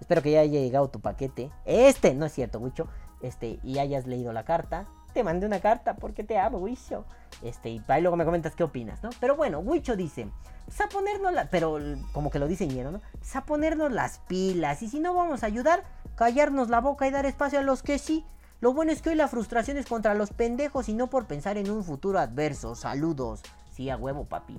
Espero 0.00 0.22
que 0.22 0.30
ya 0.30 0.40
haya 0.40 0.60
llegado 0.60 0.88
tu 0.88 1.00
paquete. 1.00 1.50
Este, 1.66 2.14
no 2.14 2.24
es 2.24 2.32
cierto, 2.32 2.58
Wicho. 2.58 2.88
Este, 3.20 3.58
y 3.62 3.78
hayas 3.78 4.06
leído 4.06 4.32
la 4.32 4.44
carta. 4.44 4.86
Te 5.12 5.22
mandé 5.22 5.44
una 5.44 5.60
carta 5.60 5.96
porque 5.96 6.24
te 6.24 6.38
amo, 6.38 6.58
Wicho. 6.58 7.04
Este, 7.42 7.68
y 7.68 7.82
ahí 7.88 8.00
luego 8.00 8.16
me 8.16 8.24
comentas 8.24 8.54
qué 8.54 8.64
opinas, 8.64 9.02
¿no? 9.02 9.10
Pero 9.20 9.36
bueno, 9.36 9.58
Wicho 9.58 9.94
dice, 9.94 10.30
pues 10.64 10.80
a 10.80 10.88
ponernos 10.88 11.34
la... 11.34 11.50
Pero 11.50 11.78
como 12.12 12.30
que 12.30 12.38
lo 12.38 12.48
dice 12.48 12.66
Ñero, 12.66 12.90
¿no? 12.90 13.02
Pues 13.18 13.36
a 13.36 13.44
ponernos 13.44 13.92
las 13.92 14.20
pilas. 14.20 14.82
Y 14.82 14.88
si 14.88 15.00
no 15.00 15.12
vamos 15.12 15.42
a 15.42 15.46
ayudar, 15.46 15.84
callarnos 16.16 16.70
la 16.70 16.80
boca 16.80 17.06
y 17.06 17.10
dar 17.10 17.26
espacio 17.26 17.58
a 17.58 17.62
los 17.62 17.82
que 17.82 17.98
sí. 17.98 18.24
Lo 18.60 18.72
bueno 18.72 18.90
es 18.90 19.02
que 19.02 19.10
hoy 19.10 19.16
la 19.16 19.28
frustración 19.28 19.76
es 19.76 19.84
contra 19.84 20.14
los 20.14 20.30
pendejos 20.30 20.88
y 20.88 20.94
no 20.94 21.10
por 21.10 21.26
pensar 21.26 21.58
en 21.58 21.70
un 21.70 21.84
futuro 21.84 22.18
adverso. 22.18 22.74
Saludos. 22.74 23.42
Sí, 23.70 23.90
a 23.90 23.98
huevo, 23.98 24.24
papi 24.24 24.58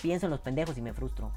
pienso 0.00 0.26
en 0.26 0.30
los 0.30 0.40
pendejos 0.40 0.76
y 0.78 0.82
me 0.82 0.92
frustro. 0.92 1.30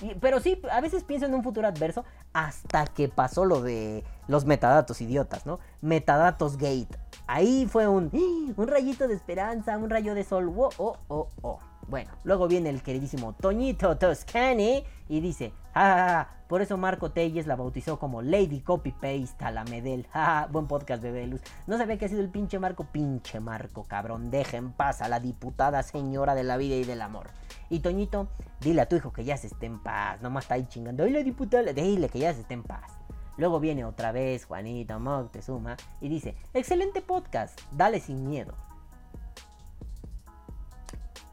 Y- 0.00 0.14
pero 0.14 0.40
sí, 0.40 0.60
a 0.70 0.80
veces 0.80 1.04
pienso 1.04 1.26
en 1.26 1.34
un 1.34 1.42
futuro 1.42 1.66
adverso 1.68 2.04
hasta 2.32 2.86
que 2.86 3.08
pasó 3.08 3.44
lo 3.44 3.60
de 3.60 4.04
los 4.26 4.44
metadatos 4.46 5.00
idiotas, 5.00 5.44
¿no? 5.46 5.58
Metadatos 5.80 6.56
gate. 6.56 6.88
Ahí 7.26 7.66
fue 7.70 7.86
un, 7.88 8.10
un 8.56 8.66
rayito 8.68 9.06
de 9.06 9.14
esperanza, 9.14 9.76
un 9.78 9.90
rayo 9.90 10.14
de 10.14 10.24
sol. 10.24 10.46
Wo- 10.48 10.70
oh, 10.78 10.96
oh, 11.08 11.28
oh. 11.42 11.58
Bueno, 11.88 12.10
luego 12.24 12.46
viene 12.48 12.70
el 12.70 12.80
queridísimo 12.82 13.34
Toñito 13.34 13.98
Toscani 13.98 14.84
y 15.08 15.20
dice, 15.20 15.52
"Ja, 15.74 15.80
ja, 15.80 15.96
ja, 16.08 16.28
por 16.48 16.62
eso 16.62 16.76
Marco 16.78 17.10
Telles 17.10 17.46
la 17.46 17.56
bautizó 17.56 17.98
como 17.98 18.22
Lady 18.22 18.60
Copy 18.60 18.92
Paste 18.92 19.44
a 19.44 19.50
la 19.50 19.64
Medel. 19.64 20.06
Buen 20.50 20.68
podcast, 20.68 21.02
bebé 21.02 21.26
luz. 21.26 21.40
No 21.66 21.76
sabía 21.78 21.98
que 21.98 22.04
ha 22.04 22.08
sido 22.08 22.20
el 22.20 22.28
pinche 22.30 22.58
Marco, 22.60 22.84
pinche 22.84 23.40
Marco, 23.40 23.84
cabrón. 23.84 24.30
Deja 24.30 24.56
en 24.58 24.70
paz 24.72 25.02
a 25.02 25.08
la 25.08 25.18
diputada 25.18 25.82
señora 25.82 26.34
de 26.34 26.44
la 26.44 26.56
vida 26.56 26.76
y 26.76 26.84
del 26.84 27.02
amor. 27.02 27.30
Y 27.72 27.80
Toñito, 27.80 28.28
dile 28.60 28.82
a 28.82 28.86
tu 28.86 28.96
hijo 28.96 29.14
que 29.14 29.24
ya 29.24 29.38
se 29.38 29.46
esté 29.46 29.64
en 29.64 29.82
paz. 29.82 30.20
Nomás 30.20 30.44
está 30.44 30.56
ahí 30.56 30.66
chingando. 30.66 31.06
La 31.06 31.22
diputada, 31.22 31.72
dile 31.72 32.10
que 32.10 32.18
ya 32.18 32.34
se 32.34 32.42
esté 32.42 32.52
en 32.52 32.64
paz. 32.64 32.92
Luego 33.38 33.60
viene 33.60 33.86
otra 33.86 34.12
vez 34.12 34.44
Juanito 34.44 35.00
Moctezuma 35.00 35.78
y 35.98 36.10
dice, 36.10 36.36
excelente 36.52 37.00
podcast, 37.00 37.58
dale 37.72 37.98
sin 37.98 38.28
miedo. 38.28 38.52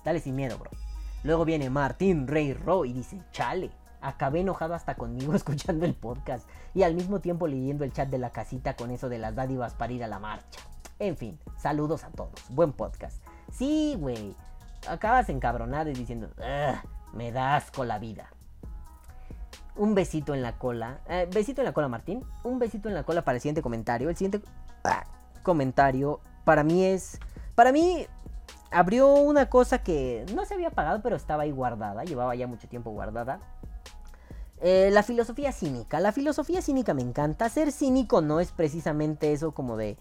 Dale 0.05 0.21
sin 0.21 0.37
miedo, 0.37 0.57
bro. 0.57 0.71
Luego 1.23 1.43
viene 1.43 1.69
Martín 1.69 2.25
Rey 2.25 2.53
Ro 2.53 2.85
y 2.85 2.93
dice, 2.93 3.21
chale, 3.33 3.71
acabé 3.99 4.39
enojado 4.39 4.75
hasta 4.75 4.95
conmigo 4.95 5.33
escuchando 5.35 5.85
el 5.85 5.93
podcast 5.93 6.47
y 6.73 6.83
al 6.83 6.95
mismo 6.95 7.19
tiempo 7.19 7.47
leyendo 7.47 7.83
el 7.83 7.91
chat 7.91 8.07
de 8.07 8.17
la 8.17 8.29
casita 8.29 8.77
con 8.77 8.91
eso 8.91 9.09
de 9.09 9.17
las 9.17 9.35
dádivas 9.35 9.73
para 9.73 9.91
ir 9.91 10.05
a 10.05 10.07
la 10.07 10.19
marcha. 10.19 10.61
En 10.99 11.17
fin, 11.17 11.37
saludos 11.57 12.05
a 12.05 12.11
todos, 12.11 12.45
buen 12.47 12.71
podcast. 12.71 13.21
Sí, 13.51 13.97
güey, 13.99 14.37
acabas 14.87 15.29
encabronado 15.29 15.89
y 15.89 15.93
diciendo, 15.93 16.29
"Ugh, 16.37 16.89
me 17.13 17.31
da 17.31 17.55
asco 17.55 17.83
la 17.83 17.99
vida. 17.99 18.29
Un 19.75 19.95
besito 19.95 20.33
en 20.33 20.41
la 20.41 20.57
cola. 20.57 20.99
Eh, 21.07 21.27
besito 21.33 21.61
en 21.61 21.65
la 21.65 21.73
cola, 21.73 21.87
Martín. 21.87 22.25
Un 22.43 22.59
besito 22.59 22.89
en 22.89 22.95
la 22.95 23.03
cola 23.03 23.23
para 23.23 23.35
el 23.37 23.41
siguiente 23.41 23.61
comentario. 23.61 24.09
El 24.09 24.17
siguiente 24.17 24.41
ah, 24.83 25.05
comentario 25.43 26.19
para 26.43 26.63
mí 26.63 26.83
es... 26.83 27.19
Para 27.55 27.71
mí 27.71 28.05
abrió 28.71 29.13
una 29.13 29.49
cosa 29.49 29.79
que 29.79 30.25
no 30.35 30.45
se 30.45 30.53
había 30.53 30.69
pagado, 30.69 31.01
pero 31.01 31.15
estaba 31.15 31.43
ahí 31.43 31.51
guardada. 31.51 32.03
Llevaba 32.03 32.35
ya 32.35 32.47
mucho 32.47 32.67
tiempo 32.67 32.91
guardada. 32.91 33.39
Eh, 34.61 34.89
la 34.91 35.03
filosofía 35.03 35.53
cínica. 35.53 35.99
La 36.01 36.11
filosofía 36.11 36.61
cínica 36.61 36.93
me 36.93 37.01
encanta. 37.01 37.47
Ser 37.47 37.71
cínico 37.71 38.21
no 38.21 38.39
es 38.41 38.51
precisamente 38.51 39.31
eso 39.31 39.53
como 39.53 39.77
de... 39.77 39.97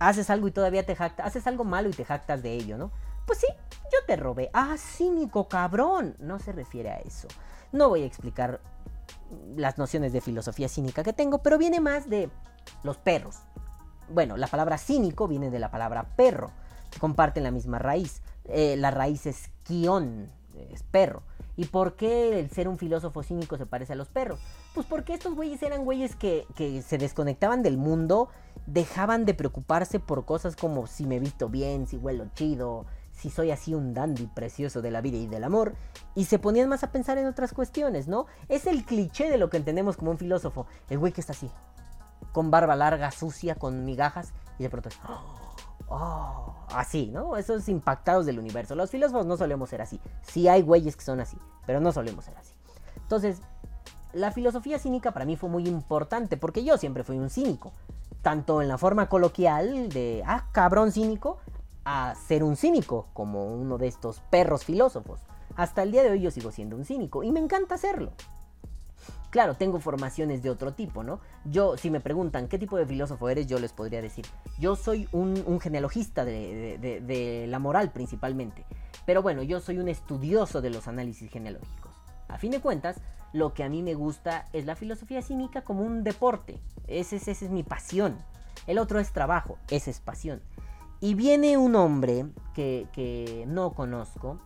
Haces 0.00 0.30
algo 0.30 0.48
y 0.48 0.50
todavía 0.50 0.84
te 0.84 0.96
jactas. 0.96 1.26
Haces 1.26 1.46
algo 1.46 1.62
malo 1.62 1.90
y 1.90 1.92
te 1.92 2.04
jactas 2.04 2.42
de 2.42 2.54
ello, 2.54 2.76
¿no? 2.76 2.90
Pues 3.30 3.38
sí, 3.38 3.46
yo 3.92 3.98
te 4.08 4.16
robé. 4.16 4.50
Ah, 4.52 4.74
cínico, 4.76 5.46
cabrón. 5.46 6.16
No 6.18 6.40
se 6.40 6.50
refiere 6.50 6.90
a 6.90 6.96
eso. 6.96 7.28
No 7.70 7.88
voy 7.88 8.02
a 8.02 8.04
explicar 8.04 8.60
las 9.54 9.78
nociones 9.78 10.12
de 10.12 10.20
filosofía 10.20 10.68
cínica 10.68 11.04
que 11.04 11.12
tengo, 11.12 11.38
pero 11.38 11.56
viene 11.56 11.78
más 11.78 12.10
de 12.10 12.28
los 12.82 12.96
perros. 12.96 13.36
Bueno, 14.08 14.36
la 14.36 14.48
palabra 14.48 14.78
cínico 14.78 15.28
viene 15.28 15.48
de 15.48 15.60
la 15.60 15.70
palabra 15.70 16.16
perro. 16.16 16.50
Comparten 16.98 17.44
la 17.44 17.52
misma 17.52 17.78
raíz. 17.78 18.20
Eh, 18.46 18.76
la 18.76 18.90
raíz 18.90 19.26
es 19.26 19.52
quión, 19.62 20.28
es 20.72 20.82
perro. 20.82 21.22
¿Y 21.56 21.66
por 21.66 21.94
qué 21.94 22.40
el 22.40 22.50
ser 22.50 22.66
un 22.66 22.78
filósofo 22.78 23.22
cínico 23.22 23.56
se 23.58 23.66
parece 23.66 23.92
a 23.92 23.96
los 23.96 24.08
perros? 24.08 24.40
Pues 24.74 24.88
porque 24.88 25.14
estos 25.14 25.36
güeyes 25.36 25.62
eran 25.62 25.84
güeyes 25.84 26.16
que, 26.16 26.48
que 26.56 26.82
se 26.82 26.98
desconectaban 26.98 27.62
del 27.62 27.76
mundo 27.76 28.28
dejaban 28.66 29.24
de 29.24 29.34
preocuparse 29.34 30.00
por 30.00 30.24
cosas 30.24 30.56
como 30.56 30.86
si 30.86 31.06
me 31.06 31.18
visto 31.18 31.48
bien, 31.48 31.86
si 31.86 31.96
huelo 31.96 32.26
chido, 32.34 32.86
si 33.20 33.28
soy 33.28 33.50
así 33.50 33.74
un 33.74 33.92
dandy 33.92 34.26
precioso 34.26 34.80
de 34.80 34.90
la 34.90 35.02
vida 35.02 35.18
y 35.18 35.26
del 35.26 35.44
amor, 35.44 35.74
y 36.14 36.24
se 36.24 36.38
ponían 36.38 36.68
más 36.68 36.82
a 36.84 36.90
pensar 36.90 37.18
en 37.18 37.26
otras 37.26 37.52
cuestiones, 37.52 38.08
¿no? 38.08 38.26
Es 38.48 38.66
el 38.66 38.84
cliché 38.84 39.28
de 39.28 39.36
lo 39.36 39.50
que 39.50 39.58
entendemos 39.58 39.96
como 39.96 40.10
un 40.10 40.18
filósofo, 40.18 40.66
el 40.88 40.98
güey 40.98 41.12
que 41.12 41.20
está 41.20 41.34
así, 41.34 41.50
con 42.32 42.50
barba 42.50 42.76
larga, 42.76 43.10
sucia, 43.10 43.56
con 43.56 43.84
migajas, 43.84 44.32
y 44.58 44.62
de 44.62 44.70
pronto 44.70 44.88
es, 44.88 44.98
oh, 45.88 46.54
así, 46.74 47.10
¿no? 47.12 47.36
Esos 47.36 47.68
impactados 47.68 48.24
del 48.24 48.38
universo. 48.38 48.74
Los 48.74 48.90
filósofos 48.90 49.26
no 49.26 49.36
solemos 49.36 49.68
ser 49.68 49.82
así. 49.82 50.00
Sí 50.22 50.48
hay 50.48 50.62
güeyes 50.62 50.96
que 50.96 51.04
son 51.04 51.20
así, 51.20 51.36
pero 51.66 51.80
no 51.80 51.92
solemos 51.92 52.24
ser 52.24 52.36
así. 52.38 52.54
Entonces, 52.96 53.42
la 54.14 54.32
filosofía 54.32 54.78
cínica 54.78 55.12
para 55.12 55.26
mí 55.26 55.36
fue 55.36 55.50
muy 55.50 55.68
importante, 55.68 56.38
porque 56.38 56.64
yo 56.64 56.78
siempre 56.78 57.04
fui 57.04 57.18
un 57.18 57.28
cínico. 57.28 57.72
Tanto 58.22 58.60
en 58.60 58.68
la 58.68 58.76
forma 58.78 59.08
coloquial 59.08 59.88
de, 59.88 60.22
ah, 60.26 60.48
cabrón 60.52 60.92
cínico, 60.92 61.38
a 61.90 62.14
ser 62.14 62.44
un 62.44 62.56
cínico, 62.56 63.08
como 63.12 63.52
uno 63.52 63.78
de 63.78 63.88
estos 63.88 64.20
perros 64.30 64.64
filósofos. 64.64 65.20
Hasta 65.56 65.82
el 65.82 65.90
día 65.90 66.02
de 66.02 66.10
hoy 66.10 66.20
yo 66.20 66.30
sigo 66.30 66.52
siendo 66.52 66.76
un 66.76 66.84
cínico 66.84 67.22
y 67.22 67.32
me 67.32 67.40
encanta 67.40 67.74
hacerlo. 67.74 68.12
Claro, 69.30 69.54
tengo 69.54 69.78
formaciones 69.78 70.42
de 70.42 70.50
otro 70.50 70.72
tipo, 70.72 71.04
¿no? 71.04 71.20
Yo, 71.44 71.76
si 71.76 71.90
me 71.90 72.00
preguntan 72.00 72.48
qué 72.48 72.58
tipo 72.58 72.76
de 72.76 72.86
filósofo 72.86 73.28
eres, 73.28 73.46
yo 73.46 73.58
les 73.58 73.72
podría 73.72 74.02
decir, 74.02 74.26
yo 74.58 74.74
soy 74.74 75.08
un, 75.12 75.60
genealogista 75.60 76.24
de, 76.24 77.46
la 77.48 77.58
moral 77.58 77.90
principalmente. 77.92 78.64
Pero 79.06 79.22
bueno, 79.22 79.42
yo 79.42 79.60
soy 79.60 79.78
un 79.78 79.88
estudioso 79.88 80.60
de 80.60 80.70
los 80.70 80.88
análisis 80.88 81.30
genealógicos. 81.30 81.92
A 82.28 82.38
fin 82.38 82.50
de 82.50 82.60
cuentas, 82.60 83.00
lo 83.32 83.54
que 83.54 83.62
a 83.62 83.68
mí 83.68 83.82
me 83.82 83.94
gusta 83.94 84.46
es 84.52 84.66
la 84.66 84.76
filosofía 84.76 85.22
cínica 85.22 85.62
como 85.62 85.82
un 85.82 86.02
deporte. 86.04 86.60
Ese, 86.88 87.16
ese 87.16 87.30
es 87.30 87.50
mi 87.50 87.62
pasión. 87.62 88.18
El 88.66 88.78
otro 88.78 88.98
es 88.98 89.12
trabajo, 89.12 89.58
esa 89.70 89.90
es 89.90 90.00
pasión. 90.00 90.40
Y 91.00 91.14
viene 91.14 91.56
un 91.56 91.76
hombre 91.76 92.26
que, 92.54 92.86
que 92.92 93.44
no 93.46 93.72
conozco 93.72 94.38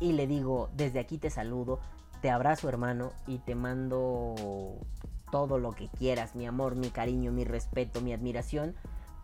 y 0.00 0.12
le 0.12 0.26
digo, 0.26 0.70
desde 0.74 1.00
aquí 1.00 1.18
te 1.18 1.30
saludo, 1.30 1.80
te 2.20 2.30
abrazo 2.30 2.68
hermano 2.68 3.12
y 3.26 3.38
te 3.38 3.54
mando 3.54 4.76
todo 5.30 5.58
lo 5.58 5.72
que 5.72 5.88
quieras, 5.88 6.34
mi 6.34 6.46
amor, 6.46 6.76
mi 6.76 6.90
cariño, 6.90 7.32
mi 7.32 7.44
respeto, 7.44 8.00
mi 8.00 8.12
admiración, 8.12 8.74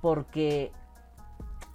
porque 0.01 0.73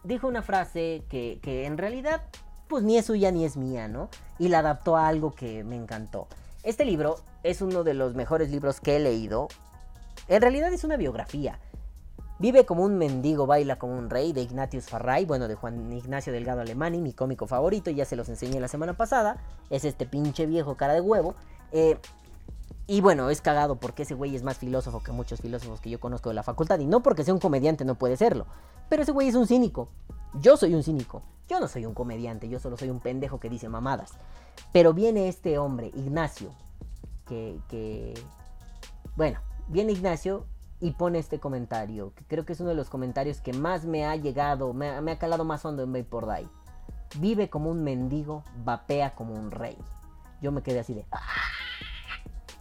dijo 0.04 0.28
una 0.28 0.42
frase 0.42 1.04
que, 1.10 1.40
que 1.42 1.66
en 1.66 1.78
realidad 1.78 2.22
pues 2.68 2.84
ni 2.84 2.98
es 2.98 3.06
suya 3.06 3.32
ni 3.32 3.46
es 3.46 3.58
mía, 3.58 3.88
¿no? 3.88 4.10
Y 4.40 4.50
la 4.50 4.60
adaptó 4.60 4.98
a 4.98 5.08
algo 5.08 5.34
que 5.34 5.64
me 5.64 5.76
encantó. 5.76 6.28
Este 6.64 6.84
libro 6.84 7.18
es 7.44 7.62
uno 7.62 7.84
de 7.84 7.94
los 7.94 8.16
mejores 8.16 8.50
libros 8.50 8.82
que 8.82 8.96
he 8.96 9.00
leído. 9.00 9.48
En 10.28 10.42
realidad 10.42 10.74
es 10.74 10.84
una 10.84 10.98
biografía. 10.98 11.60
Vive 12.38 12.66
como 12.66 12.84
un 12.84 12.98
mendigo, 12.98 13.48
baila 13.48 13.80
como 13.80 13.98
un 13.98 14.10
rey 14.10 14.34
de 14.34 14.42
Ignatius 14.42 14.88
Farray, 14.88 15.26
bueno, 15.26 15.48
de 15.48 15.56
Juan 15.56 15.94
Ignacio 15.94 16.34
Delgado 16.34 16.62
Alemani, 16.62 17.00
mi 17.00 17.14
cómico 17.14 17.48
favorito, 17.48 17.90
ya 17.92 18.04
se 18.04 18.18
los 18.18 18.28
enseñé 18.28 18.60
la 18.60 18.68
semana 18.68 18.94
pasada. 18.94 19.38
Es 19.70 19.86
este 19.86 20.06
pinche 20.06 20.46
viejo 20.46 20.76
cara 20.76 20.94
de 20.94 21.02
huevo. 21.02 21.36
Eh, 21.72 21.98
y 22.88 23.02
bueno, 23.02 23.30
es 23.30 23.42
cagado 23.42 23.78
porque 23.78 24.04
ese 24.04 24.14
güey 24.16 24.36
es 24.36 24.44
más 24.44 24.58
filósofo 24.58 25.02
que 25.02 25.12
muchos 25.14 25.40
filósofos 25.40 25.80
que 25.80 25.90
yo 25.90 26.00
conozco 26.00 26.30
de 26.30 26.36
la 26.36 26.44
facultad. 26.44 26.78
Y 26.80 26.86
no 26.86 27.02
porque 27.02 27.24
sea 27.24 27.34
un 27.34 27.40
comediante, 27.40 27.86
no 27.86 27.96
puede 27.96 28.18
serlo. 28.18 28.46
Pero 28.90 29.04
ese 29.04 29.14
güey 29.14 29.30
es 29.30 29.36
un 29.36 29.48
cínico. 29.48 29.88
Yo 30.42 30.58
soy 30.58 30.76
un 30.76 30.84
cínico. 30.84 31.24
Yo 31.48 31.60
no 31.60 31.68
soy 31.68 31.86
un 31.86 31.94
comediante, 31.94 32.50
yo 32.50 32.60
solo 32.60 32.76
soy 32.76 32.90
un 32.90 33.00
pendejo 33.00 33.40
que 33.40 33.50
dice 33.50 33.70
mamadas. 33.70 34.12
Pero 34.72 34.94
viene 34.94 35.28
este 35.28 35.58
hombre, 35.58 35.92
Ignacio, 35.96 36.52
que, 37.26 37.60
que... 37.70 38.14
Bueno, 39.16 39.40
viene 39.68 39.92
Ignacio 39.92 40.46
y 40.80 40.92
pone 40.92 41.20
este 41.20 41.40
comentario, 41.40 42.14
que 42.16 42.26
creo 42.26 42.46
que 42.46 42.54
es 42.54 42.60
uno 42.60 42.70
de 42.70 42.76
los 42.76 42.90
comentarios 42.90 43.42
que 43.42 43.54
más 43.54 43.86
me 43.86 44.06
ha 44.06 44.16
llegado, 44.16 44.74
me, 44.74 44.90
ha 44.90 45.20
calado 45.20 45.46
más 45.46 45.64
hondo 45.66 45.84
en 45.84 45.94
Vapor 45.94 46.28
Vive 47.20 47.50
como 47.50 47.70
un 47.70 47.84
mendigo, 47.84 48.44
vapea 48.64 49.16
como 49.16 49.36
un 49.36 49.52
rey. 49.52 49.78
Yo 50.42 50.52
me 50.52 50.64
quedé 50.64 50.80
así 50.80 50.94
de... 50.94 51.06
Ah". 51.12 51.22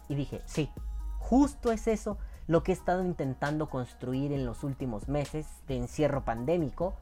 Y 0.09 0.15
dije, 0.15 0.43
sí, 0.45 0.71
justo 1.19 1.73
es 1.73 1.89
eso 1.89 2.19
lo 2.47 2.63
que 2.63 2.73
he 2.73 2.75
estado 2.75 3.05
intentando 3.05 3.69
construir 3.69 4.33
en 4.33 4.45
los 4.45 4.63
últimos 4.65 5.09
meses 5.09 5.47
de 5.67 5.77
encierro 5.77 6.25
pandémico. 6.25 6.95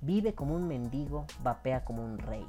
Vive 0.00 0.34
como 0.34 0.54
un 0.54 0.66
mendigo, 0.66 1.26
vapea 1.42 1.84
como 1.84 2.04
un 2.04 2.18
rey. 2.18 2.46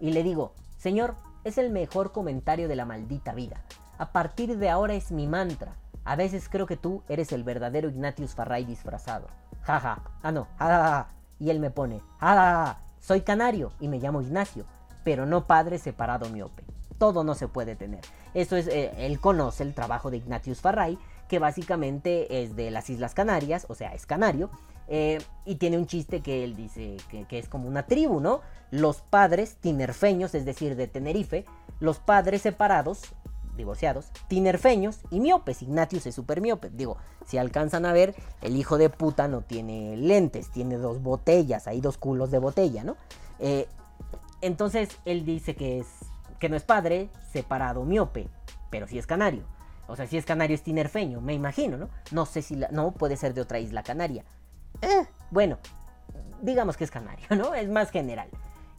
Y 0.00 0.12
le 0.12 0.22
digo, 0.22 0.52
Señor, 0.76 1.14
es 1.44 1.56
el 1.56 1.70
mejor 1.70 2.12
comentario 2.12 2.68
de 2.68 2.76
la 2.76 2.84
maldita 2.84 3.32
vida. 3.32 3.62
A 3.96 4.12
partir 4.12 4.58
de 4.58 4.68
ahora 4.68 4.94
es 4.94 5.12
mi 5.12 5.26
mantra. 5.26 5.76
A 6.04 6.16
veces 6.16 6.48
creo 6.48 6.66
que 6.66 6.76
tú 6.76 7.02
eres 7.08 7.32
el 7.32 7.44
verdadero 7.44 7.88
Ignatius 7.88 8.34
Farray 8.34 8.64
disfrazado. 8.64 9.26
Jaja. 9.62 10.02
Ah, 10.22 10.32
no. 10.32 10.46
Ja, 10.58 11.08
Y 11.38 11.50
él 11.50 11.60
me 11.60 11.70
pone. 11.70 12.02
Ja, 12.20 12.78
Soy 13.00 13.22
canario 13.22 13.72
y 13.80 13.88
me 13.88 13.98
llamo 13.98 14.22
Ignacio. 14.22 14.64
Pero 15.02 15.26
no 15.26 15.46
padre 15.46 15.78
separado 15.78 16.28
miope. 16.30 16.64
Todo 16.98 17.24
no 17.24 17.34
se 17.34 17.48
puede 17.48 17.76
tener. 17.76 18.00
Eso 18.34 18.56
es, 18.56 18.66
eh, 18.68 18.92
él 18.98 19.20
conoce 19.20 19.62
el 19.62 19.74
trabajo 19.74 20.10
de 20.10 20.18
Ignatius 20.18 20.60
Farray, 20.60 20.98
que 21.28 21.38
básicamente 21.38 22.42
es 22.42 22.56
de 22.56 22.70
las 22.70 22.88
Islas 22.88 23.14
Canarias, 23.14 23.66
o 23.68 23.74
sea, 23.74 23.94
es 23.94 24.06
canario. 24.06 24.50
Eh, 24.88 25.22
y 25.44 25.56
tiene 25.56 25.78
un 25.78 25.86
chiste 25.86 26.20
que 26.20 26.44
él 26.44 26.56
dice 26.56 26.96
que, 27.10 27.24
que, 27.24 27.38
es 27.38 27.48
como 27.48 27.68
una 27.68 27.84
tribu, 27.86 28.20
¿no? 28.20 28.40
Los 28.70 29.00
padres 29.00 29.56
tinerfeños, 29.56 30.34
es 30.34 30.44
decir, 30.44 30.76
de 30.76 30.86
Tenerife, 30.86 31.46
los 31.80 31.98
padres 31.98 32.42
separados 32.42 33.14
divorciados, 33.56 34.10
tinerfeños 34.28 35.00
y 35.10 35.20
miopes. 35.20 35.62
Ignatius 35.62 36.06
es 36.06 36.14
super 36.14 36.40
miope. 36.40 36.70
Digo, 36.70 36.96
si 37.26 37.38
alcanzan 37.38 37.86
a 37.86 37.92
ver, 37.92 38.14
el 38.42 38.56
hijo 38.56 38.78
de 38.78 38.90
puta 38.90 39.28
no 39.28 39.42
tiene 39.42 39.96
lentes, 39.96 40.50
tiene 40.50 40.76
dos 40.76 41.02
botellas, 41.02 41.66
hay 41.66 41.80
dos 41.80 41.98
culos 41.98 42.30
de 42.30 42.38
botella, 42.38 42.84
¿no? 42.84 42.96
Eh, 43.38 43.66
entonces 44.40 44.90
él 45.04 45.24
dice 45.24 45.54
que, 45.56 45.80
es, 45.80 45.86
que 46.38 46.48
no 46.48 46.56
es 46.56 46.64
padre, 46.64 47.10
separado 47.32 47.84
miope, 47.84 48.28
pero 48.70 48.86
sí 48.86 48.98
es 48.98 49.06
canario. 49.06 49.44
O 49.86 49.96
sea, 49.96 50.06
si 50.06 50.16
es 50.16 50.24
canario 50.24 50.54
es 50.54 50.62
tinerfeño, 50.62 51.20
me 51.20 51.34
imagino, 51.34 51.76
¿no? 51.76 51.88
No 52.10 52.26
sé 52.26 52.42
si 52.42 52.56
la, 52.56 52.68
no 52.68 52.92
puede 52.92 53.16
ser 53.16 53.34
de 53.34 53.42
otra 53.42 53.58
isla 53.58 53.82
canaria. 53.82 54.24
Eh, 54.80 55.06
bueno, 55.30 55.58
digamos 56.42 56.76
que 56.76 56.84
es 56.84 56.90
canario, 56.90 57.26
¿no? 57.36 57.54
Es 57.54 57.68
más 57.68 57.90
general. 57.90 58.28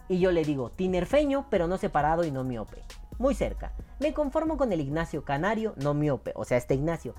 Y 0.08 0.20
yo 0.20 0.32
le 0.32 0.44
digo, 0.44 0.70
tinerfeño, 0.70 1.48
pero 1.50 1.68
no 1.68 1.78
separado 1.78 2.24
y 2.24 2.32
no 2.32 2.44
miope 2.44 2.84
muy 3.18 3.36
cerca. 3.36 3.74
Me 4.00 4.14
conformo 4.14 4.58
con 4.58 4.72
el 4.72 4.82
Ignacio 4.82 5.24
Canario, 5.24 5.74
no 5.78 5.94
miope, 5.94 6.34
o 6.36 6.46
sea, 6.46 6.58
este 6.58 6.76
Ignacio. 6.76 7.14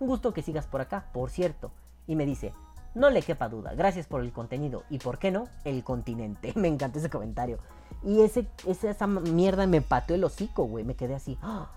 Un 0.00 0.06
gusto 0.06 0.32
que 0.32 0.42
sigas 0.42 0.66
por 0.66 0.80
acá, 0.80 1.06
por 1.12 1.30
cierto. 1.30 1.70
Y 2.06 2.16
me 2.16 2.26
dice, 2.26 2.52
no 2.94 3.10
le 3.10 3.22
quepa 3.22 3.48
duda, 3.48 3.74
gracias 3.74 4.06
por 4.06 4.22
el 4.22 4.32
contenido 4.32 4.84
y, 4.90 4.98
¿por 4.98 5.18
qué 5.18 5.30
no? 5.30 5.48
El 5.64 5.84
continente. 5.84 6.52
Me 6.56 6.68
encanta 6.68 6.98
ese 6.98 7.10
comentario. 7.10 7.58
Y 8.02 8.22
ese, 8.22 8.46
esa 8.66 9.06
mierda 9.06 9.66
me 9.66 9.82
pateó 9.82 10.14
el 10.14 10.24
hocico, 10.24 10.64
güey. 10.64 10.84
Me 10.84 10.94
quedé 10.94 11.14
así. 11.14 11.36
¡ah! 11.42 11.70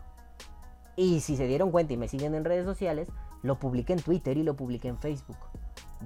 Y 0.95 1.21
si 1.21 1.35
se 1.35 1.47
dieron 1.47 1.71
cuenta 1.71 1.93
y 1.93 1.97
me 1.97 2.07
siguen 2.07 2.35
en 2.35 2.45
redes 2.45 2.65
sociales, 2.65 3.07
lo 3.41 3.59
publiqué 3.59 3.93
en 3.93 4.01
Twitter 4.01 4.37
y 4.37 4.43
lo 4.43 4.55
publiqué 4.55 4.87
en 4.87 4.99
Facebook. 4.99 5.37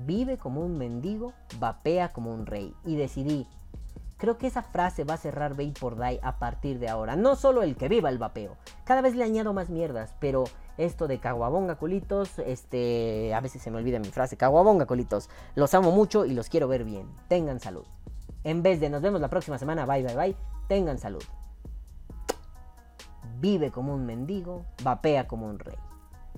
Vive 0.06 0.38
como 0.38 0.62
un 0.62 0.78
mendigo, 0.78 1.34
vapea 1.60 2.14
como 2.14 2.34
un 2.34 2.46
rey. 2.46 2.74
Y 2.86 2.96
decidí, 2.96 3.48
Creo 4.18 4.38
que 4.38 4.48
esa 4.48 4.62
frase 4.62 5.04
va 5.04 5.16
a 5.16 5.18
cerrar 5.18 5.56
por 5.80 5.98
Die 5.98 6.20
a 6.24 6.40
partir 6.40 6.80
de 6.80 6.88
ahora. 6.88 7.16
No 7.16 7.36
solo 7.36 7.64
el 7.64 7.76
que 7.76 7.90
viva 7.90 8.10
el 8.10 8.18
vapeo. 8.18 8.56
Cada 8.86 9.02
vez 9.02 9.16
le 9.16 9.24
añado 9.24 9.54
más 9.54 9.70
mierdas, 9.70 10.16
pero 10.20 10.46
esto 10.78 11.08
de 11.08 11.20
caguabonga 11.20 11.76
colitos, 11.76 12.40
este, 12.40 13.34
a 13.34 13.42
veces 13.42 13.62
se 13.62 13.72
me 13.72 13.78
olvida 13.78 14.00
mi 14.00 14.10
frase, 14.10 14.38
caguabonga 14.38 14.86
colitos. 14.86 15.30
Los 15.56 15.74
amo 15.74 15.92
mucho 15.92 16.26
y 16.26 16.34
los 16.34 16.50
quiero 16.50 16.68
ver 16.68 16.86
bien. 16.86 17.08
Tengan 17.28 17.60
salud. 17.60 17.86
En 18.44 18.64
vez 18.64 18.80
de 18.80 18.90
nos 18.90 19.02
vemos 19.02 19.20
la 19.20 19.30
próxima 19.30 19.58
semana, 19.58 19.86
bye 19.86 20.04
bye 20.04 20.16
bye, 20.16 20.36
tengan 20.68 20.98
salud. 20.98 21.24
Vive 23.40 23.72
como 23.72 23.94
un 23.94 24.06
mendigo, 24.06 24.66
vapea 24.84 25.28
como 25.28 25.48
un 25.48 25.60
rey. 25.60 25.78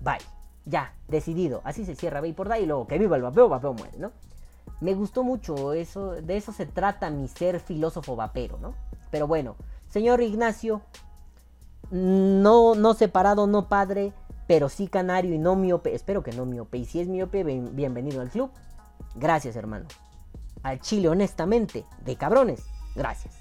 Bye. 0.02 0.18
Ya, 0.66 0.94
decidido. 1.08 1.62
Así 1.64 1.86
se 1.86 1.96
cierra 1.96 2.22
por 2.36 2.50
Die 2.50 2.62
y 2.62 2.66
luego 2.66 2.88
que 2.88 2.98
viva 2.98 3.16
el 3.16 3.22
vapeo, 3.22 3.48
vapeo 3.48 3.74
muere, 3.74 3.98
¿no? 3.98 4.12
Me 4.82 4.94
gustó 4.94 5.24
mucho, 5.24 5.74
eso, 5.74 6.12
de 6.12 6.38
eso 6.38 6.52
se 6.52 6.66
trata 6.66 7.10
mi 7.10 7.28
ser 7.28 7.60
filósofo 7.60 8.16
vapero, 8.16 8.58
¿no? 8.60 8.74
Pero 9.12 9.28
bueno, 9.28 9.56
señor 9.90 10.22
Ignacio, 10.22 10.82
no, 11.90 12.76
no 12.76 12.94
separado, 12.94 13.48
no 13.48 13.68
padre, 13.70 14.14
pero 14.48 14.70
sí 14.70 14.88
canario 14.88 15.34
y 15.34 15.40
no 15.40 15.56
miope, 15.56 15.96
espero 15.96 16.24
que 16.24 16.32
no 16.32 16.46
miope, 16.46 16.78
y 16.78 16.86
si 16.86 17.00
es 17.00 17.08
miope, 17.08 17.44
bienvenido 17.44 18.22
al 18.22 18.30
club. 18.30 18.52
Gracias, 19.16 19.56
hermano. 19.56 19.88
Al 20.64 20.80
chile, 20.80 21.10
honestamente, 21.10 21.86
de 22.04 22.16
cabrones, 22.16 22.66
gracias. 22.96 23.36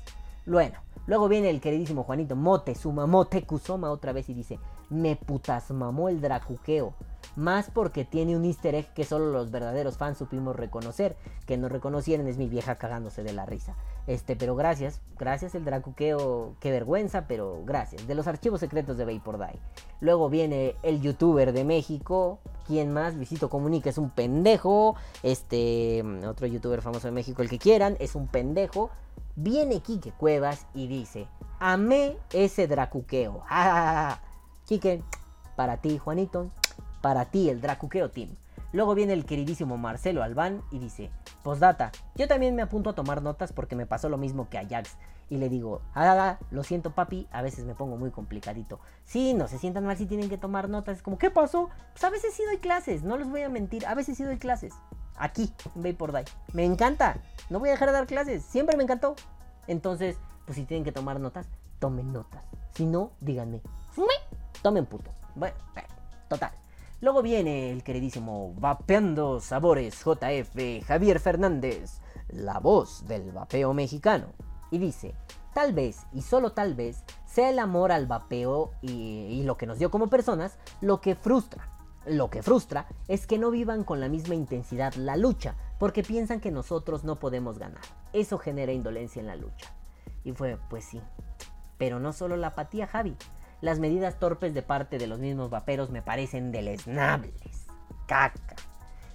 Bueno, 0.46 0.78
luego 1.06 1.28
viene 1.28 1.50
el 1.50 1.60
queridísimo 1.60 2.04
Juanito 2.04 2.36
Mote, 2.36 2.74
suma 2.74 3.06
Mote 3.06 3.44
Kusoma 3.44 3.90
otra 3.90 4.12
vez 4.12 4.28
y 4.28 4.34
dice, 4.34 4.58
me 4.90 5.16
putas 5.16 5.70
mamó 5.70 6.08
el 6.08 6.20
dracuqueo 6.20 6.94
más 7.34 7.70
porque 7.70 8.04
tiene 8.04 8.36
un 8.36 8.44
easter 8.44 8.74
egg 8.74 8.92
que 8.94 9.04
solo 9.04 9.30
los 9.32 9.50
verdaderos 9.50 9.96
fans 9.96 10.18
supimos 10.18 10.56
reconocer. 10.56 11.16
Que 11.46 11.56
no 11.56 11.68
reconocieron 11.68 12.26
es 12.28 12.38
mi 12.38 12.48
vieja 12.48 12.76
cagándose 12.76 13.22
de 13.22 13.32
la 13.32 13.46
risa. 13.46 13.74
Este, 14.06 14.36
pero 14.36 14.54
gracias, 14.54 15.00
gracias 15.18 15.54
el 15.54 15.64
Dracuqueo, 15.64 16.54
qué 16.60 16.70
vergüenza, 16.70 17.26
pero 17.26 17.62
gracias. 17.64 18.06
De 18.06 18.14
los 18.14 18.26
archivos 18.26 18.60
secretos 18.60 18.96
de 18.96 19.04
Vapor 19.04 19.38
Die. 19.38 19.58
Luego 20.00 20.30
viene 20.30 20.76
el 20.82 21.00
youtuber 21.00 21.52
de 21.52 21.64
México, 21.64 22.38
¿quién 22.66 22.92
más? 22.92 23.14
Luisito 23.14 23.50
Comunica 23.50 23.90
es 23.90 23.98
un 23.98 24.10
pendejo. 24.10 24.94
Este, 25.22 26.04
otro 26.26 26.46
youtuber 26.46 26.82
famoso 26.82 27.08
de 27.08 27.12
México, 27.12 27.42
el 27.42 27.48
que 27.48 27.58
quieran, 27.58 27.96
es 27.98 28.14
un 28.14 28.28
pendejo. 28.28 28.90
Viene 29.34 29.80
Quique 29.80 30.12
Cuevas 30.12 30.66
y 30.72 30.86
dice, 30.86 31.26
amé 31.58 32.16
ese 32.32 32.66
dracuqueo. 32.68 33.42
¡Ja, 33.46 34.20
Quique, 34.66 35.02
para 35.56 35.78
ti, 35.78 35.98
Juanito, 35.98 36.50
para 37.06 37.26
ti 37.26 37.48
el 37.50 37.60
dracuqueo 37.60 38.10
team. 38.10 38.30
Luego 38.72 38.96
viene 38.96 39.12
el 39.12 39.26
queridísimo 39.26 39.76
Marcelo 39.78 40.24
Albán 40.24 40.64
y 40.72 40.80
dice, 40.80 41.12
postdata, 41.44 41.92
yo 42.16 42.26
también 42.26 42.56
me 42.56 42.62
apunto 42.62 42.90
a 42.90 42.94
tomar 42.96 43.22
notas 43.22 43.52
porque 43.52 43.76
me 43.76 43.86
pasó 43.86 44.08
lo 44.08 44.18
mismo 44.18 44.48
que 44.48 44.58
a 44.58 44.66
Jax. 44.68 44.96
Y 45.30 45.36
le 45.36 45.48
digo, 45.48 45.82
ah, 45.94 46.36
lo 46.50 46.64
siento 46.64 46.96
papi, 46.96 47.28
a 47.30 47.42
veces 47.42 47.64
me 47.64 47.76
pongo 47.76 47.96
muy 47.96 48.10
complicadito. 48.10 48.80
Sí, 49.04 49.34
no 49.34 49.46
se 49.46 49.56
sientan 49.56 49.86
mal 49.86 49.96
si 49.96 50.06
tienen 50.06 50.28
que 50.28 50.36
tomar 50.36 50.68
notas. 50.68 50.96
Es 50.96 51.02
como, 51.04 51.16
¿qué 51.16 51.30
pasó? 51.30 51.70
Pues 51.92 52.02
a 52.02 52.10
veces 52.10 52.34
sí 52.34 52.42
doy 52.44 52.56
clases, 52.56 53.04
no 53.04 53.16
les 53.16 53.30
voy 53.30 53.42
a 53.42 53.48
mentir, 53.48 53.86
a 53.86 53.94
veces 53.94 54.16
sí 54.16 54.24
doy 54.24 54.38
clases. 54.38 54.74
Aquí, 55.16 55.52
en 55.76 55.82
Die. 55.84 55.96
Me 56.54 56.64
encanta, 56.64 57.18
no 57.50 57.60
voy 57.60 57.68
a 57.68 57.72
dejar 57.72 57.90
de 57.90 57.94
dar 57.94 58.08
clases, 58.08 58.42
siempre 58.42 58.76
me 58.76 58.82
encantó. 58.82 59.14
Entonces, 59.68 60.18
pues 60.44 60.56
si 60.56 60.64
tienen 60.64 60.82
que 60.82 60.90
tomar 60.90 61.20
notas, 61.20 61.46
tomen 61.78 62.12
notas. 62.12 62.44
Si 62.72 62.84
no, 62.84 63.12
díganme, 63.20 63.60
tomen 64.60 64.86
puto. 64.86 65.12
Bueno, 65.36 65.54
total. 66.28 66.50
Luego 67.02 67.20
viene 67.22 67.72
el 67.72 67.82
queridísimo 67.82 68.54
Vapeando 68.54 69.38
Sabores 69.40 70.02
JF 70.02 70.86
Javier 70.86 71.20
Fernández, 71.20 72.00
la 72.28 72.58
voz 72.58 73.06
del 73.06 73.32
vapeo 73.32 73.74
mexicano. 73.74 74.28
Y 74.70 74.78
dice, 74.78 75.14
tal 75.52 75.74
vez, 75.74 76.06
y 76.14 76.22
solo 76.22 76.52
tal 76.52 76.74
vez, 76.74 77.04
sea 77.26 77.50
el 77.50 77.58
amor 77.58 77.92
al 77.92 78.06
vapeo 78.06 78.72
y, 78.80 78.92
y 78.92 79.42
lo 79.42 79.58
que 79.58 79.66
nos 79.66 79.78
dio 79.78 79.90
como 79.90 80.08
personas 80.08 80.58
lo 80.80 81.02
que 81.02 81.14
frustra. 81.14 81.68
Lo 82.06 82.30
que 82.30 82.42
frustra 82.42 82.86
es 83.08 83.26
que 83.26 83.36
no 83.36 83.50
vivan 83.50 83.84
con 83.84 84.00
la 84.00 84.08
misma 84.08 84.34
intensidad 84.34 84.94
la 84.94 85.18
lucha, 85.18 85.54
porque 85.78 86.02
piensan 86.02 86.40
que 86.40 86.50
nosotros 86.50 87.04
no 87.04 87.18
podemos 87.18 87.58
ganar. 87.58 87.82
Eso 88.14 88.38
genera 88.38 88.72
indolencia 88.72 89.20
en 89.20 89.26
la 89.26 89.36
lucha. 89.36 89.70
Y 90.24 90.32
fue, 90.32 90.58
pues 90.70 90.86
sí. 90.86 91.02
Pero 91.76 92.00
no 92.00 92.14
solo 92.14 92.38
la 92.38 92.48
apatía, 92.48 92.86
Javi. 92.86 93.16
Las 93.62 93.78
medidas 93.78 94.18
torpes 94.18 94.52
de 94.52 94.62
parte 94.62 94.98
de 94.98 95.06
los 95.06 95.18
mismos 95.18 95.48
vaperos 95.48 95.90
me 95.90 96.02
parecen 96.02 96.52
deleznables. 96.52 97.66
Caca. 98.06 98.56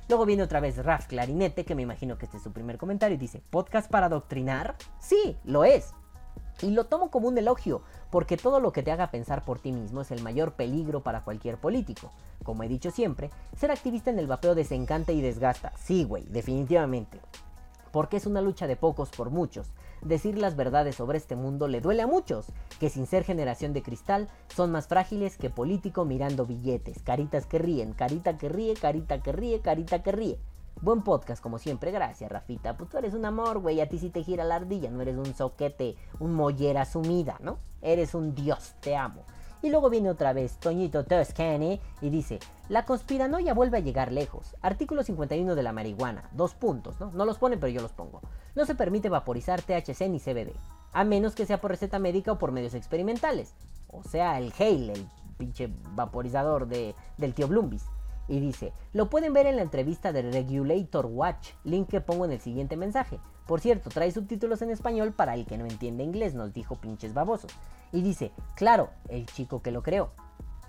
Luego 0.09 0.25
viene 0.25 0.43
otra 0.43 0.59
vez 0.59 0.83
Raf 0.83 1.05
Clarinete, 1.05 1.63
que 1.63 1.75
me 1.75 1.83
imagino 1.83 2.17
que 2.17 2.25
este 2.25 2.37
es 2.37 2.43
su 2.43 2.51
primer 2.51 2.77
comentario, 2.77 3.15
y 3.15 3.19
dice, 3.19 3.41
¿podcast 3.49 3.89
para 3.89 4.07
adoctrinar? 4.07 4.75
Sí, 4.99 5.37
lo 5.45 5.63
es. 5.63 5.93
Y 6.61 6.71
lo 6.71 6.85
tomo 6.85 7.11
como 7.11 7.27
un 7.27 7.37
elogio, 7.37 7.83
porque 8.09 8.35
todo 8.35 8.59
lo 8.59 8.71
que 8.71 8.83
te 8.83 8.91
haga 8.91 9.11
pensar 9.11 9.45
por 9.45 9.59
ti 9.59 9.71
mismo 9.71 10.01
es 10.01 10.11
el 10.11 10.21
mayor 10.21 10.53
peligro 10.53 11.01
para 11.01 11.23
cualquier 11.23 11.57
político. 11.57 12.11
Como 12.43 12.63
he 12.63 12.67
dicho 12.67 12.91
siempre, 12.91 13.29
ser 13.55 13.71
activista 13.71 14.09
en 14.09 14.19
el 14.19 14.27
vapeo 14.27 14.55
desencanta 14.55 15.11
y 15.11 15.21
desgasta. 15.21 15.71
Sí, 15.77 16.03
güey, 16.03 16.25
definitivamente. 16.25 17.21
Porque 17.91 18.17
es 18.17 18.25
una 18.25 18.41
lucha 18.41 18.67
de 18.67 18.75
pocos 18.75 19.09
por 19.09 19.29
muchos, 19.29 19.71
decir 20.01 20.37
las 20.37 20.55
verdades 20.55 20.95
sobre 20.95 21.17
este 21.17 21.35
mundo 21.35 21.67
le 21.67 21.81
duele 21.81 22.01
a 22.01 22.07
muchos, 22.07 22.47
que 22.79 22.89
sin 22.89 23.05
ser 23.05 23.23
generación 23.23 23.73
de 23.73 23.83
cristal 23.83 24.27
son 24.55 24.71
más 24.71 24.87
frágiles 24.87 25.37
que 25.37 25.49
político 25.49 26.05
mirando 26.05 26.45
billetes, 26.45 27.01
caritas 27.03 27.45
que 27.45 27.59
ríen, 27.59 27.93
carita 27.93 28.37
que 28.37 28.49
ríe, 28.49 28.73
carita 28.73 29.21
que 29.21 29.31
ríe, 29.31 29.61
carita 29.61 30.03
que 30.03 30.11
ríe. 30.11 30.39
Buen 30.81 31.03
podcast 31.03 31.43
como 31.43 31.59
siempre, 31.59 31.91
gracias 31.91 32.31
Rafita. 32.31 32.75
Pues 32.75 32.89
tú 32.89 32.97
eres 32.97 33.13
un 33.13 33.25
amor, 33.25 33.59
güey, 33.59 33.81
a 33.81 33.89
ti 33.89 33.99
sí 33.99 34.09
te 34.09 34.23
gira 34.23 34.43
la 34.43 34.55
ardilla, 34.55 34.89
no 34.89 35.01
eres 35.01 35.17
un 35.17 35.35
soquete, 35.35 35.95
un 36.19 36.33
mollera 36.33 36.85
sumida, 36.85 37.37
¿no? 37.39 37.59
Eres 37.81 38.15
un 38.15 38.33
dios, 38.33 38.73
te 38.79 38.95
amo. 38.95 39.23
Y 39.63 39.69
luego 39.69 39.91
viene 39.91 40.09
otra 40.09 40.33
vez 40.33 40.57
Toñito 40.57 41.03
Toscane 41.03 41.79
y 42.01 42.09
dice, 42.09 42.39
la 42.67 42.83
conspiranoia 42.85 43.53
vuelve 43.53 43.77
a 43.77 43.81
llegar 43.81 44.11
lejos. 44.11 44.55
Artículo 44.61 45.03
51 45.03 45.53
de 45.53 45.61
la 45.61 45.71
marihuana, 45.71 46.31
dos 46.31 46.55
puntos, 46.55 46.99
¿no? 46.99 47.11
No 47.11 47.25
los 47.25 47.37
ponen, 47.37 47.59
pero 47.59 47.71
yo 47.71 47.81
los 47.81 47.91
pongo. 47.91 48.21
No 48.55 48.65
se 48.65 48.75
permite 48.75 49.09
vaporizar 49.09 49.61
THC 49.61 50.09
ni 50.09 50.19
CBD, 50.19 50.53
a 50.91 51.03
menos 51.03 51.35
que 51.35 51.45
sea 51.45 51.61
por 51.61 51.71
receta 51.71 51.99
médica 51.99 52.33
o 52.33 52.37
por 52.37 52.51
medios 52.51 52.73
experimentales. 52.73 53.53
O 53.87 54.03
sea, 54.03 54.37
el 54.37 54.53
Hale, 54.57 54.93
el 54.93 55.07
pinche 55.37 55.69
vaporizador 55.95 56.67
de, 56.67 56.95
del 57.17 57.33
tío 57.33 57.47
Bloombis. 57.47 57.85
Y 58.27 58.39
dice, 58.39 58.73
lo 58.93 59.09
pueden 59.09 59.33
ver 59.33 59.45
en 59.45 59.55
la 59.55 59.61
entrevista 59.61 60.11
de 60.11 60.21
Regulator 60.21 61.05
Watch, 61.05 61.49
link 61.63 61.89
que 61.89 62.01
pongo 62.01 62.25
en 62.25 62.31
el 62.31 62.39
siguiente 62.39 62.77
mensaje. 62.77 63.19
Por 63.47 63.59
cierto, 63.59 63.89
trae 63.89 64.11
subtítulos 64.11 64.61
en 64.61 64.69
español 64.69 65.11
para 65.13 65.33
el 65.33 65.45
que 65.45 65.57
no 65.57 65.65
entiende 65.65 66.03
inglés, 66.03 66.33
nos 66.33 66.53
dijo 66.53 66.75
pinches 66.75 67.13
babosos. 67.13 67.51
Y 67.91 68.01
dice, 68.01 68.31
claro, 68.55 68.89
el 69.09 69.25
chico 69.25 69.61
que 69.61 69.71
lo 69.71 69.81
creó, 69.81 70.11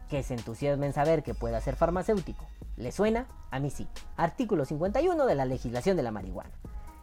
que 0.09 0.23
se 0.23 0.35
entusiasma 0.35 0.87
en 0.87 0.93
saber 0.93 1.23
que 1.23 1.35
pueda 1.35 1.61
ser 1.61 1.77
farmacéutico. 1.77 2.45
¿Le 2.77 2.91
suena? 2.91 3.27
A 3.51 3.61
mí 3.61 3.71
sí. 3.71 3.87
Artículo 4.17 4.65
51 4.65 5.27
de 5.27 5.35
la 5.35 5.45
legislación 5.45 5.97
de 5.97 6.03
la 6.03 6.11
marihuana. 6.11 6.51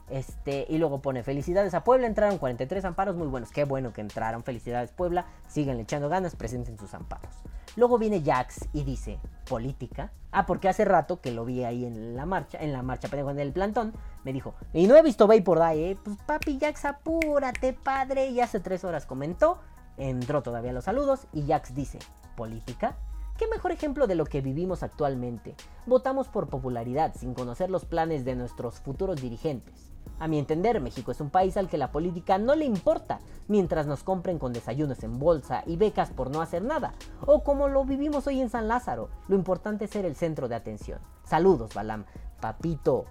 Este, 0.10 0.66
y 0.70 0.78
luego 0.78 1.02
pone 1.02 1.24
felicidades 1.24 1.74
a 1.74 1.84
Puebla, 1.84 2.08
entraron 2.08 2.38
43 2.38 2.86
amparos 2.86 3.16
muy 3.16 3.28
buenos. 3.28 3.52
Qué 3.52 3.64
bueno 3.64 3.94
que 3.94 4.02
entraron, 4.02 4.44
felicidades 4.44 4.92
Puebla, 4.92 5.26
sigan 5.48 5.80
echando 5.80 6.10
ganas, 6.10 6.36
presenten 6.36 6.78
sus 6.78 6.94
amparos. 6.94 7.34
Luego 7.76 7.98
viene 7.98 8.22
Jax 8.24 8.68
y 8.74 8.84
dice, 8.84 9.20
política. 9.48 10.12
Ah, 10.32 10.46
porque 10.46 10.70
hace 10.70 10.86
rato 10.86 11.22
que 11.22 11.32
lo 11.32 11.46
vi 11.46 11.64
ahí 11.64 11.86
en 11.86 12.16
la 12.16 12.26
marcha, 12.26 12.58
en 12.60 12.74
la 12.74 12.84
marcha, 12.84 13.08
pero 13.10 13.30
en 13.30 13.40
el 13.40 13.52
plantón, 13.52 13.94
me 14.24 14.34
dijo, 14.34 14.54
y 14.74 14.88
no 14.88 14.96
he 14.96 15.02
visto 15.02 15.28
por 15.44 15.62
ahí, 15.62 15.84
¿eh? 15.84 15.98
Pues 16.04 16.18
papi 16.26 16.60
Jax, 16.60 16.86
apúrate, 16.86 17.74
padre. 17.74 18.28
Y 18.28 18.42
hace 18.42 18.60
tres 18.60 18.84
horas 18.84 19.06
comentó, 19.06 19.60
entró 19.98 20.44
todavía 20.44 20.74
los 20.74 20.86
saludos 20.86 21.28
y 21.34 21.48
Jax 21.48 21.74
dice, 21.76 22.00
política. 22.36 22.98
¿Qué 23.38 23.48
mejor 23.48 23.72
ejemplo 23.72 24.06
de 24.06 24.16
lo 24.16 24.26
que 24.26 24.42
vivimos 24.42 24.84
actualmente? 24.84 25.56
Votamos 25.86 26.28
por 26.28 26.50
popularidad 26.50 27.14
sin 27.16 27.34
conocer 27.34 27.70
los 27.70 27.86
planes 27.86 28.26
de 28.26 28.36
nuestros 28.36 28.82
futuros 28.82 29.22
dirigentes. 29.22 29.89
A 30.20 30.28
mi 30.28 30.38
entender, 30.38 30.82
México 30.82 31.12
es 31.12 31.22
un 31.22 31.30
país 31.30 31.56
al 31.56 31.70
que 31.70 31.78
la 31.78 31.92
política 31.92 32.38
no 32.38 32.54
le 32.54 32.66
importa, 32.66 33.20
mientras 33.48 33.88
nos 33.88 34.04
compren 34.04 34.38
con 34.38 34.52
desayunos 34.52 35.02
en 35.04 35.18
bolsa 35.18 35.64
y 35.66 35.78
becas 35.78 36.10
por 36.10 36.30
no 36.30 36.42
hacer 36.42 36.62
nada, 36.62 36.94
o 37.26 37.44
como 37.44 37.70
lo 37.70 37.86
vivimos 37.86 38.28
hoy 38.28 38.42
en 38.42 38.50
San 38.50 38.68
Lázaro, 38.68 39.10
lo 39.30 39.36
importante 39.36 39.86
es 39.86 39.92
ser 39.92 40.06
el 40.06 40.16
centro 40.16 40.50
de 40.50 40.56
atención. 40.56 41.00
Saludos, 41.24 41.74
Balam. 41.74 42.06
Papito, 42.42 43.06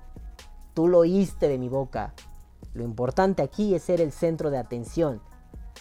tú 0.75 0.87
lo 0.87 0.99
oíste 0.99 1.49
de 1.49 1.59
mi 1.59 1.71
boca. 1.71 2.13
Lo 2.75 2.85
importante 2.85 3.43
aquí 3.43 3.75
es 3.75 3.83
ser 3.83 4.03
el 4.03 4.13
centro 4.13 4.51
de 4.51 4.59
atención, 4.59 5.23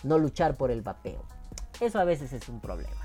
no 0.03 0.17
luchar 0.17 0.55
por 0.55 0.71
el 0.71 0.81
vapeo. 0.81 1.23
Eso 1.81 1.99
a 1.99 2.05
veces 2.05 2.31
es 2.31 2.47
un 2.47 2.61
problema. 2.61 2.95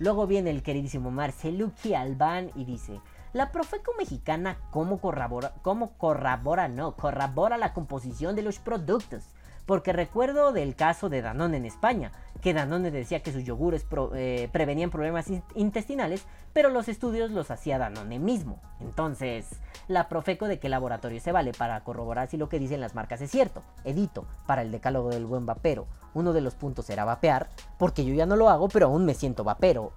Luego 0.00 0.26
viene 0.26 0.50
el 0.50 0.62
queridísimo 0.62 1.10
Marceluki 1.10 1.94
Albán 1.94 2.50
y 2.54 2.64
dice, 2.64 3.00
la 3.32 3.52
Profeco 3.52 3.92
mexicana, 3.98 4.56
¿cómo 4.70 5.00
corrobora, 5.00 5.52
cómo 5.62 5.92
corrobora, 5.98 6.68
no, 6.68 6.96
corrobora 6.96 7.58
la 7.58 7.74
composición 7.74 8.34
de 8.36 8.42
los 8.42 8.58
productos? 8.58 9.24
Porque 9.66 9.92
recuerdo 9.92 10.52
del 10.52 10.74
caso 10.74 11.10
de 11.10 11.20
Danone 11.20 11.58
en 11.58 11.66
España, 11.66 12.12
que 12.40 12.54
Danone 12.54 12.90
decía 12.90 13.22
que 13.22 13.32
sus 13.32 13.44
yogures 13.44 13.86
eh, 14.14 14.48
prevenían 14.52 14.90
problemas 14.90 15.26
intestinales, 15.54 16.24
pero 16.52 16.70
los 16.70 16.88
estudios 16.88 17.30
los 17.30 17.50
hacía 17.50 17.78
Danone 17.78 18.18
mismo. 18.18 18.60
Entonces, 18.80 19.46
la 19.88 20.08
Profeco 20.08 20.46
de 20.46 20.58
qué 20.58 20.68
laboratorio 20.68 21.20
se 21.20 21.32
vale 21.32 21.52
para 21.52 21.82
corroborar 21.82 22.28
si 22.28 22.36
lo 22.36 22.48
que 22.48 22.58
dicen 22.58 22.80
las 22.80 22.94
marcas 22.94 23.20
es 23.20 23.30
cierto. 23.30 23.62
Edito, 23.84 24.26
para 24.46 24.62
el 24.62 24.70
decálogo 24.70 25.10
del 25.10 25.26
buen 25.26 25.46
vapero. 25.46 25.86
Uno 26.14 26.32
de 26.32 26.40
los 26.40 26.54
puntos 26.54 26.90
era 26.90 27.04
vapear, 27.04 27.48
porque 27.78 28.04
yo 28.04 28.12
ya 28.12 28.26
no 28.26 28.34
lo 28.34 28.48
hago, 28.50 28.68
pero 28.68 28.86
aún 28.86 29.04
me 29.04 29.14
siento 29.14 29.44
vapero. 29.44 29.92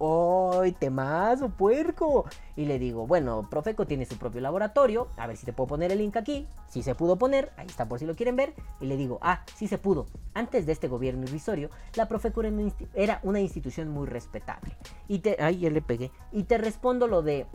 ¡Ay, 0.61 0.72
temazo, 0.73 1.49
puerco! 1.49 2.26
Y 2.55 2.65
le 2.65 2.80
digo, 2.80 3.07
bueno, 3.07 3.47
Profeco 3.49 3.85
tiene 3.85 4.05
su 4.05 4.18
propio 4.18 4.39
laboratorio, 4.39 5.07
a 5.18 5.27
ver 5.27 5.35
si 5.35 5.45
te 5.45 5.53
puedo 5.53 5.68
poner 5.68 5.91
el 5.91 5.97
link 5.97 6.15
aquí. 6.15 6.47
Si 6.69 6.84
se 6.84 6.95
pudo 6.95 7.18
poner, 7.18 7.51
ahí 7.57 7.68
está 7.68 7.88
por 7.88 7.99
si 7.99 8.05
lo 8.05 8.15
quieren 8.15 8.38
ver. 8.38 8.53
Y 8.80 8.85
le 8.85 8.95
digo, 8.95 9.19
ah, 9.22 9.43
sí 9.55 9.68
se 9.68 9.77
pudo. 9.77 10.05
Antes 10.34 10.65
de 10.65 10.72
este 10.72 10.88
gobierno 10.88 11.23
irrisorio, 11.23 11.69
la 11.95 12.07
Profeco 12.07 12.30
era 12.93 13.19
una 13.23 13.39
institución 13.39 13.89
muy 13.89 14.07
respetable. 14.07 14.75
Y 15.07 15.19
te, 15.19 15.37
ay, 15.39 15.69
le 15.69 15.81
pegué. 15.81 16.11
Y 16.31 16.43
te 16.43 16.57
respondo 16.57 17.07
lo 17.07 17.21
de, 17.21 17.47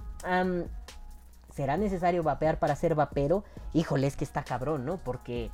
¿será 1.55 1.77
necesario 1.77 2.23
vapear 2.23 2.59
para 2.59 2.77
ser 2.77 2.95
vapero? 2.95 3.45
Híjole, 3.73 4.07
es 4.07 4.17
que 4.17 4.25
está 4.25 4.45
cabrón, 4.45 4.85
¿no? 4.85 4.99
Porque 4.99 5.51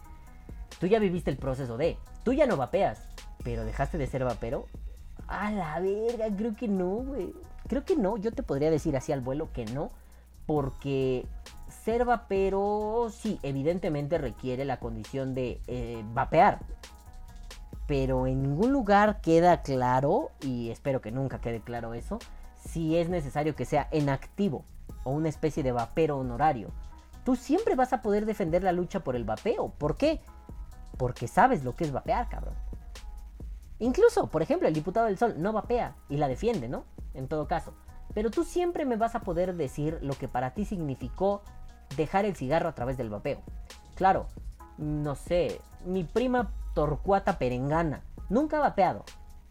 tú 0.78 0.86
ya 0.86 0.98
viviste 0.98 1.30
el 1.30 1.36
proceso 1.36 1.76
de, 1.76 1.96
tú 2.24 2.32
ya 2.32 2.46
no 2.46 2.56
vapeas, 2.56 3.08
pero 3.44 3.64
dejaste 3.64 3.98
de 3.98 4.06
ser 4.06 4.24
vapero. 4.24 4.66
A 5.28 5.50
la 5.50 5.80
verga, 5.80 6.26
creo 6.36 6.54
que 6.54 6.68
no, 6.68 6.86
güey. 6.86 7.32
Creo 7.68 7.84
que 7.84 7.96
no, 7.96 8.16
yo 8.16 8.32
te 8.32 8.42
podría 8.42 8.70
decir 8.70 8.96
así 8.96 9.12
al 9.12 9.20
vuelo 9.20 9.52
que 9.52 9.64
no, 9.66 9.90
porque 10.46 11.26
ser 11.84 12.04
vapero 12.04 13.08
sí, 13.10 13.38
evidentemente 13.42 14.18
requiere 14.18 14.64
la 14.64 14.78
condición 14.78 15.34
de 15.34 15.60
eh, 15.66 16.02
vapear. 16.12 16.60
Pero 17.92 18.26
en 18.26 18.40
ningún 18.40 18.72
lugar 18.72 19.20
queda 19.20 19.60
claro, 19.60 20.30
y 20.40 20.70
espero 20.70 21.02
que 21.02 21.12
nunca 21.12 21.42
quede 21.42 21.60
claro 21.60 21.92
eso, 21.92 22.18
si 22.56 22.96
es 22.96 23.10
necesario 23.10 23.54
que 23.54 23.66
sea 23.66 23.86
en 23.90 24.08
activo 24.08 24.64
o 25.04 25.10
una 25.10 25.28
especie 25.28 25.62
de 25.62 25.72
vapero 25.72 26.16
honorario. 26.16 26.70
Tú 27.22 27.36
siempre 27.36 27.74
vas 27.74 27.92
a 27.92 28.00
poder 28.00 28.24
defender 28.24 28.62
la 28.62 28.72
lucha 28.72 29.00
por 29.00 29.14
el 29.14 29.24
vapeo. 29.24 29.74
¿Por 29.76 29.98
qué? 29.98 30.22
Porque 30.96 31.28
sabes 31.28 31.64
lo 31.64 31.76
que 31.76 31.84
es 31.84 31.92
vapear, 31.92 32.30
cabrón. 32.30 32.54
Incluso, 33.78 34.30
por 34.30 34.40
ejemplo, 34.40 34.68
el 34.68 34.72
diputado 34.72 35.04
del 35.04 35.18
Sol 35.18 35.34
no 35.36 35.52
vapea 35.52 35.94
y 36.08 36.16
la 36.16 36.28
defiende, 36.28 36.70
¿no? 36.70 36.84
En 37.12 37.28
todo 37.28 37.46
caso. 37.46 37.74
Pero 38.14 38.30
tú 38.30 38.42
siempre 38.42 38.86
me 38.86 38.96
vas 38.96 39.14
a 39.16 39.20
poder 39.20 39.54
decir 39.54 39.98
lo 40.00 40.14
que 40.14 40.28
para 40.28 40.54
ti 40.54 40.64
significó 40.64 41.42
dejar 41.98 42.24
el 42.24 42.36
cigarro 42.36 42.70
a 42.70 42.74
través 42.74 42.96
del 42.96 43.10
vapeo. 43.10 43.42
Claro, 43.96 44.28
no 44.78 45.14
sé, 45.14 45.60
mi 45.84 46.04
prima 46.04 46.52
Torcuata 46.74 47.38
Perengana 47.38 48.02
nunca 48.28 48.58
ha 48.58 48.60
vapeado. 48.60 49.04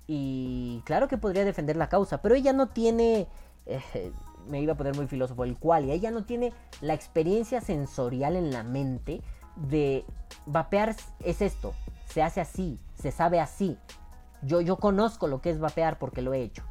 Y 0.07 0.81
claro 0.85 1.07
que 1.07 1.17
podría 1.17 1.45
defender 1.45 1.77
la 1.77 1.89
causa, 1.89 2.21
pero 2.21 2.35
ella 2.35 2.53
no 2.53 2.69
tiene... 2.69 3.27
eh, 3.65 4.11
me 4.47 4.61
iba 4.61 4.73
a 4.73 4.77
poner 4.77 4.95
muy 4.95 5.07
filósofo 5.07 5.43
el 5.43 5.57
cual, 5.57 5.85
y 5.85 5.91
ella 5.91 6.11
no 6.11 6.23
tiene 6.23 6.53
la 6.81 6.93
experiencia 6.93 7.61
sensorial 7.61 8.35
en 8.35 8.51
la 8.51 8.63
mente 8.63 9.21
de 9.55 10.05
vapear 10.45 10.95
es 11.23 11.41
esto, 11.41 11.73
se 12.07 12.23
hace 12.23 12.41
así, 12.41 12.79
se 12.95 13.11
sabe 13.11 13.39
así. 13.39 13.77
Yo, 14.41 14.61
yo 14.61 14.77
conozco 14.77 15.27
lo 15.27 15.41
que 15.41 15.51
es 15.51 15.59
vapear 15.59 15.99
porque 15.99 16.21
lo 16.21 16.33
he 16.33 16.41
hecho. 16.41 16.63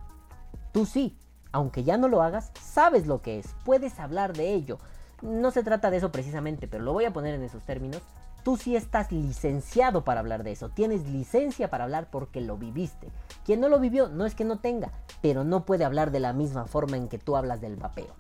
Tú 0.73 0.87
sí, 0.87 1.17
aunque 1.53 1.85
ya 1.85 1.97
no 1.97 2.09
lo 2.09 2.23
hagas, 2.23 2.51
sabes 2.61 3.07
lo 3.07 3.23
que 3.23 3.39
es, 3.39 3.55
puedes 3.65 4.01
hablar 4.01 4.37
de 4.37 4.53
ello. 4.53 4.79
No 5.23 5.51
se 5.51 5.63
trata 5.63 5.91
de 5.91 5.99
eso 5.99 6.11
precisamente, 6.11 6.67
pero 6.67 6.83
lo 6.83 6.93
voy 6.93 7.05
a 7.05 7.13
poner 7.13 7.35
en 7.35 7.43
esos 7.43 7.63
términos. 7.65 8.03
Tú 8.43 8.57
sí 8.57 8.75
estás 8.75 9.13
licenciado 9.13 10.03
para 10.03 10.21
hablar 10.21 10.45
de 10.45 10.53
eso, 10.53 10.71
tienes 10.71 11.07
licencia 11.09 11.69
para 11.69 11.85
hablar 11.85 12.09
porque 12.11 12.41
lo 12.41 12.57
viviste. 12.57 13.09
Quien 13.45 13.61
no 13.61 13.69
lo 13.69 13.79
vivió 13.79 14.09
no 14.09 14.25
es 14.25 14.35
que 14.35 14.45
no 14.45 14.59
tenga, 14.59 14.93
pero 15.21 15.45
no 15.45 15.67
puede 15.67 15.85
hablar 15.85 16.11
de 16.11 16.21
la 16.21 16.33
misma 16.33 16.67
forma 16.67 16.97
en 16.97 17.09
que 17.09 17.19
tú 17.19 17.37
hablas 17.37 17.61
del 17.61 17.77
vapeo. 17.77 18.15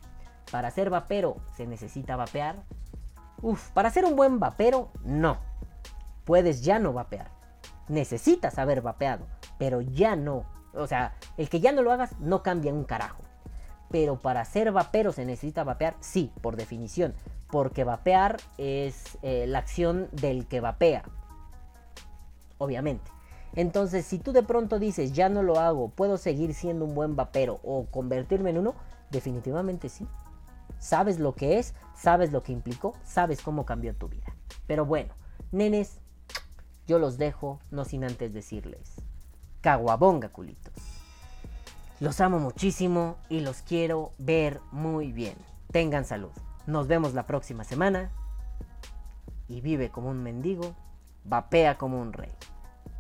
Para 0.50 0.70
ser 0.70 0.90
vapero 0.90 1.36
se 1.56 1.66
necesita 1.66 2.16
vapear. 2.16 2.64
Uf, 3.40 3.70
para 3.70 3.90
ser 3.90 4.04
un 4.04 4.16
buen 4.16 4.38
vapero, 4.40 4.90
no. 5.04 5.38
Puedes 6.24 6.62
ya 6.62 6.78
no 6.78 6.92
vapear. 6.92 7.30
Necesitas 7.88 8.58
haber 8.58 8.82
vapeado, 8.82 9.26
pero 9.58 9.80
ya 9.80 10.16
no. 10.16 10.44
O 10.74 10.86
sea, 10.86 11.14
el 11.36 11.48
que 11.48 11.60
ya 11.60 11.72
no 11.72 11.82
lo 11.82 11.92
hagas 11.92 12.18
no 12.20 12.42
cambia 12.42 12.74
un 12.74 12.84
carajo. 12.84 13.22
Pero 13.90 14.20
para 14.20 14.44
ser 14.44 14.70
vapero 14.70 15.12
se 15.12 15.24
necesita 15.24 15.64
vapear, 15.64 15.96
sí, 16.00 16.30
por 16.42 16.56
definición. 16.56 17.14
Porque 17.50 17.84
vapear 17.84 18.36
es 18.58 19.18
eh, 19.22 19.46
la 19.46 19.58
acción 19.58 20.08
del 20.12 20.46
que 20.46 20.60
vapea. 20.60 21.04
Obviamente. 22.58 23.10
Entonces, 23.54 24.06
si 24.06 24.18
tú 24.18 24.32
de 24.32 24.42
pronto 24.42 24.78
dices, 24.78 25.12
ya 25.12 25.28
no 25.28 25.42
lo 25.42 25.58
hago, 25.58 25.88
puedo 25.88 26.18
seguir 26.18 26.54
siendo 26.54 26.84
un 26.84 26.94
buen 26.94 27.16
vapero 27.16 27.60
o 27.64 27.86
convertirme 27.86 28.50
en 28.50 28.58
uno, 28.58 28.74
definitivamente 29.10 29.88
sí. 29.88 30.06
Sabes 30.78 31.18
lo 31.18 31.34
que 31.34 31.58
es, 31.58 31.74
sabes 31.96 32.32
lo 32.32 32.42
que 32.42 32.52
implicó, 32.52 32.94
sabes 33.04 33.42
cómo 33.42 33.66
cambió 33.66 33.94
tu 33.94 34.08
vida. 34.08 34.34
Pero 34.66 34.86
bueno, 34.86 35.14
nenes, 35.50 36.00
yo 36.86 36.98
los 36.98 37.18
dejo, 37.18 37.60
no 37.70 37.84
sin 37.84 38.04
antes 38.04 38.32
decirles, 38.32 38.94
caguabonga 39.60 40.28
culitos. 40.28 40.74
Los 41.98 42.20
amo 42.20 42.38
muchísimo 42.38 43.16
y 43.28 43.40
los 43.40 43.62
quiero 43.62 44.12
ver 44.16 44.60
muy 44.70 45.12
bien. 45.12 45.34
Tengan 45.70 46.04
salud. 46.04 46.30
Nos 46.66 46.86
vemos 46.86 47.14
la 47.14 47.26
próxima 47.26 47.64
semana. 47.64 48.10
Y 49.48 49.60
vive 49.60 49.90
como 49.90 50.10
un 50.10 50.22
mendigo, 50.22 50.74
vapea 51.24 51.76
como 51.76 52.00
un 52.00 52.12
rey. 52.12 52.32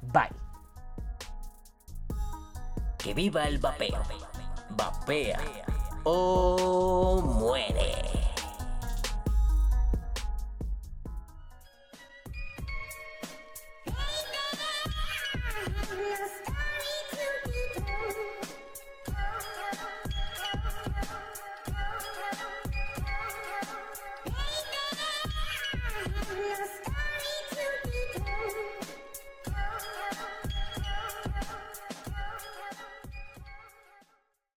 Bye. 0.02 0.34
Que 2.98 3.14
viva 3.14 3.44
el 3.44 3.58
vapeo. 3.58 4.02
Vapea 4.70 5.40
o 6.04 7.20
muere. 7.22 8.29